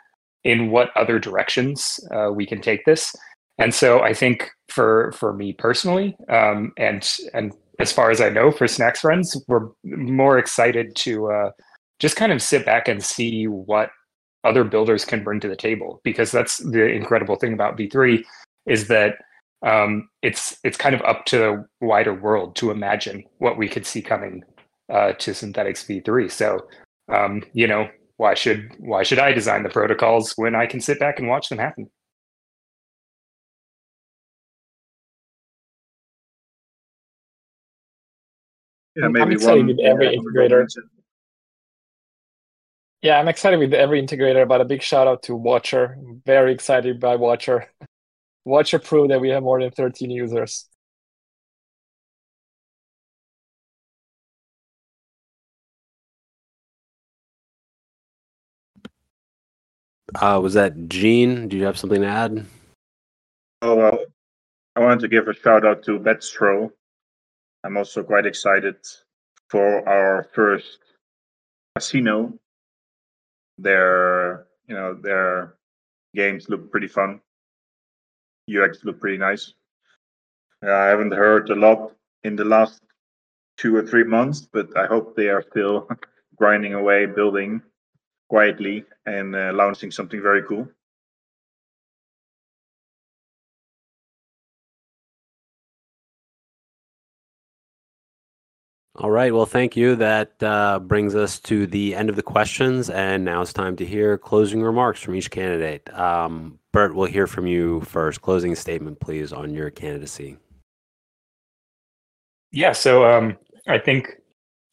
in 0.44 0.72
what 0.72 0.96
other 0.96 1.20
directions 1.20 2.00
uh, 2.14 2.32
we 2.32 2.46
can 2.46 2.62
take 2.62 2.86
this. 2.86 3.16
And 3.58 3.74
so 3.74 4.02
I 4.02 4.14
think 4.14 4.50
for 4.68 5.12
for 5.14 5.34
me 5.34 5.54
personally, 5.54 6.16
um, 6.30 6.72
and 6.78 7.08
and 7.34 7.54
as 7.80 7.92
far 7.92 8.12
as 8.12 8.22
I 8.22 8.30
know, 8.30 8.52
for 8.52 8.66
snaxfrens, 8.66 9.36
we're 9.48 9.70
more 9.84 10.38
excited 10.38 10.96
to 10.98 11.32
uh, 11.32 11.52
just 12.00 12.16
kind 12.16 12.32
of 12.32 12.42
sit 12.42 12.66
back 12.66 12.88
and 12.88 13.04
see 13.04 13.48
what 13.48 13.90
other 14.44 14.64
builders 14.64 15.06
can 15.06 15.24
bring 15.24 15.40
to 15.40 15.48
the 15.48 15.56
table 15.56 16.02
because 16.04 16.32
that's 16.32 16.58
the 16.58 16.86
incredible 16.86 17.36
thing 17.36 17.54
about 17.54 17.78
V3 17.78 18.24
is 18.66 18.88
that 18.88 19.18
um, 19.66 20.10
it's 20.22 20.58
it's 20.64 20.78
kind 20.78 20.94
of 20.94 21.02
up 21.04 21.26
to 21.26 21.38
the 21.38 21.66
wider 21.80 22.14
world 22.14 22.56
to 22.58 22.72
imagine 22.72 23.24
what 23.38 23.58
we 23.58 23.70
could 23.70 23.86
see 23.86 24.02
coming 24.02 24.44
uh, 24.92 25.14
to 25.14 25.32
Synthetix 25.32 25.86
v3. 25.86 26.32
So, 26.32 26.68
um, 27.12 27.44
you 27.54 27.68
know, 27.68 27.90
why 28.18 28.34
should 28.34 28.72
why 28.80 29.04
should 29.04 29.20
I 29.20 29.34
design 29.34 29.64
the 29.64 29.70
protocols 29.70 30.34
when 30.36 30.56
I 30.56 30.66
can 30.66 30.80
sit 30.80 31.00
back 31.00 31.20
and 31.20 31.28
watch 31.28 31.50
them 31.50 31.58
happen? 31.58 31.90
Yeah, 38.96 39.08
maybe 39.08 39.22
I'm 39.22 39.32
excited 39.32 39.66
with 39.66 39.80
every 39.80 40.18
integrator. 40.18 40.68
Yeah, 43.02 43.20
I'm 43.20 43.28
excited 43.28 43.60
with 43.60 43.74
every 43.74 44.02
integrator, 44.02 44.48
but 44.48 44.62
a 44.62 44.66
big 44.66 44.82
shout 44.82 45.08
out 45.08 45.24
to 45.24 45.36
Watcher. 45.36 45.98
Very 46.26 46.54
excited 46.54 47.00
by 47.00 47.16
Watcher. 47.16 47.68
Watcher 48.46 48.80
proved 48.80 49.12
that 49.12 49.20
we 49.20 49.30
have 49.30 49.44
more 49.44 49.62
than 49.62 49.72
13 49.72 50.10
users. 50.10 50.70
Uh, 60.22 60.40
was 60.42 60.54
that 60.54 60.90
Gene? 60.90 61.48
Do 61.48 61.58
you 61.58 61.66
have 61.66 61.78
something 61.78 62.02
to 62.02 62.08
add? 62.08 62.46
Oh, 63.62 63.76
well, 63.76 64.00
I 64.76 64.82
wanted 64.82 65.00
to 65.02 65.08
give 65.08 65.28
a 65.28 65.34
shout 65.34 65.66
out 65.66 65.84
to 65.84 66.00
Betstro. 66.00 66.72
I'm 67.64 67.78
also 67.78 68.04
quite 68.04 68.26
excited 68.26 68.76
for 69.50 69.88
our 69.88 70.28
first 70.34 70.80
casino. 71.76 72.34
Their, 73.58 74.48
you 74.68 74.76
know, 74.76 74.94
their 74.94 75.56
games 76.16 76.50
look 76.50 76.72
pretty 76.72 76.88
fun. 76.88 77.22
UX 78.50 78.84
look 78.84 79.00
pretty 79.00 79.18
nice. 79.18 79.54
Uh, 80.66 80.72
I 80.72 80.88
haven't 80.88 81.14
heard 81.14 81.50
a 81.50 81.56
lot 81.56 81.96
in 82.24 82.36
the 82.36 82.46
last 82.46 82.82
two 83.58 83.76
or 83.76 83.86
three 83.86 84.04
months, 84.04 84.48
but 84.52 84.76
I 84.78 84.86
hope 84.86 85.16
they 85.16 85.30
are 85.30 85.44
still 85.52 85.88
grinding 86.36 86.74
away, 86.74 87.06
building 87.06 87.62
quietly 88.34 88.84
and 89.06 89.36
uh, 89.36 89.52
launching 89.54 89.92
something 89.92 90.20
very 90.20 90.42
cool. 90.42 90.68
All 98.96 99.12
right. 99.12 99.32
Well, 99.32 99.46
thank 99.46 99.78
you. 99.78 99.96
That 99.98 100.42
uh, 100.42 100.80
brings 100.80 101.14
us 101.14 101.40
to 101.42 101.68
the 101.68 101.94
end 101.94 102.10
of 102.10 102.16
the 102.16 102.24
questions. 102.24 102.90
And 102.90 103.24
now 103.24 103.44
it's 103.44 103.54
time 103.54 103.76
to 103.76 103.86
hear 103.86 104.18
closing 104.18 104.64
remarks 104.64 105.00
from 105.00 105.14
each 105.14 105.30
candidate. 105.30 105.88
Um, 105.94 106.58
Burt, 106.72 106.96
we'll 106.96 107.06
hear 107.06 107.28
from 107.28 107.46
you 107.46 107.82
first. 107.82 108.24
Closing 108.24 108.56
statement, 108.56 109.00
please, 109.00 109.32
on 109.32 109.54
your 109.54 109.70
candidacy. 109.70 110.38
Yeah. 112.52 112.72
So 112.72 113.06
um, 113.06 113.38
I 113.68 113.78
think 113.78 114.23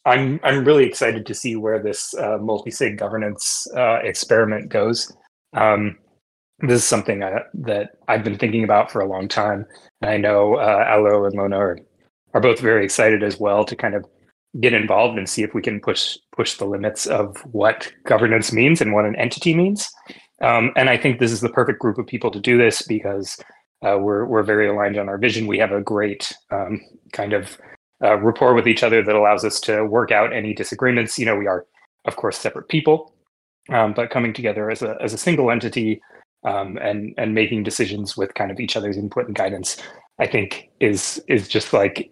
I'm 0.06 0.40
I'm 0.42 0.64
really 0.64 0.84
excited 0.84 1.26
to 1.26 1.34
see 1.34 1.56
where 1.56 1.82
this 1.82 2.14
uh, 2.14 2.38
multi-sig 2.38 2.98
governance 2.98 3.66
uh, 3.76 3.98
experiment 4.02 4.68
goes. 4.70 5.12
Um, 5.52 5.98
this 6.60 6.82
is 6.82 6.84
something 6.84 7.22
I, 7.22 7.42
that 7.54 7.90
I've 8.08 8.24
been 8.24 8.38
thinking 8.38 8.64
about 8.64 8.90
for 8.90 9.00
a 9.00 9.08
long 9.08 9.28
time, 9.28 9.66
and 10.00 10.10
I 10.10 10.16
know 10.16 10.56
uh, 10.56 10.84
and 11.26 11.34
Lona 11.34 11.56
are, 11.56 11.78
are 12.34 12.40
both 12.40 12.60
very 12.60 12.84
excited 12.84 13.22
as 13.22 13.38
well 13.38 13.64
to 13.64 13.76
kind 13.76 13.94
of 13.94 14.04
get 14.60 14.72
involved 14.72 15.16
and 15.16 15.28
see 15.28 15.42
if 15.42 15.54
we 15.54 15.62
can 15.62 15.80
push 15.80 16.16
push 16.34 16.56
the 16.56 16.64
limits 16.64 17.06
of 17.06 17.36
what 17.52 17.92
governance 18.04 18.52
means 18.52 18.80
and 18.80 18.92
what 18.92 19.04
an 19.04 19.16
entity 19.16 19.54
means. 19.54 19.88
Um, 20.42 20.70
and 20.76 20.88
I 20.88 20.96
think 20.96 21.18
this 21.18 21.32
is 21.32 21.40
the 21.40 21.50
perfect 21.50 21.78
group 21.78 21.98
of 21.98 22.06
people 22.06 22.30
to 22.30 22.40
do 22.40 22.56
this 22.56 22.82
because 22.82 23.38
uh, 23.82 23.98
we're 23.98 24.24
we're 24.24 24.42
very 24.42 24.68
aligned 24.68 24.98
on 24.98 25.08
our 25.08 25.18
vision. 25.18 25.46
We 25.46 25.58
have 25.58 25.72
a 25.72 25.82
great 25.82 26.32
um, 26.50 26.80
kind 27.12 27.32
of 27.32 27.58
uh, 28.02 28.16
rapport 28.18 28.54
with 28.54 28.66
each 28.66 28.82
other 28.82 29.02
that 29.02 29.14
allows 29.14 29.44
us 29.44 29.60
to 29.60 29.84
work 29.84 30.10
out 30.10 30.32
any 30.32 30.54
disagreements. 30.54 31.18
You 31.18 31.26
know, 31.26 31.36
we 31.36 31.46
are, 31.46 31.66
of 32.04 32.16
course, 32.16 32.38
separate 32.38 32.68
people, 32.68 33.14
um, 33.70 33.92
but 33.92 34.10
coming 34.10 34.32
together 34.32 34.70
as 34.70 34.82
a 34.82 34.96
as 35.00 35.12
a 35.12 35.18
single 35.18 35.50
entity 35.50 36.00
um, 36.44 36.78
and 36.78 37.14
and 37.18 37.34
making 37.34 37.62
decisions 37.62 38.16
with 38.16 38.34
kind 38.34 38.50
of 38.50 38.60
each 38.60 38.76
other's 38.76 38.96
input 38.96 39.26
and 39.26 39.34
guidance, 39.34 39.76
I 40.18 40.26
think 40.26 40.70
is 40.80 41.22
is 41.28 41.48
just 41.48 41.72
like 41.72 42.10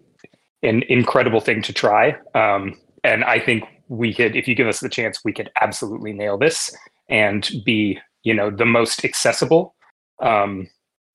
an 0.63 0.83
incredible 0.89 1.41
thing 1.41 1.61
to 1.63 1.73
try. 1.73 2.15
Um, 2.35 2.75
and 3.03 3.23
I 3.23 3.39
think 3.39 3.63
we 3.87 4.13
could, 4.13 4.35
if 4.35 4.47
you 4.47 4.55
give 4.55 4.67
us 4.67 4.81
the 4.81 4.89
chance, 4.89 5.23
we 5.23 5.33
could 5.33 5.49
absolutely 5.61 6.13
nail 6.13 6.37
this 6.37 6.75
and 7.07 7.49
be, 7.65 7.97
you 8.23 8.33
know, 8.33 8.51
the 8.51 8.65
most 8.65 9.03
accessible 9.03 9.73
um, 10.21 10.67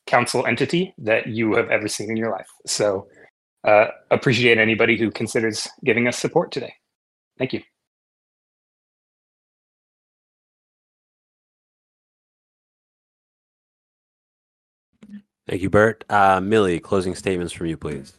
council 0.07 0.47
entity 0.47 0.95
that 0.99 1.29
you 1.29 1.55
have 1.55 1.71
ever 1.71 1.89
seen 1.89 2.11
in 2.11 2.17
your 2.17 2.31
life. 2.31 2.49
So 2.67 3.07
uh, 3.65 3.87
appreciate 4.11 4.59
anybody 4.59 4.97
who 4.97 5.11
considers 5.11 5.69
giving 5.85 6.07
us 6.07 6.19
support 6.19 6.53
today. 6.53 6.75
Thank 7.39 7.53
you. 7.53 7.63
Thank 15.49 15.61
you, 15.61 15.71
Burt. 15.71 16.05
Uh, 16.09 16.41
Millie, 16.41 16.81
closing 16.81 17.15
statements 17.15 17.53
from 17.53 17.67
you, 17.67 17.77
please. 17.77 18.15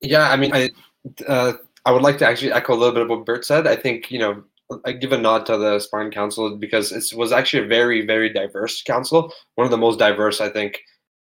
Yeah, 0.00 0.30
I 0.30 0.36
mean, 0.36 0.52
I 0.54 0.70
uh, 1.26 1.54
I 1.84 1.92
would 1.92 2.02
like 2.02 2.18
to 2.18 2.26
actually 2.26 2.52
echo 2.52 2.74
a 2.74 2.76
little 2.76 2.94
bit 2.94 3.02
of 3.02 3.08
what 3.08 3.26
Burt 3.26 3.44
said. 3.44 3.66
I 3.66 3.76
think 3.76 4.10
you 4.10 4.18
know 4.18 4.44
I 4.84 4.92
give 4.92 5.12
a 5.12 5.18
nod 5.18 5.46
to 5.46 5.56
the 5.56 5.80
Spartan 5.80 6.12
Council 6.12 6.56
because 6.56 6.92
it 6.92 7.16
was 7.16 7.32
actually 7.32 7.64
a 7.64 7.68
very 7.68 8.06
very 8.06 8.32
diverse 8.32 8.82
council, 8.82 9.32
one 9.56 9.64
of 9.64 9.70
the 9.70 9.76
most 9.76 9.98
diverse 9.98 10.40
I 10.40 10.48
think 10.48 10.78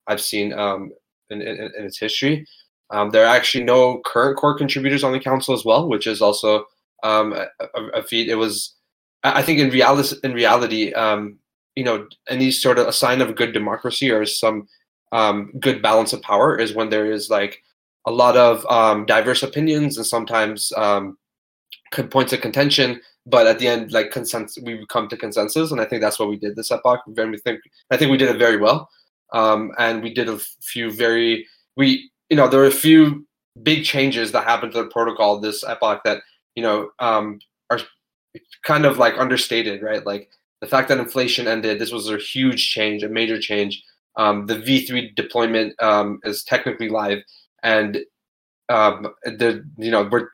I've 0.07 0.21
seen 0.21 0.53
um, 0.53 0.91
in, 1.29 1.41
in, 1.41 1.71
in 1.77 1.85
its 1.85 1.99
history. 1.99 2.45
Um, 2.91 3.09
there 3.09 3.25
are 3.25 3.35
actually 3.35 3.63
no 3.63 4.01
current 4.05 4.37
core 4.37 4.57
contributors 4.57 5.03
on 5.03 5.11
the 5.11 5.19
council 5.19 5.53
as 5.53 5.65
well, 5.65 5.87
which 5.87 6.07
is 6.07 6.21
also 6.21 6.65
um, 7.03 7.33
a, 7.33 7.81
a, 7.93 8.03
feat. 8.03 8.29
It 8.29 8.35
was, 8.35 8.75
I 9.23 9.41
think, 9.41 9.59
in 9.59 9.69
reality, 9.69 10.15
in 10.23 10.33
reality, 10.33 10.93
um, 10.93 11.39
you 11.75 11.83
know, 11.83 12.07
any 12.29 12.51
sort 12.51 12.79
of 12.79 12.87
a 12.87 12.93
sign 12.93 13.21
of 13.21 13.29
a 13.29 13.33
good 13.33 13.53
democracy 13.53 14.11
or 14.11 14.25
some 14.25 14.67
um, 15.11 15.51
good 15.59 15.81
balance 15.81 16.13
of 16.13 16.21
power 16.21 16.57
is 16.57 16.73
when 16.73 16.89
there 16.89 17.11
is 17.11 17.29
like 17.29 17.61
a 18.05 18.11
lot 18.11 18.37
of 18.37 18.65
um, 18.67 19.05
diverse 19.05 19.43
opinions 19.43 19.97
and 19.97 20.05
sometimes 20.05 20.71
um, 20.77 21.17
points 22.11 22.33
of 22.33 22.41
contention. 22.41 23.01
But 23.25 23.47
at 23.47 23.57
the 23.57 23.67
end, 23.67 23.91
like 23.91 24.11
consensus, 24.11 24.63
we 24.63 24.85
come 24.87 25.07
to 25.07 25.17
consensus, 25.17 25.71
and 25.71 25.81
I 25.81 25.85
think 25.85 26.01
that's 26.01 26.19
what 26.19 26.29
we 26.29 26.37
did 26.37 26.55
this 26.55 26.69
epoch. 26.69 27.01
We 27.07 27.37
think, 27.39 27.59
I 27.89 27.97
think 27.97 28.11
we 28.11 28.17
did 28.17 28.29
it 28.29 28.37
very 28.37 28.57
well, 28.57 28.87
and 29.33 30.03
we 30.03 30.13
did 30.13 30.29
a 30.29 30.37
few 30.61 30.91
very 30.91 31.47
we, 31.75 32.09
you 32.29 32.37
know, 32.37 32.47
there 32.47 32.59
were 32.59 32.65
a 32.65 32.71
few 32.71 33.25
big 33.63 33.83
changes 33.83 34.31
that 34.31 34.43
happened 34.43 34.73
to 34.73 34.83
the 34.83 34.89
protocol 34.89 35.39
this 35.39 35.63
epoch 35.63 36.01
that 36.03 36.21
you 36.55 36.63
know 36.63 36.89
um, 36.99 37.39
are 37.69 37.79
kind 38.63 38.85
of 38.85 38.97
like 38.97 39.17
understated, 39.17 39.81
right? 39.81 40.05
Like 40.05 40.29
the 40.61 40.67
fact 40.67 40.89
that 40.89 40.97
inflation 40.97 41.47
ended, 41.47 41.79
this 41.79 41.91
was 41.91 42.09
a 42.09 42.17
huge 42.17 42.69
change, 42.69 43.03
a 43.03 43.09
major 43.09 43.39
change. 43.39 43.83
Um, 44.17 44.45
the 44.45 44.55
V3 44.55 45.13
deployment 45.15 45.81
um, 45.81 46.19
is 46.23 46.43
technically 46.43 46.89
live, 46.89 47.19
and 47.63 47.99
um, 48.69 49.13
the 49.23 49.63
you 49.77 49.91
know 49.91 50.07
we're 50.11 50.29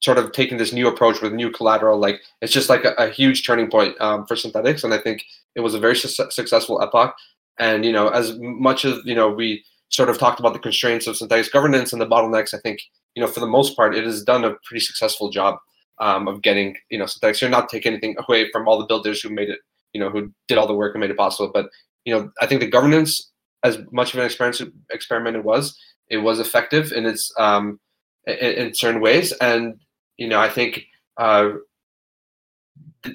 sort 0.00 0.16
of 0.16 0.32
taking 0.32 0.56
this 0.56 0.72
new 0.72 0.88
approach 0.88 1.20
with 1.20 1.32
new 1.32 1.50
collateral. 1.50 1.98
Like 1.98 2.20
it's 2.40 2.52
just 2.52 2.70
like 2.70 2.84
a, 2.84 2.92
a 2.94 3.10
huge 3.10 3.46
turning 3.46 3.70
point 3.70 4.00
um, 4.00 4.26
for 4.26 4.34
Synthetix, 4.34 4.84
and 4.84 4.94
I 4.94 4.98
think 4.98 5.24
it 5.54 5.60
was 5.60 5.74
a 5.74 5.78
very 5.78 5.96
su- 5.96 6.30
successful 6.30 6.82
epoch. 6.82 7.14
And 7.58 7.84
you 7.84 7.92
know, 7.92 8.08
as 8.08 8.38
much 8.38 8.84
as 8.86 8.98
you 9.04 9.14
know, 9.14 9.30
we 9.30 9.64
sort 9.90 10.08
of 10.08 10.18
talked 10.18 10.40
about 10.40 10.52
the 10.52 10.58
constraints 10.58 11.06
of 11.06 11.16
Synthetix 11.16 11.52
governance 11.52 11.92
and 11.92 12.00
the 12.00 12.06
bottlenecks. 12.06 12.54
I 12.54 12.58
think 12.58 12.80
you 13.14 13.22
know, 13.22 13.28
for 13.28 13.40
the 13.40 13.46
most 13.46 13.76
part, 13.76 13.94
it 13.94 14.04
has 14.04 14.22
done 14.22 14.44
a 14.44 14.54
pretty 14.64 14.84
successful 14.84 15.30
job 15.30 15.58
um, 15.98 16.28
of 16.28 16.42
getting 16.42 16.76
you 16.90 16.98
know 16.98 17.04
Synthetix. 17.04 17.40
You're 17.40 17.50
not 17.50 17.68
taking 17.68 17.92
anything 17.92 18.16
away 18.28 18.50
from 18.50 18.66
all 18.66 18.78
the 18.78 18.86
builders 18.86 19.20
who 19.20 19.30
made 19.30 19.50
it, 19.50 19.60
you 19.92 20.00
know, 20.00 20.10
who 20.10 20.32
did 20.48 20.58
all 20.58 20.66
the 20.66 20.74
work 20.74 20.94
and 20.94 21.00
made 21.00 21.10
it 21.10 21.16
possible. 21.16 21.50
But 21.52 21.68
you 22.04 22.14
know, 22.14 22.30
I 22.40 22.46
think 22.46 22.60
the 22.60 22.68
governance, 22.68 23.30
as 23.64 23.78
much 23.90 24.14
of 24.14 24.20
an 24.20 24.26
experience 24.26 24.62
experiment 24.90 25.36
it 25.36 25.44
was, 25.44 25.78
it 26.08 26.18
was 26.18 26.38
effective 26.40 26.92
in 26.92 27.06
its 27.06 27.32
um, 27.38 27.80
in, 28.26 28.34
in 28.34 28.74
certain 28.74 29.00
ways, 29.00 29.32
and 29.40 29.80
you 30.16 30.28
know, 30.28 30.40
I 30.40 30.48
think. 30.48 30.84
Uh, 31.16 31.50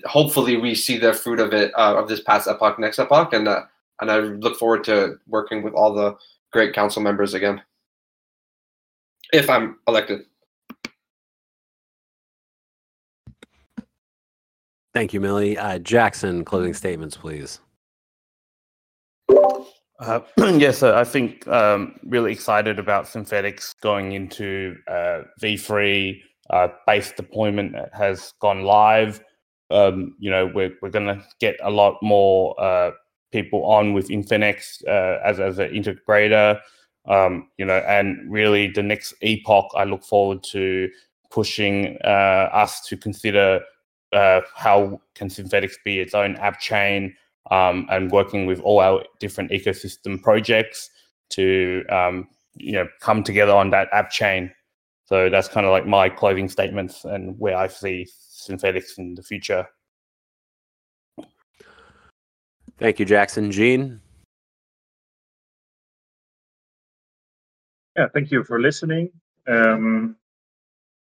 hopefully, 0.06 0.58
we 0.58 0.76
see 0.76 0.98
the 0.98 1.14
fruit 1.14 1.40
of 1.40 1.54
it 1.54 1.72
uh, 1.76 1.96
of 1.96 2.08
this 2.08 2.22
past 2.22 2.48
epoch, 2.48 2.78
next 2.78 3.00
epoch, 3.00 3.34
and 3.34 3.48
uh, 3.48 3.62
and 4.02 4.12
I 4.12 4.20
look 4.20 4.58
forward 4.58 4.84
to 4.86 5.18
working 5.28 5.64
with 5.64 5.74
all 5.74 5.94
the 5.94 6.16
great 6.56 6.74
council 6.74 7.02
members 7.02 7.34
again, 7.34 7.62
if 9.34 9.50
I'm 9.50 9.78
elected. 9.90 10.22
Thank 14.94 15.14
you, 15.14 15.20
Millie. 15.20 15.58
Uh, 15.58 15.80
Jackson, 15.80 16.46
closing 16.46 16.74
statements, 16.74 17.18
please. 17.18 17.60
Uh, 20.00 20.22
yes, 20.38 20.82
I 20.82 21.04
think 21.04 21.46
um, 21.50 22.00
really 22.06 22.32
excited 22.32 22.80
about 22.80 23.04
Synthetix 23.04 23.74
going 23.82 24.14
into 24.14 24.78
uh, 24.88 25.24
V3 25.42 26.22
uh, 26.52 26.70
base 26.88 27.12
deployment 27.12 27.74
that 27.74 27.90
has 27.94 28.32
gone 28.40 28.64
live. 28.64 29.22
Um, 29.72 30.16
you 30.20 30.32
know, 30.32 30.50
we're, 30.56 30.72
we're 30.82 30.90
going 30.90 31.08
to 31.08 31.22
get 31.42 31.58
a 31.62 31.70
lot 31.70 31.98
more 32.02 32.58
uh, 32.58 32.92
people 33.36 33.66
on 33.66 33.94
with 33.94 34.08
Infinex 34.08 34.82
uh, 34.88 35.20
as, 35.30 35.42
as 35.42 35.60
an 35.60 35.70
integrator. 35.72 36.62
Um, 37.06 37.50
you 37.58 37.66
know, 37.66 37.80
and 37.88 38.32
really 38.32 38.68
the 38.68 38.82
next 38.82 39.14
epoch, 39.22 39.70
I 39.76 39.84
look 39.84 40.04
forward 40.04 40.42
to 40.52 40.90
pushing 41.30 41.98
uh, 42.06 42.50
us 42.64 42.88
to 42.88 42.96
consider 42.96 43.60
uh, 44.14 44.42
how 44.56 45.02
can 45.16 45.28
Synthetix 45.28 45.74
be 45.84 46.00
its 46.00 46.14
own 46.14 46.38
app 46.38 46.62
chain 46.62 47.14
um, 47.52 47.86
and 47.92 48.10
working 48.10 48.46
with 48.46 48.62
all 48.62 48.80
our 48.80 49.04
different 49.20 49.52
ecosystem 49.52 50.22
projects 50.22 50.90
to 51.32 51.84
um, 51.90 52.28
you 52.56 52.72
know 52.72 52.88
come 53.02 53.22
together 53.22 53.52
on 53.52 53.70
that 53.72 53.90
app 53.92 54.10
chain. 54.12 54.50
So 55.08 55.30
that's 55.30 55.50
kind 55.50 55.66
of 55.66 55.72
like 55.72 55.86
my 55.86 56.10
closing 56.10 56.50
statements 56.50 57.04
and 57.04 57.38
where 57.38 57.58
I 57.58 57.68
see 57.68 58.08
Synthetix 58.32 58.98
in 58.98 59.14
the 59.16 59.22
future. 59.22 59.68
Thank 62.78 63.00
you, 63.00 63.06
Jackson. 63.06 63.52
Gene. 63.52 64.02
Yeah, 67.96 68.08
thank 68.14 68.32
you 68.32 68.44
for 68.44 68.60
listening. 68.60 69.12
Um, 69.48 70.18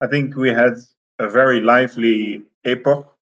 I 0.00 0.08
think 0.08 0.34
we 0.34 0.50
had 0.50 0.78
a 1.20 1.28
very 1.28 1.60
lively 1.60 2.42
epoch 2.64 3.16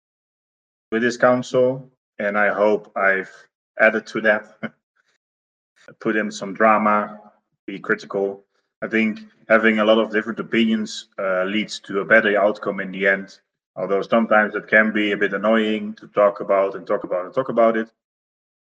with 0.91 1.01
this 1.01 1.17
council, 1.17 1.89
and 2.19 2.37
I 2.37 2.53
hope 2.53 2.95
I've 2.95 3.31
added 3.79 4.07
to 4.07 4.21
that, 4.21 4.57
put 5.99 6.15
in 6.15 6.31
some 6.31 6.53
drama, 6.53 7.19
be 7.67 7.79
critical. 7.79 8.45
I 8.81 8.87
think 8.87 9.19
having 9.49 9.79
a 9.79 9.85
lot 9.85 9.97
of 9.97 10.11
different 10.11 10.39
opinions 10.39 11.09
uh, 11.19 11.43
leads 11.43 11.79
to 11.81 11.99
a 11.99 12.05
better 12.05 12.39
outcome 12.39 12.79
in 12.79 12.91
the 12.93 13.07
end. 13.07 13.39
Although 13.75 14.01
sometimes 14.01 14.55
it 14.55 14.67
can 14.67 14.93
be 14.93 15.11
a 15.11 15.17
bit 15.17 15.33
annoying 15.33 15.93
to 15.95 16.07
talk 16.07 16.39
about 16.39 16.75
and 16.75 16.87
talk 16.87 17.03
about 17.03 17.25
and 17.25 17.33
talk 17.33 17.49
about 17.49 17.75
it, 17.75 17.91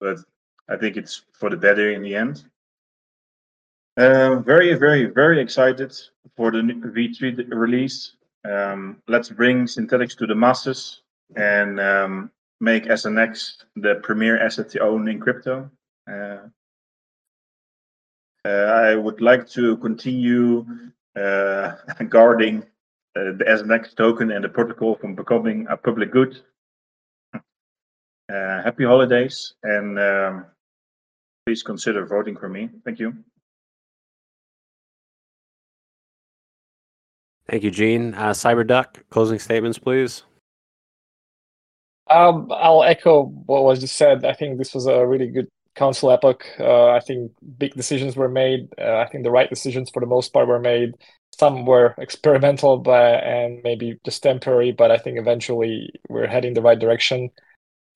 but 0.00 0.18
I 0.68 0.76
think 0.76 0.96
it's 0.96 1.22
for 1.32 1.50
the 1.50 1.56
better 1.56 1.90
in 1.90 2.02
the 2.02 2.14
end. 2.14 2.44
Uh, 3.96 4.36
very, 4.36 4.74
very, 4.74 5.04
very 5.04 5.40
excited 5.40 5.94
for 6.36 6.50
the 6.50 6.58
V3 6.58 7.48
release. 7.50 8.16
Um, 8.44 8.96
let's 9.08 9.30
bring 9.30 9.66
Synthetix 9.66 10.16
to 10.18 10.26
the 10.26 10.34
masses 10.34 11.02
and 11.36 11.80
um, 11.80 12.30
make 12.60 12.84
SNX 12.84 13.64
the 13.76 13.96
premier 14.02 14.38
asset 14.38 14.68
to 14.70 14.80
own 14.80 15.08
in 15.08 15.20
crypto. 15.20 15.70
Uh, 16.10 16.38
uh, 18.44 18.48
I 18.48 18.94
would 18.94 19.20
like 19.20 19.48
to 19.50 19.76
continue 19.78 20.66
uh, 21.16 21.72
guarding 22.08 22.62
uh, 23.16 23.32
the 23.38 23.44
SNX 23.46 23.94
token 23.94 24.32
and 24.32 24.44
the 24.44 24.48
protocol 24.48 24.96
from 24.96 25.14
becoming 25.14 25.66
a 25.70 25.76
public 25.76 26.10
good. 26.10 26.42
Uh, 28.32 28.62
happy 28.62 28.84
holidays 28.84 29.52
and 29.62 29.98
um, 29.98 30.46
please 31.46 31.62
consider 31.62 32.06
voting 32.06 32.36
for 32.36 32.48
me. 32.48 32.70
Thank 32.84 32.98
you. 32.98 33.14
Thank 37.48 37.62
you, 37.62 37.70
Gene. 37.70 38.14
Uh, 38.14 38.30
Cyberduck, 38.30 39.02
closing 39.10 39.38
statements, 39.38 39.78
please. 39.78 40.22
Um, 42.08 42.50
I'll 42.50 42.82
echo 42.82 43.24
what 43.24 43.64
was 43.64 43.80
just 43.80 43.96
said. 43.96 44.24
I 44.24 44.32
think 44.32 44.58
this 44.58 44.74
was 44.74 44.86
a 44.86 45.06
really 45.06 45.28
good 45.28 45.48
council 45.74 46.10
epoch. 46.10 46.46
Uh, 46.58 46.90
I 46.90 47.00
think 47.00 47.32
big 47.58 47.74
decisions 47.74 48.16
were 48.16 48.28
made. 48.28 48.68
Uh, 48.78 48.96
I 48.96 49.08
think 49.08 49.24
the 49.24 49.30
right 49.30 49.50
decisions 49.50 49.90
for 49.90 50.00
the 50.00 50.06
most 50.06 50.32
part 50.32 50.48
were 50.48 50.60
made. 50.60 50.94
Some 51.38 51.66
were 51.66 51.94
experimental 51.98 52.78
but, 52.78 53.22
and 53.24 53.60
maybe 53.64 53.98
just 54.04 54.22
temporary, 54.22 54.72
but 54.72 54.90
I 54.90 54.98
think 54.98 55.18
eventually 55.18 55.90
we're 56.08 56.26
heading 56.26 56.54
the 56.54 56.62
right 56.62 56.78
direction. 56.78 57.30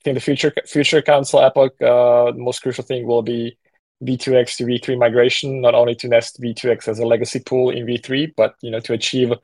Think 0.09 0.17
the 0.17 0.25
future 0.25 0.55
future 0.65 1.03
council 1.03 1.41
epoch, 1.41 1.75
uh, 1.83 2.33
the 2.33 2.39
most 2.39 2.63
crucial 2.63 2.83
thing 2.83 3.07
will 3.07 3.21
be 3.21 3.59
V2X 4.03 4.57
to 4.57 4.65
V3 4.65 4.99
migration, 4.99 5.61
not 5.61 5.75
only 5.75 5.95
to 5.97 6.09
nest 6.09 6.41
V2X 6.41 6.89
as 6.89 6.99
a 6.99 7.05
legacy 7.05 7.41
pool 7.41 7.69
in 7.69 7.85
V3, 7.85 8.33
but 8.35 8.55
you 8.63 8.71
know 8.71 8.81
to 8.81 8.95
achieve 8.95 9.35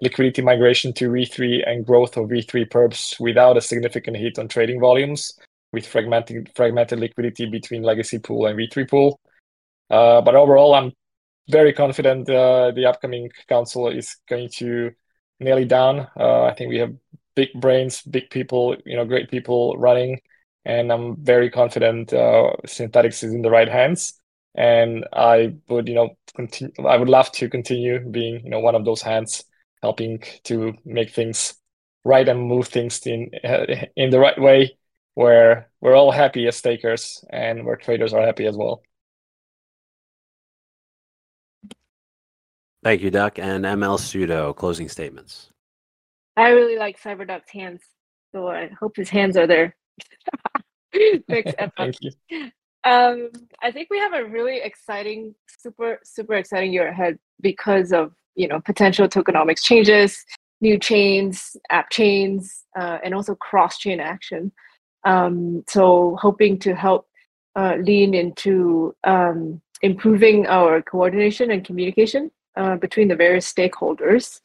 liquidity 0.00 0.40
migration 0.40 0.92
to 0.92 1.10
V3 1.10 1.68
and 1.68 1.84
growth 1.84 2.16
of 2.16 2.28
V3 2.28 2.68
perps 2.68 3.18
without 3.18 3.56
a 3.56 3.60
significant 3.60 4.16
hit 4.16 4.38
on 4.38 4.46
trading 4.46 4.78
volumes, 4.78 5.36
with 5.72 5.84
fragmented 5.84 6.48
fragmented 6.54 7.00
liquidity 7.00 7.46
between 7.46 7.82
legacy 7.82 8.20
pool 8.20 8.46
and 8.46 8.56
V3 8.56 8.88
pool. 8.88 9.20
Uh, 9.90 10.20
but 10.20 10.36
overall, 10.36 10.76
I'm 10.76 10.92
very 11.50 11.72
confident 11.72 12.30
uh, 12.30 12.70
the 12.70 12.86
upcoming 12.86 13.30
council 13.48 13.88
is 13.88 14.14
going 14.28 14.48
to 14.58 14.92
nail 15.40 15.58
it 15.58 15.66
down. 15.66 16.06
Uh, 16.16 16.44
I 16.44 16.54
think 16.54 16.70
we 16.70 16.78
have 16.78 16.94
big 17.34 17.50
brains, 17.54 18.02
big 18.02 18.30
people, 18.30 18.76
you 18.86 18.96
know, 18.96 19.04
great 19.04 19.30
people 19.30 19.76
running 19.78 20.20
and 20.64 20.90
I'm 20.92 21.16
very 21.16 21.50
confident 21.50 22.12
uh, 22.12 22.52
Synthetix 22.66 23.22
is 23.24 23.34
in 23.34 23.42
the 23.42 23.50
right 23.50 23.68
hands. 23.68 24.14
and 24.54 25.06
I 25.12 25.54
would 25.68 25.88
you 25.88 25.94
know 25.94 26.16
continue. 26.36 26.72
I 26.86 26.96
would 26.96 27.08
love 27.08 27.30
to 27.32 27.48
continue 27.50 27.98
being 28.00 28.44
you 28.44 28.50
know 28.50 28.60
one 28.60 28.74
of 28.76 28.84
those 28.84 29.02
hands 29.02 29.44
helping 29.82 30.22
to 30.44 30.74
make 30.84 31.10
things 31.12 31.54
right 32.04 32.28
and 32.28 32.40
move 32.48 32.68
things 32.68 33.00
in 33.06 33.30
in 33.96 34.10
the 34.10 34.18
right 34.20 34.40
way 34.40 34.76
where 35.14 35.70
we're 35.80 35.96
all 35.96 36.12
happy 36.12 36.46
as 36.48 36.56
stakers 36.56 37.24
and 37.30 37.64
where 37.64 37.76
traders 37.76 38.12
are 38.14 38.22
happy 38.26 38.46
as 38.46 38.56
well. 38.56 38.82
Thank 42.82 43.00
you, 43.02 43.10
Duck. 43.10 43.38
And 43.38 43.64
ML 43.64 43.98
Sudo, 43.98 44.54
closing 44.54 44.88
statements. 44.88 45.53
I 46.36 46.50
really 46.50 46.78
like 46.78 47.00
CyberDuck's 47.00 47.50
hands, 47.50 47.82
so 48.32 48.48
I 48.48 48.70
hope 48.80 48.96
his 48.96 49.08
hands 49.08 49.36
are 49.36 49.46
there. 49.46 49.76
Thanks, 51.28 51.52
Thank 51.76 51.96
you. 52.00 52.10
Um, 52.84 53.30
I 53.62 53.70
think 53.70 53.88
we 53.90 53.98
have 53.98 54.12
a 54.12 54.24
really 54.24 54.58
exciting, 54.58 55.34
super, 55.46 56.00
super 56.04 56.34
exciting 56.34 56.72
year 56.72 56.88
ahead 56.88 57.18
because 57.40 57.92
of 57.92 58.12
you 58.34 58.48
know 58.48 58.60
potential 58.60 59.08
tokenomics 59.08 59.62
changes, 59.62 60.24
new 60.60 60.78
chains, 60.78 61.56
app 61.70 61.90
chains, 61.90 62.64
uh, 62.78 62.98
and 63.04 63.14
also 63.14 63.34
cross-chain 63.36 64.00
action. 64.00 64.52
Um, 65.04 65.64
so 65.68 66.16
hoping 66.20 66.58
to 66.60 66.74
help 66.74 67.06
uh, 67.56 67.76
lean 67.80 68.14
into 68.14 68.94
um, 69.04 69.60
improving 69.82 70.46
our 70.46 70.82
coordination 70.82 71.50
and 71.50 71.64
communication 71.64 72.30
uh, 72.56 72.76
between 72.76 73.08
the 73.08 73.16
various 73.16 73.52
stakeholders, 73.52 74.40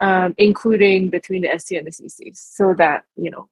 um, 0.00 0.34
including 0.38 1.10
between 1.10 1.42
the 1.42 1.58
SC 1.58 1.72
and 1.72 1.86
the 1.86 1.90
CC, 1.90 2.36
so 2.36 2.74
that 2.74 3.04
you 3.16 3.30
know 3.30 3.48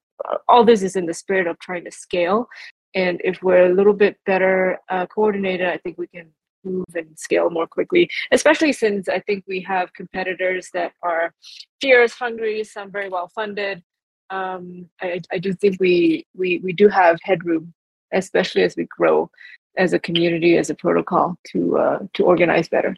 all 0.47 0.63
this 0.63 0.81
is 0.81 0.95
in 0.95 1.05
the 1.05 1.13
spirit 1.13 1.47
of 1.47 1.59
trying 1.59 1.85
to 1.85 1.91
scale. 1.91 2.47
And 2.95 3.21
if 3.23 3.41
we're 3.43 3.67
a 3.67 3.73
little 3.73 3.93
bit 3.93 4.17
better 4.25 4.79
uh, 4.89 5.05
coordinated, 5.05 5.67
I 5.67 5.77
think 5.77 5.97
we 5.97 6.07
can 6.07 6.27
move 6.63 6.85
and 6.95 7.17
scale 7.17 7.49
more 7.49 7.67
quickly. 7.67 8.09
Especially 8.31 8.73
since 8.73 9.07
I 9.07 9.19
think 9.19 9.43
we 9.47 9.61
have 9.61 9.93
competitors 9.93 10.69
that 10.73 10.93
are 11.03 11.33
fierce, 11.81 12.13
hungry, 12.13 12.63
some 12.63 12.91
very 12.91 13.09
well 13.09 13.29
funded. 13.33 13.83
Um, 14.29 14.89
I, 15.01 15.21
I 15.31 15.39
do 15.39 15.53
think 15.53 15.77
we, 15.79 16.27
we 16.35 16.59
we 16.59 16.73
do 16.73 16.87
have 16.87 17.17
headroom, 17.23 17.73
especially 18.13 18.63
as 18.63 18.75
we 18.75 18.85
grow 18.85 19.29
as 19.77 19.93
a 19.93 19.99
community, 19.99 20.57
as 20.57 20.69
a 20.69 20.75
protocol, 20.75 21.37
to 21.47 21.77
uh, 21.77 21.99
to 22.13 22.23
organize 22.25 22.69
better. 22.69 22.95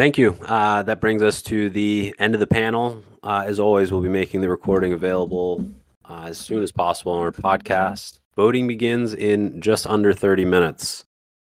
Thank 0.00 0.16
you. 0.16 0.32
Uh, 0.46 0.82
that 0.84 0.98
brings 0.98 1.22
us 1.22 1.42
to 1.42 1.68
the 1.68 2.14
end 2.18 2.32
of 2.32 2.40
the 2.40 2.46
panel. 2.46 3.04
Uh, 3.22 3.44
as 3.46 3.60
always, 3.60 3.92
we'll 3.92 4.00
be 4.00 4.08
making 4.08 4.40
the 4.40 4.48
recording 4.48 4.94
available 4.94 5.62
uh, 6.08 6.22
as 6.28 6.38
soon 6.38 6.62
as 6.62 6.72
possible 6.72 7.12
on 7.12 7.22
our 7.22 7.30
podcast. 7.30 8.18
Voting 8.34 8.66
begins 8.66 9.12
in 9.12 9.60
just 9.60 9.86
under 9.86 10.14
30 10.14 10.46
minutes 10.46 11.04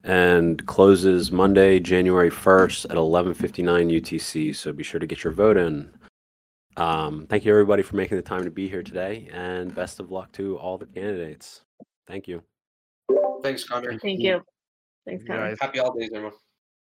and 0.04 0.66
closes 0.66 1.32
Monday, 1.32 1.80
January 1.80 2.32
1st 2.32 2.86
at 2.86 2.98
11:59 2.98 3.92
UTC. 3.92 4.56
So 4.56 4.74
be 4.74 4.82
sure 4.82 5.00
to 5.00 5.06
get 5.06 5.24
your 5.24 5.32
vote 5.32 5.56
in. 5.56 5.88
Um, 6.76 7.28
thank 7.30 7.46
you, 7.46 7.52
everybody, 7.52 7.84
for 7.84 7.98
making 7.98 8.18
the 8.18 8.24
time 8.24 8.46
to 8.46 8.50
be 8.50 8.68
here 8.68 8.82
today, 8.82 9.30
and 9.32 9.76
best 9.76 10.00
of 10.00 10.10
luck 10.10 10.32
to 10.32 10.58
all 10.58 10.80
the 10.80 10.88
candidates. 10.88 11.62
Thank 12.08 12.28
you. 12.28 12.42
Thanks, 13.44 13.64
Connor. 13.64 14.00
Thank 14.00 14.22
you. 14.22 14.42
Thanks, 15.06 15.24
Yeah, 15.28 15.36
Connor. 15.36 15.56
Happy 15.62 15.78
holidays, 15.78 16.10
everyone. 16.12 16.34